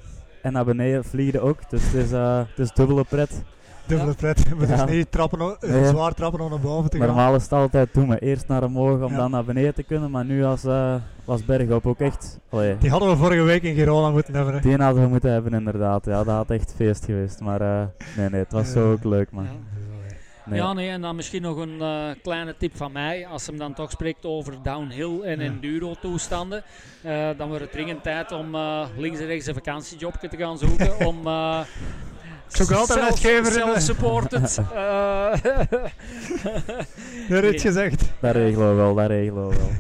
en 0.43 0.53
naar 0.53 0.65
beneden 0.65 1.05
vliegde 1.05 1.41
ook. 1.41 1.71
Dus 1.71 1.83
het 1.85 1.95
is, 1.95 2.13
eh, 2.13 2.39
het 2.39 2.59
is 2.59 2.73
dubbele 2.73 3.05
pret. 3.05 3.43
dubbele 3.87 4.15
pret. 4.15 4.45
Maar 4.59 4.69
Ja. 4.69 4.77
het 4.77 4.89
is 4.89 4.95
niet 4.97 5.11
trappen, 5.13 5.57
Nee. 5.61 5.85
zwaar 5.87 6.15
trappen 6.15 6.41
om 6.41 6.51
naar 6.51 6.61
boven 6.61 6.91
te 6.91 6.97
gaan. 6.99 7.07
Normaal 7.07 7.35
is 7.35 7.43
het 7.43 7.53
altijd 7.53 7.89
doen 7.95 8.09
we 8.09 8.19
eerst 8.19 8.49
naar 8.49 8.65
omhoog 8.65 9.03
om 9.03 9.11
Ja. 9.11 9.17
dan 9.17 9.31
naar 9.31 9.45
beneden 9.45 9.75
te 9.75 9.83
kunnen. 9.83 10.11
Maar 10.11 10.25
nu 10.25 10.45
als, 10.45 10.65
eh, 10.65 10.95
was 11.25 11.45
bergop 11.45 11.87
ook 11.87 11.99
echt... 12.01 12.39
allee, 12.51 12.77
Die 12.79 12.91
hadden 12.91 13.09
we 13.09 13.17
vorige 13.17 13.43
week 13.43 13.63
in 13.63 13.75
Girona 13.75 14.11
moeten 14.11 14.35
hebben. 14.35 14.55
Hè. 14.55 14.61
die 14.61 14.77
hadden 14.77 15.03
we 15.03 15.09
moeten 15.09 15.31
hebben 15.33 15.53
inderdaad. 15.55 16.05
Ja, 16.05 16.25
dat 16.25 16.35
had 16.35 16.51
echt 16.51 16.73
feest 16.77 17.05
geweest. 17.05 17.41
Maar 17.41 17.61
eh, 17.61 17.83
nee, 18.17 18.29
nee, 18.31 18.41
het 18.43 18.53
was 18.53 18.71
zo 18.73 18.87
Ja. 18.87 18.93
ook 18.93 19.05
leuk 19.05 19.31
man. 19.31 19.47
Ja. 20.47 20.53
Nee. 20.53 20.61
Ja, 20.61 20.73
nee, 20.73 20.89
en 20.91 21.01
dan 21.01 21.17
misschien 21.17 21.43
nog 21.43 21.57
een 21.57 21.81
eh, 21.81 22.05
kleine 22.23 22.57
tip 22.57 22.77
van 22.77 22.93
mij. 22.93 23.27
Als 23.27 23.47
hem 23.47 23.59
dan 23.59 23.75
toch 23.75 23.91
spreekt 23.91 24.25
over 24.25 24.55
downhill 24.63 25.21
en 25.23 25.39
Ja. 25.41 25.45
enduro 25.47 25.95
toestanden, 26.01 26.63
eh, 27.03 27.29
dan 27.37 27.49
wordt 27.49 27.63
het 27.63 27.73
dringend 27.73 28.03
tijd 28.03 28.33
om 28.33 28.55
eh, 28.55 28.87
links 28.97 29.19
en 29.21 29.27
rechts 29.27 29.47
een 29.47 29.55
vakantiejobje 29.55 30.29
te 30.29 30.37
gaan 30.37 30.59
zoeken. 30.59 30.99
om 31.07 31.27
eh 31.27 31.61
zoek 32.47 32.71
altijd 32.71 32.99
self- 32.99 33.11
uitgever 33.11 33.53
self-supported. 33.53 34.59
eh, 34.75 35.33
Dat 37.29 37.61
gezegd. 37.61 38.13
Dat 38.21 38.35
regelen 38.35 38.69
we 38.69 38.75
wel, 38.75 38.95
dat 38.95 39.07
regelen 39.07 39.49
we 39.49 39.57
wel. 39.57 39.71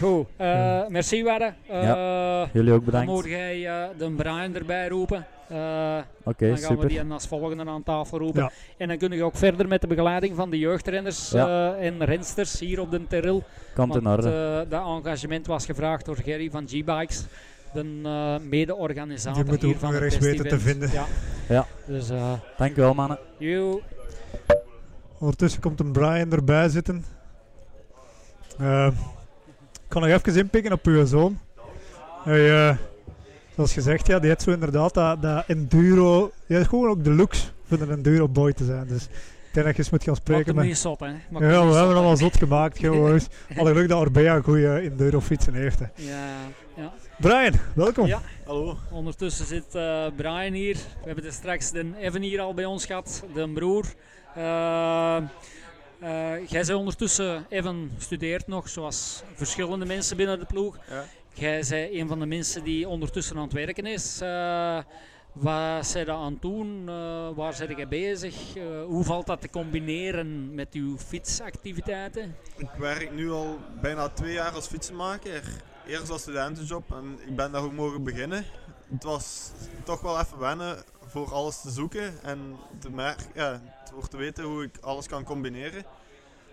Goed, 0.00 0.26
eh, 0.36 0.80
merci 0.88 1.22
Warre. 1.24 1.52
Eh, 1.68 2.42
Jullie 2.52 2.72
ook 2.72 2.76
Dan 2.76 2.84
bedankt. 2.84 3.10
moet 3.10 3.24
jij 3.24 3.66
eh, 3.68 3.88
de 3.98 4.10
Brian 4.10 4.54
erbij 4.54 4.88
roepen. 4.88 5.26
Eh, 5.50 5.98
Oké, 6.22 6.48
dan 6.48 6.58
gaan 6.58 6.76
we 6.78 6.86
die 6.86 7.02
als 7.02 7.26
volgende 7.26 7.64
aan 7.64 7.82
tafel 7.82 8.18
roepen. 8.18 8.42
Ja. 8.42 8.50
En 8.76 8.88
dan 8.88 8.98
kun 8.98 9.10
je 9.12 9.22
ook 9.24 9.36
verder 9.36 9.68
met 9.68 9.80
de 9.80 9.86
begeleiding 9.86 10.36
van 10.36 10.50
de 10.50 10.58
jeugdrenners 10.58 11.30
Ja. 11.30 11.74
eh, 11.76 11.86
en 11.86 12.04
rensters 12.04 12.60
hier 12.60 12.80
op 12.80 12.90
de 12.90 13.06
Terril. 13.06 13.42
Komt 13.74 13.94
in 13.96 14.06
orde. 14.06 14.28
eh, 14.64 14.70
dat 14.70 14.86
engagement 15.04 15.46
was 15.46 15.64
gevraagd 15.66 16.04
door 16.04 16.16
Gerry 16.16 16.50
van 16.50 16.68
G-Bikes, 16.68 17.24
de 17.72 18.00
eh, 18.04 18.48
mede-organisator 18.48 19.34
Die 19.42 19.50
moeten 19.50 19.66
hier 19.68 19.76
ook 19.76 19.82
van 19.82 19.92
nog 19.92 20.18
weten 20.18 20.48
te 20.48 20.58
vinden. 20.60 20.90
Ja. 20.92 21.04
Ja. 21.48 21.66
Dus, 21.86 22.10
eh 22.10 22.32
Dank 22.56 22.76
u 22.76 22.80
wel, 22.80 22.94
mannen. 22.94 23.18
you. 23.38 23.80
Ondertussen 25.18 25.60
komt 25.60 25.80
een 25.80 25.92
Brian 25.92 26.32
erbij 26.32 26.68
zitten. 26.68 27.04
Eh, 28.58 28.86
ik 29.72 29.88
kan 29.88 30.02
nog 30.02 30.10
even 30.10 30.36
inpikken 30.36 30.72
op 30.72 30.86
uw 30.86 31.06
zoon. 31.06 31.38
Hij, 32.24 32.68
eh, 32.68 32.76
zoals 33.66 33.86
gezegd, 33.86 34.06
ja, 34.06 34.18
die 34.18 34.28
heeft 34.28 34.42
zo 34.42 34.50
inderdaad 34.50 34.94
dat, 34.94 35.22
dat 35.22 35.44
enduro. 35.46 36.32
Die 36.46 36.56
heeft 36.56 36.68
gewoon 36.68 36.88
ook 36.90 37.04
de 37.04 37.10
looks 37.10 37.52
voor 37.66 37.80
een 37.80 37.90
enduro 37.90 38.28
boy 38.28 38.52
te 38.52 38.64
zijn. 38.64 38.86
Dus 38.86 39.04
ik 39.04 39.56
denk 39.56 39.66
dat 39.66 39.76
je 39.76 39.82
eens 39.82 39.90
moet 39.90 40.02
gaan 40.02 40.12
Maak 40.12 40.22
spreken 40.22 40.46
hem 40.46 40.54
met. 40.54 40.64
niet 40.64 40.78
zot, 40.78 41.00
hè. 41.00 41.06
Maak 41.06 41.42
hem 41.42 41.50
Ja, 41.50 41.66
we 41.66 41.74
hebben 41.74 41.88
hè. 41.88 41.92
allemaal 41.92 42.16
zot 42.16 42.36
gemaakt. 42.36 42.78
Gewoon. 42.84 43.20
Alle 43.56 43.70
geluk 43.72 43.88
dat 43.88 44.00
Orbea 44.00 44.36
een 44.36 44.42
goede 44.42 44.68
enduro 44.80 45.20
fietsen 45.20 45.54
heeft. 45.54 45.78
Hè. 45.78 45.86
Ja, 45.94 46.26
ja. 46.76 46.92
Brian, 47.18 47.52
welkom. 47.74 48.06
Ja. 48.06 48.20
Hallo. 48.46 48.76
Ondertussen 48.90 49.46
zit 49.46 49.74
eh, 49.74 50.06
Brian 50.16 50.52
hier. 50.52 50.74
We 50.74 51.06
hebben 51.06 51.24
er 51.24 51.32
straks 51.32 51.70
de 51.70 51.90
Evan 51.98 52.20
hier 52.22 52.40
al 52.40 52.54
bij 52.54 52.64
ons 52.64 52.86
gehad, 52.86 53.24
de 53.34 53.48
broer. 53.48 53.84
Eh, 54.34 55.16
eh, 55.16 55.22
jij 56.48 56.64
bent 56.64 56.72
ondertussen, 56.72 57.46
Evan 57.48 57.90
studeert 57.98 58.46
nog, 58.46 58.68
zoals 58.68 59.22
verschillende 59.34 59.86
mensen 59.86 60.16
binnen 60.16 60.38
de 60.38 60.44
ploeg. 60.44 60.78
Ja. 60.90 61.04
Jij 61.34 61.64
bent 61.68 61.92
een 61.94 62.08
van 62.08 62.18
de 62.18 62.26
mensen 62.26 62.64
die 62.64 62.88
ondertussen 62.88 63.36
aan 63.36 63.42
het 63.42 63.52
werken 63.52 63.86
is. 63.86 64.20
Eh, 64.20 64.78
wat 65.32 65.86
zijn 65.86 66.06
dat 66.06 66.16
aan 66.16 66.32
het 66.32 66.42
doen? 66.42 66.88
Eh, 66.88 67.28
waar 67.34 67.54
zit 67.54 67.76
jij 67.76 67.88
bezig? 67.88 68.56
Eh, 68.56 68.84
hoe 68.84 69.04
valt 69.04 69.26
dat 69.26 69.40
te 69.40 69.50
combineren 69.50 70.54
met 70.54 70.72
uw 70.72 70.98
fietsactiviteiten? 70.98 72.36
Ik 72.56 72.70
werk 72.78 73.12
nu 73.12 73.30
al 73.30 73.58
bijna 73.80 74.08
twee 74.08 74.32
jaar 74.32 74.52
als 74.52 74.66
fietsenmaker. 74.66 75.42
Eerst 75.86 76.10
als 76.10 76.20
studentenjob 76.20 76.92
en 76.92 77.18
ik 77.26 77.36
ben 77.36 77.52
daar 77.52 77.62
ook 77.62 77.72
mogen 77.72 78.04
beginnen. 78.04 78.44
Het 78.90 79.02
was 79.02 79.50
toch 79.84 80.00
wel 80.00 80.20
even 80.20 80.38
wennen 80.38 80.84
voor 81.06 81.32
alles 81.32 81.60
te 81.60 81.70
zoeken 81.70 82.22
en 82.22 82.56
te 82.78 83.14
ja, 83.34 83.60
voor 83.92 84.08
te 84.08 84.16
weten 84.16 84.44
hoe 84.44 84.62
ik 84.62 84.78
alles 84.80 85.06
kan 85.06 85.24
combineren. 85.24 85.84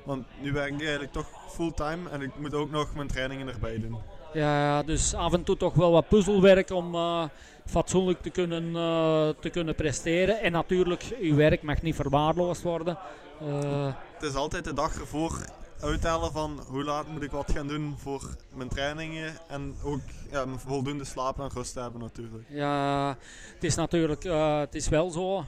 Want 0.03 0.25
nu 0.41 0.51
werk 0.51 0.73
ik 0.73 0.79
eigenlijk 0.81 1.11
toch 1.11 1.53
fulltime 1.53 2.09
en 2.09 2.21
ik 2.21 2.39
moet 2.39 2.53
ook 2.53 2.71
nog 2.71 2.95
mijn 2.95 3.07
trainingen 3.07 3.47
erbij 3.47 3.79
doen. 3.79 3.97
Ja, 4.38 4.84
dus 4.84 5.14
af 5.14 5.34
en 5.34 5.43
toe 5.43 5.57
toch 5.57 5.73
wel 5.73 5.91
wat 5.91 6.07
puzzelwerk 6.07 6.69
om 6.72 6.95
eh, 6.95 7.23
fatsoenlijk 7.65 8.22
te 8.22 8.30
kunnen, 8.30 8.76
eh, 8.76 9.30
te 9.41 9.49
kunnen 9.49 9.76
presteren. 9.76 10.41
En 10.41 10.51
natuurlijk, 10.51 11.03
uw 11.22 11.35
werk 11.35 11.61
mag 11.64 11.81
niet 11.81 11.95
verwaarloosd 11.95 12.61
worden. 12.61 12.97
Eh, 13.41 13.93
Het 14.14 14.23
is 14.30 14.35
altijd 14.35 14.64
de 14.64 14.73
dag 14.73 14.99
ervoor 14.99 15.45
uittellen 15.81 16.31
van 16.31 16.59
hoe 16.68 16.84
laat 16.84 17.07
moet 17.07 17.23
ik 17.23 17.31
wat 17.31 17.51
gaan 17.51 17.68
doen 17.68 17.95
voor 17.97 18.35
mijn 18.53 18.69
trainingen 18.69 19.34
en 19.47 19.76
ook 19.84 19.99
ja, 20.31 20.45
voldoende 20.55 21.03
slaap 21.05 21.39
en 21.39 21.49
rust 21.53 21.76
hebben 21.76 22.01
natuurlijk. 22.01 22.43
ja, 22.49 23.18
het 23.53 23.64
is 23.64 23.76
natuurlijk 23.76 24.23
het 24.59 24.76
is 24.76 24.89
wel 24.89 25.09
zo 25.09 25.43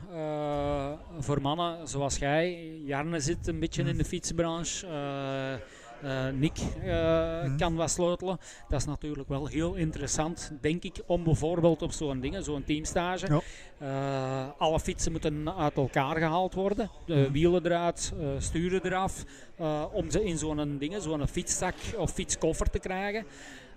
voor 1.19 1.41
mannen 1.41 1.87
zoals 1.87 2.17
jij. 2.17 2.71
Jarne 2.85 3.19
zit 3.19 3.47
een 3.47 3.59
beetje 3.59 3.83
in 3.83 3.97
de 3.97 4.05
fietsbranche. 4.05 4.87
eh, 4.87 5.53
eh, 5.53 5.59
Nick 6.33 6.57
eh, 6.83 7.55
kan 7.57 7.75
wat 7.75 7.89
sleutelen. 7.91 8.37
Dat 8.69 8.79
is 8.79 8.85
natuurlijk 8.85 9.29
wel 9.29 9.47
heel 9.47 9.73
interessant, 9.75 10.51
denk 10.61 10.83
ik, 10.83 11.01
om 11.05 11.23
bijvoorbeeld 11.23 11.81
op 11.81 11.91
zo'n 11.91 12.19
dingen, 12.19 12.43
zo'n 12.43 12.63
teamstage. 12.63 13.27
Ja. 13.27 13.41
Eh, 13.77 14.49
alle 14.57 14.79
fietsen 14.79 15.11
moeten 15.11 15.55
uit 15.57 15.75
elkaar 15.77 16.15
gehaald 16.17 16.53
worden. 16.53 16.89
De 17.05 17.31
wielen 17.31 17.65
eruit, 17.65 18.13
eh, 18.19 18.27
sturen 18.37 18.85
eraf. 18.85 19.23
eh, 19.55 19.83
om 19.91 20.09
ze 20.11 20.23
in 20.23 20.37
zo'n 20.37 20.77
dingen, 20.77 21.01
zo'n 21.01 21.27
fietszak 21.27 21.75
of 21.97 22.11
fietskoffer 22.11 22.69
te 22.69 22.79
krijgen. 22.79 23.25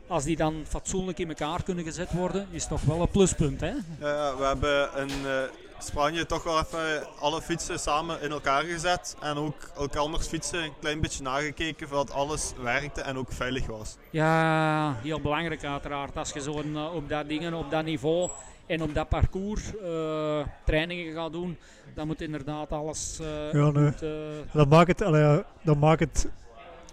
Als 0.06 0.24
die 0.24 0.36
dan 0.36 0.62
fatsoenlijk 0.66 1.18
in 1.18 1.28
elkaar 1.28 1.62
kunnen 1.62 1.84
gezet 1.84 2.12
worden, 2.12 2.46
is 2.50 2.66
toch 2.66 2.82
wel 2.82 3.00
een 3.00 3.08
pluspunt. 3.08 3.60
Hè? 3.60 3.72
We 3.98 4.44
hebben 4.44 4.92
eh, 4.94 5.42
Spanje 5.84 6.26
toch 6.26 6.42
wel 6.42 6.58
even 6.58 7.06
alle 7.20 7.40
fietsen 7.42 7.78
samen 7.78 8.22
in 8.22 8.30
elkaar 8.30 8.62
gezet. 8.62 9.16
En 9.20 9.36
ook 9.36 9.54
elkanders 9.76 10.26
fietsen 10.26 10.62
een 10.62 10.72
klein 10.80 11.00
beetje 11.00 11.22
nagekeken 11.22 11.88
zodat 11.88 12.12
alles 12.12 12.52
werkte 12.62 13.00
en 13.00 13.16
ook 13.18 13.32
veilig 13.32 13.66
was. 13.66 13.96
Ja, 14.10 14.96
heel 15.02 15.20
belangrijk 15.20 15.64
uiteraard. 15.64 16.16
Als 16.16 16.32
je 16.32 16.40
zo'n 16.40 16.76
eh, 16.76 16.94
op 16.94 17.08
dat 17.08 17.28
dingen, 17.28 17.54
op 17.54 17.70
dat 17.70 17.84
niveau 17.84 18.30
en 18.66 18.82
op 18.82 18.94
dat 18.94 19.08
parcours 19.08 19.62
eh, 19.76 20.46
trainingen 20.64 21.14
gaat 21.14 21.32
doen, 21.32 21.58
dan 21.94 22.06
moet 22.06 22.20
inderdaad 22.20 22.70
alles. 22.72 23.18
eh, 23.20 23.52
Ja, 23.52 23.70
nee. 23.70 23.84
moet, 23.84 24.02
eh, 24.02 24.10
Dat 24.52 24.68
maakt 24.68 24.88
het, 24.88 25.02
allee, 25.02 25.42
dat 25.62 25.76
maakt 25.76 26.00
het 26.00 26.28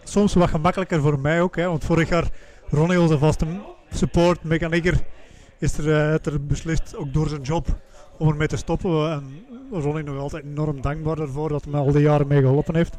soms 0.03 0.33
wat 0.33 0.49
gemakkelijker 0.49 1.01
voor 1.01 1.19
mij 1.19 1.41
ook. 1.41 1.55
Hè, 1.55 1.67
want 1.67 1.85
vorig 1.85 2.09
jaar 2.09 2.27
Ronnie, 2.69 3.01
onze 3.01 3.17
vaste 3.17 3.45
support 3.91 4.43
mechanieker, 4.43 4.97
is 5.59 5.77
er, 5.77 5.87
er 6.27 6.45
beslist, 6.45 6.95
ook 6.95 7.13
door 7.13 7.27
zijn 7.29 7.41
job, 7.41 7.67
om 8.19 8.29
ermee 8.29 8.47
te 8.47 8.57
stoppen. 8.57 9.11
En 9.11 9.43
Ronnie 9.71 10.03
nog 10.03 10.17
altijd 10.19 10.43
enorm 10.43 10.81
dankbaar 10.81 11.15
daarvoor 11.15 11.49
dat 11.49 11.63
hij 11.63 11.71
me 11.73 11.79
al 11.79 11.91
die 11.91 12.01
jaren 12.01 12.27
mee 12.27 12.41
geholpen 12.41 12.75
heeft. 12.75 12.97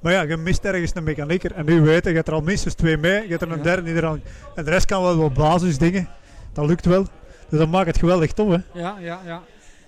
Maar 0.00 0.12
ja, 0.12 0.22
je 0.22 0.36
mist 0.36 0.64
ergens 0.64 0.94
een 0.94 1.02
mechanieker. 1.04 1.52
En 1.52 1.64
nu 1.66 1.80
weet 1.80 2.02
je, 2.04 2.08
je 2.10 2.16
hebt 2.16 2.28
er 2.28 2.34
al 2.34 2.40
minstens 2.40 2.74
twee 2.74 2.96
mee. 2.96 3.22
Je 3.22 3.28
hebt 3.28 3.42
er 3.42 3.50
een 3.52 3.62
derde 3.62 3.82
die 3.82 3.94
er 3.94 4.06
aan... 4.06 4.22
En 4.54 4.64
de 4.64 4.70
rest 4.70 4.86
kan 4.86 5.02
wel 5.02 5.16
wat 5.16 5.34
basisdingen. 5.34 6.08
Dat 6.52 6.66
lukt 6.66 6.84
wel. 6.86 7.04
Dus 7.48 7.58
dat 7.58 7.68
maakt 7.68 7.86
het 7.86 7.98
geweldig 7.98 8.32
tof, 8.32 8.48
hè. 8.48 8.80
Ja, 8.80 8.96
ja, 9.00 9.20
ja. 9.24 9.42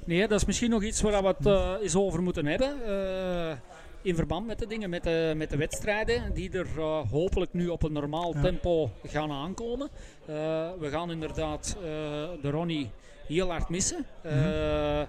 Nee, 0.05 0.29
dat 0.29 0.41
is 0.41 0.47
misschien 0.47 0.71
nog 0.71 0.83
iets 0.83 1.01
waar 1.01 1.23
we 1.23 1.29
het 1.29 1.47
eh, 1.47 1.71
eens 1.83 1.97
over 1.97 2.23
moeten 2.23 2.47
hebben. 2.47 2.69
eh, 2.87 3.57
in 4.03 4.15
verband 4.17 4.47
met 4.47 4.59
de 4.59 4.67
dingen, 4.67 4.91
met 4.91 5.03
de, 5.03 5.33
met 5.37 5.51
de 5.51 5.57
wedstrijden, 5.57 6.23
die 6.35 6.51
er 6.53 6.67
eh, 6.79 7.01
hopelijk 7.11 7.53
nu 7.53 7.69
op 7.69 7.83
een 7.83 7.93
normaal 7.93 8.35
Ja. 8.35 8.41
tempo 8.43 8.91
gaan 9.07 9.31
aankomen. 9.31 9.89
We 10.79 10.89
gaan 10.91 11.11
inderdaad 11.11 11.77
de 12.43 12.51
Ronnie 12.51 12.91
heel 13.27 13.51
hard 13.51 13.69
missen. 13.69 14.07
Eh, 14.23 15.03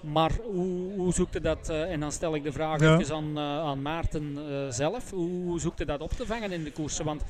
Maar 0.00 0.30
hoe, 0.42 0.92
hoe 0.96 1.12
zoekt 1.12 1.36
u 1.36 1.40
dat, 1.40 1.68
eh, 1.68 1.92
en 1.92 2.00
dan 2.00 2.12
stel 2.12 2.34
ik 2.34 2.42
de 2.42 2.52
vraag 2.52 2.80
Ja. 2.80 2.98
even 2.98 3.14
aan, 3.14 3.36
eh, 3.38 3.42
aan 3.42 3.82
Maarten 3.82 4.38
zelf, 4.72 5.10
hoe 5.10 5.60
zoekt 5.60 5.80
u 5.80 5.84
dat 5.84 6.00
op 6.00 6.10
te 6.12 6.26
vangen 6.26 6.52
in 6.52 6.64
de 6.64 6.72
koersen? 6.72 7.04
Want 7.04 7.22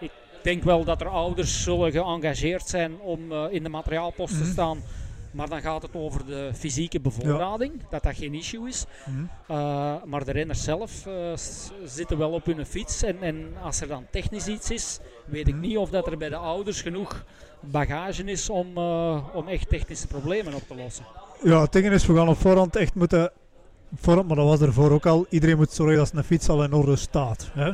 ik 0.00 0.10
denk 0.42 0.62
wel 0.62 0.84
dat 0.84 1.00
er 1.00 1.08
ouders 1.08 1.62
zullen 1.62 1.92
geëngageerd 1.92 2.68
zijn 2.68 2.98
om 3.00 3.32
in 3.32 3.62
de 3.62 3.68
materiaalpost 3.68 4.32
te 4.36 4.42
Mhm. 4.42 4.50
staan. 4.52 4.82
Maar 5.30 5.48
dan 5.48 5.60
gaat 5.60 5.82
het 5.82 5.94
over 5.94 6.26
de 6.26 6.50
fysieke 6.54 7.00
bevoorrading, 7.00 7.72
dat 7.90 8.02
dat 8.02 8.16
geen 8.16 8.34
issue 8.34 8.68
is. 8.68 8.84
Mhm. 9.06 9.24
Maar 10.08 10.24
de 10.24 10.32
renners 10.32 10.62
zelf 10.64 11.06
zitten 11.84 12.18
wel 12.18 12.30
op 12.30 12.44
hun 12.46 12.66
fiets. 12.66 13.02
En, 13.02 13.22
en 13.22 13.52
als 13.62 13.80
er 13.80 13.88
dan 13.88 14.06
technisch 14.10 14.46
iets 14.46 14.70
is, 14.70 14.98
weet 15.24 15.48
ik 15.48 15.54
Mhm. 15.54 15.62
niet 15.66 15.76
of 15.76 15.90
dat 15.90 16.06
er 16.06 16.18
bij 16.18 16.28
de 16.28 16.36
ouders 16.36 16.82
genoeg 16.82 17.24
bagage 17.70 18.24
is 18.24 18.50
om, 18.50 18.76
eh, 18.76 19.24
om 19.32 19.48
echt 19.48 19.68
technische 19.68 20.06
problemen 20.06 20.54
op 20.54 20.62
te 20.68 20.74
lossen. 20.74 21.04
Ja, 21.42 21.60
het 21.60 21.74
is, 21.74 22.06
we 22.06 22.14
gaan 22.14 22.28
op 22.28 22.38
voorhand 22.38 22.76
echt 22.76 22.94
moeten... 22.94 23.32
maar 24.06 24.36
dat 24.36 24.36
was 24.36 24.60
ervoor 24.60 24.90
ook 24.90 25.06
al. 25.06 25.26
Iedereen 25.28 25.56
moet 25.56 25.72
zorgen 25.72 25.96
dat 25.96 26.08
zijn 26.08 26.24
fiets 26.24 26.48
al 26.48 26.64
in 26.64 26.72
orde 26.72 26.96
staat. 26.96 27.50
Hè? 27.52 27.72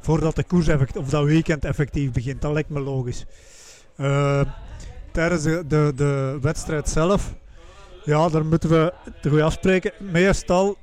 Voordat 0.00 0.36
de 0.36 0.44
koers 0.44 0.68
effect, 0.68 0.96
of 0.96 1.08
dat 1.08 1.24
weekend 1.24 1.64
effectief 1.64 2.12
begint. 2.12 2.42
Dat 2.42 2.52
lijkt 2.52 2.68
me 2.68 2.80
logisch. 2.80 3.24
Eh, 3.96 4.40
tijdens 5.12 5.42
de, 5.42 5.64
de, 5.66 5.92
de 5.96 6.38
wedstrijd 6.40 6.88
zelf, 6.88 7.34
ja, 8.04 8.28
daar 8.28 8.46
moeten 8.46 8.70
we 8.70 8.92
te 9.20 9.30
goed 9.30 9.40
afspreken. 9.40 9.92
Meestal, 9.98 10.76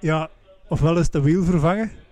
ja, 0.00 0.28
ofwel 0.68 0.98
is 0.98 1.10
de 1.10 1.20
wiel 1.20 1.44
vervangen. 1.44 2.03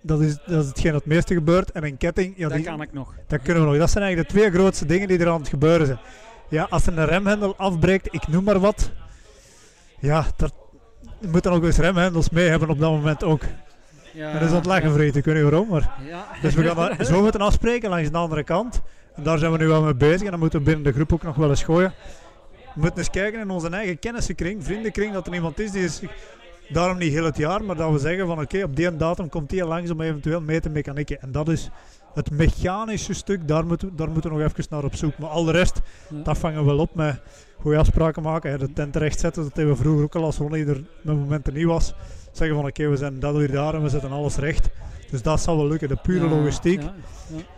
Dat 0.00 0.20
is, 0.20 0.36
dat 0.46 0.62
is 0.62 0.68
hetgeen 0.68 0.92
dat 0.92 1.00
het 1.00 1.12
meeste 1.12 1.34
gebeurt. 1.34 1.72
En 1.72 1.84
een 1.84 1.96
ketting, 1.96 2.34
ja, 2.36 2.48
dat 2.48 2.56
die, 2.56 2.66
kan 2.66 2.82
ik 2.82 2.92
nog. 2.92 3.14
dat 3.26 3.42
kunnen 3.42 3.62
we 3.62 3.68
nog. 3.68 3.78
Dat 3.78 3.90
zijn 3.90 4.04
eigenlijk 4.04 4.32
de 4.32 4.38
twee 4.38 4.50
grootste 4.50 4.86
dingen 4.86 5.08
die 5.08 5.18
er 5.18 5.28
aan 5.28 5.40
het 5.40 5.48
gebeuren 5.48 5.86
zijn. 5.86 5.98
Ja, 6.48 6.66
als 6.70 6.86
er 6.86 6.98
een 6.98 7.06
remhendel 7.06 7.56
afbreekt, 7.56 8.14
ik 8.14 8.28
noem 8.28 8.44
maar 8.44 8.60
wat. 8.60 8.90
Ja, 9.98 10.26
daar 10.36 10.50
je 11.24 11.30
moet 11.30 11.42
dan 11.42 11.52
ook 11.52 11.64
eens 11.64 11.76
remhendels 11.76 12.30
mee 12.30 12.48
hebben 12.48 12.68
op 12.68 12.78
dat 12.78 12.90
moment 12.90 13.24
ook. 13.24 13.42
Ja, 14.12 14.26
En 14.26 14.32
dat 14.32 14.42
is 14.42 14.48
aan 14.48 14.54
het 14.54 14.66
lachen 14.66 14.92
vreten, 14.92 15.18
ik 15.18 15.24
weet 15.24 15.34
niet 15.34 15.42
waarom. 15.42 15.68
Maar. 15.68 15.90
Ja. 16.06 16.26
Dus 16.42 16.54
we 16.54 16.62
gaan 16.62 16.96
dat 16.96 17.06
zo 17.06 17.22
moeten 17.22 17.40
afspreken 17.40 17.90
langs 17.90 18.10
de 18.10 18.16
andere 18.16 18.44
kant. 18.44 18.82
En 19.14 19.22
daar 19.22 19.38
zijn 19.38 19.52
we 19.52 19.58
nu 19.58 19.66
wel 19.66 19.82
mee 19.82 19.94
bezig. 19.94 20.22
En 20.22 20.30
dan 20.30 20.38
moeten 20.38 20.58
we 20.58 20.64
binnen 20.64 20.84
de 20.84 20.92
groep 20.92 21.12
ook 21.12 21.22
nog 21.22 21.36
wel 21.36 21.50
eens 21.50 21.62
gooien. 21.62 21.94
We 22.50 22.80
moeten 22.80 22.98
eens 22.98 23.10
kijken 23.10 23.40
in 23.40 23.50
onze 23.50 23.68
eigen 23.68 23.98
kennissenkring, 23.98 24.64
vriendenkring, 24.64 25.12
dat 25.12 25.26
er 25.26 25.34
iemand 25.34 25.58
is 25.58 25.70
die 25.70 25.84
is 25.84 26.00
Daarom 26.68 26.98
niet 26.98 27.12
heel 27.12 27.24
het 27.24 27.36
jaar, 27.36 27.64
maar 27.64 27.76
dat 27.76 27.92
we 27.92 27.98
zeggen 27.98 28.26
van 28.26 28.40
oké, 28.40 28.62
op 28.62 28.76
die 28.76 28.96
datum 28.96 29.28
komt 29.28 29.50
die 29.50 29.64
langs 29.64 29.90
om 29.90 30.00
eventueel 30.00 30.40
mee 30.40 30.60
te 30.60 30.68
mechanieken. 30.68 31.20
En 31.20 31.32
dat 31.32 31.48
is 31.48 31.70
het 32.14 32.30
mechanische 32.30 33.12
stuk, 33.14 33.48
daar 33.48 33.66
moeten, 33.66 33.88
we- 33.88 33.94
daar 33.94 34.10
moeten 34.10 34.30
we 34.30 34.36
nog 34.38 34.46
even 34.46 34.64
naar 34.70 34.84
op 34.84 34.94
zoek. 34.94 35.18
Maar 35.18 35.28
al 35.30 35.44
de 35.44 35.52
rest, 35.52 35.80
Ja. 36.08 36.22
dat 36.22 36.38
vangen 36.38 36.58
we 36.60 36.64
wel 36.66 36.78
op 36.78 36.94
met 36.94 37.20
goede 37.60 37.78
afspraken 37.78 38.22
maken. 38.22 38.50
hè, 38.50 38.58
De 38.58 38.72
tent 38.72 38.96
recht 38.96 39.20
zetten, 39.20 39.42
dat 39.42 39.54
hebben 39.56 39.74
we 39.74 39.80
vroeger 39.82 40.04
ook 40.04 40.14
al 40.14 40.24
als 40.24 40.36
Ronnie 40.36 40.66
er 40.66 40.84
met 41.02 41.16
momenten 41.16 41.54
niet 41.54 41.64
was. 41.66 41.94
Zeggen 42.32 42.56
van 42.56 42.66
oké, 42.66 42.88
we 42.88 42.96
zijn 42.96 43.20
dat 43.20 43.34
weer 43.36 43.50
daar 43.52 43.74
en 43.74 43.82
we 43.82 43.88
zetten 43.88 44.10
alles 44.12 44.36
recht. 44.36 44.68
Dus 45.10 45.22
dat 45.22 45.40
zal 45.40 45.56
wel 45.56 45.68
lukken, 45.68 45.88
de 45.88 45.96
pure 46.02 46.24
Ja, 46.28 46.34
logistiek. 46.34 46.82
ja. 46.82 46.92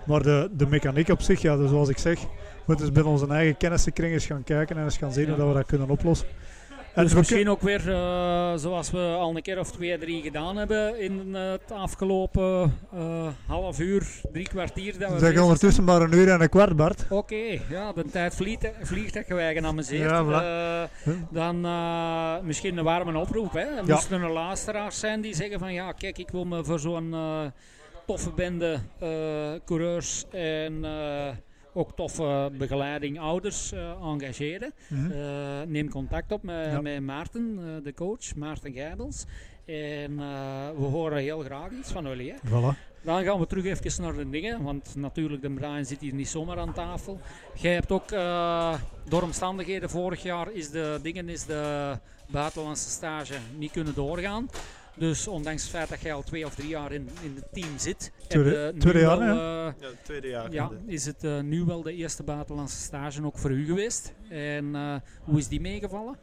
Maar 0.07 0.23
de, 0.23 0.51
de 0.53 0.66
mechaniek 0.66 1.09
op 1.09 1.20
zich, 1.20 1.41
ja, 1.43 1.57
dus 1.57 1.70
zoals 1.70 1.89
ik 1.89 1.99
zeg, 1.99 2.19
moeten 2.66 2.87
we 2.87 2.93
eens 2.93 3.03
bij 3.03 3.12
onze 3.12 3.27
eigen 3.27 3.57
kennissenkring 3.57 4.12
eens 4.12 4.27
gaan 4.27 4.45
kijken 4.45 4.77
en 4.77 4.85
eens 4.85 4.97
gaan 4.97 5.12
zien 5.12 5.28
hoe 5.28 5.37
dat 5.37 5.49
we 5.49 5.55
dat 5.55 5.66
kunnen 5.66 5.91
oplossen. 5.91 6.27
Dus 7.05 7.14
misschien 7.14 7.48
ook 7.48 7.60
weer 7.60 7.93
eh, 7.93 8.52
zoals 8.56 8.90
we 8.90 8.98
al 8.98 9.36
een 9.36 9.43
keer 9.43 9.59
of 9.59 9.70
twee, 9.70 9.98
drie 9.98 10.23
gedaan 10.23 10.56
hebben 10.56 11.01
in 11.01 11.35
het 11.35 11.73
afgelopen 11.73 12.78
eh, 12.93 13.27
half 13.47 13.78
uur, 13.81 14.20
drie 14.32 14.48
kwartier. 14.48 14.98
Dat 14.98 15.12
we 15.12 15.18
Zeg 15.18 15.40
ondertussen 15.40 15.85
maar 15.85 16.01
een 16.02 16.14
uur 16.14 16.28
en 16.28 16.40
een 16.40 16.48
kwart, 16.48 16.77
Bart. 16.77 17.06
Oké, 17.10 17.59
ja, 17.70 17.93
de 17.93 18.05
tijd 18.10 18.35
vliegt, 18.35 18.70
vliegt 18.82 19.14
dat 19.14 19.24
gewijgen 19.27 19.64
amuseert. 19.66 20.10
Ja, 20.10 20.24
voilà. 20.24 20.44
Eh, 21.05 21.12
dan 21.31 21.64
eh, 21.64 22.35
misschien 22.43 22.77
een 22.78 22.85
warme 22.85 23.18
oproep. 23.18 23.52
Hè. 23.52 23.60
Er 23.60 23.86
Ja. 23.86 23.94
moesten 23.94 24.23
er 24.23 24.31
luisteraars 24.32 24.98
zijn 25.01 25.20
die 25.20 25.35
zeggen 25.35 25.59
van 25.59 25.73
ja, 25.73 25.93
kijk, 25.93 26.18
ik 26.18 26.31
wil 26.31 26.44
me 26.44 26.64
voor 26.64 26.78
zo'n 26.78 27.14
eh, 27.14 27.40
toffe 28.06 28.31
bende 28.31 28.78
eh, 29.01 29.09
coureurs 29.64 30.24
en 30.31 30.85
eh, 30.85 31.28
ook 31.77 31.97
toffe 31.97 32.51
begeleiding 32.59 33.20
ouders 33.20 33.73
eh, 33.73 33.90
engageren. 34.03 34.73
Mhm. 34.89 35.11
Eh, 35.11 35.62
neem 35.66 35.90
contact 35.90 36.32
op 36.32 36.43
met, 36.43 36.66
Ja. 36.66 36.81
met 36.81 37.01
Maarten, 37.01 37.59
eh, 37.59 37.85
de 37.85 37.94
coach, 37.94 38.35
Maarten 38.36 38.73
Gijbels. 38.73 39.24
En 39.65 40.16
we 40.77 40.85
horen 40.85 41.19
heel 41.19 41.40
graag 41.40 41.70
iets 41.70 41.93
van 41.93 42.05
jullie. 42.05 42.32
Hè. 42.32 42.36
Voilà. 42.48 42.78
Dan 43.03 43.24
gaan 43.24 43.39
we 43.39 43.47
terug 43.47 43.65
even 43.65 44.03
naar 44.03 44.15
de 44.15 44.31
dingen, 44.31 44.62
want 44.62 44.94
natuurlijk, 44.97 45.43
de 45.43 45.51
Brian 45.51 45.85
zit 45.85 46.01
hier 46.01 46.15
niet 46.15 46.28
zomaar 46.28 46.59
aan 46.59 46.73
tafel. 46.73 47.20
Jij 47.55 47.73
hebt 47.73 47.93
ook, 47.93 48.09
door 49.09 49.23
omstandigheden, 49.23 49.90
vorig 49.90 50.23
jaar 50.23 50.53
is 50.53 50.70
de 50.70 50.98
dingen, 51.03 51.28
is 51.28 51.44
de 51.44 51.93
buitenlandse 52.27 52.90
stage 52.90 53.35
niet 53.59 53.70
kunnen 53.70 53.94
doorgaan. 53.94 54.48
Dus 54.98 55.27
ondanks 55.28 55.62
het 55.62 55.70
feit 55.70 55.89
dat 55.89 56.01
jij 56.01 56.12
al 56.14 56.23
twee 56.23 56.47
of 56.47 56.55
drie 56.55 56.68
jaar 56.68 56.93
in, 56.93 57.09
in 57.23 57.35
het 57.35 57.44
team 57.52 57.78
zit, 57.78 58.12
Tweede- 58.28 58.73
jaar, 59.01 59.18
wel, 59.18 59.20
eh, 59.20 59.73
Ja, 59.81 59.89
tweede 60.02 60.28
jaar. 60.28 60.52
ja, 60.52 60.70
is 60.86 61.06
het 61.06 61.24
eh, 61.24 61.40
nu 61.40 61.64
wel 61.64 61.82
de 61.82 61.94
eerste 61.94 62.23
buitenlandse 62.23 62.81
stage 62.81 63.24
ook 63.24 63.39
voor 63.39 63.51
u 63.51 63.64
geweest? 63.66 64.12
En 64.28 64.74
eh, 64.74 64.94
hoe 65.24 65.39
is 65.39 65.48
die 65.48 65.60
meegevallen? 65.60 66.16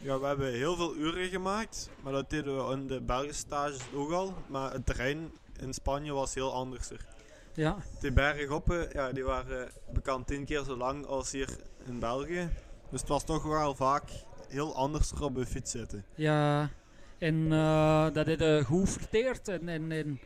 Ja, 0.00 0.18
we 0.20 0.26
hebben 0.26 0.52
heel 0.52 0.76
veel 0.76 0.96
uren 0.96 1.28
gemaakt, 1.28 1.90
maar 2.02 2.12
dat 2.12 2.30
deden 2.30 2.66
we 2.66 2.72
in 2.72 2.86
de 2.86 3.00
Belgische 3.00 3.40
stages 3.40 3.80
ook 3.94 4.10
al. 4.12 4.34
Maar 4.46 4.72
het 4.72 4.86
terrein 4.86 5.30
in 5.60 5.72
Spanje 5.74 6.12
was 6.12 6.34
heel 6.34 6.52
anders. 6.54 6.90
er. 6.90 7.06
Ja, 7.54 7.76
Die 8.00 8.12
berghoppen, 8.12 8.88
ja, 8.92 9.12
die 9.12 9.24
waren 9.24 9.68
bekend 9.92 10.26
tien 10.26 10.44
keer 10.44 10.62
zo 10.64 10.76
lang 10.76 11.06
als 11.06 11.32
hier 11.32 11.48
in 11.86 11.98
België. 11.98 12.48
Dus 12.90 13.00
het 13.00 13.08
was 13.08 13.24
toch 13.24 13.42
wel 13.44 13.74
vaak 13.74 14.02
heel 14.48 14.74
anders 14.74 15.12
op 15.20 15.36
een 15.36 15.46
fiets 15.46 15.70
zitten. 15.70 16.04
ja. 16.14 16.70
En 17.18 17.52
eh, 17.52 18.06
dat 18.12 18.26
je 18.26 18.62
goed 18.66 18.90
verteerd 18.90 19.48
en, 19.48 19.68
en, 19.68 19.92
en 19.92 20.20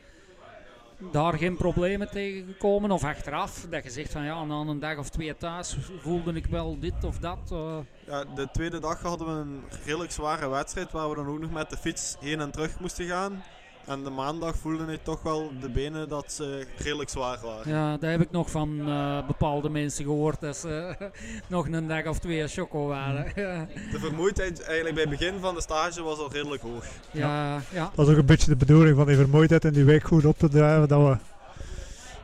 daar 1.12 1.32
geen 1.38 1.56
problemen 1.56 2.10
tegengekomen 2.10 2.90
of 2.90 3.04
achteraf 3.04 3.66
dat 3.70 3.84
je 3.84 3.90
zegt 3.90 4.12
van 4.12 4.24
ja, 4.24 4.44
na 4.44 4.54
een 4.54 4.78
dag 4.80 4.98
of 4.98 5.08
twee 5.08 5.36
thuis 5.36 5.76
voelde 6.00 6.32
ik 6.32 6.46
wel 6.46 6.78
dit 6.78 7.04
of 7.04 7.18
dat. 7.18 7.38
eh. 7.52 7.78
Ja, 8.06 8.24
de 8.24 8.48
tweede 8.52 8.78
dag 8.78 9.02
hadden 9.02 9.26
we 9.26 9.32
een 9.32 9.62
redelijk 9.84 10.12
zware 10.12 10.48
wedstrijd 10.48 10.90
waar 10.92 11.08
we 11.08 11.14
dan 11.14 11.26
ook 11.26 11.40
nog 11.40 11.50
met 11.50 11.70
de 11.70 11.76
fiets 11.76 12.16
heen 12.20 12.40
en 12.40 12.50
terug 12.50 12.80
moesten 12.80 13.06
gaan. 13.06 13.42
En 13.86 14.02
de 14.04 14.10
maandag 14.10 14.56
voelde 14.56 14.92
ik 14.92 15.00
toch 15.04 15.22
wel 15.22 15.50
de 15.60 15.68
benen 15.70 16.08
dat 16.08 16.32
ze 16.32 16.66
redelijk 16.78 17.10
zwaar 17.10 17.38
waren. 17.42 17.70
Ja, 17.72 17.96
dat 17.96 18.10
heb 18.10 18.20
ik 18.20 18.30
nog 18.30 18.50
van 18.50 18.80
eh, 18.88 19.26
bepaalde 19.26 19.68
mensen 19.70 20.04
gehoord 20.04 20.40
dat 20.40 20.56
ze 20.56 20.94
nog 21.48 21.68
een 21.68 21.88
dag 21.88 22.06
of 22.06 22.18
twee 22.18 22.48
choco 22.48 22.86
waren. 22.86 23.32
ja, 23.34 23.66
De 23.92 23.98
vermoeidheid 23.98 24.62
eigenlijk 24.62 24.94
bij 24.94 25.04
het 25.04 25.18
begin 25.18 25.40
van 25.40 25.54
de 25.54 25.60
stage 25.60 26.02
was 26.02 26.18
al 26.18 26.32
redelijk 26.32 26.62
hoog. 26.62 26.84
ja, 27.10 27.60
ja. 27.72 27.90
Dat 27.94 28.06
is 28.06 28.12
ook 28.12 28.18
een 28.20 28.26
beetje 28.26 28.46
de 28.50 28.56
bedoeling 28.56 28.96
van 28.96 29.06
die 29.06 29.16
vermoeidheid 29.16 29.64
en 29.64 29.72
die 29.72 29.84
week 29.84 30.02
goed 30.04 30.24
op 30.24 30.38
te 30.38 30.48
drijven. 30.48 30.88
Dat, 30.88 31.00
we, 31.08 31.16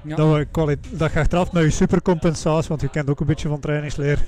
Ja. 0.08 0.16
dat, 0.16 0.46
we 0.52 0.78
dat 0.90 1.12
je 1.12 1.18
achteraf 1.18 1.52
met 1.52 1.62
je 1.62 1.70
supercompensatie, 1.70 2.68
want 2.68 2.80
je 2.80 2.88
kent 2.90 3.10
ook 3.10 3.20
een 3.20 3.26
beetje 3.26 3.48
van 3.48 3.60
trainingsleer, 3.60 4.18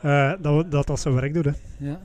eh, 0.00 0.32
dat, 0.38 0.56
we, 0.56 0.68
dat 0.68 0.86
dat 0.86 1.00
zijn 1.00 1.14
werk 1.14 1.34
doet. 1.34 1.44
Hè. 1.44 1.52
Ja. 1.76 2.00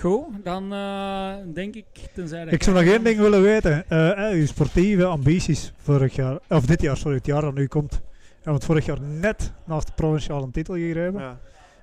Goed, 0.00 0.44
dan 0.44 0.72
eh, 0.72 1.34
denk 1.54 1.74
ik, 1.74 1.86
tenzij 2.14 2.44
Ik 2.46 2.62
zou 2.62 2.76
nog 2.76 2.84
één 2.84 3.04
ding 3.04 3.18
willen 3.18 3.42
weten. 3.42 3.88
Eh, 3.88 4.28
eh, 4.30 4.34
uw 4.34 4.46
sportieve 4.46 5.04
ambities 5.04 5.72
vorig 5.76 6.14
jaar, 6.14 6.38
of 6.48 6.66
dit 6.66 6.80
jaar, 6.80 6.96
sorry, 6.96 7.16
het 7.16 7.26
jaar 7.26 7.40
dat 7.40 7.54
nu 7.54 7.66
komt. 7.66 8.00
Ja, 8.42 8.50
want 8.50 8.64
vorig 8.64 8.86
jaar 8.86 9.00
net 9.00 9.52
naast 9.64 9.86
de 9.86 9.92
provinciale 9.92 10.50
titel 10.50 10.74
gegrepen. 10.74 11.20
Ja. 11.20 11.38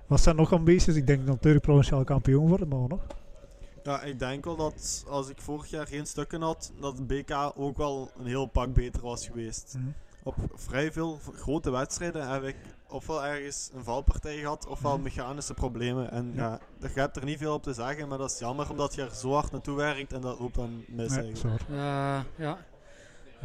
Wat 0.08 0.22
zijn 0.22 0.36
nog 0.36 0.54
ambities? 0.54 0.96
Ik 0.96 1.08
denk 1.08 1.26
natuurlijk 1.26 1.64
provinciaal 1.64 2.04
kampioen 2.04 2.48
worden, 2.48 2.68
maar 2.68 2.88
nog. 2.88 3.02
Ja, 3.84 4.02
ik 4.02 4.20
denk 4.20 4.46
wel 4.46 4.56
dat 4.56 5.06
als 5.08 5.30
ik 5.30 5.42
vorig 5.42 5.70
jaar 5.70 5.88
geen 5.88 6.06
stukken 6.06 6.42
had, 6.42 6.72
dat 6.80 6.98
het 6.98 7.08
BK 7.08 7.52
ook 7.56 7.78
wel 7.78 8.12
een 8.20 8.26
heel 8.26 8.46
pak 8.46 8.74
beter 8.74 9.02
was 9.02 9.28
geweest. 9.28 9.76
Mhm. 9.78 9.88
Op 10.24 10.36
vrij 10.56 10.92
veel 10.92 11.20
grote 11.36 11.72
wedstrijden 11.72 12.30
heb 12.30 12.44
ik 12.44 12.56
ofwel 12.92 13.26
ergens 13.26 13.70
een 13.74 13.84
valpartij 13.84 14.38
gehad, 14.38 14.68
ofwel 14.68 14.94
Mhm. 14.94 15.02
mechanische 15.04 15.54
problemen. 15.54 16.12
En 16.12 16.32
Ja. 16.36 16.60
ja, 16.82 16.90
je 16.94 17.00
hebt 17.00 17.16
er 17.18 17.26
niet 17.26 17.38
veel 17.38 17.54
op 17.54 17.64
te 17.64 17.74
zeggen, 17.74 18.08
maar 18.08 18.18
dat 18.18 18.32
is 18.32 18.40
jammer 18.40 18.70
omdat 18.70 18.96
je 18.96 19.02
er 19.02 19.16
zo 19.16 19.32
hard 19.34 19.52
naartoe 19.52 19.76
werkt 19.76 20.14
en 20.14 20.22
dat 20.22 20.40
loopt 20.40 20.56
dan 20.56 20.84
mis 20.88 21.14
Ja, 21.16 21.22
eigenlijk. 21.22 21.60
sorry. 21.68 21.80
Ja, 21.82 22.26
ja. 22.36 22.58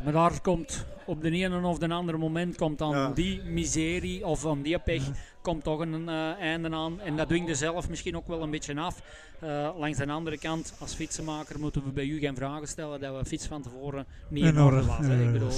Maar 0.04 0.12
daar 0.12 0.40
komt 0.40 0.84
op 1.06 1.22
de 1.22 1.30
ene 1.30 1.66
of 1.66 1.78
de 1.78 1.88
andere 1.88 2.18
moment 2.18 2.56
komt 2.56 2.78
dan 2.78 2.90
Ja. 2.90 3.10
die 3.10 3.42
miserie 3.42 4.26
of 4.26 4.40
van 4.40 4.62
die 4.62 4.78
pech 4.78 5.02
komt 5.42 5.64
toch 5.64 5.80
een 5.80 6.08
eh, 6.08 6.30
einde 6.40 6.70
aan. 6.70 7.00
En 7.00 7.16
dat 7.16 7.28
dwingt 7.28 7.48
er 7.48 7.56
zelf 7.56 7.88
misschien 7.88 8.16
ook 8.16 8.26
wel 8.26 8.42
een 8.42 8.50
beetje 8.50 8.80
af. 8.80 9.00
Eh, 9.40 9.70
langs 9.78 9.98
de 9.98 10.06
andere 10.06 10.38
kant, 10.38 10.74
als 10.78 10.94
fietsenmaker 10.94 11.58
moeten 11.60 11.84
we 11.84 11.90
bij 11.90 12.04
u 12.06 12.18
geen 12.18 12.36
vragen 12.36 12.68
stellen 12.68 13.00
dat 13.00 13.16
we 13.18 13.24
fiets 13.24 13.46
van 13.46 13.62
tevoren 13.62 14.06
niet 14.28 14.44
in, 14.44 14.60
orde 14.60 14.82
ja, 14.82 14.98
Ik 15.00 15.32
bedoel. 15.32 15.50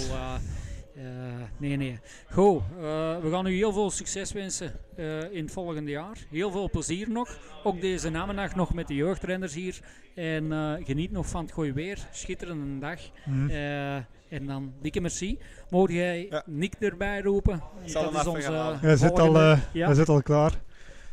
Eh, 0.99 1.05
nee, 1.57 1.77
nee. 1.77 1.99
Goed, 2.31 2.61
eh, 2.77 3.19
we 3.21 3.29
gaan 3.31 3.47
u 3.47 3.55
heel 3.55 3.73
veel 3.73 3.91
succes 3.91 4.33
wensen 4.33 4.73
eh, 4.97 5.33
in 5.33 5.43
het 5.45 5.53
volgende 5.53 5.91
jaar. 5.91 6.17
Heel 6.31 6.51
veel 6.51 6.71
plezier 6.71 7.11
nog. 7.11 7.39
Ook 7.65 7.81
deze 7.81 8.09
namiddag 8.11 8.55
nog 8.55 8.75
met 8.75 8.89
de 8.89 8.95
jeugdrenners 8.95 9.55
hier. 9.55 9.81
En 10.15 10.53
eh, 10.53 10.73
geniet 10.85 11.11
nog 11.11 11.27
van 11.29 11.43
het 11.43 11.53
goede 11.53 11.73
weer. 11.73 11.99
Schitterende 12.13 12.79
dag. 12.79 13.01
Mhm. 13.27 13.51
Eh, 13.51 13.95
en 14.29 14.47
dan 14.47 14.73
dikke 14.83 15.01
merci. 15.01 15.39
Mogen 15.71 15.95
jij 15.95 16.27
Ja. 16.31 16.43
Nick 16.47 16.75
erbij 16.79 17.21
roepen? 17.21 17.63
zal 17.85 18.09
even 18.09 18.43
gaan 18.43 18.55
halen. 18.55 18.79
Hij 18.79 18.97
zit, 18.97 19.19
al, 19.19 19.37
eh, 19.37 19.59
ja? 19.73 19.87
hij 19.87 19.95
zit 19.95 20.09
al 20.09 20.23
klaar. 20.23 20.53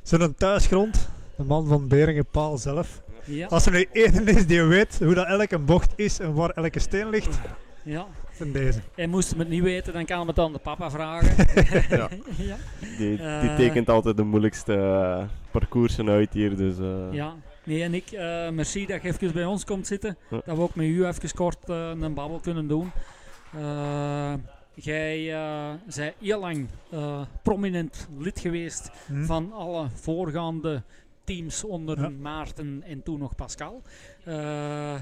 Zijn 0.03 0.21
een 0.21 0.35
thuisgrond, 0.35 1.09
de 1.35 1.43
man 1.43 1.67
van 1.67 1.87
Beringen 1.87 2.25
Paal 2.25 2.57
zelf. 2.57 3.01
Ja. 3.23 3.47
Als 3.47 3.65
er 3.65 3.71
nu 3.71 3.87
één 3.91 4.27
is 4.27 4.47
die 4.47 4.63
weet 4.63 4.99
hoe 4.99 5.13
dat 5.13 5.27
elke 5.27 5.59
bocht 5.59 5.93
is 5.95 6.19
en 6.19 6.33
waar 6.33 6.49
elke 6.49 6.79
steen 6.79 7.09
ligt, 7.09 7.39
ja. 7.83 8.05
Van 8.35 8.51
deze. 8.51 8.79
En 8.95 9.09
moest 9.09 9.29
hem 9.29 9.39
het 9.39 9.49
niet 9.49 9.63
weten, 9.63 9.93
dan 9.93 10.05
kan 10.05 10.17
hem 10.19 10.27
het 10.27 10.39
aan 10.39 10.53
de 10.53 10.59
papa 10.59 10.89
vragen. 10.89 11.45
Ja. 11.97 12.09
ja. 12.51 12.57
Die, 12.97 12.97
die 12.97 13.19
Eh, 13.19 13.55
tekent 13.55 13.89
altijd 13.89 14.17
de 14.17 14.23
moeilijkste 14.23 14.73
eh, 14.73 15.23
parcoursen 15.51 16.09
uit 16.09 16.33
hier. 16.33 16.55
Dus, 16.57 16.77
eh, 16.79 17.13
Ja, 17.13 17.33
nee 17.63 17.83
en 17.83 17.93
ik, 17.93 18.11
eh, 18.11 18.49
merci 18.49 18.85
dat 18.85 19.01
je 19.01 19.07
even 19.07 19.33
bij 19.33 19.45
ons 19.45 19.65
komt 19.65 19.87
zitten. 19.87 20.17
Ja. 20.29 20.41
Dat 20.45 20.55
we 20.57 20.61
ook 20.61 20.75
met 20.75 20.85
u 20.85 21.05
even 21.05 21.31
kort 21.33 21.69
een 21.69 22.13
babbel 22.13 22.39
kunnen 22.39 22.67
doen. 22.67 22.91
Eh, 23.53 24.33
jij 24.73 25.33
eh 25.33 25.69
bent 25.95 26.13
heel 26.19 26.39
lang 26.39 26.67
eh, 26.91 27.21
prominent 27.43 28.07
lid 28.17 28.39
geweest 28.39 28.91
Hm? 29.07 29.23
van 29.25 29.51
alle 29.53 29.87
voorgaande 29.93 30.83
teams 31.23 31.63
onder 31.63 32.01
Ja. 32.01 32.09
Maarten 32.09 32.83
en 32.87 33.03
toen 33.03 33.19
nog 33.19 33.35
Pascal. 33.35 33.81
Eh, 34.23 34.93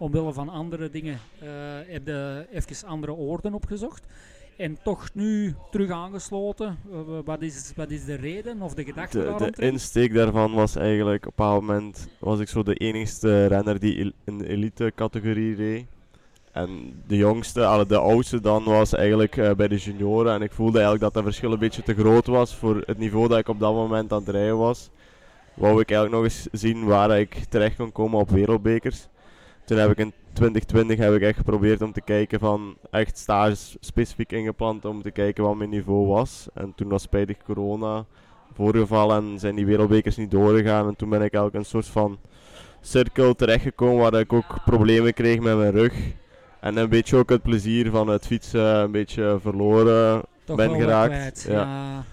omwille 0.00 0.32
van 0.32 0.48
andere 0.48 0.90
dingen 0.90 1.18
eh 1.38 1.48
heb 1.86 2.06
je 2.06 2.46
even 2.50 2.86
andere 2.88 3.12
oorden 3.12 3.54
opgezocht. 3.54 4.06
En 4.56 4.78
toch 4.82 5.08
nu 5.14 5.54
terug 5.70 5.90
aangesloten. 5.90 6.78
Eh, 6.92 6.98
wat, 7.24 7.42
is, 7.42 7.72
wat 7.76 7.90
is 7.90 8.04
de 8.04 8.14
reden 8.14 8.62
of 8.62 8.74
de 8.74 8.84
gedachte 8.84 9.34
de, 9.38 9.50
de 9.50 9.62
insteek 9.62 10.14
daarvan 10.14 10.52
was 10.52 10.76
eigenlijk 10.76 11.26
op 11.26 11.32
een 11.32 11.32
bepaald 11.36 11.60
moment 11.60 12.08
was 12.18 12.40
ik 12.40 12.48
zo 12.48 12.62
de 12.62 12.74
enigste 12.74 13.46
renner 13.46 13.80
die 13.80 14.14
in 14.24 14.38
de 14.38 14.48
elite 14.48 14.92
categorie 14.94 15.54
reed. 15.54 15.86
En 16.52 17.02
de 17.06 17.16
jongste, 17.16 17.66
alle 17.66 17.86
de 17.86 17.98
oudste 17.98 18.40
dan 18.40 18.64
was 18.64 18.94
eigenlijk 18.94 19.36
eh, 19.36 19.54
bij 19.54 19.68
de 19.68 19.76
junioren. 19.76 20.34
En 20.34 20.42
ik 20.42 20.52
voelde 20.52 20.78
eigenlijk 20.78 21.04
dat 21.04 21.14
dat 21.14 21.22
verschil 21.22 21.52
een 21.52 21.58
beetje 21.58 21.82
te 21.82 21.94
groot 21.94 22.26
was 22.26 22.54
voor 22.56 22.82
het 22.86 22.98
niveau 22.98 23.28
dat 23.28 23.38
ik 23.38 23.48
op 23.48 23.60
dat 23.60 23.74
moment 23.74 24.12
aan 24.12 24.18
het 24.18 24.28
rijden 24.28 24.58
was. 24.58 24.90
Wou 25.54 25.80
ik 25.80 25.90
eigenlijk 25.90 26.22
nog 26.22 26.32
eens 26.32 26.60
zien 26.60 26.84
waar 26.84 27.18
ik 27.18 27.34
terecht 27.48 27.76
kon 27.76 27.92
komen 27.92 28.20
op 28.20 28.30
wereldbekers. 28.30 29.08
Toen 29.70 29.78
heb 29.78 29.90
ik 29.90 29.98
in 29.98 30.12
2020 30.32 30.98
heb 30.98 31.14
ik 31.14 31.22
echt 31.22 31.36
geprobeerd 31.36 31.82
om 31.82 31.92
te 31.92 32.00
kijken 32.00 32.38
van 32.38 32.76
echt 32.90 33.18
stages 33.18 33.76
specifiek 33.80 34.32
ingepland 34.32 34.84
om 34.84 35.02
te 35.02 35.10
kijken 35.10 35.44
wat 35.44 35.56
mijn 35.56 35.70
niveau 35.70 36.06
was. 36.06 36.48
En 36.54 36.72
toen 36.76 36.88
was 36.88 37.02
spijtig 37.02 37.36
corona 37.44 38.04
voorgevallen 38.54 39.16
en 39.16 39.38
zijn 39.38 39.54
die 39.54 39.66
wereldbekers 39.66 40.16
niet 40.16 40.30
doorgegaan. 40.30 40.88
En 40.88 40.96
toen 40.96 41.08
ben 41.08 41.22
ik 41.22 41.32
eigenlijk 41.34 41.54
een 41.54 41.70
soort 41.70 41.86
van 41.86 42.18
cirkel 42.80 43.34
terechtgekomen 43.34 44.10
waar 44.10 44.20
ik 44.20 44.32
ook 44.32 44.64
problemen 44.64 45.14
kreeg 45.14 45.40
met 45.40 45.56
mijn 45.56 45.72
rug. 45.72 45.94
En 46.60 46.76
een 46.76 46.88
beetje 46.88 47.16
ook 47.16 47.30
het 47.30 47.42
plezier 47.42 47.90
van 47.90 48.08
het 48.08 48.26
fietsen 48.26 48.76
een 48.76 48.92
beetje 48.92 49.38
verloren 49.40 50.22
Toch 50.44 50.56
ben 50.56 50.74
geraakt. 50.74 51.46
ja. 51.48 52.04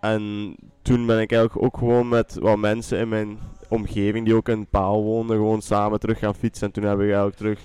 En 0.00 0.54
toen 0.86 1.06
ben 1.06 1.20
ik 1.20 1.32
eigenlijk 1.32 1.64
ook 1.64 1.78
gewoon 1.78 2.08
met 2.08 2.36
wat 2.40 2.58
mensen 2.58 2.98
in 2.98 3.08
mijn 3.08 3.38
omgeving 3.68 4.24
die 4.24 4.34
ook 4.34 4.48
in 4.48 4.58
een 4.58 4.66
paal 4.66 5.02
woonden, 5.02 5.36
gewoon 5.36 5.62
samen 5.62 6.00
terug 6.00 6.18
gaan 6.18 6.34
fietsen. 6.34 6.66
En 6.66 6.72
toen 6.72 6.84
heb 6.84 6.94
ik 6.94 7.04
eigenlijk 7.04 7.36
terug 7.36 7.60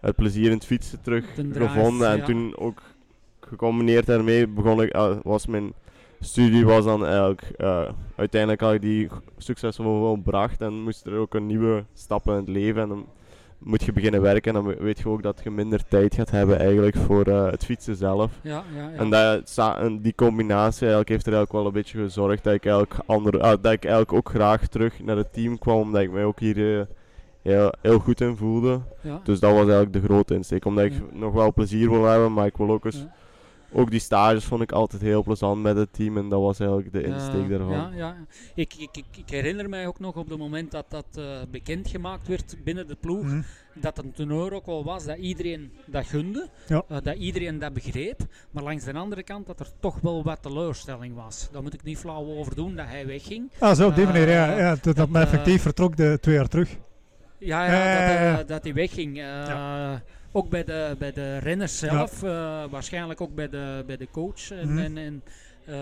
het 0.00 0.16
plezier 0.16 0.44
in 0.44 0.56
het 0.56 0.66
fietsen 0.66 1.02
terug 1.02 1.24
gevonden. 1.52 2.08
En 2.08 2.16
ja. 2.16 2.24
toen 2.24 2.56
ook 2.56 2.82
gecombineerd 3.40 4.06
daarmee 4.06 4.46
begon 4.46 4.82
ik, 4.82 4.92
ah, 4.92 5.18
was 5.22 5.46
mijn 5.46 5.72
studie 6.20 6.64
was 6.64 6.84
dan 6.84 7.06
eigenlijk, 7.06 7.42
eh, 7.56 7.88
uiteindelijk 8.16 8.60
had 8.60 8.72
ik 8.72 8.80
die 8.80 9.08
succesvol 9.38 9.98
volbracht 9.98 10.60
en 10.60 10.82
moest 10.82 11.06
er 11.06 11.18
ook 11.18 11.34
een 11.34 11.46
nieuwe 11.46 11.84
stap 11.94 12.26
in 12.26 12.32
het 12.32 12.48
leven. 12.48 12.82
En 12.82 13.04
moet 13.58 13.82
je 13.82 13.92
beginnen 13.92 14.22
werken 14.22 14.56
en 14.56 14.64
dan 14.64 14.74
weet 14.78 14.98
je 14.98 15.08
ook 15.08 15.22
dat 15.22 15.40
je 15.42 15.50
minder 15.50 15.88
tijd 15.88 16.14
gaat 16.14 16.30
hebben 16.30 16.58
eigenlijk 16.58 16.96
voor 16.96 17.24
eh, 17.24 17.50
het 17.50 17.64
fietsen 17.64 17.96
zelf. 17.96 18.32
Ja, 18.42 18.64
ja, 18.74 18.90
ja. 18.90 18.98
En 18.98 19.10
dat, 19.10 19.76
en 19.78 20.00
die 20.00 20.14
combinatie 20.14 20.80
eigenlijk 20.80 21.08
heeft 21.08 21.26
er 21.26 21.32
eigenlijk 21.32 21.52
wel 21.52 21.66
een 21.66 21.80
beetje 21.80 21.98
gezorgd 21.98 22.44
dat 22.44 22.54
ik 22.54 22.64
eigenlijk, 22.64 22.94
andere, 23.06 23.40
ah, 23.40 23.62
dat 23.62 23.72
ik 23.72 23.84
eigenlijk 23.84 24.12
ook 24.12 24.28
graag 24.28 24.66
terug 24.66 25.02
naar 25.02 25.16
het 25.16 25.32
team 25.32 25.58
kwam, 25.58 25.80
omdat 25.80 26.02
ik 26.02 26.10
mij 26.10 26.24
ook 26.24 26.40
hier 26.40 26.78
eh, 26.78 26.86
heel, 27.42 27.72
heel 27.80 27.98
goed 27.98 28.20
in 28.20 28.36
voelde. 28.36 28.80
Ja. 29.00 29.20
Dus 29.24 29.40
dat 29.40 29.50
was 29.50 29.60
eigenlijk 29.60 29.92
de 29.92 30.02
grote 30.02 30.34
insteek, 30.34 30.64
omdat 30.64 30.84
ik 30.84 31.12
nog 31.12 31.32
wel 31.32 31.52
plezier 31.52 31.90
wil 31.90 32.04
hebben, 32.04 32.32
maar 32.32 32.46
ik 32.46 32.56
wil 32.56 32.70
ook 32.70 32.84
eens... 32.84 33.06
Ook 33.78 33.90
die 33.90 34.00
stages 34.00 34.44
vond 34.44 34.62
ik 34.62 34.72
altijd 34.72 35.02
heel 35.02 35.22
plezant 35.22 35.62
met 35.62 35.76
het 35.76 35.92
team 35.92 36.16
en 36.16 36.28
dat 36.28 36.40
was 36.40 36.58
eigenlijk 36.58 36.92
de 36.92 37.02
insteek 37.02 37.48
daarvan. 37.48 37.70
Ja, 37.70 37.90
ja. 37.94 38.16
Ik, 38.54 38.74
ik, 38.74 38.96
ik, 38.96 39.04
ik 39.16 39.30
herinner 39.30 39.68
mij 39.68 39.86
ook 39.86 39.98
nog 40.00 40.14
op 40.16 40.28
het 40.28 40.38
moment 40.38 40.70
dat 40.70 40.84
dat 40.88 41.06
eh, 41.14 41.24
bekendgemaakt 41.50 42.28
werd 42.28 42.56
binnen 42.64 42.86
de 42.86 42.94
ploeg, 43.00 43.22
Mhm. 43.24 43.40
dat 43.74 43.98
een 43.98 44.12
teneur 44.12 44.52
ook 44.52 44.66
wel 44.66 44.84
was 44.84 45.04
dat 45.04 45.16
iedereen 45.16 45.72
dat 45.86 46.06
gunde, 46.06 46.48
Ja. 46.68 46.82
eh, 46.88 46.96
dat 47.02 47.16
iedereen 47.16 47.58
dat 47.58 47.72
begreep, 47.72 48.20
maar 48.50 48.62
langs 48.62 48.84
de 48.84 48.92
andere 48.92 49.22
kant 49.22 49.46
dat 49.46 49.60
er 49.60 49.68
toch 49.80 50.00
wel 50.00 50.22
wat 50.24 50.42
teleurstelling 50.42 51.14
was. 51.14 51.48
Daar 51.52 51.62
moet 51.62 51.74
ik 51.74 51.82
niet 51.82 51.98
flauw 51.98 52.24
over 52.26 52.54
doen 52.54 52.76
dat 52.76 52.86
hij 52.86 53.06
wegging. 53.06 53.50
Ah, 53.58 53.76
zo 53.76 53.88
op 53.88 53.94
die 53.94 54.04
manier, 54.04 54.28
ja. 54.28 54.52
Eh, 54.52 54.58
ja 54.58 54.76
dat, 54.82 54.96
dat 54.96 55.08
me 55.08 55.16
eh, 55.18 55.22
effectief 55.24 55.62
vertrok 55.62 55.96
de 55.96 56.18
twee 56.20 56.34
jaar 56.34 56.48
terug. 56.48 56.76
Ja, 57.38 57.64
ja, 57.66 58.32
dat, 58.32 58.40
eh, 58.40 58.48
dat 58.48 58.64
hij 58.64 58.74
wegging. 58.74 59.18
Eh, 59.18 59.94
Ook 60.36 60.48
bij 60.48 60.64
de, 60.64 60.96
bij 60.98 61.12
de 61.12 61.38
renners 61.38 61.78
zelf, 61.78 62.22
eh, 62.22 62.64
waarschijnlijk 62.70 63.20
ook 63.20 63.34
bij 63.34 63.48
de, 63.48 63.84
bij 63.86 63.96
de 63.96 64.08
coach. 64.12 64.50
En, 64.50 64.68
Mhm. 64.72 64.78
en, 64.78 64.96
en, 64.98 65.22
eh, 65.64 65.74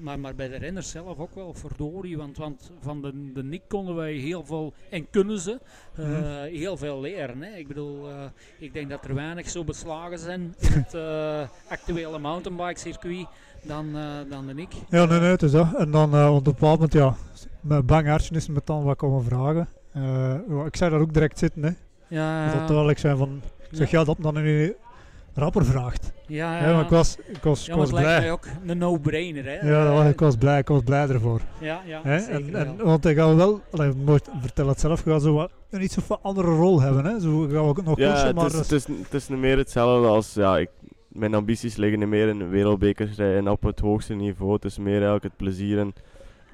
maar, 0.00 0.18
maar 0.18 0.34
bij 0.34 0.48
de 0.48 0.56
renners 0.56 0.90
zelf 0.90 1.18
ook 1.18 1.34
wel, 1.34 1.54
verdorie. 1.54 2.16
Want, 2.16 2.36
want 2.36 2.70
van 2.80 3.02
de, 3.02 3.32
de 3.34 3.42
Nick 3.44 3.62
konden 3.68 3.94
wij 3.94 4.12
heel 4.12 4.44
veel, 4.44 4.72
en 4.90 5.10
kunnen 5.10 5.38
ze, 5.40 5.58
eh, 5.96 6.04
Mhm. 6.04 6.42
heel 6.42 6.76
veel 6.76 7.00
leren. 7.00 7.42
Hè. 7.42 7.56
Ik 7.56 7.68
bedoel, 7.68 8.08
ik 8.58 8.72
denk 8.72 8.90
dat 8.90 9.04
er 9.04 9.14
weinig 9.14 9.50
zo 9.50 9.64
beslagen 9.64 10.18
zijn 10.18 10.54
in 10.58 10.68
het 10.88 10.94
actuele 11.68 12.18
mountainbike 12.18 12.78
circuit 12.80 13.26
dan, 13.62 13.86
dan 14.28 14.46
de 14.46 14.54
Nick. 14.54 14.72
Ja, 14.88 15.04
nee, 15.04 15.20
nee, 15.20 15.30
het 15.30 15.42
is 15.42 15.50
dat. 15.50 15.74
En 15.74 15.90
dan 15.90 16.28
op 16.28 16.36
een 16.36 16.42
bepaald 16.42 16.74
moment, 16.74 16.92
ja, 16.92 17.14
met 17.60 17.86
bang 17.86 18.06
hartje 18.06 18.34
is 18.34 18.48
me 18.48 18.60
dan 18.64 18.82
wat 18.84 18.96
komen 18.96 19.24
vragen. 19.24 19.68
Ik 20.66 20.76
zei 20.76 20.90
daar 20.90 21.00
ook 21.00 21.12
direct 21.14 21.38
zitten, 21.38 21.62
hè. 21.62 21.70
Ja, 22.08 22.44
Dat 22.44 22.54
ja. 22.60 22.66
duidelijk 22.66 22.98
zijn 22.98 23.16
van, 23.16 23.42
ik 23.70 23.76
zeg, 23.76 23.90
Ja. 23.90 24.04
dat 24.04 24.18
men 24.18 24.42
nu 24.42 24.74
rapper 25.34 25.64
vraagt. 25.64 26.12
Ja, 26.26 26.52
Hè, 26.54 26.72
maar 26.72 26.82
ik 26.82 26.88
was, 26.90 27.16
ik 27.32 27.42
was, 27.42 27.66
ja, 27.66 27.72
ik 27.72 27.78
maar 27.78 27.86
was 27.88 27.90
het 27.90 28.00
blij. 28.06 28.20
mij 28.20 28.32
ook 28.32 28.46
een 28.66 28.78
no-brainer. 28.78 29.44
Hè. 29.44 29.68
Ja, 29.70 29.84
dat 29.84 29.94
was, 29.94 30.06
ik 30.12 30.20
was 30.20 30.36
blij, 30.36 30.58
ik 30.58 30.68
was 30.68 30.82
blij 30.82 31.08
ervoor. 31.08 31.40
Ja, 31.60 31.80
ja, 31.86 32.00
Hè, 32.02 32.18
zeker 32.18 32.54
en, 32.54 32.66
en, 32.66 32.76
want 32.84 33.04
ik 33.06 33.16
ga 33.16 33.34
wel, 33.34 33.60
allee, 33.70 33.92
nooit, 33.94 34.28
vertel 34.40 34.68
het 34.68 34.80
zelf, 34.80 34.98
ik 35.00 35.12
ga 35.12 35.18
zo 35.18 35.34
wat, 35.34 35.50
een 35.70 35.82
iets 35.82 35.96
of 35.98 36.10
andere 36.22 36.48
rol 36.48 36.80
hebben. 36.80 37.04
Hè. 37.04 37.20
Zo 37.20 37.40
gaan 37.40 37.48
we 37.50 37.58
ook 37.58 37.84
nog 37.84 37.98
Ja, 37.98 38.26
het 38.26 38.34
maar 38.34 38.46
is, 38.46 38.52
dat 38.52 38.60
het, 38.62 38.72
is, 38.72 38.86
het 39.02 39.14
is 39.14 39.28
niet 39.28 39.38
meer 39.38 39.56
hetzelfde 39.56 40.08
als, 40.08 40.34
ja, 40.34 40.58
ik, 40.58 40.70
mijn 41.08 41.34
ambities 41.34 41.76
liggen 41.76 41.98
niet 41.98 42.08
meer 42.08 42.28
in 42.28 42.48
wereldbekers 42.50 43.16
rijden 43.16 43.48
op 43.48 43.62
het 43.62 43.80
hoogste 43.80 44.14
niveau. 44.14 44.52
Het 44.52 44.64
is 44.64 44.78
meer 44.78 44.92
eigenlijk 44.92 45.22
het 45.24 45.36
plezier 45.36 45.78
en 45.78 45.94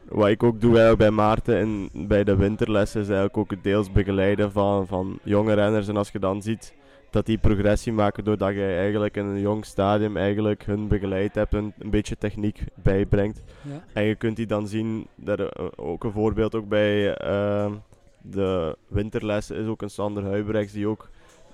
wat 0.09 0.28
ik 0.28 0.43
ook 0.43 0.61
doe 0.61 0.70
eigenlijk 0.70 0.99
bij 0.99 1.11
Maarten 1.11 1.57
en 1.59 1.89
bij 2.07 2.24
de 2.24 2.36
winterlessen 2.36 3.01
is 3.01 3.07
eigenlijk 3.07 3.36
ook 3.36 3.51
het 3.51 3.62
deels 3.62 3.93
begeleiden 3.93 4.53
van, 4.53 4.86
van 4.86 5.19
jonge 5.23 5.53
renners. 5.55 5.89
En 5.89 5.97
als 5.97 6.11
je 6.11 6.19
dan 6.19 6.43
ziet 6.43 6.74
dat 7.15 7.27
die 7.27 7.39
progressie 7.39 7.93
maken 7.93 8.24
doordat 8.24 8.55
je 8.55 8.66
eigenlijk 8.66 9.16
in 9.16 9.24
een 9.24 9.41
jong 9.41 9.65
stadium 9.65 10.16
eigenlijk 10.16 10.65
hun 10.66 10.89
begeleid 10.89 11.35
hebt 11.35 11.55
en 11.55 11.74
een 11.78 11.91
beetje 11.91 12.19
techniek 12.19 12.65
bijbrengt. 12.74 13.45
Ja. 13.62 13.85
En 13.93 14.05
je 14.05 14.15
kunt 14.15 14.36
die 14.36 14.47
dan 14.47 14.66
zien, 14.66 15.07
dat 15.15 15.39
eh, 15.39 15.65
ook 15.77 16.05
een 16.05 16.12
voorbeeld 16.12 16.55
ook 16.55 16.69
bij 16.69 17.15
eh, 17.15 17.73
de 18.20 18.77
winterlessen 18.89 19.57
is 19.57 19.66
ook 19.66 19.82
een 19.82 19.91
Sander 19.91 20.24
Huibrechts 20.24 20.73
die 20.73 20.86
ook 20.86 21.09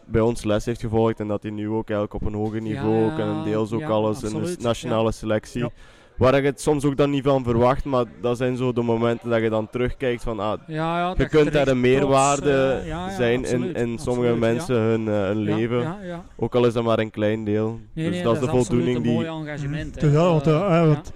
bij 0.05 0.21
ons 0.21 0.45
les 0.45 0.65
heeft 0.65 0.81
gevolgd 0.81 1.21
en 1.21 1.29
dat 1.29 1.43
hij 1.43 1.53
nu 1.53 1.69
ook 1.69 1.91
eigenlijk 1.91 2.15
op 2.15 2.25
een 2.25 2.39
hoger 2.39 2.61
niveau 2.61 3.13
ook 3.13 3.19
en 3.19 3.43
deels 3.45 3.73
ook 3.73 3.81
ja, 3.81 3.89
alles 3.89 4.23
in 4.23 4.43
de 4.43 4.57
nationale 4.61 5.05
ja. 5.05 5.11
selectie. 5.11 5.67
Waar 6.21 6.37
je 6.37 6.47
het 6.47 6.61
soms 6.61 6.85
ook 6.85 6.97
dan 6.97 7.11
niet 7.11 7.25
van 7.25 7.45
verwacht, 7.45 7.85
maar 7.85 8.05
dat 8.21 8.37
zijn 8.37 8.57
zo 8.57 8.73
de 8.73 8.83
momenten 8.83 9.31
dat 9.31 9.41
je 9.43 9.51
dan 9.51 9.71
terugkijkt 9.71 10.23
van 10.23 10.41
ah, 10.41 10.61
Ja, 10.67 10.99
ja, 10.99 11.15
je 11.17 11.29
kunt 11.29 11.47
er 11.47 11.53
daar 11.53 11.69
een 11.69 11.81
meerwaarde 11.81 12.41
trots, 12.43 12.83
eh, 12.83 12.87
ja, 12.87 13.09
ja, 13.09 13.17
zijn 13.17 13.33
in, 13.35 13.41
absoluut, 13.45 13.77
in 13.77 13.99
sommige 13.99 14.31
absoluut, 14.31 14.33
ja. 14.33 14.53
mensen 14.55 14.77
hun, 14.77 15.09
eh, 15.09 15.15
hun 15.15 15.39
Ja, 15.39 15.55
leven. 15.57 15.81
ja, 15.81 15.99
ja. 16.03 16.25
Ook 16.37 16.55
al 16.55 16.67
is 16.67 16.73
dat 16.73 16.85
maar 16.85 16.99
een 16.99 17.11
klein 17.11 17.45
deel. 17.45 17.81
Nee, 17.93 18.05
dus 18.05 18.15
nee, 18.15 18.25
dat 18.25 18.35
is 18.35 18.41
de 18.41 18.47
absoluut 18.47 18.67
voldoening 18.67 18.97
een 18.97 19.03
die. 19.03 19.13
mooi 19.13 19.27
engagement. 19.27 19.95
hè. 19.95 20.01
Dus 20.01 20.13
ja, 20.13 20.23
want, 20.25 20.47
eh, 20.47 20.87
want 20.87 21.13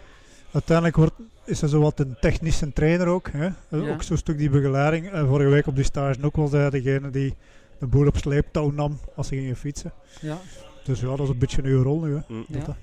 uiteindelijk 0.53 0.97
wordt, 0.97 1.15
is 1.45 1.63
er 1.63 1.69
zo 1.69 1.81
wat 1.81 2.01
een 2.01 2.17
technische 2.21 2.73
trainer 2.73 3.07
ook. 3.07 3.29
Hè? 3.33 3.45
Ja. 3.45 3.93
Ook 3.93 4.03
zo'n 4.03 4.17
stuk 4.17 4.39
die 4.39 4.51
begeleiding. 4.51 5.11
En 5.11 5.27
vorige 5.27 5.51
week 5.51 5.67
op 5.67 5.75
die 5.75 5.85
stage 5.85 6.19
ook 6.23 6.37
wel 6.37 6.49
zei 6.49 6.71
degene 6.71 7.11
die 7.11 7.35
de 7.79 7.87
boel 7.87 8.07
op 8.07 8.17
sleeptouw 8.17 8.71
nam 8.71 8.99
als 9.17 9.29
ze 9.29 9.35
gingen 9.35 9.57
fietsen. 9.57 9.93
Ja. 10.21 10.39
Dus 10.85 11.01
ja, 11.01 11.07
dat 11.07 11.21
is 11.21 11.29
een 11.29 11.39
beetje 11.39 11.63
uw 11.63 11.83
rol 11.83 12.01
nu. 12.01 12.15
Hè? 12.15 12.21
Mm. 12.29 12.45
Ja. 12.49 12.59
Dat, 12.59 12.75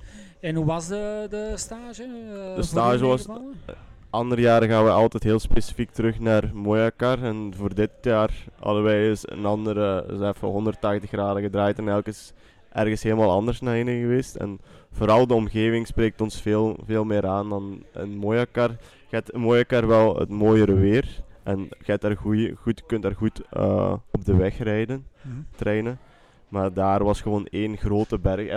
En 0.42 0.56
hoe 0.56 0.66
was 0.66 0.88
de, 0.88 1.28
de 1.30 1.52
stage? 1.56 2.04
eh, 2.04 2.56
De 2.56 2.62
stage 2.64 3.04
u 3.04 3.08
was. 3.08 3.28
meegevallen? 3.28 3.56
Andere 4.10 4.42
jaren 4.42 4.70
gaan 4.70 4.84
we 4.84 4.90
altijd 4.90 5.24
heel 5.24 5.40
specifiek 5.40 5.90
terug 5.92 6.20
naar 6.20 6.50
Mojakar. 6.54 7.24
En 7.24 7.54
voor 7.56 7.74
dit 7.76 7.90
jaar 8.02 8.32
hadden 8.60 8.84
wij 8.84 9.10
eens 9.10 9.30
een 9.32 9.46
andere, 9.46 10.06
eens 10.10 10.22
even 10.22 10.48
180 10.48 11.10
graden 11.10 11.42
gedraaid. 11.42 11.78
En 11.78 11.88
elke 11.88 12.10
is 12.10 12.34
ergens 12.74 13.04
helemaal 13.04 13.32
anders 13.32 13.62
naar 13.62 13.74
heen 13.74 14.02
geweest. 14.02 14.36
En 14.36 14.60
vooral 14.92 15.28
de 15.28 15.34
omgeving 15.34 15.88
spreekt 15.88 16.22
ons 16.22 16.42
veel, 16.42 16.78
veel 16.86 17.04
meer 17.04 17.28
aan 17.28 17.50
dan 17.50 17.84
in 17.94 18.18
Mojakar. 18.18 18.70
Je 19.10 19.16
hebt 19.16 19.32
in 19.32 19.40
wel 19.88 20.16
het 20.20 20.30
mooiere 20.30 20.74
weer. 20.74 21.22
En 21.44 21.60
je 21.60 21.70
daar 22.02 22.18
goeie, 22.18 22.56
goed, 22.56 22.86
kunt 22.86 23.04
daar 23.04 23.16
goed 23.16 23.42
eh, 23.50 23.94
op 24.12 24.26
de 24.26 24.36
weg 24.36 24.58
rijden, 24.58 25.06
Mhm. 25.22 25.36
trainen. 25.56 26.00
Maar 26.48 26.74
daar 26.74 27.04
was 27.04 27.22
gewoon 27.22 27.46
één 27.46 27.78
grote 27.78 28.20
berg. 28.20 28.50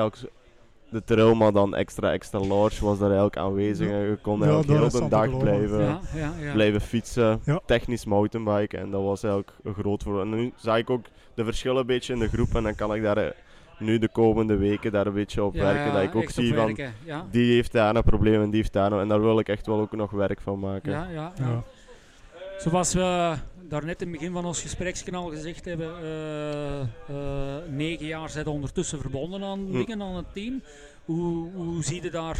De 0.95 1.05
trail, 1.05 1.35
maar 1.35 1.53
dan 1.53 1.75
extra, 1.75 2.12
extra 2.12 2.39
large 2.41 2.85
was 2.85 2.99
daar 2.99 3.07
eigenlijk 3.09 3.37
aanwezig. 3.37 3.89
Ja. 3.89 3.93
En 3.95 4.01
je 4.01 4.19
kon 4.23 4.45
eigenlijk 4.45 4.93
heel 4.93 5.01
de 5.01 5.09
dag 5.09 5.39
blijven, 5.39 5.81
Ja, 5.81 6.01
ja, 6.15 6.33
ja. 6.41 6.53
blijven 6.53 6.81
fietsen. 6.81 7.41
Ja. 7.45 7.61
Technisch 7.66 8.05
mountainbiken. 8.05 8.79
En 8.79 8.91
dat 8.91 9.03
was 9.03 9.23
eigenlijk 9.23 9.55
een 9.62 9.75
groot 9.75 10.03
voor. 10.03 10.21
En 10.21 10.29
nu 10.31 10.53
zag 10.57 10.77
ik 10.77 10.91
ook 10.91 11.05
de 11.35 11.45
verschillen 11.45 11.81
een 11.81 11.87
beetje 11.87 12.12
in 12.12 12.19
de 12.19 12.29
groep. 12.29 12.55
En 12.55 12.62
dan 12.62 12.75
kan 12.75 12.95
ik 12.95 13.03
daar 13.03 13.16
eh, 13.16 13.31
nu 13.79 13.99
de 13.99 14.09
komende 14.09 14.57
weken 14.57 14.93
daar 14.93 15.07
een 15.07 15.12
beetje 15.12 15.45
op 15.45 15.55
Ja, 15.55 15.62
werken. 15.62 15.85
ja, 15.87 15.93
dat 15.93 16.03
ik 16.03 16.15
ook 16.15 16.31
zie 16.31 16.55
van 16.55 16.77
ja. 17.05 17.27
die 17.31 17.55
heeft 17.55 17.73
daar 17.73 17.97
een 17.97 18.03
probleem 18.03 18.43
en 18.43 18.51
die 18.51 18.61
heeft 18.61 18.73
daar 18.73 18.93
een. 18.93 19.01
En 19.01 19.09
daar 19.09 19.21
wil 19.21 19.39
ik 19.39 19.49
echt 19.49 19.66
wel 19.66 19.81
ook 19.81 19.93
nog 19.93 20.11
werk 20.11 20.41
van 20.41 20.59
maken. 20.59 20.93
Ja, 20.93 21.07
ja, 21.12 21.33
ja. 21.39 21.45
Ja. 21.47 21.62
Zoals 22.59 22.95
we 22.95 23.35
daarnet 23.74 24.02
in 24.02 24.09
het 24.09 24.18
begin 24.18 24.32
van 24.32 24.44
ons 24.44 24.60
gesprekskanaal 24.60 25.28
gezegd 25.28 25.64
hebben, 25.64 25.94
eh, 25.96 27.16
negen 27.68 28.06
jaar 28.06 28.30
zijn 28.30 28.46
ondertussen 28.46 29.01
verbonden 29.01 29.42
aan 29.42 29.72
dingen, 29.72 30.02
aan 30.02 30.16
het 30.16 30.32
team. 30.32 30.62
Hoe, 31.05 31.52
hoe 31.52 31.84
zie 31.84 32.02
je 32.02 32.10
daar 32.10 32.38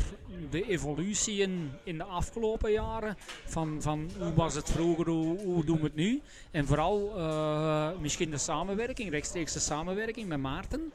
de 0.51 0.69
evolutie 0.69 1.36
in, 1.36 1.70
in 1.85 1.98
de 1.98 2.05
afgelopen 2.05 2.73
jaren? 2.73 3.16
Van, 3.44 3.82
van 3.82 4.11
hoe 4.19 4.35
was 4.35 4.55
het 4.55 4.70
vroeger, 4.70 5.09
hoe, 5.09 5.39
hoe 5.39 5.65
doen 5.65 5.78
we 5.78 5.85
het 5.85 5.94
nu? 5.94 6.23
En 6.51 6.66
vooral 6.66 7.16
eh, 7.16 7.89
misschien 8.01 8.31
de 8.31 8.39
samenwerking, 8.39 9.11
rechtstreeks 9.11 9.52
de 9.52 9.59
samenwerking 9.59 10.28
met 10.28 10.39
Maarten. 10.39 10.93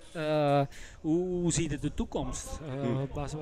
Hoe, 1.01 1.27
hoe 1.41 1.51
zie 1.51 1.69
je 1.69 1.77
de 1.77 1.93
toekomst? 1.93 2.59
Was, 3.13 3.33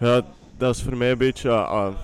Ja, 0.00 0.22
dat 0.56 0.74
is 0.74 0.82
voor 0.82 0.96
mij 0.96 1.10
een 1.10 1.18
beetje. 1.18 1.50
ah, 1.50 1.94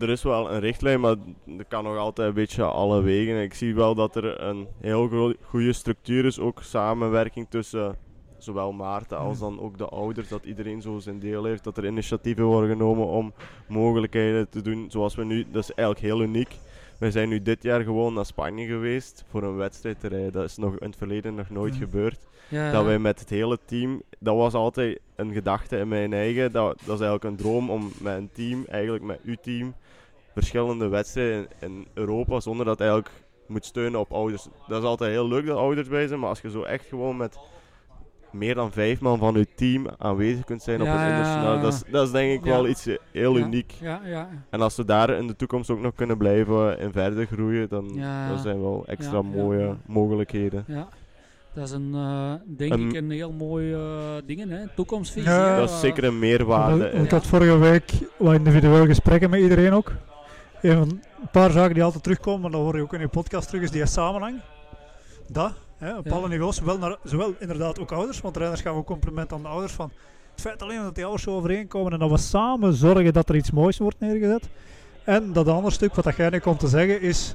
er 0.00 0.08
is 0.08 0.22
wel 0.22 0.50
een 0.50 0.60
richtlijn, 0.60 1.00
maar 1.00 1.16
er 1.58 1.64
kan 1.68 1.84
nog 1.84 1.96
altijd 1.96 2.28
een 2.28 2.34
beetje 2.34 2.64
alle 2.64 3.02
wegen. 3.02 3.42
Ik 3.42 3.54
zie 3.54 3.74
wel 3.74 3.94
dat 3.94 4.16
er 4.16 4.42
een 4.42 4.68
heel 4.80 5.34
goede 5.42 5.72
structuur 5.72 6.24
is, 6.24 6.38
ook 6.38 6.62
samenwerking 6.62 7.46
tussen 7.48 7.96
zowel 8.38 8.72
Maarten 8.72 9.18
als 9.18 9.38
dan 9.38 9.60
ook 9.60 9.78
de 9.78 9.88
ouders, 9.88 10.28
dat 10.28 10.44
iedereen 10.44 10.82
zo 10.82 10.98
zijn 10.98 11.18
deel 11.18 11.44
heeft, 11.44 11.64
dat 11.64 11.76
er 11.76 11.86
initiatieven 11.86 12.44
worden 12.44 12.70
genomen 12.70 13.06
om 13.06 13.32
mogelijkheden 13.68 14.48
te 14.48 14.62
doen 14.62 14.90
zoals 14.90 15.14
we 15.14 15.24
nu. 15.24 15.46
Dat 15.50 15.62
is 15.62 15.74
eigenlijk 15.74 16.06
heel 16.06 16.22
uniek. 16.22 16.58
We 17.00 17.10
zijn 17.10 17.28
nu 17.28 17.42
dit 17.42 17.62
jaar 17.62 17.82
gewoon 17.82 18.14
naar 18.14 18.26
Spanje 18.26 18.66
geweest 18.66 19.24
voor 19.30 19.42
een 19.42 19.56
wedstrijd 19.56 20.00
te 20.00 20.08
rijden. 20.08 20.32
Dat 20.32 20.44
is 20.44 20.56
nog 20.56 20.78
in 20.78 20.86
het 20.86 20.96
verleden 20.96 21.34
nog 21.34 21.50
nooit 21.50 21.74
gebeurd. 21.74 22.18
ja, 22.48 22.72
Dat 22.72 22.84
wij 22.84 22.98
met 22.98 23.20
het 23.20 23.30
hele 23.30 23.58
team, 23.64 24.02
dat 24.18 24.36
was 24.36 24.54
altijd 24.54 25.00
een 25.16 25.32
gedachte 25.32 25.76
in 25.78 25.88
mijn 25.88 26.12
eigen. 26.12 26.52
Dat, 26.52 26.78
dat 26.84 26.94
is 26.94 27.00
eigenlijk 27.06 27.24
een 27.24 27.36
droom 27.36 27.70
om 27.70 27.92
met 28.00 28.16
een 28.16 28.30
team, 28.32 28.64
eigenlijk 28.68 29.04
met 29.04 29.20
uw 29.24 29.34
team, 29.42 29.74
verschillende 30.32 30.88
wedstrijden 30.88 31.48
in, 31.60 31.68
in 31.68 31.86
Europa, 31.94 32.40
zonder 32.40 32.66
dat 32.66 32.80
eigenlijk 32.80 33.10
moet 33.46 33.64
steunen 33.64 34.00
op 34.00 34.12
ouders. 34.12 34.46
Dat 34.68 34.82
is 34.82 34.88
altijd 34.88 35.10
heel 35.10 35.28
leuk 35.28 35.46
dat 35.46 35.56
ouders 35.56 35.88
bij 35.88 36.06
zijn, 36.06 36.20
maar 36.20 36.28
als 36.28 36.40
je 36.40 36.50
zo 36.50 36.62
echt 36.62 36.86
gewoon 36.86 37.16
met 37.16 37.38
meer 38.32 38.54
dan 38.54 38.72
vijf 38.72 39.00
man 39.00 39.18
van 39.18 39.34
je 39.34 39.46
team 39.56 39.86
aanwezig 39.98 40.44
kunt 40.44 40.62
zijn 40.62 40.80
op 40.80 40.86
Ja, 40.86 40.94
ja, 40.94 41.08
internationaal, 41.08 41.60
dat 41.60 41.72
is, 41.72 41.82
dat 41.90 42.06
is 42.06 42.12
denk 42.12 42.38
ik 42.38 42.44
ja. 42.44 42.50
wel 42.50 42.68
iets 42.68 42.84
heel 43.12 43.38
Ja, 43.38 43.44
uniek. 43.46 43.72
ja, 43.80 44.00
ja. 44.04 44.28
En 44.50 44.60
als 44.60 44.76
we 44.76 44.84
daar 44.84 45.10
in 45.10 45.26
de 45.26 45.36
toekomst 45.36 45.70
ook 45.70 45.80
nog 45.80 45.94
kunnen 45.94 46.16
blijven 46.18 46.78
en 46.78 46.92
verder 46.92 47.26
groeien, 47.26 47.68
dan, 47.68 47.90
zijn 48.42 48.60
wel 48.60 48.84
extra 48.86 49.22
mooie 49.22 49.64
ja. 49.66 49.76
mogelijkheden. 49.86 50.64
Ja. 50.66 50.88
Dat 51.54 51.64
is 51.68 51.70
een, 51.74 51.94
eh, 51.94 52.32
denk 52.56 52.72
Een- 52.72 52.88
ik 52.88 52.94
een 52.94 53.10
heel 53.10 53.32
mooi 53.32 53.72
eh 53.72 53.80
ding, 54.26 54.48
hè? 54.48 54.68
toekomstvisie. 54.74 55.30
Ja. 55.30 55.56
Dat 55.56 55.70
is 55.70 55.80
zeker 55.80 56.04
een 56.04 56.18
meerwaarde. 56.18 56.90
Ik 56.90 57.10
had 57.10 57.26
vorige 57.26 57.58
week 57.58 57.92
wat 58.16 58.34
individueel 58.34 58.86
gesprekken 58.86 59.30
met 59.30 59.40
iedereen 59.40 59.72
ook. 59.72 59.92
Een 60.62 61.00
paar 61.32 61.50
zaken 61.50 61.74
die 61.74 61.82
altijd 61.84 62.02
terugkomen, 62.02 62.40
maar 62.40 62.50
dat 62.50 62.60
hoor 62.60 62.76
je 62.76 62.82
ook 62.82 62.92
in 62.94 63.00
je 63.00 63.08
podcast 63.08 63.48
terug, 63.48 63.62
is 63.62 63.70
die 63.70 63.86
samenhang. 63.86 64.40
Dat, 65.28 65.52
hè, 65.80 65.96
op 65.96 66.12
alle 66.12 66.28
niveaus, 66.28 66.56
zowel, 66.56 66.78
naar, 66.78 66.96
zowel 67.04 67.34
inderdaad 67.38 67.78
ook 67.80 67.92
ouders, 67.92 68.20
want 68.20 68.36
renners 68.36 68.60
gaan 68.60 68.74
ook 68.74 68.86
compliment 68.86 69.32
aan 69.32 69.42
de 69.42 69.48
ouders 69.48 69.72
van 69.72 69.90
het 70.30 70.40
feit 70.40 70.62
alleen 70.62 70.82
dat 70.82 70.94
die 70.94 71.04
ouders 71.04 71.24
zo 71.24 71.36
overeenkomen 71.36 71.92
en 71.92 71.98
dat 71.98 72.10
we 72.10 72.16
samen 72.16 72.72
zorgen 72.72 73.12
dat 73.12 73.28
er 73.28 73.36
iets 73.36 73.50
moois 73.50 73.78
wordt 73.78 74.00
neergezet. 74.00 74.48
En 75.04 75.32
dat 75.32 75.48
andere 75.48 75.74
stuk, 75.74 75.94
wat 75.94 76.04
dat 76.04 76.16
jij 76.16 76.30
nu 76.30 76.38
komt 76.38 76.58
te 76.58 76.68
zeggen, 76.68 77.00
is 77.00 77.34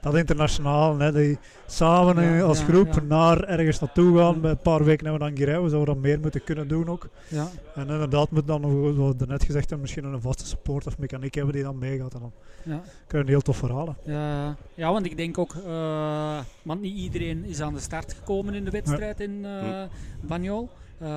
dat 0.00 0.14
internationaal, 0.16 0.98
hè, 0.98 1.12
die 1.12 1.38
samen 1.66 2.22
Ja, 2.24 2.36
eh, 2.36 2.44
als 2.44 2.58
ja, 2.58 2.64
groep 2.64 2.92
ja. 2.94 3.00
naar 3.00 3.44
ergens 3.44 3.80
naartoe 3.80 4.18
gaan. 4.18 4.40
Met 4.40 4.50
een 4.50 4.58
paar 4.58 4.84
weken 4.84 5.06
hebben 5.06 5.26
we 5.26 5.34
dan 5.34 5.44
Girij, 5.44 5.62
we 5.62 5.68
zouden 5.68 5.94
dat 5.94 6.02
meer 6.02 6.20
moeten 6.20 6.44
kunnen 6.44 6.68
doen 6.68 6.88
ook. 6.88 7.08
Ja. 7.28 7.48
En 7.74 7.88
inderdaad 7.88 8.30
moet 8.30 8.46
dan, 8.46 8.60
nog, 8.60 8.94
zoals 8.94 9.14
we 9.18 9.26
net 9.26 9.44
gezegd 9.44 9.70
hebben, 9.70 9.80
misschien 9.80 10.04
een 10.04 10.20
vaste 10.20 10.46
support 10.46 10.86
of 10.86 10.98
mechaniek 10.98 11.34
hebben 11.34 11.54
die 11.54 11.62
dan 11.62 11.78
meegaat. 11.78 12.14
En 12.14 12.20
dan 12.20 12.32
Ja. 12.64 12.80
kun 13.06 13.18
je 13.18 13.24
een 13.24 13.30
heel 13.30 13.40
tof 13.40 13.56
verhalen. 13.56 13.96
Ja, 14.04 14.56
ja, 14.74 14.92
want 14.92 15.06
ik 15.06 15.16
denk 15.16 15.38
ook, 15.38 15.54
eh, 15.66 16.38
want 16.62 16.80
niet 16.80 16.96
iedereen 16.96 17.44
is 17.44 17.60
aan 17.60 17.74
de 17.74 17.80
start 17.80 18.12
gekomen 18.14 18.54
in 18.54 18.64
de 18.64 18.70
wedstrijd 18.70 19.20
in 19.20 19.30
uh, 19.44 19.82
Banjol. 20.20 20.68
Uh, 21.02 21.08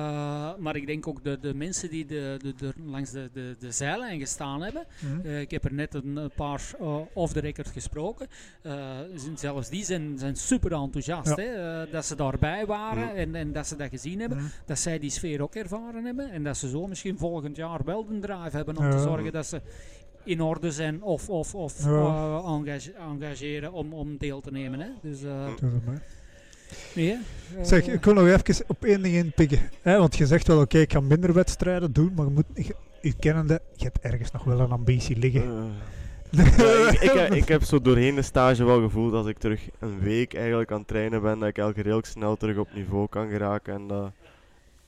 maar 0.58 0.76
ik 0.76 0.86
denk 0.86 1.06
ook 1.06 1.24
de, 1.24 1.38
de 1.40 1.54
mensen 1.54 1.90
die 1.90 2.06
de, 2.06 2.36
de, 2.42 2.54
de, 2.54 2.72
langs 2.84 3.10
de, 3.10 3.30
de, 3.32 3.56
de 3.58 3.70
zijlijn 3.72 4.18
gestaan 4.20 4.62
hebben. 4.62 4.84
Mhm. 5.00 5.26
Uh, 5.26 5.40
ik 5.40 5.50
heb 5.50 5.64
er 5.64 5.72
net 5.74 5.94
een, 5.94 6.16
een 6.16 6.30
paar 6.36 6.62
uh, 6.80 6.96
off 7.12 7.32
the 7.32 7.40
record 7.40 7.68
gesproken. 7.68 8.26
Uh, 8.62 8.74
zelfs 9.34 9.68
die 9.68 9.84
zijn, 9.84 10.18
zijn 10.18 10.36
super 10.36 10.72
enthousiast 10.72 11.36
Ja. 11.36 11.42
hè, 11.42 11.90
dat 11.90 12.06
ze 12.06 12.16
daarbij 12.16 12.66
waren 12.66 13.14
en, 13.14 13.34
en 13.34 13.52
dat 13.52 13.66
ze 13.66 13.76
dat 13.76 13.88
gezien 13.88 14.20
hebben. 14.20 14.38
Mhm. 14.38 14.46
Dat 14.66 14.78
zij 14.78 14.98
die 14.98 15.10
sfeer 15.10 15.42
ook 15.42 15.54
ervaren 15.54 16.04
hebben. 16.04 16.30
En 16.30 16.42
dat 16.44 16.56
ze 16.56 16.68
zo 16.68 16.86
misschien 16.86 17.18
volgend 17.18 17.56
jaar 17.56 17.84
wel 17.84 18.06
de 18.06 18.18
drive 18.18 18.56
hebben 18.56 18.76
om 18.76 18.90
te 18.90 18.98
zorgen 18.98 19.32
dat 19.32 19.46
ze 19.46 19.60
in 20.24 20.40
orde 20.40 20.70
zijn 20.70 21.02
of, 21.02 21.28
of, 21.28 21.54
of 21.54 21.86
engage- 21.86 22.92
engageren 22.92 23.72
om, 23.72 23.92
om 23.92 24.16
deel 24.16 24.40
te 24.40 24.50
nemen. 24.50 24.80
Hè. 24.80 24.88
Dus, 25.02 25.20
hè. 26.94 27.14
Zeg, 27.64 27.86
Eh, 27.86 27.92
ik 27.94 28.04
wil 28.04 28.14
nog 28.14 28.26
even 28.26 28.64
op 28.66 28.84
één 28.84 29.02
ding 29.02 29.14
inpikken. 29.14 29.58
Hè? 29.82 29.98
Want 29.98 30.16
je 30.16 30.26
zegt 30.26 30.46
wel, 30.46 30.60
oké, 30.60 30.78
ik 30.78 30.92
ga 30.92 31.00
minder 31.00 31.32
wedstrijden 31.32 31.92
doen, 31.92 32.12
maar 32.16 32.24
je 32.26 32.30
moet, 32.32 32.44
je, 32.66 32.74
je 33.00 33.12
kennende, 33.20 33.60
je 33.76 33.84
hebt 33.84 33.98
ergens 34.00 34.30
nog 34.30 34.44
wel 34.44 34.60
een 34.60 34.70
ambitie 34.70 35.16
liggen. 35.16 35.42
Ja, 36.32 36.44
ik, 36.90 37.00
ik, 37.00 37.10
heb- 37.12 37.32
ik 37.34 37.48
heb 37.48 37.62
zo 37.62 37.80
doorheen 37.80 38.14
de 38.14 38.22
stage 38.22 38.64
wel 38.64 38.80
gevoeld 38.80 39.12
als 39.12 39.26
ik 39.26 39.38
terug 39.38 39.68
een 39.78 40.00
week 40.00 40.34
eigenlijk 40.34 40.72
aan 40.72 40.78
het 40.78 40.88
trainen 40.88 41.22
ben, 41.22 41.38
dat 41.38 41.48
ik 41.48 41.58
elke 41.58 41.82
redelijk 41.82 42.06
snel 42.06 42.36
terug 42.36 42.56
op 42.56 42.68
niveau 42.74 43.06
kan 43.08 43.28
geraken. 43.28 43.74
En 43.74 43.86
dat, 43.86 44.10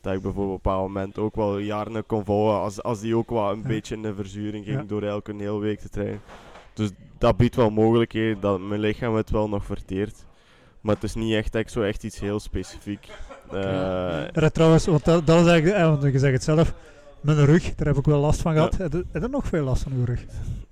dat 0.00 0.14
ik 0.14 0.22
bijvoorbeeld 0.22 0.56
op 0.58 0.66
een 0.66 0.70
bepaald 0.72 0.86
moment 0.86 1.18
ook 1.18 1.34
wel 1.36 1.58
jaren 1.58 2.06
kon 2.06 2.24
volgen 2.24 2.58
als, 2.60 2.82
als 2.82 3.00
die 3.00 3.16
ook 3.16 3.30
wel 3.30 3.50
een 3.50 3.60
Ja. 3.60 3.66
beetje 3.66 3.94
in 3.94 4.02
de 4.02 4.14
verzuring 4.14 4.64
ging 4.64 4.78
Ja. 4.78 4.84
door 4.86 5.02
elke 5.02 5.30
een 5.30 5.40
hele 5.40 5.58
week 5.58 5.80
te 5.80 5.88
trainen. 5.88 6.20
Dus 6.74 6.90
dat 7.18 7.36
biedt 7.36 7.56
wel 7.56 7.70
mogelijkheden 7.70 8.40
dat 8.40 8.60
mijn 8.60 8.80
lichaam 8.80 9.14
het 9.14 9.30
wel 9.30 9.48
nog 9.48 9.64
verteert. 9.64 10.24
Maar 10.84 10.94
het 10.94 11.04
is 11.04 11.14
niet 11.14 11.34
echt, 11.34 11.54
ik 11.54 11.68
zo 11.68 11.82
echt 11.82 12.04
iets 12.04 12.20
heel 12.20 12.40
specifiek. 12.40 13.08
eh, 13.52 13.60
Ja, 14.32 14.48
trouwens, 14.48 14.86
want 14.86 15.04
dat, 15.04 15.26
dat 15.26 15.40
is 15.40 15.46
eigenlijk, 15.46 15.82
eh, 15.82 15.88
want 15.88 16.02
je 16.12 16.18
zegt 16.18 16.32
het 16.32 16.44
zelf, 16.44 16.74
mijn 17.20 17.44
rug, 17.44 17.74
daar 17.74 17.86
heb 17.86 17.96
ik 17.96 18.04
wel 18.04 18.20
last 18.20 18.40
van 18.40 18.54
Ja. 18.54 18.58
gehad. 18.58 18.76
Heb 18.76 18.92
je 18.92 19.04
heb 19.12 19.22
je 19.22 19.28
nog 19.28 19.46
veel 19.46 19.64
last 19.64 19.82
van 19.82 19.92
uw 19.92 20.04
rug? 20.04 20.20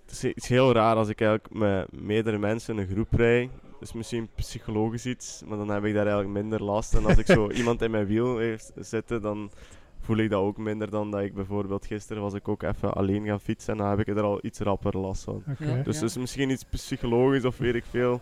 Het 0.05 0.11
is 0.11 0.25
iets 0.25 0.49
heel 0.49 0.73
raar 0.73 0.97
als 0.97 1.09
ik 1.09 1.21
eigenlijk 1.21 1.55
met 1.55 2.03
meerdere 2.03 2.39
mensen 2.39 2.75
in 2.77 2.81
een 2.83 2.89
groep 2.95 3.13
rijd. 3.13 3.51
Dat 3.63 3.83
is 3.89 3.93
misschien 3.93 4.29
psychologisch 4.35 5.07
iets, 5.07 5.43
maar 5.47 5.59
dan 5.59 5.69
heb 5.69 5.85
ik 5.85 5.95
daar 5.95 6.07
eigenlijk 6.07 6.35
minder 6.35 6.63
last. 6.63 6.95
En 6.95 7.05
als 7.07 7.17
ik 7.19 7.27
zo 7.27 7.51
iemand 7.61 7.83
in 7.83 7.91
mijn 7.91 8.07
wiel 8.07 8.39
heeft 8.39 8.73
zitten, 8.77 9.23
dan 9.23 9.51
voel 10.01 10.17
ik 10.17 10.31
dat 10.31 10.41
ook 10.41 10.57
minder 10.57 10.91
dan 10.91 11.11
dat 11.11 11.21
ik 11.21 11.35
bijvoorbeeld 11.35 11.87
gisteren 11.87 12.23
was 12.23 12.35
ik 12.35 12.49
ook 12.49 12.63
even 12.63 12.93
alleen 12.93 13.25
gaan 13.27 13.41
fietsen 13.41 13.73
en 13.73 13.79
dan 13.79 13.89
heb 13.89 14.01
ik 14.01 14.09
er 14.09 14.23
al 14.23 14.39
iets 14.43 14.59
rapper 14.59 14.99
last 14.99 15.25
van. 15.25 15.43
Ja. 15.59 15.83
Dus 15.83 15.95
het 16.01 16.11
is 16.11 16.17
misschien 16.17 16.51
iets 16.51 16.65
psychologisch 16.65 17.45
of 17.45 17.59
weet 17.59 17.75
ik 17.75 17.85
veel. 17.91 18.21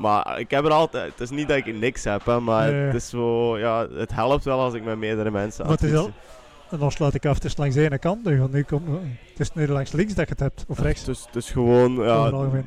Maar 0.00 0.40
ik 0.40 0.50
heb 0.50 0.64
er 0.64 0.70
altijd, 0.70 1.10
het 1.10 1.20
is 1.20 1.30
niet 1.30 1.48
dat 1.48 1.56
ik 1.56 1.78
niks 1.78 2.04
heb, 2.04 2.24
hè, 2.24 2.40
maar 2.40 2.70
Nee. 2.72 2.80
het 2.80 2.94
is 2.94 3.08
zo, 3.08 3.58
ja, 3.58 3.88
het 3.88 4.14
helpt 4.14 4.44
wel 4.44 4.60
als 4.60 4.74
ik 4.74 4.84
met 4.84 4.98
meerdere 4.98 5.30
mensen 5.30 5.66
het 5.66 5.82
is 5.82 5.94
al, 5.94 6.10
en 6.70 6.78
dan 6.78 6.90
sluit 6.92 7.14
ik 7.14 7.26
af, 7.26 7.34
het 7.34 7.44
is 7.44 7.56
langs 7.56 7.74
de 7.74 7.82
ene 7.84 7.98
kant 7.98 8.24
nu, 8.24 8.38
want 8.40 8.52
nu 8.52 8.62
komt, 8.62 8.88
het 9.30 9.40
is 9.40 9.52
nu 9.52 9.68
langs 9.68 9.92
links 9.92 10.14
dat 10.14 10.24
je 10.24 10.30
het 10.30 10.40
hebt, 10.40 10.64
of 10.68 10.78
rechts. 10.78 11.04
Dus 11.04 11.24
het 11.26 11.36
is 11.36 11.50
gewoon, 11.50 11.92
ja, 11.94 12.24
het 12.24 12.64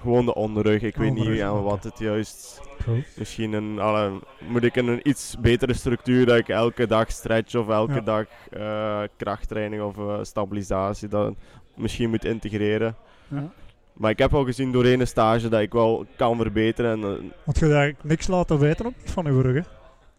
gewoon 0.00 0.24
de 0.24 0.34
onderrug. 0.34 0.82
Ik 0.82 0.96
weet 0.96 1.14
niet 1.14 1.26
oké. 1.44 1.60
wat 1.62 1.84
het 1.84 1.98
juist 1.98 2.60
Goed. 2.84 3.04
Misschien 3.16 3.52
een, 3.52 3.78
alle, 3.78 4.10
moet 4.48 4.64
ik 4.64 4.76
in 4.76 4.86
een 4.88 5.08
iets 5.08 5.36
betere 5.40 5.74
structuur 5.74 6.26
dat 6.26 6.36
ik 6.38 6.48
elke 6.48 6.86
dag 6.86 7.10
stretch 7.10 7.54
of 7.54 7.68
elke 7.68 7.92
Ja. 7.94 8.00
dag 8.00 8.24
eh, 8.50 9.00
krachttraining 9.16 9.82
of 9.82 9.98
eh, 9.98 10.18
stabilisatie 10.22 11.08
dat 11.08 11.34
misschien 11.76 12.10
moet 12.10 12.24
integreren. 12.24 12.94
Ja. 13.28 13.50
Maar 13.92 14.10
ik 14.10 14.18
heb 14.18 14.34
al 14.34 14.44
gezien 14.44 14.72
doorheen 14.72 15.00
een 15.00 15.06
stage 15.06 15.48
dat 15.48 15.60
ik 15.60 15.72
wel 15.72 16.06
kan 16.16 16.36
verbeteren. 16.36 16.90
En, 16.90 16.98
eh, 16.98 17.08
Want 17.44 17.58
je 17.58 17.64
hebt 17.64 17.76
eigenlijk 17.76 18.04
niks 18.04 18.26
laten 18.26 18.58
weten 18.58 18.84
niet 18.84 19.10
van 19.10 19.26
uw 19.26 19.40
rug, 19.40 19.54
hè? 19.54 19.70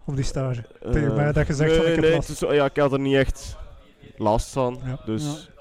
Op 0.05 0.15
die 0.15 0.25
stage. 0.25 0.63
Tegen 0.91 1.09
eh, 1.09 1.15
mij 1.15 1.31
dat 1.31 1.47
je 1.47 1.53
zegt 1.53 1.71
nee, 1.71 1.79
van 1.79 1.87
ik 1.87 1.95
heb 1.95 2.03
nee, 2.03 2.15
last. 2.15 2.39
ja, 2.39 2.65
ik 2.65 2.77
had 2.77 2.93
er 2.93 2.99
niet 2.99 3.15
echt 3.15 3.57
last 4.17 4.49
van. 4.49 4.79
Ja. 4.85 4.99
Dus 5.05 5.52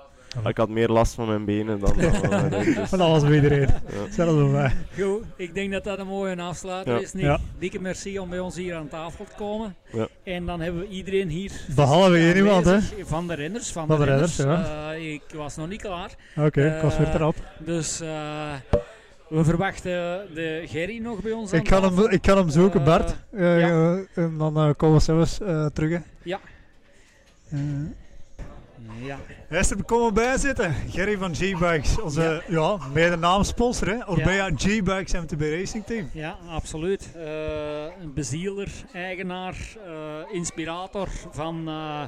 Ja. 0.43 0.49
ik 0.49 0.57
had 0.57 0.69
meer 0.69 0.89
last 0.89 1.15
van 1.15 1.27
mijn 1.27 1.45
benen 1.45 1.79
dan 1.79 1.95
van 1.95 2.29
mijn 2.29 2.49
rug. 2.55 2.65
Dus, 2.75 2.89
Van 2.89 3.01
alles 3.01 3.23
bij 3.23 3.35
iedereen. 3.35 3.61
ja. 3.69 4.11
Zelfs 4.11 4.35
bij 4.35 4.45
mij. 4.51 4.73
Goed, 5.01 5.23
ik 5.37 5.55
denk 5.55 5.73
dat 5.73 5.85
dat 5.85 5.99
een 5.99 6.07
mooie 6.07 6.37
afsluiter 6.37 6.95
Ja. 6.95 7.01
is. 7.01 7.13
Nick. 7.13 7.25
Ja. 7.25 7.39
Dikke 7.59 7.81
merci 7.81 8.19
om 8.19 8.29
bij 8.31 8.39
ons 8.39 8.57
hier 8.57 8.75
aan 8.75 8.89
tafel 8.89 9.25
te 9.25 9.33
komen. 9.37 9.75
Ja. 9.93 10.09
En 10.25 10.47
dan 10.47 10.61
hebben 10.61 10.81
we 10.81 10.89
iedereen 10.89 11.29
hier 11.29 11.53
Behalve 11.75 12.17
één 12.17 12.37
iemand, 12.37 12.65
hè? 12.65 12.73
aanwezig 12.73 13.07
van 13.09 13.27
de 13.27 13.35
renners. 13.35 13.73
Van, 13.73 13.87
Van 13.87 13.99
de 13.99 14.05
de 14.05 14.11
renners. 14.11 14.37
renners, 14.39 14.69
Eh, 14.69 15.13
ik 15.13 15.23
was 15.35 15.57
nog 15.57 15.69
niet 15.69 15.81
klaar. 15.81 16.11
Oké, 16.37 16.77
ik 16.77 16.83
was 16.83 16.99
weer 16.99 17.07
Eh, 17.09 17.15
erop. 17.15 17.35
Dus 17.59 18.01
eh, 18.01 18.09
we 19.29 19.45
verwachten 19.45 19.93
de 20.35 20.63
Gerry 20.67 20.99
nog 20.99 21.21
bij 21.23 21.33
ons 21.33 21.53
aan 21.53 21.59
Ik 21.59 21.65
kan, 21.65 21.83
hem, 21.85 22.09
ik 22.11 22.23
kan 22.23 22.37
hem 22.37 22.49
zoeken, 22.51 22.85
Bart. 22.85 23.15
Ja. 23.37 23.99
en 24.15 24.35
dan 24.39 24.75
komen 24.77 24.97
we 24.97 25.03
zelfs 25.03 25.41
eh, 25.41 25.67
terug. 25.67 25.91
Hè. 25.91 25.99
Ja. 26.23 26.41
Ja. 29.01 29.19
Hij 29.49 29.59
is 29.59 29.71
er 29.71 29.85
komen 29.85 30.15
bij 30.15 30.39
zitten. 30.39 30.75
Gerry 30.91 31.17
van 31.17 31.35
G-Bikes, 31.35 32.01
onze 32.01 32.43
ja. 32.49 32.79
mede 32.93 33.17
naamsponsor. 33.17 33.89
Hè? 33.89 34.07
Orbea 34.07 34.51
G-Bikes 34.57 35.13
MTB 35.13 35.41
Racing 35.41 35.85
Team. 35.87 36.09
Ja, 36.13 36.37
absoluut. 36.49 37.09
Eh, 37.15 37.85
een 38.01 38.13
bezieler, 38.15 38.69
eigenaar, 38.93 39.57
eh, 39.87 40.35
inspirator 40.35 41.09
van 41.31 41.69
eh, 41.69 42.03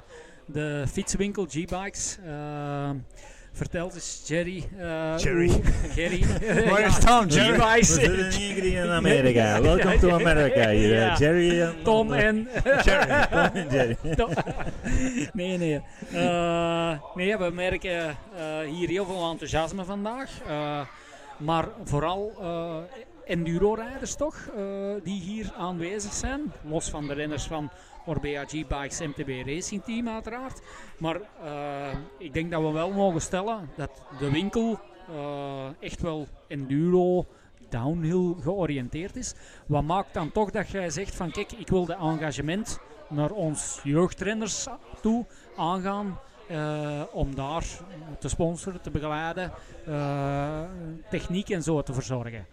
de 0.47 0.85
fietswinkel 0.93 1.47
G-Bikes. 1.49 2.19
Eh, 3.55 3.61
vertel 3.61 3.91
eens, 3.95 4.23
Jerry. 4.27 4.65
eh, 4.79 5.17
Jerry. 5.19 5.51
Waar 6.71 6.81
Ja, 6.81 6.87
is 6.87 6.99
Tom, 6.99 7.27
Jerry? 7.27 7.59
G-Bikes. 7.59 7.95
We 7.95 8.01
zitten 8.01 8.33
hier 8.41 8.85
in 8.85 8.91
Amerika. 8.91 9.61
Welcome 9.63 9.99
to 9.99 10.11
America. 10.11 10.69
Hier, 10.71 10.95
Ja. 10.99 11.17
Jerry 11.17 11.61
en 11.61 11.75
Tom 11.83 12.13
en... 12.13 12.49
Jerry. 12.85 13.27
Tom 13.31 13.51
en 13.55 13.69
Jerry. 13.71 13.97
Tom- 14.17 14.31
nee, 15.33 15.59
nee. 15.59 15.81
Eh, 16.13 16.99
nee, 17.15 17.37
we 17.39 17.51
merken 17.51 18.09
eh, 18.09 18.17
hier 18.71 18.89
heel 18.89 19.05
veel 19.05 19.31
enthousiasme 19.31 19.85
vandaag. 19.85 20.31
Eh, 20.49 20.81
maar 21.37 21.65
vooral 21.85 22.33
eh 22.41 22.77
enduro-rijders 23.27 24.15
toch, 24.15 24.37
eh, 24.57 24.63
die 25.05 25.21
hier 25.21 25.53
aanwezig 25.59 26.13
zijn. 26.13 26.53
Los 26.69 26.91
van 26.91 27.07
de 27.07 27.15
renners 27.15 27.45
van 27.45 27.71
Orbea 28.07 28.45
G-Bikes 28.45 29.01
MTB 29.01 29.47
Racing 29.47 29.83
Team 29.85 30.09
uiteraard. 30.09 30.61
Maar 30.99 31.17
eh, 31.45 31.97
ik 32.19 32.35
denk 32.35 32.51
dat 32.51 32.63
we 32.63 32.71
wel 32.71 32.91
mogen 32.91 33.21
stellen 33.21 33.71
dat 33.77 34.03
de 34.19 34.31
winkel 34.31 34.81
eh, 35.09 35.67
echt 35.81 36.01
wel 36.01 36.27
enduro 36.49 37.27
downhill 37.69 38.35
georiënteerd 38.41 39.17
is. 39.17 39.35
Wat 39.67 39.83
maakt 39.83 40.15
dan 40.15 40.33
toch 40.33 40.51
dat 40.51 40.71
jij 40.71 40.91
zegt 40.91 41.15
van 41.15 41.31
kijk, 41.31 41.53
ik 41.53 41.69
wil 41.69 41.85
de 41.85 41.95
engagement 41.95 42.79
naar 43.09 43.31
ons 43.31 43.81
jeugdrenners 43.83 44.67
toe 45.01 45.27
aangaan 45.57 46.19
eh, 46.49 47.03
om 47.13 47.35
daar 47.35 47.65
te 48.19 48.29
sponsoren, 48.29 48.81
te 48.81 48.91
begeleiden, 48.91 49.53
techniek 51.11 51.51
en 51.51 51.63
zo 51.63 51.83
te 51.83 51.93
verzorgen. 51.93 52.47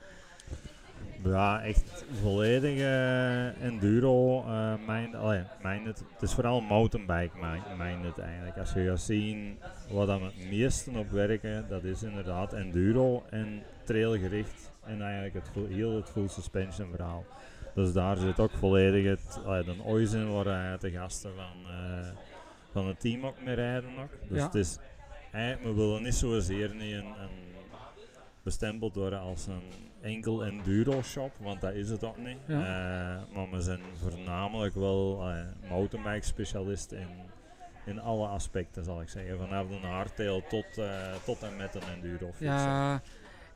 Ja, 1.24 1.62
echt 1.64 2.06
volledige 2.22 3.54
enduro 3.62 4.44
uh, 4.48 4.74
mind, 4.88 5.16
allee, 5.16 5.44
minded. 5.64 6.04
Het 6.14 6.22
is 6.22 6.34
vooral 6.34 6.62
mountainbike 6.62 7.38
mi- 7.42 7.84
minded 7.86 8.18
eigenlijk. 8.20 8.58
Als 8.58 8.74
je 8.74 8.86
gaat 8.88 9.02
zien 9.02 9.58
wat 9.92 10.08
we 10.08 10.14
het 10.14 10.50
meeste 10.50 10.92
op 10.92 11.10
werken, 11.12 11.66
dat 11.70 11.84
is 11.84 12.04
inderdaad 12.04 12.54
enduro 12.54 13.24
en 13.30 13.64
trailgericht. 13.84 14.72
En 14.84 15.02
eigenlijk 15.02 15.34
het, 15.34 15.50
full- 15.52 15.74
heel 15.74 15.96
het 15.96 16.10
full 16.10 16.28
suspension 16.28 16.90
verhaal. 16.96 17.26
Dus 17.76 17.94
daar 17.94 18.18
zit 18.18 18.40
ook 18.40 18.52
volledig 18.52 19.06
het, 19.06 19.40
allee, 19.46 19.64
de 19.64 19.76
OIS 19.84 20.14
in 20.14 20.32
waar 20.34 20.74
eh, 20.74 20.80
de 20.80 20.92
gasten 20.92 21.32
van, 21.36 21.72
eh, 21.72 22.08
van 22.72 22.88
het 22.88 23.00
team 23.00 23.26
ook 23.26 23.36
mee 23.46 23.56
rijden 23.56 23.90
ook. 24.04 24.30
Dus 24.30 24.38
Ja. 24.38 24.44
het 24.46 24.56
is, 24.56 24.78
we 25.64 25.74
willen 25.76 26.04
niet 26.04 26.16
zozeer 26.16 26.70
niet 26.76 26.94
een, 26.94 27.06
een 27.06 27.50
bestempeld 28.44 28.96
worden 28.96 29.20
als 29.20 29.48
een 29.48 29.62
enkel 30.02 30.46
enduro 30.46 31.02
shop, 31.02 31.32
want 31.40 31.62
dat 31.62 31.74
is 31.74 31.90
het 31.90 32.04
ook 32.04 32.18
niet. 32.18 32.38
Ja. 32.46 32.60
Eh, 32.60 33.36
maar 33.36 33.50
we 33.52 33.62
zijn 33.62 33.80
voornamelijk 34.02 34.76
wel 34.76 35.30
uh, 35.30 35.36
mountainbike 35.70 36.26
specialist 36.26 36.92
in, 36.92 37.08
in 37.86 38.00
alle 38.00 38.28
aspecten 38.28 38.84
zal 38.84 39.02
ik 39.02 39.10
zeggen. 39.10 39.38
Vanaf 39.38 39.68
de 39.68 39.88
hardtail 39.88 40.44
tot, 40.50 40.78
eh, 40.78 41.14
tot 41.26 41.44
en 41.44 41.58
met 41.58 41.76
een 41.76 41.94
enduro. 41.94 42.32
Ja, 42.38 43.02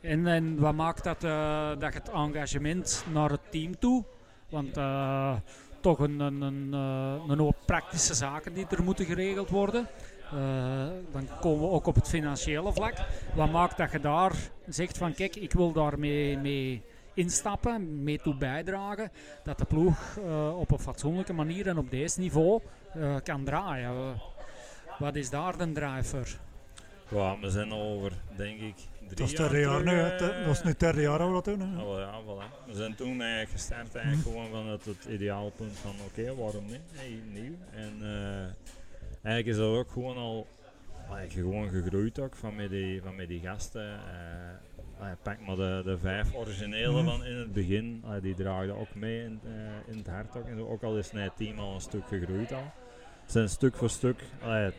en, 0.06 0.28
en 0.28 0.60
wat 0.60 0.74
maakt 0.74 1.04
dat, 1.04 1.24
eh, 1.24 1.70
dat 1.80 1.94
het 1.94 2.10
engagement 2.10 3.06
naar 3.14 3.30
het 3.30 3.52
team 3.52 3.80
toe? 3.80 4.04
Want 4.50 4.78
eh, 4.78 5.36
toch 5.80 6.00
een, 6.00 6.20
een, 6.20 6.42
een, 6.42 6.74
eh, 6.74 7.24
een 7.28 7.40
hoop 7.40 7.58
praktische 7.66 8.14
zaken 8.14 8.54
die 8.54 8.66
er 8.70 8.84
moeten 8.84 9.06
geregeld 9.06 9.50
worden. 9.50 9.88
Eh, 10.34 10.88
dan 11.12 11.28
komen 11.40 11.62
we 11.62 11.74
ook 11.74 11.88
op 11.88 11.96
het 11.96 12.08
financiële 12.08 12.74
vlak. 12.74 12.94
Wat 13.36 13.52
maakt 13.52 13.78
dat 13.78 13.92
je 13.92 14.00
daar 14.00 14.34
zegt 14.68 14.98
van 14.98 15.14
kijk, 15.14 15.36
ik 15.36 15.54
wil 15.54 15.72
daarmee 15.72 16.38
mee 16.38 16.82
instappen, 17.14 18.04
mee 18.04 18.20
toe 18.20 18.36
bijdragen, 18.36 19.12
dat 19.44 19.58
de 19.58 19.66
ploeg 19.66 20.18
eh, 20.18 20.60
op 20.60 20.72
een 20.72 20.80
fatsoenlijke 20.80 21.34
manier 21.34 21.68
en 21.68 21.78
op 21.78 21.92
deze 21.92 22.20
niveau 22.20 22.62
eh, 22.94 23.16
kan 23.24 23.44
draaien. 23.44 24.22
Wat 25.00 25.16
is 25.16 25.30
daar 25.30 25.58
de 25.58 25.72
driver? 25.72 26.40
Ja, 27.10 27.40
we 27.40 27.50
zijn 27.50 27.72
al 27.72 27.82
over, 27.82 28.12
denk 28.36 28.60
ik, 28.60 28.76
drie 28.98 29.16
Dat 29.16 29.20
is 29.20 29.32
jaar 29.32 29.60
jaar 29.60 29.84
nu, 29.84 30.00
eh, 30.00 30.20
dat 30.20 30.56
is 30.56 30.64
nu 30.64 30.70
het 30.70 30.80
derde 30.80 31.02
jaar 31.02 31.18
dat 31.18 31.28
we 31.28 31.34
dat 31.34 31.46
doen. 31.46 31.60
Hè. 31.60 31.78
Ah, 31.78 31.84
wel 31.84 32.00
ja, 32.00 32.22
voilà. 32.22 32.66
We 32.66 32.74
zijn 32.74 32.96
toen 32.96 33.22
eigenlijk 33.22 33.52
gestart 33.52 33.96
eigenlijk 33.96 34.28
gewoon 34.28 34.50
vanuit 34.50 34.86
het 34.86 35.06
ideaalpunt 35.10 35.78
van 35.78 35.94
oké, 36.08 36.36
waarom 36.36 36.66
niet? 36.66 36.82
Hey, 36.92 37.20
nieuw. 37.34 37.54
En 37.72 37.94
eh, 38.02 38.74
eigenlijk 39.26 39.46
is 39.46 39.58
dat 39.58 39.78
ook 39.78 39.92
gewoon 39.92 40.18
al 40.18 40.48
eigenlijk 41.10 41.34
gewoon 41.48 41.70
gegroeid 41.70 42.20
ook 42.20 42.36
van 42.36 42.56
met 42.56 42.70
die, 42.70 43.02
van 43.02 43.16
met 43.16 43.28
die 43.28 43.40
gasten. 43.40 43.84
eh 43.94 45.00
ah, 45.00 45.12
pak 45.22 45.40
maar 45.48 45.56
de, 45.56 45.82
de 45.86 45.98
vijf 45.98 46.34
originele 46.36 47.02
Mhm. 47.02 47.06
van 47.06 47.26
in 47.26 47.36
het 47.36 47.54
begin, 47.54 48.04
die 48.22 48.36
draagden 48.36 48.76
ook 48.78 48.96
mee 48.96 49.24
in, 49.24 49.40
eh, 49.44 49.92
in 49.92 49.98
het 49.98 50.08
hart 50.08 50.36
ook. 50.38 50.46
En 50.48 50.58
zo. 50.58 50.68
ook 50.68 50.84
al 50.84 50.98
is 50.98 51.12
het 51.12 51.32
team 51.38 51.60
al 51.60 51.74
een 51.76 51.82
stuk 51.82 52.08
gegroeid 52.08 52.54
al. 52.54 52.72
Het 53.22 53.32
zijn 53.32 53.50
stuk 53.50 53.76
voor 53.76 53.90
stuk 53.90 54.24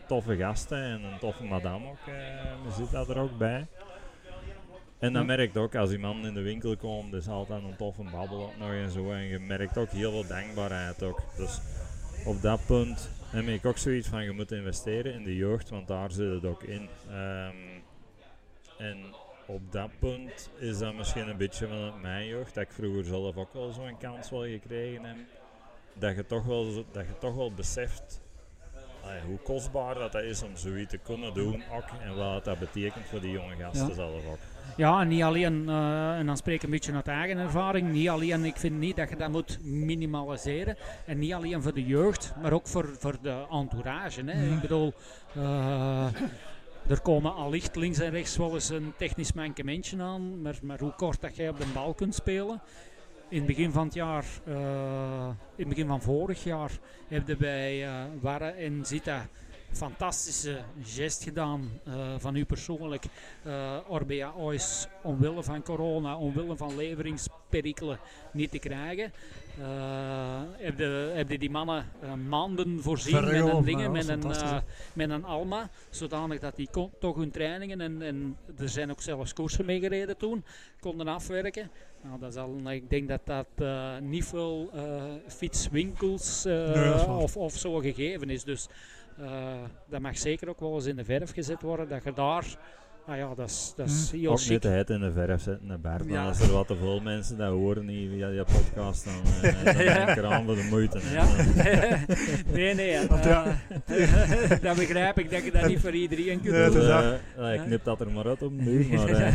toffe 0.06 0.36
gasten 0.36 0.78
en 0.82 1.02
een 1.05 1.18
toffe 1.18 1.44
madame 1.44 1.86
ook. 1.89 2.06
eh 2.06 2.77
zit 2.77 2.90
dat 2.90 3.09
er 3.09 3.18
ook 3.18 3.39
bij. 3.39 3.66
En 4.98 5.12
dan 5.12 5.27
Ja. 5.27 5.36
merkt 5.36 5.56
ook 5.56 5.74
als 5.74 5.90
iemand 5.93 6.24
in 6.24 6.35
de 6.35 6.43
winkel 6.43 6.77
komt, 6.77 7.12
is 7.14 7.28
altijd 7.28 7.62
een 7.62 7.77
toffe 7.77 8.02
babbel 8.10 8.43
ook 8.43 8.56
nog 8.59 8.70
en 8.70 8.90
zo. 8.90 9.10
En 9.12 9.23
je 9.23 9.39
merkt 9.39 9.77
ook 9.78 9.90
heel 9.90 10.10
veel 10.10 10.27
dankbaarheid 10.27 11.02
ook. 11.02 11.23
Dus 11.36 11.60
op 12.24 12.43
dat 12.43 12.60
punt 12.66 13.10
heb 13.31 13.47
ik 13.47 13.66
ook 13.66 13.78
zoiets 13.78 14.09
van 14.09 14.24
je 14.24 14.31
moet 14.32 14.53
investeren 14.53 15.12
in 15.15 15.24
de 15.24 15.36
jeugd, 15.36 15.69
want 15.69 15.89
daar 15.89 16.11
zit 16.12 16.31
het 16.32 16.44
ook 16.44 16.62
in. 16.62 16.89
Ehm, 17.11 17.57
en 18.78 18.98
op 19.47 19.73
dat 19.73 19.90
punt 19.98 20.51
is 20.59 20.78
dat 20.78 20.94
misschien 20.94 21.28
een 21.28 21.36
beetje 21.36 21.66
van 21.66 22.01
mijn 22.01 22.27
jeugd, 22.27 22.55
dat 22.55 22.65
ik 22.65 22.73
vroeger 22.73 23.05
zelf 23.05 23.36
ook 23.36 23.53
wel 23.53 23.73
zo'n 23.73 23.98
kans 23.98 24.31
wel 24.31 24.43
gekregen 24.44 25.05
heb. 25.05 25.16
Dat 25.94 26.16
je 26.16 26.27
toch 26.27 26.44
wel, 26.44 26.65
dat 26.93 27.07
je 27.07 27.19
toch 27.19 27.35
wel 27.35 27.53
beseft 27.53 28.20
allee, 29.03 29.20
hoe 29.20 29.39
kostbaar 29.39 29.94
dat, 29.94 30.12
dat 30.12 30.23
is 30.23 30.43
om 30.43 30.57
zoiets 30.57 30.90
te 30.90 30.98
kunnen 30.98 31.35
doen 31.35 31.62
ook, 31.73 31.89
en 32.01 32.16
wat 32.16 32.44
dat 32.44 32.59
betekent 32.59 33.07
voor 33.07 33.20
die 33.20 33.31
jonge 33.31 33.57
gasten 33.57 33.89
Ja. 33.89 33.94
zelf 33.94 34.27
ook. 34.27 34.39
Ja, 34.77 35.01
en 35.01 35.09
niet 35.09 35.23
alleen, 35.23 35.69
eh, 35.69 36.19
en 36.19 36.27
dan 36.27 36.37
spreek 36.37 36.55
ik 36.55 36.63
een 36.63 36.71
beetje 36.71 36.93
uit 36.93 37.09
eigen 37.09 37.39
ervaring, 37.39 37.93
niet 37.93 38.09
alleen, 38.09 38.45
ik 38.45 38.57
vind 38.57 38.79
niet 38.79 38.97
dat 38.97 39.09
je 39.09 39.17
dat 39.17 39.31
moet 39.31 39.59
minimaliseren. 39.63 40.77
En 41.05 41.19
niet 41.19 41.33
alleen 41.33 41.63
voor 41.63 41.75
de 41.75 41.85
jeugd, 41.85 42.35
maar 42.43 42.53
ook 42.53 42.67
voor, 42.67 42.95
voor 42.99 43.17
de 43.23 43.45
entourage. 43.51 44.23
Hè. 44.25 44.47
Ja. 44.47 44.55
Ik 44.55 44.61
bedoel, 44.61 44.93
eh, 45.35 46.07
er 46.87 47.01
komen 47.01 47.35
allicht 47.35 47.77
links 47.77 47.99
en 47.99 48.11
rechts 48.11 48.37
wel 48.37 48.55
eens 48.55 48.69
een 48.69 48.93
technisch 48.97 49.33
mankementje 49.33 50.03
aan, 50.03 50.43
maar, 50.43 50.59
maar 50.63 50.79
hoe 50.79 50.93
kort 50.93 51.21
dat 51.21 51.37
jij 51.37 51.49
op 51.49 51.59
de 51.59 51.67
bal 51.75 51.95
kunt 51.95 52.15
spelen. 52.15 52.61
In 53.29 53.37
het 53.37 53.47
begin 53.47 53.73
van 53.73 53.85
het 53.85 53.95
jaar, 53.95 54.25
eh, 54.45 55.29
in 55.57 55.65
het 55.65 55.69
begin 55.69 55.87
van 55.87 56.03
vorig 56.03 56.45
jaar, 56.45 56.71
hebben 57.09 57.39
bij 57.39 57.87
eh 57.87 58.05
Warre 58.21 58.51
en 58.51 58.87
Zita 58.87 59.27
fantastische 59.73 60.59
gest 60.83 61.23
gedaan 61.23 61.71
eh, 61.85 62.15
van 62.19 62.37
u 62.37 62.45
persoonlijk. 62.45 63.05
Eh 63.43 63.77
Orbea 63.89 64.31
Ois 64.37 64.87
omwille 65.03 65.43
van 65.43 65.63
corona, 65.63 66.17
omwille 66.17 66.57
van 66.57 66.77
leveringsperikelen 66.77 67.99
niet 68.33 68.51
te 68.51 68.59
krijgen. 68.59 69.13
Eh 69.59 70.43
heb, 70.57 70.79
je, 70.79 71.13
heb 71.15 71.31
je 71.31 71.39
die 71.39 71.51
mannen 71.51 71.87
maanden 72.29 72.83
voorzien 72.83 73.25
met 73.25 73.35
een 73.55 73.65
dingen, 73.65 73.83
ja, 73.83 73.91
met 73.91 74.09
een, 74.09 74.23
met 74.93 75.11
een 75.11 75.25
Alma, 75.25 75.71
zodanig 75.91 76.39
dat 76.41 76.57
die 76.57 76.69
kon- 76.71 76.91
toch 77.01 77.17
hun 77.17 77.31
trainingen 77.31 77.81
en, 77.81 78.03
en 78.03 78.37
er 78.59 78.69
zijn 78.69 78.91
ook 78.91 79.01
zelfs 79.03 79.33
koersen 79.33 79.65
mee 79.65 79.81
gereden 79.81 80.17
toen, 80.17 80.45
konden 80.81 81.09
afwerken. 81.09 81.71
Nou, 82.03 82.19
dat 82.19 82.31
is 82.33 82.37
al, 82.39 82.71
ik 82.71 82.91
denk 82.91 83.09
dat 83.09 83.21
dat 83.25 83.47
niet 84.03 84.25
veel 84.25 84.71
fietswinkels 85.27 86.45
Nee, 86.45 87.07
of, 87.09 87.37
of 87.37 87.53
zo 87.57 87.79
gegeven 87.79 88.31
is. 88.31 88.45
Dus 88.45 88.67
dat 89.89 90.01
mag 90.01 90.19
zeker 90.19 90.49
ook 90.49 90.61
wel 90.61 90.75
eens 90.75 90.87
in 90.87 90.97
de 90.97 91.05
verf 91.05 91.33
gezet 91.33 91.63
worden, 91.63 91.89
dat 91.89 92.05
je 92.05 92.13
daar, 92.13 92.45
ah 93.07 93.17
ja, 93.17 93.35
dat 93.35 93.49
is, 93.49 93.73
dat 93.77 93.87
is 93.89 94.11
heel 94.11 94.37
chic. 94.37 94.51
niet 94.51 94.63
de 94.63 94.69
het 94.69 94.91
in 94.91 95.01
de 95.01 95.13
verf 95.13 95.43
zetten, 95.43 95.69
hè, 95.69 95.79
Bert. 95.79 96.05
Ja. 96.05 96.11
Maar 96.11 96.27
als 96.29 96.41
er 96.41 96.53
wat 96.53 96.67
te 96.67 96.77
veel 96.77 97.01
mensen 97.01 97.37
dat 97.37 97.51
horen 97.53 97.85
niet 97.85 98.11
via 98.11 98.29
je 98.29 98.45
podcast, 98.45 99.05
dan, 99.05 99.15
eh 99.43 99.65
dan 99.75 99.75
Ja. 99.85 99.95
denk 99.95 100.09
ik 100.09 100.17
er 100.17 100.27
aan 100.27 100.45
voor 100.45 100.55
de 100.55 100.67
moeite. 100.71 101.01
Ja. 101.13 101.27
nee, 102.57 102.75
nee. 102.75 103.07
Want 103.07 103.25
ja. 103.25 103.45
eh, 103.87 104.51
dat 104.67 104.77
begrijp 104.77 105.19
ik 105.19 105.31
dat 105.31 105.45
je 105.45 105.51
dat 105.51 105.67
niet 105.67 105.81
voor 105.81 105.95
iedereen 105.95 106.41
kunt 106.41 106.55
Nee, 106.55 106.71
doen. 106.71 106.81
is 106.81 106.87
Dus, 106.87 107.19
eh, 107.37 107.55
ik 107.55 107.61
knip 107.61 107.85
dat 107.85 108.01
er 108.01 108.11
maar 108.11 108.27
uit 108.27 108.43
op 108.43 108.53
nu. 108.53 108.87
Maar, 108.95 109.09
eh, 109.09 109.35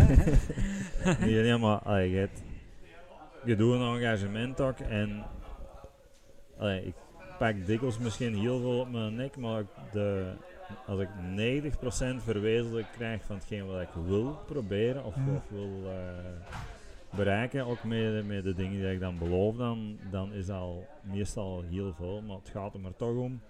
nee, 1.19 1.41
nee, 1.41 1.57
maar 1.57 1.77
allee, 1.79 2.09
je, 2.11 2.17
hebt- 2.17 2.41
je 3.45 3.55
doet 3.55 3.73
een 3.79 4.01
engagement 4.01 4.61
ook. 4.61 4.79
En 4.79 5.23
allee, 6.57 6.85
ik 6.85 6.93
pak 7.41 7.65
dikwijls 7.65 7.97
misschien 7.97 8.35
heel 8.35 8.59
veel 8.59 8.79
op 8.79 8.91
mijn 8.91 9.15
nek, 9.15 9.37
maar 9.37 9.63
de, 9.91 10.31
als 10.87 10.99
ik 10.99 11.07
90% 12.19 12.23
verwezenlijk 12.23 12.87
krijg 12.97 13.23
van 13.25 13.35
hetgeen 13.35 13.65
wat 13.65 13.81
ik 13.81 13.89
wil 14.05 14.39
proberen 14.45 15.03
of, 15.05 15.15
Mhm. 15.15 15.35
of 15.35 15.41
wil 15.49 15.81
eh, 15.85 16.47
bereiken, 17.17 17.65
ook 17.65 17.83
met, 17.83 18.27
met 18.27 18.43
de 18.43 18.53
dingen 18.53 18.81
die 18.81 18.91
ik 18.91 18.99
dan 18.99 19.17
beloof, 19.17 19.55
dan, 19.55 19.97
dan 20.11 20.33
is 20.33 20.45
dat 20.45 20.57
al 20.57 20.85
meestal 21.01 21.63
heel 21.69 21.93
veel. 21.97 22.21
Maar 22.21 22.35
het 22.37 22.49
gaat 22.49 22.73
er 22.73 22.79
maar 22.79 22.95
toch 22.95 23.15
om 23.17 23.41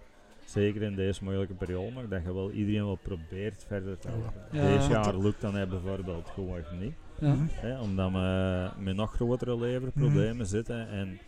zeker 0.44 0.82
in 0.82 0.94
deze 0.94 1.24
moeilijke 1.24 1.54
periode 1.54 1.92
nog, 1.92 2.08
dat 2.08 2.22
je 2.24 2.34
wel 2.34 2.50
iedereen 2.50 2.84
wel 2.84 2.98
probeert 3.02 3.64
verder 3.68 3.98
te 3.98 4.08
helpen. 4.08 4.32
Ja. 4.52 4.76
Deze 4.76 4.90
jaar 4.90 5.16
lukt 5.18 5.40
dan 5.40 5.54
hè, 5.54 5.66
bijvoorbeeld 5.66 6.28
gewoon 6.28 6.62
niet. 6.80 6.94
Ja. 7.18 7.34
Hè, 7.50 7.80
omdat 7.80 8.12
we 8.12 8.70
met 8.78 8.96
nog 8.96 9.14
grotere 9.14 9.58
leverproblemen 9.58 10.46
zitten. 10.46 10.88
En 10.88 11.18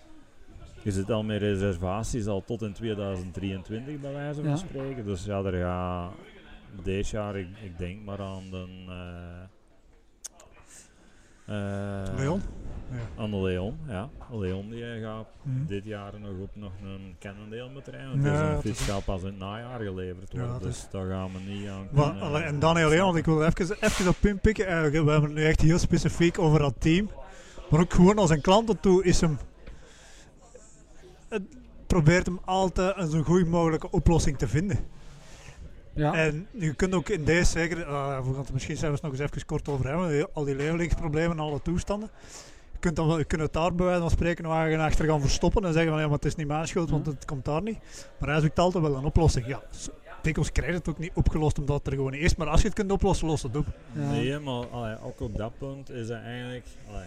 je 0.85 0.91
zit 0.93 1.11
al 1.11 1.23
met 1.23 1.41
reservaties 1.41 2.27
al 2.27 2.45
tot 2.45 2.63
in 2.63 2.73
2023 2.73 4.01
bij 4.01 4.13
wijze 4.13 4.41
van 4.41 4.51
Ja. 4.51 4.57
spreken. 4.57 5.05
Dus 5.05 5.25
ja, 5.25 5.43
er 5.43 5.63
gaat 5.63 6.13
deze 6.83 7.17
jaar, 7.17 7.37
ik, 7.37 7.47
ik 7.63 7.79
denk 7.79 8.05
maar 8.05 8.21
aan 8.21 8.43
de... 8.51 8.67
eh, 8.89 9.43
eh, 11.47 12.19
Leon? 12.19 12.43
Ja. 12.91 13.23
Aan 13.23 13.31
de 13.31 13.37
Leon, 13.37 13.77
ja. 13.89 14.09
Leon 14.31 14.71
die 14.71 14.85
eh, 14.95 15.03
gaat 15.03 15.27
dit 15.45 15.85
jaar 15.85 16.13
nog 16.21 16.31
op 16.43 16.51
nog 16.55 16.71
een 16.83 17.15
Cannondale 17.21 17.71
met 17.75 17.87
rijden. 17.87 18.11
Want 18.11 18.23
Ja, 18.25 18.31
deze 18.41 18.53
dat 18.53 18.61
fiets 18.61 18.81
is- 18.81 18.87
gaat 18.87 19.05
pas 19.05 19.21
in 19.21 19.27
het 19.27 19.39
najaar 19.39 19.81
geleverd 19.81 20.33
worden. 20.33 20.51
dat 20.53 20.63
dus 20.63 20.77
is- 20.77 20.89
daar 20.91 21.07
gaan 21.07 21.31
we 21.33 21.39
niet 21.53 21.69
aan 21.69 21.89
Maar, 21.91 22.05
kunnen, 22.05 22.23
allee, 22.23 22.43
en 22.43 22.59
dan 22.59 22.77
alleen, 22.77 23.01
want 23.01 23.17
ik 23.17 23.25
wil 23.25 23.45
even, 23.45 23.77
even 23.81 24.09
op 24.09 24.17
inpikken. 24.21 24.67
We 24.67 24.71
hebben 25.11 25.23
het 25.23 25.33
nu 25.33 25.45
echt 25.45 25.61
heel 25.61 25.79
specifiek 25.79 26.39
over 26.39 26.59
dat 26.59 26.75
team. 26.79 27.11
Maar 27.71 27.81
ook 27.81 27.93
gewoon 27.93 28.19
als 28.19 28.31
een 28.31 28.41
klant 28.41 28.69
ertoe 28.69 29.05
is 29.05 29.21
hem... 29.21 29.39
Het 31.35 31.57
probeert 31.87 32.27
hem 32.27 32.39
altijd 32.45 32.97
een 32.97 33.11
zo 33.11 33.23
goed 33.23 33.47
mogelijke 33.47 33.91
oplossing 33.91 34.39
te 34.39 34.49
vinden. 34.49 34.79
Ja. 35.95 36.15
En 36.15 36.47
je 36.51 36.75
kunt 36.75 36.95
ook 36.95 37.09
in 37.09 37.25
deze 37.25 37.51
zeker, 37.51 37.81
eh, 37.81 38.19
we 38.19 38.25
gaan 38.25 38.39
het 38.39 38.47
er 38.47 38.53
misschien 38.53 38.77
zelfs 38.77 39.01
nog 39.01 39.11
eens 39.11 39.21
even 39.21 39.47
kort 39.47 39.69
over 39.69 39.89
hebben, 39.89 40.29
al 40.33 40.45
die 40.45 40.55
leveringsproblemen 40.55 41.37
en 41.37 41.43
alle 41.43 41.63
toestanden. 41.63 42.11
Je 42.73 42.79
kunt, 42.79 42.97
dan 42.97 43.19
je 43.19 43.25
kunt 43.25 43.43
het 43.43 43.53
daar 43.53 43.75
bij 43.75 43.87
wijze 43.87 44.01
van 44.01 44.11
spreken 44.11 44.45
wagen 44.45 44.81
achter 44.81 45.05
gaan 45.05 45.21
verstoppen 45.21 45.65
en 45.65 45.73
zeggen 45.73 45.91
van 45.91 46.01
ja, 46.01 46.07
maar 46.07 46.17
het 46.17 46.25
is 46.25 46.35
niet 46.35 46.47
mijn 46.47 46.67
schuld, 46.67 46.91
want 46.91 47.07
het 47.07 47.25
komt 47.25 47.45
daar 47.45 47.63
niet. 47.63 47.79
Maar 48.19 48.29
hij 48.29 48.41
zoekt 48.41 48.59
altijd 48.59 48.85
wel 48.85 48.97
een 48.97 49.05
oplossing. 49.05 49.47
Ja, 49.47 49.63
dikwijls 50.23 50.53
krijg 50.53 50.71
je 50.71 50.77
het 50.77 50.89
ook 50.89 50.99
niet 50.99 51.13
opgelost 51.15 51.59
omdat 51.59 51.77
het 51.77 51.87
er 51.87 51.93
gewoon 51.93 52.13
niet 52.13 52.23
is, 52.23 52.37
maar 52.37 52.47
als 52.47 52.61
je 52.61 52.67
het 52.67 52.77
kunt 52.77 52.93
oplossen, 52.93 53.27
los 53.27 53.43
het 53.43 53.57
op. 53.57 53.67
Ja. 53.93 54.11
Nee, 54.11 54.39
maar 54.39 54.67
allee, 54.67 54.97
ook 55.03 55.21
op 55.21 55.37
dat 55.37 55.59
punt 55.59 55.91
is 55.91 56.07
dat 56.07 56.21
eigenlijk. 56.21 56.67
allee, 56.89 57.07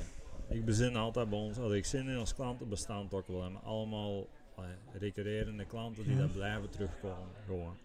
ik 0.50 0.66
bezin 0.66 0.96
altijd 0.96 1.30
bij 1.30 1.40
ons, 1.40 1.58
als 1.58 1.74
ik 1.74 1.86
zin 1.86 2.10
in 2.10 2.18
als 2.18 2.36
klanten 2.36 2.70
bestaan 2.70 3.08
toch 3.08 3.26
wel, 3.26 3.50
maar 3.50 3.62
allemaal 3.62 4.28
allee, 4.56 4.76
recurrerende 5.00 5.66
klanten 5.66 6.04
die 6.04 6.18
dat 6.18 6.34
blijven 6.34 6.70
terugkomen. 6.70 7.28
Gewoon. 7.46 7.76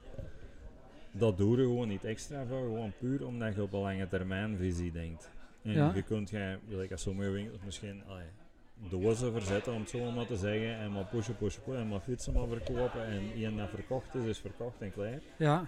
Dat 1.13 1.37
doe 1.37 1.57
je 1.57 1.63
gewoon 1.63 1.89
niet 1.89 2.05
extra 2.05 2.47
voor, 2.47 2.61
gewoon 2.63 2.93
puur 2.99 3.27
omdat 3.27 3.55
je 3.55 3.63
op 3.63 3.73
een 3.73 3.81
lange 3.81 4.09
termijn 4.09 4.57
visie 4.57 4.93
denkt. 4.93 5.31
En 5.63 5.73
Ja. 5.73 5.93
je 5.95 6.03
kunt, 6.03 6.31
jij, 6.31 6.59
gelijk 6.69 6.91
als 6.93 7.03
sommige 7.03 7.31
winkels 7.31 7.61
misschien 7.65 8.03
dozen 8.89 9.33
verzetten, 9.33 9.73
om 9.73 9.81
het 9.81 9.91
zo 9.91 10.11
maar 10.11 10.27
te 10.27 10.37
zeggen, 10.37 10.77
en 10.77 10.93
maar 10.93 11.05
pushen, 11.05 11.37
pushen, 11.37 11.63
pushen, 11.63 11.81
en 11.81 11.89
maar 11.89 12.01
fietsen 12.01 12.33
maar 12.33 12.47
verkopen, 12.47 13.05
en 13.05 13.23
één 13.35 13.57
dat 13.57 13.69
verkocht 13.69 14.15
is, 14.15 14.25
is 14.25 14.39
verkocht 14.39 14.81
en 14.81 14.93
klaar. 14.93 15.21
Ja. 15.39 15.67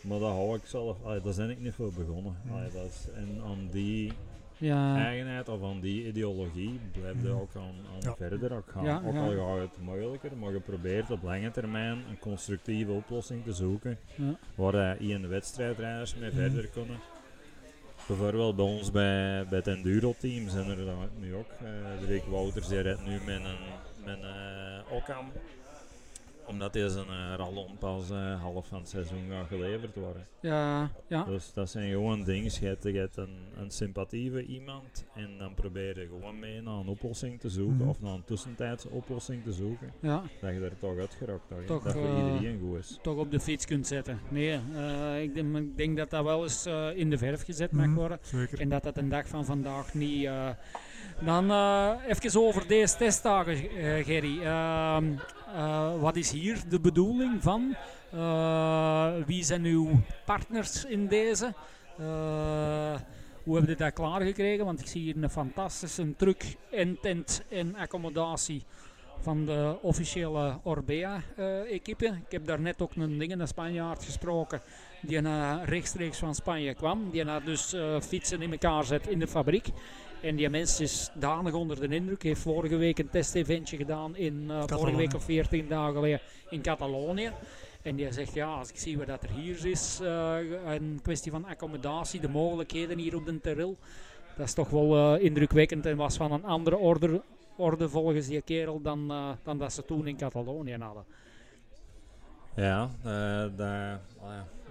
Maar 0.00 0.18
dat 0.18 0.30
hou 0.30 0.56
ik 0.56 0.66
zelf, 0.66 1.04
allee, 1.04 1.20
daar 1.20 1.34
ben 1.36 1.50
ik 1.50 1.60
niet 1.60 1.74
voor 1.74 1.92
begonnen. 1.92 2.36
Allee, 2.50 2.70
dat 2.70 2.84
is, 2.84 3.06
en 3.14 3.40
aan 3.44 3.68
die 3.70 4.12
Ja. 4.58 4.96
eigenheid 4.96 5.48
of 5.48 5.62
aan 5.62 5.80
die 5.80 6.06
ideologie 6.06 6.80
blijf 7.00 7.22
je 7.22 7.28
ook 7.30 7.50
aan, 7.56 7.62
aan 7.62 8.00
Ja. 8.00 8.14
verder 8.16 8.52
ook 8.56 8.68
gaan. 8.70 8.84
Ja, 8.84 9.02
ook 9.06 9.12
ja. 9.14 9.20
al 9.20 9.30
gaat 9.58 9.60
het 9.70 9.80
moeilijker, 9.82 10.36
maar 10.36 10.52
je 10.52 10.60
probeert 10.60 11.10
op 11.10 11.22
lange 11.22 11.50
termijn 11.50 11.92
een 12.10 12.18
constructieve 12.18 12.90
oplossing 12.92 13.44
te 13.44 13.52
zoeken 13.52 13.98
Ja. 14.14 14.38
waar 14.54 14.72
hij 14.72 14.96
in 14.96 15.28
wedstrijdrijders 15.28 16.14
mee 16.14 16.30
Ja. 16.30 16.36
verder 16.36 16.66
kunnen. 16.68 16.96
Bijvoorbeeld 18.06 18.56
bij 18.56 18.64
ons 18.64 18.90
bij, 18.90 19.46
bij 19.48 19.58
het 19.58 19.66
enduro-team 19.66 20.48
zijn 20.48 20.70
er 20.70 20.84
dan 20.84 21.08
nu 21.20 21.34
ook. 21.34 21.50
eh 21.62 22.08
Rick 22.08 22.24
Wouters 22.24 22.68
die 22.68 22.80
rijdt 22.80 23.06
nu 23.06 23.12
met 23.24 23.36
een, 23.36 23.56
met 24.04 24.16
een 24.22 24.24
eh, 24.24 24.92
Occam 24.92 25.26
omdat 26.48 26.72
deze 26.72 26.98
uh, 26.98 27.34
rallon 27.36 27.78
pas 27.78 28.10
eh, 28.10 28.40
half 28.42 28.66
van 28.66 28.78
het 28.78 28.88
seizoen 28.88 29.24
gaat 29.30 29.46
geleverd 29.46 29.94
worden. 29.94 30.26
Ja, 30.40 30.90
ja. 31.08 31.24
Dus 31.24 31.52
dat 31.52 31.70
zijn 31.70 31.90
gewoon 31.90 32.24
dingen. 32.24 32.50
Je 32.60 32.66
hebt, 32.66 32.82
je 32.82 32.92
hebt 32.98 33.16
een, 33.16 33.36
een 33.56 33.70
sympathieve 33.70 34.44
iemand 34.44 35.04
en 35.14 35.38
dan 35.38 35.54
probeer 35.54 36.00
je 36.00 36.06
gewoon 36.06 36.38
mee 36.38 36.62
naar 36.62 36.74
een 36.74 36.88
oplossing 36.88 37.40
te 37.40 37.48
zoeken 37.48 37.76
Mhm. 37.76 37.88
of 37.88 38.00
naar 38.00 38.12
een 38.14 38.24
tussentijdse 38.24 38.88
oplossing 38.88 39.42
te 39.42 39.52
zoeken. 39.52 39.92
Ja. 40.00 40.22
Dat 40.40 40.54
je 40.54 40.60
er 40.60 40.78
toch 40.78 40.98
uitgerokt 40.98 41.48
hebt. 41.50 41.66
Toch, 41.66 41.82
dat 41.82 41.92
voor 41.92 42.04
eh, 42.04 42.32
iedereen 42.34 42.60
goed 42.60 42.78
is. 42.78 42.98
toch 43.02 43.16
op 43.16 43.30
de 43.30 43.40
fiets 43.40 43.64
kunt 43.66 43.86
zetten. 43.86 44.20
Nee, 44.28 44.60
eh, 44.74 45.22
ik, 45.22 45.34
denk, 45.34 45.56
ik 45.56 45.76
denk 45.76 45.96
dat 45.96 46.10
dat 46.10 46.24
wel 46.24 46.42
eens 46.42 46.66
eh, 46.66 46.88
in 46.96 47.10
de 47.10 47.18
verf 47.18 47.42
gezet 47.44 47.72
mag 47.72 47.86
Mhm, 47.86 47.94
worden. 47.94 48.18
zeker. 48.22 48.60
En 48.60 48.68
dat 48.68 48.82
dat 48.82 48.96
een 48.96 49.08
dag 49.08 49.28
van 49.28 49.44
vandaag 49.44 49.94
niet... 49.94 50.28
dan 51.20 51.50
eh, 51.50 51.90
even 52.06 52.40
over 52.40 52.66
deze 52.66 52.96
testdagen, 52.96 53.54
eh, 53.54 54.04
Gerry. 54.04 54.42
Ehm, 54.42 55.12
eh, 55.54 56.00
wat 56.00 56.16
is 56.16 56.30
hier 56.30 56.58
de 56.68 56.80
bedoeling 56.80 57.42
van? 57.42 57.76
Wie 59.26 59.44
zijn 59.44 59.64
uw 59.64 60.00
partners 60.24 60.84
in 60.84 61.06
deze? 61.06 61.54
Hoe 63.42 63.54
hebben 63.54 63.70
je 63.70 63.76
dat 63.76 63.92
klaargekregen? 63.92 64.64
Want 64.64 64.80
ik 64.80 64.86
zie 64.86 65.02
hier 65.02 65.22
een 65.22 65.30
fantastische 65.30 66.16
truck 66.16 66.56
en 66.70 66.98
tent 67.00 67.42
en 67.48 67.76
accommodatie 67.76 68.62
van 69.20 69.44
de 69.44 69.76
officiële 69.82 70.58
Orbea-equipe. 70.62 72.06
ik 72.06 72.32
heb 72.32 72.46
daar 72.46 72.60
net 72.60 72.82
ook 72.82 72.94
een 72.94 73.18
ding, 73.18 73.40
een 73.40 73.48
Spanjaard 73.48 74.04
gesproken, 74.04 74.60
die 75.02 75.22
uh, 75.22 75.56
rechtstreeks 75.64 76.18
van 76.18 76.34
Spanje 76.34 76.74
kwam. 76.74 77.10
Die 77.10 77.24
had 77.24 77.44
dus 77.44 77.76
fietsen 78.02 78.42
in 78.42 78.52
elkaar 78.52 78.84
zet 78.84 79.06
in 79.08 79.18
de 79.18 79.28
fabriek. 79.28 79.66
En 80.26 80.36
die 80.36 80.50
mens 80.50 80.80
is 80.80 81.10
danig 81.14 81.54
onder 81.54 81.80
de 81.80 81.94
indruk. 81.94 82.22
Heeft 82.22 82.40
vorige 82.40 82.76
week 82.76 82.98
een 82.98 83.08
testeventje 83.08 83.76
gedaan 83.76 84.16
in 84.16 84.44
uh, 84.48 84.62
vorige 84.66 84.96
week 84.96 85.14
of 85.14 85.24
14 85.24 85.68
dagen 85.68 85.94
geleden 85.94 86.20
in 86.50 86.62
Catalonië. 86.62 87.32
En 87.82 87.96
die 87.96 88.12
zegt, 88.12 88.34
ja, 88.34 88.46
als 88.46 88.68
ik 88.68 88.76
zie 88.76 88.98
wat 88.98 89.06
dat 89.06 89.22
er 89.22 89.30
hier 89.30 89.66
is, 89.66 89.98
uh, 90.02 90.36
een 90.64 90.98
kwestie 91.02 91.30
van 91.30 91.44
accommodatie, 91.44 92.20
de 92.20 92.28
mogelijkheden 92.28 92.98
hier 92.98 93.16
op 93.16 93.26
de 93.26 93.40
Terril, 93.40 93.76
dat 94.36 94.46
is 94.46 94.52
toch 94.52 94.70
wel 94.70 95.16
uh, 95.16 95.24
indrukwekkend 95.24 95.86
en 95.86 95.96
was 95.96 96.16
van 96.16 96.32
een 96.32 96.44
andere 96.44 96.76
orde, 96.76 97.22
orde 97.56 97.88
volgens 97.88 98.26
die 98.26 98.42
kerel 98.42 98.80
dan, 98.80 99.10
uh, 99.10 99.28
dan 99.42 99.58
dat 99.58 99.72
ze 99.72 99.84
toen 99.84 100.06
in 100.06 100.16
Catalonië 100.16 100.76
hadden. 100.78 101.04
Ja, 102.56 102.90
uh, 102.98 103.56
daar, 103.56 104.00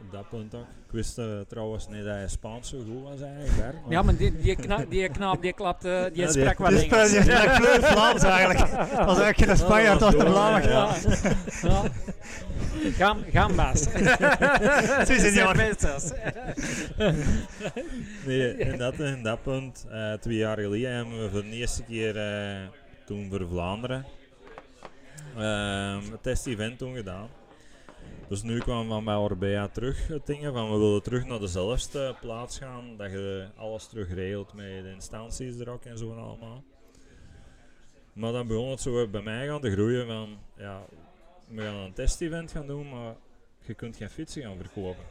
op 0.06 0.12
dat 0.12 0.30
punt 0.30 0.56
ook. 0.56 0.62
Ik 0.86 0.92
wist 0.92 1.18
uh, 1.18 1.26
trouwens 1.48 1.88
niet 1.88 2.04
dat 2.04 2.14
hij 2.14 2.28
Spaans 2.28 2.70
zo 2.70 2.78
goed 2.78 3.04
was 3.04 3.22
eigenlijk. 3.22 3.58
Daar, 3.58 3.74
ja, 3.90 4.02
maar 4.02 4.16
die, 4.16 4.38
die, 4.38 4.56
kna 4.56 4.86
die 4.90 5.10
knaap 5.10 5.42
die 5.42 5.54
klapte, 5.54 6.10
die 6.14 6.22
Ja, 6.24 6.32
sprak 6.32 6.58
die- 6.58 6.66
wat 6.66 6.80
sprak- 6.84 7.08
die 7.10 7.22
sprak 7.22 7.56
vloeiend 7.56 7.86
Vlaams 7.86 8.24
eigenlijk. 8.24 8.60
Dat 8.72 9.06
was 9.06 9.20
eigenlijk 9.20 9.38
geen 9.38 9.58
Spanjaard, 9.58 10.00
dat 10.00 10.14
was 10.14 10.24
de 10.26 10.30
Vlaming. 10.32 10.66
Ja. 10.66 10.96
Ja. 13.32 13.48
Baas. 13.56 13.84
Sí, 15.08 15.20
señor. 15.20 15.56
Nee, 18.26 18.58
in 18.58 18.78
dat, 18.78 19.00
in 19.00 19.24
dat 19.24 19.42
punt, 19.44 19.86
eh, 19.92 20.14
twee 20.14 20.38
jaar 20.38 20.58
geleden 20.60 20.92
hebben 20.96 21.24
we 21.24 21.30
voor 21.30 21.42
de 21.42 21.50
eerste 21.50 21.84
keer 21.84 22.18
eh, 22.18 22.68
toen 23.06 23.28
voor 23.30 23.48
Vlaanderen 23.50 24.06
ehm, 25.38 26.12
het 26.12 26.24
test-event 26.24 26.78
toen 26.78 26.96
gedaan. 26.96 27.28
Dus 28.28 28.44
nu 28.44 28.60
kwamen 28.60 28.88
we 28.88 28.94
van 28.94 29.04
bij 29.04 29.16
Orbea 29.16 29.68
terug 29.68 30.08
het 30.08 30.26
dingen 30.26 30.54
van 30.54 30.72
we 30.72 30.78
willen 30.78 31.04
terug 31.04 31.26
naar 31.26 31.40
dezelfde 31.40 32.16
plaats 32.22 32.58
gaan, 32.58 32.98
dat 32.98 33.12
je 33.12 33.48
alles 33.56 33.88
terug 33.88 34.14
regelt 34.14 34.54
met 34.54 34.84
de 34.84 34.92
instanties 34.94 35.60
er 35.60 35.70
ook 35.70 35.86
en 35.86 35.98
zo 35.98 36.12
en 36.12 36.18
allemaal. 36.18 36.64
Maar 38.14 38.32
dan 38.32 38.48
begon 38.48 38.70
het 38.70 38.82
zo 38.82 39.08
bij 39.08 39.22
mij 39.22 39.48
gaan 39.48 39.62
te 39.62 39.72
groeien 39.72 40.08
van 40.08 40.38
ja, 40.58 40.82
we 41.48 41.62
gaan 41.62 41.76
een 41.76 41.94
test-event 41.94 42.52
gaan 42.52 42.68
doen, 42.68 42.90
maar 42.90 43.16
je 43.62 43.74
kunt 43.74 43.98
geen 43.98 44.10
fietsen 44.10 44.42
gaan 44.42 44.58
verkopen. 44.58 45.04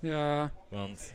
Ja. 0.00 0.52
Want 0.68 1.14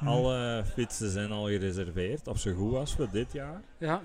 alle 0.00 0.64
fietsen 0.74 1.10
zijn 1.10 1.32
al 1.32 1.46
gereserveerd, 1.46 2.26
of 2.26 2.38
zo 2.38 2.54
goed 2.54 2.72
was 2.72 2.94
voor 2.94 3.08
dit 3.10 3.32
jaar. 3.32 3.62
Ja. 3.78 4.02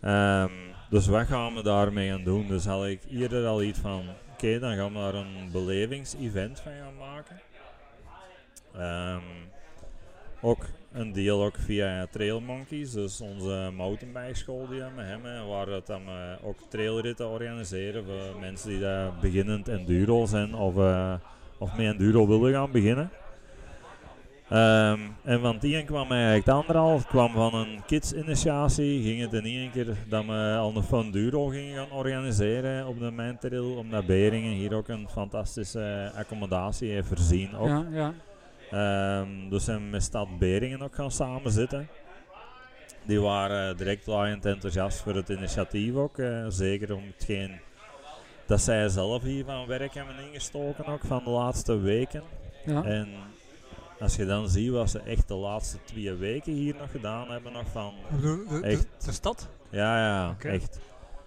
Ehm, 0.00 0.52
dus 0.90 1.06
wat 1.06 1.26
gaan 1.26 1.54
we 1.54 1.62
daarmee 1.62 2.10
gaan 2.10 2.24
doen? 2.24 2.48
Dus 2.48 2.64
had 2.64 2.86
ik 2.86 3.02
eerder 3.10 3.46
al 3.46 3.62
iets 3.62 3.78
van, 3.78 4.04
oké, 4.42 4.58
dan 4.58 4.76
gaan 4.76 4.92
we 4.92 4.98
daar 4.98 5.14
een 5.14 5.48
belevingsevent 5.52 6.60
van 6.60 6.72
gaan 6.72 6.96
maken. 6.98 7.40
Ehm, 8.74 9.22
ook 10.40 10.66
een 10.92 11.12
deel 11.12 11.42
ook 11.42 11.56
via 11.58 12.06
Trail 12.10 12.40
Monkeys, 12.40 12.92
dus 12.92 13.20
onze 13.20 13.70
mountainbike 13.76 14.34
school 14.34 14.66
die 14.68 14.82
we 14.96 15.02
hebben, 15.02 15.32
en 15.32 15.48
waar 15.48 15.66
het 15.66 15.86
dan 15.86 16.02
eh, 16.06 16.46
ook 16.46 16.56
trailritten 16.68 17.28
organiseren 17.28 18.04
voor 18.04 18.40
mensen 18.40 18.68
die 18.68 18.80
daar 18.80 19.12
beginnend 19.20 19.68
enduro 19.68 20.26
zijn 20.26 20.54
of, 20.54 20.76
eh, 20.76 21.14
of 21.58 21.76
met 21.76 21.86
enduro 21.86 22.26
willen 22.28 22.52
gaan 22.52 22.70
beginnen. 22.70 23.10
Ehm, 24.52 25.00
en 25.24 25.40
van 25.40 25.58
die 25.58 25.76
een 25.76 25.84
kwam 25.84 26.10
eigenlijk 26.10 26.44
het 26.46 26.54
andere 26.54 26.78
al. 26.78 26.94
Het 26.94 27.06
kwam 27.06 27.32
van 27.32 27.54
een 27.54 27.82
kids-initiatie. 27.86 29.02
Ging 29.02 29.20
het 29.20 29.32
in 29.32 29.44
één 29.44 29.70
keer 29.70 29.96
dat 30.08 30.24
we 30.24 30.56
al 30.58 30.76
een 30.76 30.82
Funduro 30.82 31.46
gingen 31.46 31.76
gaan 31.76 31.98
organiseren 31.98 32.86
op 32.86 32.98
de 32.98 33.10
Mijntrail. 33.10 33.76
Omdat 33.76 34.06
Beringen 34.06 34.52
hier 34.52 34.74
ook 34.74 34.88
een 34.88 35.08
fantastische 35.08 36.12
accommodatie 36.16 36.90
heeft 36.90 37.08
voorzien. 37.08 37.56
Ook. 37.56 37.68
Ja, 37.68 37.86
ja. 37.90 38.12
Ehm, 38.70 39.48
dus 39.50 39.64
zijn 39.64 39.78
we 39.78 39.84
met 39.90 40.02
Stad 40.02 40.38
Beringen 40.38 40.82
ook 40.82 40.94
gaan 40.94 41.10
samenzitten. 41.10 41.88
Die 43.04 43.20
waren 43.20 43.76
direct 43.76 44.06
laaiend 44.06 44.44
enthousiast 44.46 45.00
voor 45.00 45.14
het 45.14 45.28
initiatief 45.28 45.94
ook. 45.94 46.18
eh, 46.18 46.44
zeker 46.48 46.94
om 46.94 47.02
hetgeen 47.16 47.50
dat 48.46 48.60
zij 48.60 48.88
zelf 48.88 49.22
hier 49.22 49.44
van 49.44 49.66
werk 49.66 49.94
hebben 49.94 50.14
ingestoken 50.28 50.86
ook 50.86 51.04
van 51.04 51.24
de 51.24 51.30
laatste 51.30 51.78
weken. 51.78 52.22
Ja. 52.64 52.84
En 52.84 53.08
als 54.02 54.16
je 54.16 54.26
dan 54.26 54.48
ziet 54.48 54.70
wat 54.70 54.90
ze 54.90 54.98
echt 55.00 55.28
de 55.28 55.34
laatste 55.34 55.76
twee 55.84 56.12
weken 56.12 56.52
hier 56.52 56.74
nog 56.78 56.90
gedaan 56.90 57.30
hebben, 57.30 57.52
nog 57.52 57.66
van 57.72 57.92
De- 58.20 58.60
echt, 58.62 58.86
de 59.04 59.12
stad? 59.12 59.48
Ja, 59.70 59.98
ja, 59.98 60.36
echt. 60.50 60.78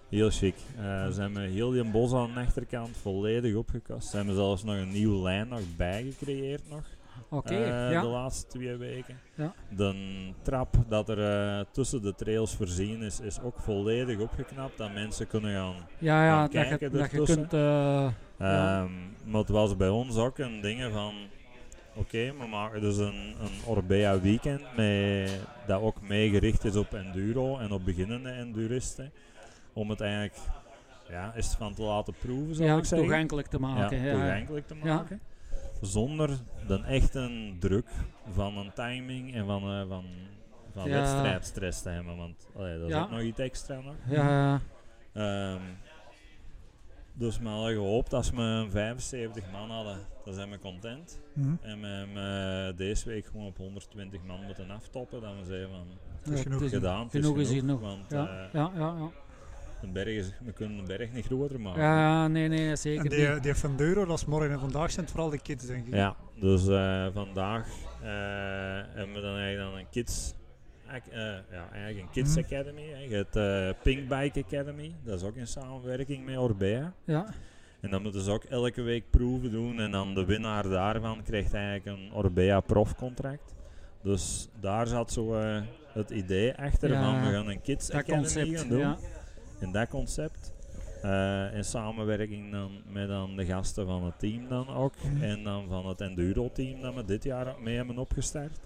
Heel 0.08 0.30
chic. 0.30 0.54
Eh, 0.78 1.08
ze 1.10 1.20
hebben 1.20 1.42
heel 1.42 1.70
die 1.70 1.84
bos 1.90 2.12
aan 2.14 2.30
de 2.34 2.40
achterkant 2.40 2.96
volledig 2.96 3.54
opgekast. 3.54 4.08
Ze 4.08 4.16
hebben 4.16 4.34
zelfs 4.34 4.64
nog 4.64 4.74
een 4.76 4.90
nieuwe 4.92 5.22
lijn 5.22 5.48
nog 5.48 5.60
bijgecreëerd 5.76 6.62
nog. 6.70 6.82
Oké, 7.28 7.54
eh, 7.54 7.90
ja. 7.92 8.00
De 8.00 8.06
laatste 8.06 8.46
twee 8.58 8.76
weken. 8.76 9.18
Ja. 9.34 9.52
De 9.76 9.94
trap 10.42 10.74
dat 10.88 11.08
er 11.08 11.22
eh, 11.58 11.64
tussen 11.72 12.02
de 12.02 12.14
trails 12.14 12.54
voorzien 12.54 13.02
is, 13.02 13.20
is 13.20 13.40
ook 13.40 13.58
volledig 13.58 14.18
opgeknapt. 14.18 14.78
Dat 14.78 14.92
mensen 14.94 15.26
kunnen 15.26 15.54
gaan, 15.54 15.74
Ja, 15.98 16.24
ja, 16.24 16.30
gaan 16.30 16.42
dat 16.42 16.52
je- 16.52 16.58
kijken 16.68 16.92
dat 16.98 17.10
je 17.10 17.22
kunt, 17.22 17.52
eh, 17.52 17.60
ja. 18.38 18.82
Ehm, 18.82 18.90
Maar 19.30 19.40
het 19.40 19.48
was 19.50 19.76
bij 19.76 19.88
ons 19.88 20.16
ook 20.16 20.38
een 20.38 20.60
ding 20.60 20.92
van... 20.92 21.14
Oké, 21.96 22.32
we 22.38 22.46
maken 22.50 22.80
dus 22.80 22.96
een, 22.96 23.34
een 23.40 23.64
Orbea 23.66 24.20
weekend 24.20 24.62
met, 24.76 25.40
dat 25.66 25.80
ook 25.80 26.00
meegericht 26.00 26.64
is 26.64 26.76
op 26.76 26.94
enduro 26.94 27.58
en 27.58 27.72
op 27.72 27.84
beginnende 27.84 28.30
enduristen. 28.30 29.12
Om 29.72 29.90
het 29.90 30.00
eigenlijk 30.00 30.34
ja, 31.08 31.32
eens 31.34 31.54
van 31.58 31.74
te 31.74 31.82
laten 31.82 32.14
proeven, 32.20 32.54
zou 32.54 32.68
Ja, 32.68 32.76
ik 32.76 32.84
zeggen. 32.84 33.08
toegankelijk 33.08 33.46
te 33.48 33.60
maken, 33.60 33.98
ja, 34.02 34.12
toegankelijk 34.12 34.66
te 34.66 34.74
Ja. 34.82 34.94
maken. 34.94 35.20
Zonder 35.80 36.30
de 36.66 36.82
echte 36.86 37.52
druk 37.58 37.86
van 38.32 38.56
een 38.58 38.72
timing 38.74 39.34
en 39.34 39.46
van, 39.46 39.62
eh, 39.62 39.88
van, 39.88 40.04
van 40.74 40.90
wedstrijdstress 40.90 41.82
te 41.82 41.88
hebben. 41.88 42.16
Want 42.16 42.46
allee, 42.56 42.78
dat 42.78 42.88
is 42.88 42.94
ook 42.96 43.10
nog 43.10 43.20
iets 43.20 43.38
extra 43.40 43.80
nog. 43.80 43.94
Ja. 44.08 44.60
Ehm, 45.12 45.60
dus 47.18 47.38
we 47.38 47.48
hadden 47.48 47.72
gehoopt 47.74 48.12
als 48.12 48.30
we 48.30 48.40
een 48.42 48.70
75 48.70 49.44
man 49.52 49.70
hadden, 49.70 49.98
dan 50.24 50.34
zijn 50.34 50.50
we 50.50 50.58
content. 50.58 51.20
Mhm. 51.32 51.54
En 51.60 51.80
we 51.80 51.86
hebben 51.86 52.68
eh, 52.68 52.76
deze 52.76 53.08
week 53.08 53.26
gewoon 53.26 53.46
op 53.46 53.56
120 53.56 54.20
man 54.26 54.44
moeten 54.44 54.70
aftoppen. 54.70 55.20
Dan 55.20 55.38
we 55.38 55.44
zeiden 55.44 55.68
van, 55.70 55.86
Het 56.22 56.32
is 56.32 56.40
genoeg. 56.40 56.68
gedaan, 56.70 57.04
is 57.04 57.10
genoeg 57.10 57.38
is 57.38 57.50
hier 57.50 57.60
genoeg, 57.60 57.80
nog. 57.80 57.90
Want 57.90 58.10
Ja, 58.10 58.26
eh, 58.28 58.52
ja, 58.52 58.70
ja, 58.74 58.94
ja. 58.98 59.10
de 59.80 59.88
berg 59.88 60.06
is, 60.08 60.32
we 60.44 60.52
kunnen 60.52 60.76
de 60.76 60.96
berg 60.96 61.12
niet 61.12 61.24
groter 61.26 61.60
maken. 61.60 61.82
Ja, 61.82 62.28
nee, 62.28 62.48
nee, 62.48 62.76
zeker 62.76 63.04
En 63.04 63.10
die, 63.10 63.28
niet. 63.28 63.42
die 63.42 63.54
van 63.54 63.76
Deuro, 63.76 64.04
dat 64.04 64.18
is 64.18 64.24
morgen 64.24 64.50
en 64.50 64.58
vandaag 64.60 64.90
zijn 64.90 65.04
het 65.04 65.14
vooral 65.14 65.30
de 65.30 65.40
kids, 65.40 65.66
denk 65.66 65.86
ik. 65.86 65.94
Ja, 65.94 66.16
dus 66.40 66.66
eh, 66.68 67.06
vandaag 67.12 67.66
eh, 68.02 68.08
hebben 68.94 69.14
we 69.14 69.20
dan 69.20 69.36
eigenlijk 69.36 69.70
dan 69.70 69.78
een 69.78 69.88
kids, 69.90 70.34
eh, 70.88 71.18
ja, 71.50 71.68
eigenlijk 71.72 71.98
een 72.06 72.10
kids 72.12 72.36
Mhm. 72.36 72.44
academy. 72.44 72.82
Je 73.08 73.14
hebt 73.16 73.36
eh 73.36 73.68
Pink 73.82 74.08
Bike 74.08 74.44
Academy, 74.44 74.94
dat 75.04 75.20
is 75.20 75.26
ook 75.26 75.36
in 75.36 75.46
samenwerking 75.46 76.24
met 76.24 76.36
Orbea. 76.36 76.92
Ja. 77.04 77.26
En 77.80 77.90
dan 77.90 78.02
moeten 78.02 78.20
ze 78.20 78.30
ook 78.30 78.44
elke 78.44 78.82
week 78.82 79.04
proeven 79.10 79.50
doen 79.50 79.80
en 79.80 79.90
dan 79.90 80.14
de 80.14 80.24
winnaar 80.24 80.68
daarvan 80.68 81.22
krijgt 81.22 81.54
eigenlijk 81.54 81.86
een 81.98 82.12
Orbea 82.12 82.60
profcontract. 82.60 83.54
Dus 84.02 84.48
daar 84.60 84.86
zat 84.86 85.12
zo 85.12 85.34
eh, 85.34 85.62
het 85.92 86.10
idee 86.10 86.54
achter 86.54 86.90
Ja, 86.90 87.02
van 87.02 87.24
we 87.26 87.32
gaan 87.32 87.48
een 87.48 87.60
kids 87.60 87.90
academy 87.90 88.16
concept, 88.22 88.58
gaan 88.60 88.68
doen. 88.68 88.78
ja. 88.78 88.96
Dat 89.72 89.88
concept. 89.88 90.54
Eh, 91.02 91.54
in 91.54 91.64
samenwerking 91.64 92.52
dan 92.52 92.70
met 92.88 93.08
dan 93.08 93.36
de 93.36 93.44
gasten 93.44 93.86
van 93.86 94.04
het 94.04 94.18
team 94.18 94.48
dan 94.48 94.68
ook. 94.68 94.94
Mhm. 95.02 95.22
En 95.22 95.42
dan 95.44 95.68
van 95.68 95.86
het 95.86 96.00
enduro 96.00 96.50
team 96.52 96.80
dat 96.80 96.94
we 96.94 97.04
dit 97.04 97.24
jaar 97.24 97.54
mee 97.60 97.76
hebben 97.76 97.98
opgestart. 97.98 98.58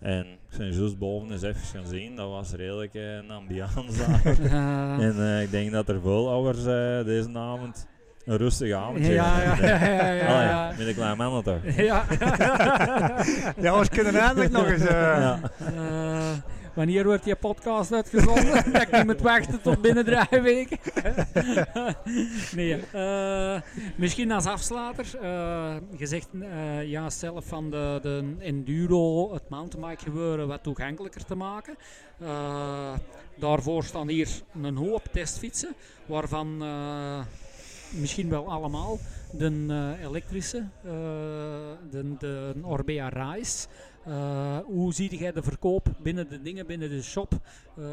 En 0.00 0.26
ik 0.50 0.58
ben 0.58 0.72
juist 0.72 0.98
boven 0.98 1.32
eens 1.32 1.42
even 1.42 1.60
gaan 1.60 1.86
zien, 1.86 2.16
dat 2.16 2.28
was 2.28 2.52
redelijk 2.52 2.94
eh, 2.94 3.14
een 3.14 3.30
ambiance. 3.30 4.02
Ja. 4.50 4.98
En 4.98 5.14
eh, 5.18 5.42
ik 5.42 5.50
denk 5.50 5.72
dat 5.72 5.88
er 5.88 6.00
veel 6.00 6.30
ouders 6.30 6.58
eh, 6.58 7.04
deze 7.04 7.28
avond 7.38 7.86
een 8.24 8.36
rustige 8.36 8.74
avond 8.76 9.06
Ja, 9.06 9.34
hebben. 9.34 9.68
ja, 9.68 9.84
ja, 9.84 9.92
ja, 9.92 10.10
ja, 10.12 10.26
Allee, 10.26 10.48
ja. 10.48 10.72
Met 10.78 10.86
een 10.86 10.94
klein 10.94 11.16
man 11.16 11.42
toch? 11.42 11.58
Ja. 11.76 12.04
Ja, 13.64 13.78
we 13.80 13.88
kunnen 13.88 14.14
eindelijk 14.14 14.52
nog 14.52 14.66
eens, 14.66 14.82
eh, 14.86 14.90
Ja. 14.96 15.40
Eh, 15.58 16.30
wanneer 16.74 17.04
wordt 17.04 17.24
die 17.24 17.36
podcast 17.36 17.92
uitgezonden? 17.92 18.44
dat 18.72 18.82
ik 18.82 18.92
niet 18.92 19.06
moet 19.06 19.20
wachten 19.20 19.60
tot 19.60 19.80
binnen 19.80 20.04
drie 20.04 20.40
weken. 20.40 20.78
nee, 22.56 22.80
eh, 22.92 23.60
misschien 23.96 24.32
als 24.32 24.46
afsluiter. 24.46 25.18
eh, 25.20 25.76
je 25.96 26.06
zegt 26.06 26.28
eh, 26.40 26.88
ja, 26.88 27.10
zelf 27.10 27.44
van 27.46 27.70
de, 27.70 27.98
de 28.02 28.34
enduro, 28.38 29.32
het 29.32 29.48
mountainbike 29.48 30.04
gebeuren 30.04 30.48
wat 30.48 30.62
toegankelijker 30.62 31.24
te 31.24 31.34
maken. 31.34 31.76
Daarvoor 33.36 33.84
staan 33.84 34.08
hier 34.08 34.28
een 34.62 34.76
hoop 34.76 35.04
testfietsen, 35.12 35.74
waarvan 36.06 36.64
misschien 37.90 38.28
wel 38.28 38.50
allemaal 38.50 38.98
de 39.32 39.94
elektrische, 40.02 40.64
de, 41.90 42.16
de 42.18 42.54
Orbea 42.62 43.08
Rise. 43.08 43.66
Eh, 44.04 44.58
hoe 44.58 44.94
zie 44.94 45.18
jij 45.18 45.32
de 45.32 45.42
verkoop 45.42 45.88
binnen 46.02 46.28
de 46.28 46.42
dingen, 46.42 46.66
binnen 46.66 46.90
de 46.90 47.02
shop? 47.02 47.32
Eh, 47.76 47.84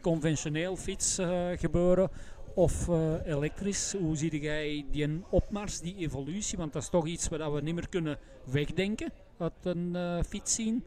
conventioneel 0.00 0.76
fiets 0.76 1.18
eh, 1.18 1.48
gebeuren 1.56 2.10
of 2.54 2.88
elektrisch? 3.24 3.94
Hoe 3.98 4.16
zie 4.16 4.40
jij 4.40 4.84
die 4.90 5.22
opmars, 5.30 5.80
die 5.80 5.96
evolutie? 5.96 6.58
Want 6.58 6.72
dat 6.72 6.82
is 6.82 6.88
toch 6.88 7.06
iets 7.06 7.28
wat 7.28 7.52
we 7.52 7.60
niet 7.60 7.74
meer 7.74 7.88
kunnen 7.88 8.18
wegdenken 8.44 9.12
uit 9.38 9.52
een 9.62 10.24
fiets 10.24 10.54
zien. 10.54 10.84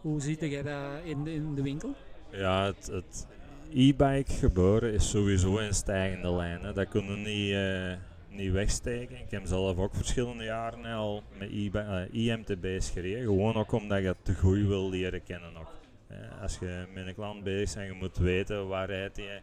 Hoe 0.00 0.20
zie 0.20 0.48
jij 0.48 0.62
dat 0.62 1.04
in 1.04 1.26
in 1.26 1.54
de 1.54 1.62
winkel? 1.62 1.94
Ja, 2.30 2.64
het, 2.64 2.86
het 2.86 3.26
e-bike 3.72 4.32
gebeuren 4.32 4.92
is 4.92 5.10
sowieso 5.10 5.58
in 5.58 5.74
stijgende 5.74 6.32
lijn. 6.32 6.62
Hè. 6.62 6.72
Dat 6.72 6.88
kunnen 6.88 7.12
we 7.12 7.28
niet, 7.28 7.98
niet 8.30 8.52
wegsteken. 8.52 9.16
Ik 9.16 9.30
heb 9.30 9.46
zelf 9.46 9.78
ook 9.78 9.94
verschillende 9.94 10.44
jaren 10.44 10.84
al 10.84 11.22
met 11.38 11.50
e 11.50 11.70
eh, 11.72 12.26
IMTB's 12.26 12.90
gereden. 12.90 13.22
Gewoon 13.22 13.54
ook 13.54 13.72
omdat 13.72 14.02
je 14.02 14.16
de 14.22 14.34
groei 14.34 14.66
wil 14.66 14.90
leren 14.90 15.22
kennen 15.22 15.56
ook. 15.56 15.72
Eh, 16.06 16.42
als 16.42 16.58
je 16.58 16.86
met 16.94 17.06
een 17.06 17.14
klant 17.14 17.44
bezig 17.44 17.74
bent, 17.74 17.92
je 17.92 17.98
moet 17.98 18.16
weten 18.16 18.68
waar 18.68 18.86
rijdt 18.86 19.16
hij. 19.16 19.42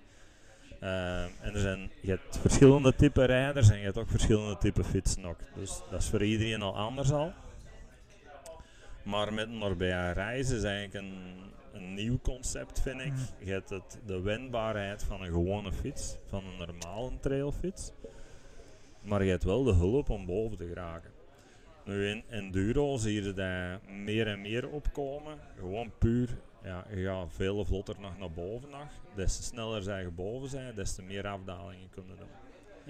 Eh, 0.80 1.24
en 1.24 1.54
er 1.54 1.60
zijn, 1.60 1.92
je 2.02 2.10
hebt 2.10 2.38
verschillende 2.38 2.96
type 2.96 3.26
rijders 3.26 3.70
en 3.70 3.78
je 3.78 3.84
hebt 3.84 3.98
ook 3.98 4.10
verschillende 4.10 4.58
type 4.58 4.84
fietsen 4.84 5.26
ook. 5.26 5.40
Dus 5.56 5.82
dat 5.90 6.02
is 6.02 6.10
voor 6.10 6.24
iedereen 6.24 6.62
al 6.62 6.76
anders 6.76 7.12
al. 7.12 7.34
Maar 9.04 9.34
met 9.34 9.48
een 9.48 9.64
Orbea 9.64 10.12
Reis 10.12 10.50
is 10.50 10.64
eigenlijk 10.64 10.94
een, 10.94 11.14
een 11.74 11.94
nieuw 11.94 12.20
concept, 12.22 12.82
vind 12.82 13.02
ik. 13.02 13.14
Je 13.40 13.52
hebt 13.52 13.70
het, 13.70 14.00
de 14.06 14.22
wendbaarheid 14.22 15.04
van 15.04 15.22
een 15.22 15.32
gewone 15.32 15.74
fiets, 15.74 16.16
van 16.30 16.44
een 16.46 16.68
normale 16.68 17.12
trailfiets. 17.20 17.92
Maar 19.08 19.24
je 19.24 19.30
hebt 19.30 19.44
wel 19.44 19.64
de 19.64 19.74
hulp 19.74 20.10
om 20.10 20.26
boven 20.26 20.58
te 20.58 20.68
geraken. 20.68 21.10
Nu 21.86 22.08
in 22.10 22.24
enduro 22.30 22.98
zie 22.98 23.14
je 23.24 23.34
dat 23.34 23.96
meer 24.06 24.28
en 24.28 24.42
meer 24.42 24.70
opkomen. 24.70 25.38
Gewoon 25.60 25.92
puur, 25.98 26.30
ja, 26.64 26.86
je 26.96 27.04
gaat 27.04 27.28
veel 27.36 27.66
vlotter 27.66 27.96
nog 28.00 28.18
naar 28.20 28.32
boven 28.32 28.70
nog. 28.70 28.88
Des 29.16 29.38
te 29.38 29.44
sneller 29.44 29.82
zij 29.82 30.02
je 30.02 30.10
boven 30.10 30.50
zijn, 30.50 30.76
des 30.76 30.96
te 30.96 31.02
meer 31.02 31.28
afdalingen 31.28 31.90
kunnen 31.90 32.16
doen. 32.18 32.28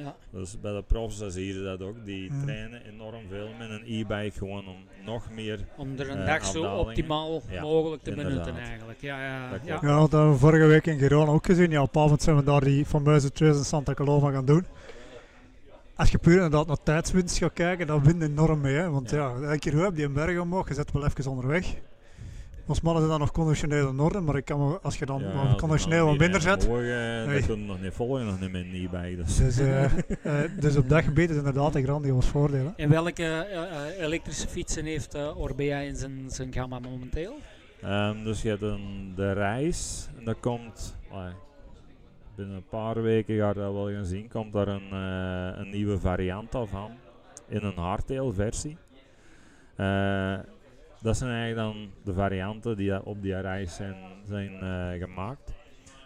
Ja. 0.06 0.16
Dus 0.32 0.60
bij 0.60 0.72
de 0.74 0.82
profs 0.84 1.28
zie 1.28 1.54
je 1.54 1.64
dat 1.64 1.82
ook. 1.82 2.06
Die 2.06 2.32
Mm. 2.32 2.42
trainen 2.44 2.82
enorm 2.86 3.28
veel 3.30 3.50
met 3.60 3.70
een 3.70 3.84
e-bike 3.86 4.38
gewoon 4.38 4.68
om 4.68 4.76
nog 5.06 5.32
meer 5.32 5.60
Om 5.78 6.00
er 6.00 6.10
een 6.10 6.18
eh, 6.20 6.26
dag 6.26 6.46
zo 6.46 6.76
optimaal 6.76 7.42
Ja, 7.50 7.62
mogelijk 7.62 8.04
te 8.04 8.10
inderdaad. 8.10 8.34
benutten 8.44 8.64
eigenlijk. 8.64 9.02
Ja, 9.02 9.24
ja, 9.24 9.50
Dat 9.52 9.66
ja. 9.66 9.80
Ja, 9.82 10.00
dat 10.00 10.12
hebben 10.12 10.32
we 10.32 10.38
vorige 10.38 10.66
week 10.66 10.86
in 10.88 10.98
Girona 10.98 11.32
ook 11.32 11.46
gezien. 11.46 11.72
Ja, 11.72 11.82
op 11.82 11.98
avond 11.98 12.22
zijn 12.22 12.36
we 12.36 12.44
daar 12.44 12.64
die 12.64 12.86
fameuze 12.86 13.32
trails 13.32 13.58
in 13.58 13.64
Santa 13.64 13.94
Coloma 13.94 14.32
gaan 14.32 14.46
doen. 14.46 14.66
Als 15.98 16.12
je 16.12 16.18
puur 16.18 16.36
inderdaad 16.36 16.68
naar 16.68 16.84
tijdswinst 16.84 17.38
gaat 17.38 17.54
kijken, 17.54 17.88
dan 17.88 18.04
wint 18.04 18.22
enorm 18.22 18.62
mee. 18.62 18.76
Hè? 18.76 18.90
Want 18.90 19.10
ja, 19.10 19.34
elke 19.42 19.60
keer 19.60 19.86
op 19.86 19.96
die 19.96 20.06
een 20.06 20.14
berg 20.14 20.40
omhoog, 20.40 20.68
je 20.68 20.74
zet 20.74 20.92
wel 20.92 21.06
even 21.06 21.32
onderweg. 21.32 21.76
Ons 22.66 22.82
mannen 22.82 23.02
zijn 23.02 23.18
dan 23.18 23.28
nog 23.28 23.32
conditioneel 23.32 23.90
in 23.90 24.00
orde, 24.00 24.20
maar 24.20 24.36
ik 24.36 24.46
kan 24.46 24.68
me, 24.68 24.80
als 24.82 24.98
je 24.98 25.06
dan 25.06 25.22
Ja, 25.22 25.56
conditioneel 25.56 26.06
wat 26.06 26.18
minder 26.18 26.42
zet. 26.42 26.68
Morgen, 26.68 27.26
Nee. 27.26 27.38
Dat 27.38 27.46
kunnen 27.46 27.66
we 27.66 27.72
nog 27.72 27.82
niet 27.82 27.94
volgen, 27.94 28.26
nog 28.26 28.40
niet 28.40 28.52
met 28.52 28.62
een 28.62 28.74
e-bike. 28.74 29.16
Dus. 29.24 29.38
Dus, 29.38 29.58
eh, 29.58 29.84
eh, 29.84 29.92
dus 30.60 30.76
op 30.78 30.90
dat 30.90 31.04
gebied 31.04 31.30
is 31.30 31.36
inderdaad 31.36 31.76
een 31.76 31.84
grandioos 31.84 32.26
voordeel. 32.26 32.66
Hè? 32.66 32.84
En 32.84 32.90
welke 32.90 33.24
eh, 33.24 33.64
eh, 33.64 34.04
elektrische 34.04 34.48
fietsen 34.48 34.86
heeft 34.86 35.14
eh, 35.14 35.40
Orbea 35.40 35.78
in 35.80 35.96
zijn, 35.96 36.24
zijn 36.28 36.54
gamma 36.54 36.80
momenteel? 36.80 37.34
Ehm, 37.82 38.24
dus 38.24 38.42
je 38.42 38.50
hebt 38.50 38.62
een, 38.62 39.14
de 39.16 39.34
reis, 39.34 40.08
en 40.18 40.26
dat 40.26 40.40
komt, 40.40 40.96
ah, 41.12 41.26
binnen 42.38 42.56
een 42.56 42.68
paar 42.70 43.02
weken 43.02 43.38
ga 43.38 43.48
je 43.48 43.54
dat 43.54 43.74
wel 43.74 43.92
gaan 43.92 44.06
zien, 44.06 44.28
komt 44.28 44.54
daar 44.54 44.68
een, 44.68 44.92
eh, 44.92 45.60
een 45.60 45.70
nieuwe 45.70 46.00
variant 46.00 46.56
af 46.56 46.70
van, 46.70 46.92
in 47.48 47.64
een 47.64 47.78
hardtail 47.78 48.34
versie. 48.34 48.78
Eh, 49.76 50.38
dat 51.02 51.18
zijn 51.18 51.32
eigenlijk 51.32 51.56
dan 51.56 51.90
de 52.04 52.14
varianten 52.14 52.78
die 52.78 53.06
op 53.06 53.22
die 53.22 53.40
reis 53.40 53.76
zijn, 53.76 53.96
zijn 54.24 54.60
eh, 54.60 55.00
gemaakt. 55.00 55.54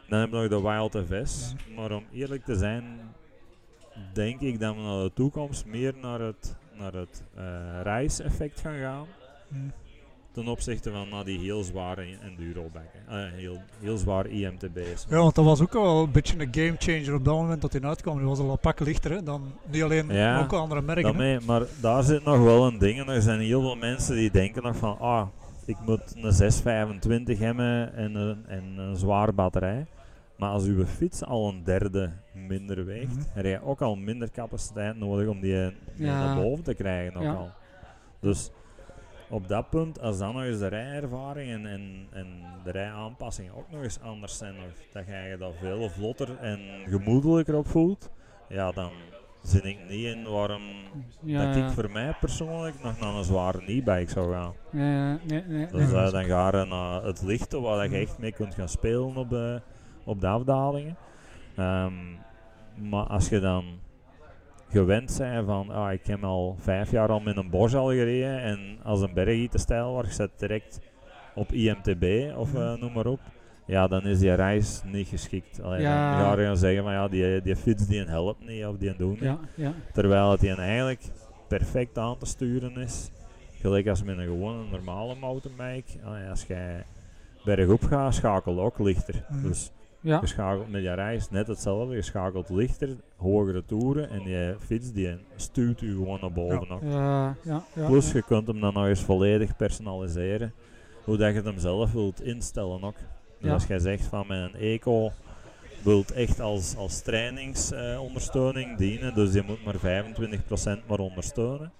Dan 0.09 0.19
hebben 0.19 0.41
we 0.41 0.47
nog 0.47 0.61
de 0.61 0.69
Wild 0.69 1.05
FS, 1.07 1.55
maar 1.75 1.91
om 1.91 2.05
eerlijk 2.11 2.43
te 2.43 2.55
zijn, 2.55 2.85
denk 4.13 4.39
ik 4.39 4.59
dat 4.59 4.75
we 4.75 4.81
naar 4.81 5.03
de 5.03 5.11
toekomst 5.13 5.65
meer 5.65 5.93
naar 6.01 6.19
het, 6.19 6.55
naar 6.73 6.93
het 6.93 7.23
reiseffect 7.83 8.59
gaan 8.59 8.77
gaan. 8.77 9.05
Ten 10.31 10.47
opzichte 10.47 10.91
van 10.91 11.09
naar 11.09 11.23
die 11.25 11.39
heel 11.39 11.63
zware 11.63 12.05
enduro-backen. 12.21 12.99
Eh, 13.07 13.15
heel, 13.33 13.57
heel 13.79 13.97
zwaar 13.97 14.25
IMTB's. 14.27 15.05
Ja, 15.09 15.17
want 15.17 15.35
dat 15.35 15.45
was 15.45 15.61
ook 15.61 15.73
wel 15.73 16.03
een 16.03 16.11
beetje 16.11 16.39
een 16.39 16.47
game 16.53 16.75
changer 16.77 17.13
op 17.15 17.25
dat 17.25 17.35
moment 17.35 17.61
dat 17.61 17.71
hij 17.73 17.81
uitkwam. 17.81 18.17
Die 18.17 18.27
was 18.27 18.39
al 18.39 18.49
een 18.51 18.59
pak 18.59 18.79
lichter, 18.79 19.11
hè? 19.11 19.23
dan 19.23 19.41
niet 19.71 19.83
alleen, 19.83 20.05
maar 20.05 20.43
ook 20.43 20.53
andere 20.53 20.81
merken. 20.81 21.03
dat 21.03 21.13
hè. 21.13 21.17
mee, 21.19 21.39
maar 21.39 21.61
daar 21.81 22.03
zit 22.03 22.23
nog 22.23 22.39
wel 22.43 22.67
een 22.67 22.77
ding. 22.77 22.99
En 22.99 23.07
er 23.09 23.21
zijn 23.21 23.39
heel 23.39 23.61
veel 23.61 23.75
mensen 23.75 24.15
die 24.15 24.31
denken 24.31 24.63
nog 24.63 24.75
van, 24.75 24.99
ah, 24.99 25.27
ik 25.65 25.77
moet 25.85 26.15
een 26.15 26.31
625 26.33 27.39
hebben 27.39 27.93
en 27.93 28.15
een, 28.15 28.45
en 28.47 28.63
een 28.77 28.95
zware 28.95 29.31
batterij. 29.33 29.85
Maar 30.37 30.49
als 30.49 30.63
uw 30.65 30.85
fiets 30.85 31.23
al 31.23 31.49
een 31.49 31.63
derde 31.63 32.11
minder 32.47 32.85
weegt, 32.85 33.15
Mhm. 33.15 33.21
heb 33.33 33.45
je 33.45 33.59
ook 33.63 33.81
al 33.81 33.95
minder 33.95 34.31
capaciteit 34.31 34.97
nodig 34.99 35.27
om 35.27 35.39
die 35.41 35.55
Ja. 35.55 35.71
naar 35.95 36.35
boven 36.35 36.63
te 36.63 36.73
krijgen. 36.73 37.15
Ook 37.15 37.23
Ja. 37.23 37.33
al. 37.33 37.49
Dus 38.19 38.49
op 39.31 39.47
dat 39.47 39.69
punt, 39.69 40.01
als 40.01 40.17
dan 40.17 40.33
nog 40.33 40.43
eens 40.43 40.59
de 40.59 40.67
rijervaring 40.67 41.51
en, 41.51 41.65
en, 41.65 42.07
en 42.11 42.27
de 42.63 42.71
rijaanpassingen 42.71 43.55
ook 43.55 43.71
nog 43.71 43.83
eens 43.83 43.99
anders 44.01 44.37
zijn, 44.37 44.55
nog, 44.55 44.65
dat 44.93 45.05
je 45.05 45.13
je 45.29 45.37
dat 45.37 45.53
veel 45.59 45.89
vlotter 45.89 46.37
en 46.37 46.59
gemoedelijker 46.85 47.55
op 47.55 47.67
voelt, 47.67 48.09
ja, 48.49 48.71
dan 48.71 48.91
zit 49.43 49.65
ik 49.65 49.77
niet 49.89 50.05
in 50.05 50.23
waarom 50.23 50.61
Ja, 51.23 51.45
dat 51.45 51.55
ja. 51.55 51.65
ik 51.65 51.71
voor 51.71 51.91
mij 51.91 52.15
persoonlijk 52.19 52.83
nog 52.83 52.99
naar 52.99 53.13
een 53.13 53.23
zware 53.23 53.61
e-bike 53.65 54.11
zou 54.11 54.33
gaan. 54.33 54.53
Ja, 54.71 55.19
nee, 55.27 55.43
nee, 55.47 55.67
Dus 55.67 55.91
nee. 55.91 56.03
eh, 56.03 56.11
dan 56.11 56.23
ga 56.23 56.59
je 56.59 56.65
naar 56.65 57.03
het 57.03 57.21
lichte 57.21 57.59
waar 57.61 57.89
je 57.89 57.97
echt 57.97 58.17
mee 58.17 58.31
kunt 58.31 58.53
gaan 58.55 58.69
spelen 58.69 59.15
op 59.15 59.29
de, 59.29 59.61
op 60.03 60.21
de 60.21 60.27
afdalingen. 60.27 60.95
Ehm, 61.55 61.93
maar 62.75 63.05
als 63.05 63.29
je 63.29 63.39
dan 63.39 63.63
gewend 64.71 65.17
bent 65.17 65.45
van, 65.45 65.69
ah, 65.69 65.91
ik 65.91 66.05
heb 66.07 66.23
al 66.23 66.55
vijf 66.59 66.91
jaar 66.91 67.09
al 67.09 67.19
met 67.19 67.37
een 67.37 67.49
Bosch 67.49 67.75
al 67.75 67.87
gereden 67.89 68.41
en 68.41 68.77
als 68.83 69.01
een 69.01 69.13
berg 69.13 69.49
te 69.49 69.57
stijl 69.57 69.91
wordt, 69.91 70.07
je 70.07 70.13
zet 70.13 70.31
direct 70.37 70.79
op 71.35 71.51
IMTB 71.51 72.37
of 72.37 72.55
eh, 72.55 72.73
noem 72.73 72.93
maar 72.93 73.05
op. 73.05 73.19
ja, 73.65 73.87
dan 73.87 74.01
is 74.01 74.19
die 74.19 74.33
reis 74.33 74.81
niet 74.85 75.07
geschikt. 75.07 75.61
Allee, 75.61 75.81
Ja. 75.81 76.17
Dan 76.17 76.25
ga 76.31 76.39
je 76.39 76.45
gaan 76.45 76.57
zeggen 76.57 76.83
van 76.83 76.93
ja, 76.93 77.07
die, 77.07 77.41
die 77.41 77.55
fiets 77.55 77.87
die 77.87 78.03
helpt 78.03 78.47
niet 78.47 78.65
of 78.65 78.77
die 78.77 78.95
doet 78.95 79.19
niet. 79.21 79.29
Ja, 79.29 79.39
ja. 79.55 79.73
Terwijl 79.93 80.31
het 80.31 80.39
die 80.39 80.55
eigenlijk 80.55 81.01
perfect 81.47 81.97
aan 81.97 82.17
te 82.17 82.25
sturen 82.25 82.77
is. 82.77 83.11
Gelijk 83.61 83.87
als 83.87 84.03
met 84.03 84.17
een 84.17 84.23
gewone 84.23 84.63
normale 84.71 85.15
mountainbike. 85.15 85.91
Allee, 86.03 86.29
als 86.29 86.43
jij 86.43 86.83
bergop 87.45 87.83
gaat, 87.83 88.15
schakelt 88.15 88.59
ook 88.59 88.79
lichter. 88.79 89.25
Mhm. 89.29 89.41
Dus 89.47 89.71
Ja. 90.01 90.17
je 90.21 90.27
schakelt 90.27 90.71
met 90.71 90.81
je 90.83 90.93
reis 90.93 91.29
net 91.29 91.47
hetzelfde. 91.47 91.95
Je 91.95 92.01
schakelt 92.01 92.49
lichter, 92.49 92.89
hogere 93.17 93.65
toeren 93.65 94.09
en 94.09 94.23
die 94.23 94.55
fiets 94.59 94.91
die 94.91 95.17
stuurt 95.35 95.81
u 95.81 95.91
gewoon 95.91 96.17
naar 96.21 96.31
boven. 96.31 96.69
ook. 96.69 96.81
Ja, 96.83 97.35
ja, 97.43 97.63
ja, 97.73 97.85
Plus 97.87 98.07
ja. 98.11 98.17
je 98.17 98.23
kunt 98.23 98.47
hem 98.47 98.59
dan 98.59 98.73
nog 98.73 98.85
eens 98.85 99.01
volledig 99.01 99.55
personaliseren. 99.55 100.53
Hoe 101.03 101.17
dat 101.17 101.33
je 101.33 101.41
hem 101.41 101.57
zelf 101.59 101.91
wilt 101.91 102.21
instellen 102.21 102.83
ook. 102.83 102.95
Dus 102.95 103.47
Ja. 103.47 103.53
als 103.53 103.67
jij 103.67 103.79
zegt 103.79 104.05
van 104.05 104.27
mijn 104.27 104.55
eco 104.55 105.11
wilt 105.83 106.11
echt 106.11 106.39
als, 106.39 106.75
als 106.75 107.01
trainingsondersteuning 107.01 108.77
dienen, 108.77 109.13
dus 109.15 109.33
je 109.33 109.43
moet 109.47 109.63
maar 109.65 110.03
25% 110.83 110.87
maar 110.87 110.99
ondersteunen 110.99 111.71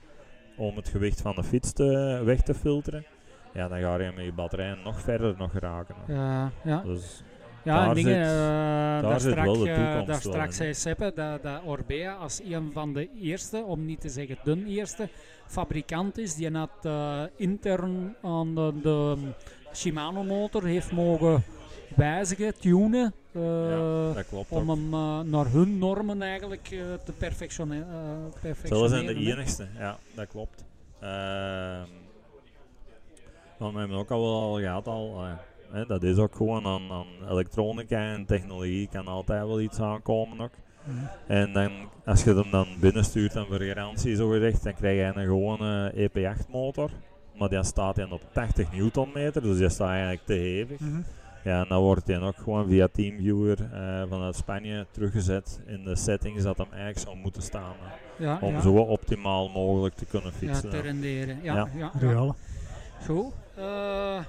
om 0.57 0.75
het 0.75 0.87
gewicht 0.87 1.21
van 1.21 1.35
de 1.35 1.43
fiets 1.43 1.73
te, 1.73 2.21
weg 2.25 2.41
te 2.41 2.53
filteren. 2.53 3.05
Ja, 3.53 3.67
dan 3.67 3.79
ga 3.79 3.95
je 3.97 4.11
met 4.15 4.25
je 4.25 4.33
batterij 4.33 4.75
nog 4.83 4.99
verder 5.01 5.35
nog 5.37 5.51
geraken. 5.51 5.95
nog. 5.99 6.17
Ja, 6.17 6.51
ja. 6.63 6.81
Dus 6.85 7.23
Ja, 7.63 7.75
daar 7.75 7.87
en 7.89 7.93
dingen, 7.93 8.25
zit, 8.25 8.33
eh, 8.33 8.39
daar 8.39 9.01
daar, 9.01 9.19
zit 9.19 9.31
strak, 9.31 9.45
wel 9.45 9.57
de 9.57 9.69
eh, 9.69 9.75
toekomst 9.75 10.07
daar 10.07 10.19
straks 10.21 10.55
zei 10.55 10.73
Seppe 10.73 11.11
dat, 11.15 11.43
dat 11.43 11.61
Orbea 11.65 12.13
als 12.13 12.41
een 12.43 12.69
van 12.73 12.93
de 12.93 13.09
eerste, 13.21 13.63
om 13.63 13.85
niet 13.85 14.01
te 14.01 14.09
zeggen 14.09 14.37
de 14.43 14.63
eerste, 14.65 15.09
fabrikant 15.47 16.17
is 16.17 16.35
die 16.35 16.51
had 16.51 16.69
eh, 16.81 17.21
intern 17.35 18.15
aan 18.21 18.55
de, 18.55 18.73
de 18.81 19.15
Shimano 19.73 20.23
motor 20.23 20.63
heeft 20.65 20.91
mogen 20.91 21.43
wijzigen, 21.95 22.59
tunen. 22.59 23.13
eh, 23.31 23.69
Ja, 23.69 24.13
dat 24.13 24.27
klopt 24.27 24.51
om 24.51 24.69
ook. 24.71 24.77
hem 24.77 24.93
eh, 24.93 25.19
naar 25.19 25.45
hun 25.51 25.77
normen 25.77 26.21
eigenlijk 26.21 26.69
eh, 26.71 26.79
te 27.05 27.11
perfectione- 27.17 27.79
eh, 27.79 28.41
perfectioneren. 28.41 28.89
zijn 28.89 29.05
de 29.05 29.13
enigste, 29.31 29.67
ja, 29.77 29.97
dat 30.15 30.27
klopt. 30.27 30.63
Ehm 30.99 31.87
want 33.57 33.73
we 33.73 33.79
hebben 33.79 33.97
ook 33.97 34.11
al 34.11 34.21
wel 34.21 34.41
al 34.41 34.59
gehad 34.59 34.87
al, 34.87 35.23
eh, 35.25 35.31
hè, 35.71 35.85
dat 35.85 36.03
is 36.03 36.17
ook 36.17 36.35
gewoon 36.35 36.65
aan, 36.65 36.91
aan 36.91 37.29
elektronica 37.29 37.97
en 38.13 38.25
technologie 38.25 38.87
kan 38.91 39.07
altijd 39.07 39.45
wel 39.45 39.61
iets 39.61 39.79
aankomen 39.79 40.39
ook. 40.41 40.51
Mhm. 40.83 40.97
En 41.27 41.53
dan, 41.53 41.71
als 42.05 42.23
je 42.23 42.33
hem 42.35 42.51
dan 42.51 42.67
binnenstuurt 42.79 43.35
en 43.35 43.45
voor 43.45 43.59
garantie 43.61 44.15
zo 44.15 44.29
gezegd, 44.29 44.63
dan 44.63 44.73
krijg 44.73 44.97
je 44.97 45.19
een 45.19 45.25
gewone 45.27 45.91
EP8 45.95 46.49
motor. 46.49 46.89
Maar 47.37 47.49
die 47.49 47.63
staat 47.63 47.95
dan 47.95 48.11
op 48.11 48.21
80 48.33 48.71
newtonmeter, 48.71 49.41
dus 49.41 49.57
die 49.57 49.69
staat 49.69 49.89
eigenlijk 49.89 50.25
te 50.25 50.33
hevig. 50.33 50.79
Mhm. 50.79 51.01
Ja, 51.43 51.61
en 51.61 51.65
dan 51.69 51.81
wordt 51.81 52.07
hij 52.07 52.19
ook 52.21 52.35
gewoon 52.37 52.67
via 52.67 52.87
TeamViewer 52.91 53.57
eh, 53.73 54.03
vanuit 54.09 54.35
Spanje 54.35 54.85
teruggezet 54.91 55.61
in 55.65 55.83
de 55.83 55.95
settings 55.95 56.43
dat 56.43 56.57
hem 56.57 56.67
eigenlijk 56.69 56.99
zou 56.99 57.17
moeten 57.17 57.41
staan. 57.41 57.73
Ja, 58.17 58.37
om 58.41 58.53
ja. 58.53 58.61
zo 58.61 58.73
optimaal 58.75 59.49
mogelijk 59.49 59.95
te 59.95 60.05
kunnen 60.05 60.31
Ja, 60.31 60.37
fietsen. 60.37 60.69
te 60.69 60.75
hè. 60.75 60.81
renderen. 60.81 61.39
Ja, 61.43 61.53
Ja. 61.55 61.67
ja. 61.75 61.91
Reale. 61.99 62.33
Goed. 63.05 63.25
eh, 63.55 64.19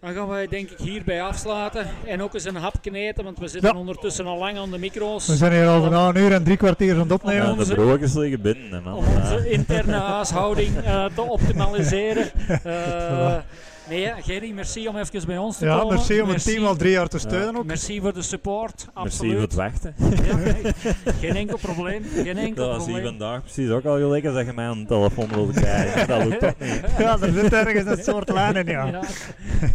dan 0.00 0.14
gaan 0.14 0.28
wij 0.28 0.46
denk 0.46 0.70
ik 0.70 0.78
hierbij 0.78 1.22
afsluiten. 1.22 1.86
En 2.06 2.22
ook 2.22 2.34
eens 2.34 2.44
een 2.44 2.56
hap 2.56 2.74
kneten, 2.82 3.24
want 3.24 3.38
we 3.38 3.48
zitten 3.48 3.76
ondertussen 3.76 4.26
al 4.26 4.38
lang 4.38 4.58
aan 4.58 4.70
de 4.70 4.78
micro's. 4.78 5.26
We 5.26 5.34
zijn 5.36 5.52
hier 5.52 5.66
al 5.66 5.80
bijna 5.80 6.08
een 6.08 6.16
uur 6.16 6.32
en 6.32 6.44
drie 6.44 6.56
kwartier 6.56 6.94
aan 6.94 7.00
het 7.00 7.12
opnemen. 7.12 7.58
Ja, 7.58 7.64
de 7.64 7.74
broodjes 7.74 8.14
liggen 8.14 8.40
binnen, 8.40 8.82
man. 8.82 8.94
om 8.94 9.04
onze 9.22 9.34
Ja. 9.34 9.44
interne 9.50 9.92
huishouding 9.96 10.76
eh, 10.84 11.04
te 11.14 11.20
optimaliseren. 11.22 12.30
Eh, 12.64 12.72
Voilà. 13.10 13.44
Nee, 13.90 14.12
Gerry, 14.22 14.50
merci 14.52 14.88
om 14.88 14.96
even 14.96 15.26
bij 15.26 15.38
ons 15.38 15.58
te 15.58 15.64
Ja, 15.64 15.78
komen. 15.78 15.94
merci 15.94 16.20
om 16.20 16.28
het 16.28 16.44
team 16.44 16.64
al 16.64 16.76
drie 16.76 16.90
jaar 16.90 17.08
te 17.08 17.18
steunen 17.18 17.56
ook. 17.56 17.64
Merci 17.64 18.00
voor 18.00 18.12
de 18.14 18.22
support, 18.22 18.74
Merci 18.76 18.90
absoluut. 18.94 19.32
voor 19.32 19.42
het 19.42 19.54
wachten. 19.54 19.94
Ja, 20.24 20.72
geen 21.20 21.36
enkel 21.36 21.58
probleem, 21.58 22.04
geen 22.14 22.38
enkel 22.38 22.66
Dat 22.66 22.76
was 22.76 22.86
hier 22.86 22.94
probleem. 23.00 23.18
vandaag 23.18 23.42
precies 23.42 23.70
ook 23.70 23.84
al 23.84 23.96
gelijk 23.96 24.24
als 24.24 24.34
dat 24.34 24.46
je 24.46 24.52
mij 24.52 24.66
aan 24.66 24.78
de 24.80 24.86
telefoon 24.86 25.28
wilde 25.28 25.52
krijgen. 25.52 26.08
Dat 26.08 26.24
lukt 26.24 26.40
toch 26.40 26.54
niet. 26.58 26.80
Ja, 26.98 27.18
er 27.20 27.32
zit 27.32 27.52
ergens 27.52 27.98
een 27.98 28.04
soort 28.04 28.28
lijn 28.32 28.54
in, 28.56 28.66
ja. 28.66 29.00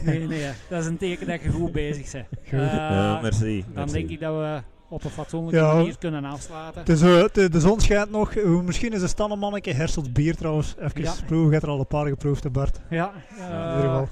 Nee, 0.04 0.20
nee, 0.28 0.50
dat 0.70 0.80
is 0.82 0.86
een 0.88 0.98
teken 0.98 1.28
dat 1.28 1.42
je 1.42 1.50
goed 1.50 1.72
bezig 1.72 2.12
bent. 2.12 2.26
Goed. 2.44 2.60
Eh, 2.60 2.66
Ja, 2.74 3.20
merci, 3.22 3.60
Dan 3.66 3.74
merci. 3.76 3.94
denk 3.94 4.10
ik 4.10 4.20
dat 4.20 4.34
we 4.36 4.62
op 4.96 5.04
een 5.04 5.10
fatsoenlijke 5.10 5.60
Ja. 5.60 5.74
manier 5.74 5.98
kunnen 5.98 6.26
afsluiten. 6.26 6.80
Het 6.80 6.90
is, 6.90 7.02
eh, 7.02 7.24
de, 7.34 7.50
de 7.50 7.60
zon 7.60 7.80
schijnt 7.80 8.12
nog. 8.12 8.36
Eh, 8.36 8.60
Misschien 8.60 8.94
is 8.94 9.02
een 9.02 9.10
stannenmanneke 9.10 9.72
Hersels 9.74 10.12
bier 10.12 10.36
trouwens. 10.36 10.76
Even 10.80 11.02
Ja. 11.02 11.14
proeven. 11.26 11.46
Je 11.46 11.52
hebt 11.52 11.64
er 11.64 11.70
al 11.70 11.80
een 11.80 11.88
paar 11.88 12.08
geproefd, 12.08 12.44
hè, 12.44 12.50
Bart. 12.50 12.80
Ja, 12.90 13.12
in 13.38 13.44
eh, 13.44 13.76
ieder 13.76 13.90
geval. 13.90 14.08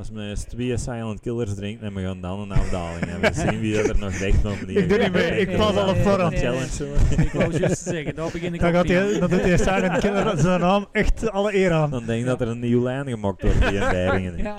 Als 0.00 0.10
we 0.10 0.20
eens 0.20 0.42
twee 0.42 0.76
Silent 0.78 1.20
Killers 1.20 1.54
drinken 1.54 1.86
en 1.86 1.94
we 1.94 2.02
gaan 2.02 2.20
dan 2.20 2.40
een 2.40 2.50
afdaling 2.50 3.04
hebben. 3.06 3.32
We 3.32 3.40
zien 3.40 3.60
wie 3.60 3.74
dat 3.74 3.88
er 3.88 3.98
nog 3.98 4.12
recht 4.12 4.44
op 4.44 4.52
Ik 4.66 4.88
doe 4.88 4.98
niet 4.98 5.12
mee, 5.12 5.40
ik 5.40 5.56
pas 5.56 5.76
al 5.76 5.88
op 5.88 5.96
voorhand. 5.96 6.38
Challenge. 6.38 6.68
zo. 6.72 6.84
Ik 7.16 7.32
wou 7.32 7.58
juist 7.58 7.82
zeggen, 7.82 8.14
daar 8.14 8.30
begin 8.32 8.54
ik 8.54 8.60
Dan, 8.60 8.72
gaat 8.72 8.88
dan 8.88 9.30
doet 9.30 9.42
hij 9.42 9.58
Silent 9.58 9.98
Killer 9.98 10.38
zijn 10.38 10.60
naam 10.60 10.86
echt 10.92 11.30
alle 11.30 11.54
eer 11.54 11.72
aan. 11.72 11.90
Dan 11.90 12.04
denk 12.06 12.20
ik 12.20 12.26
dat 12.26 12.40
er 12.40 12.48
een 12.48 12.58
nieuwe 12.58 12.82
lijn 12.82 13.08
gemaakt 13.08 13.42
wordt 13.42 13.56
via 13.56 13.90
Beiringen. 13.90 14.36
Ja. 14.36 14.58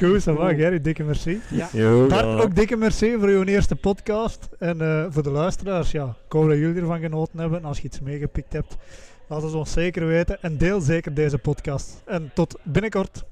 Goed, 0.00 0.22
va, 0.22 0.54
Gerry. 0.54 0.80
Dikke 0.80 1.02
merci. 1.02 1.40
Ja. 1.50 1.68
Jo, 1.72 2.06
Bart, 2.06 2.24
ja. 2.24 2.36
ook 2.36 2.54
dikke 2.54 2.76
merci 2.76 3.16
voor 3.18 3.28
uw 3.28 3.44
eerste 3.44 3.76
podcast. 3.76 4.48
En 4.58 4.80
eh, 4.80 5.06
voor 5.10 5.22
de 5.22 5.30
luisteraars, 5.30 5.90
ja, 5.90 6.16
ik 6.26 6.32
hoop 6.32 6.48
dat 6.48 6.58
jullie 6.58 6.80
ervan 6.80 7.00
genoten 7.00 7.38
hebben. 7.38 7.58
En 7.58 7.64
als 7.64 7.78
je 7.78 7.84
iets 7.84 8.00
meegepikt 8.00 8.52
hebt, 8.52 8.76
laat 9.28 9.42
het 9.42 9.54
ons 9.54 9.72
zeker 9.72 10.06
weten. 10.06 10.42
En 10.42 10.56
deel 10.56 10.80
zeker 10.80 11.14
deze 11.14 11.38
podcast. 11.38 12.02
En 12.04 12.30
tot 12.34 12.58
binnenkort. 12.62 13.24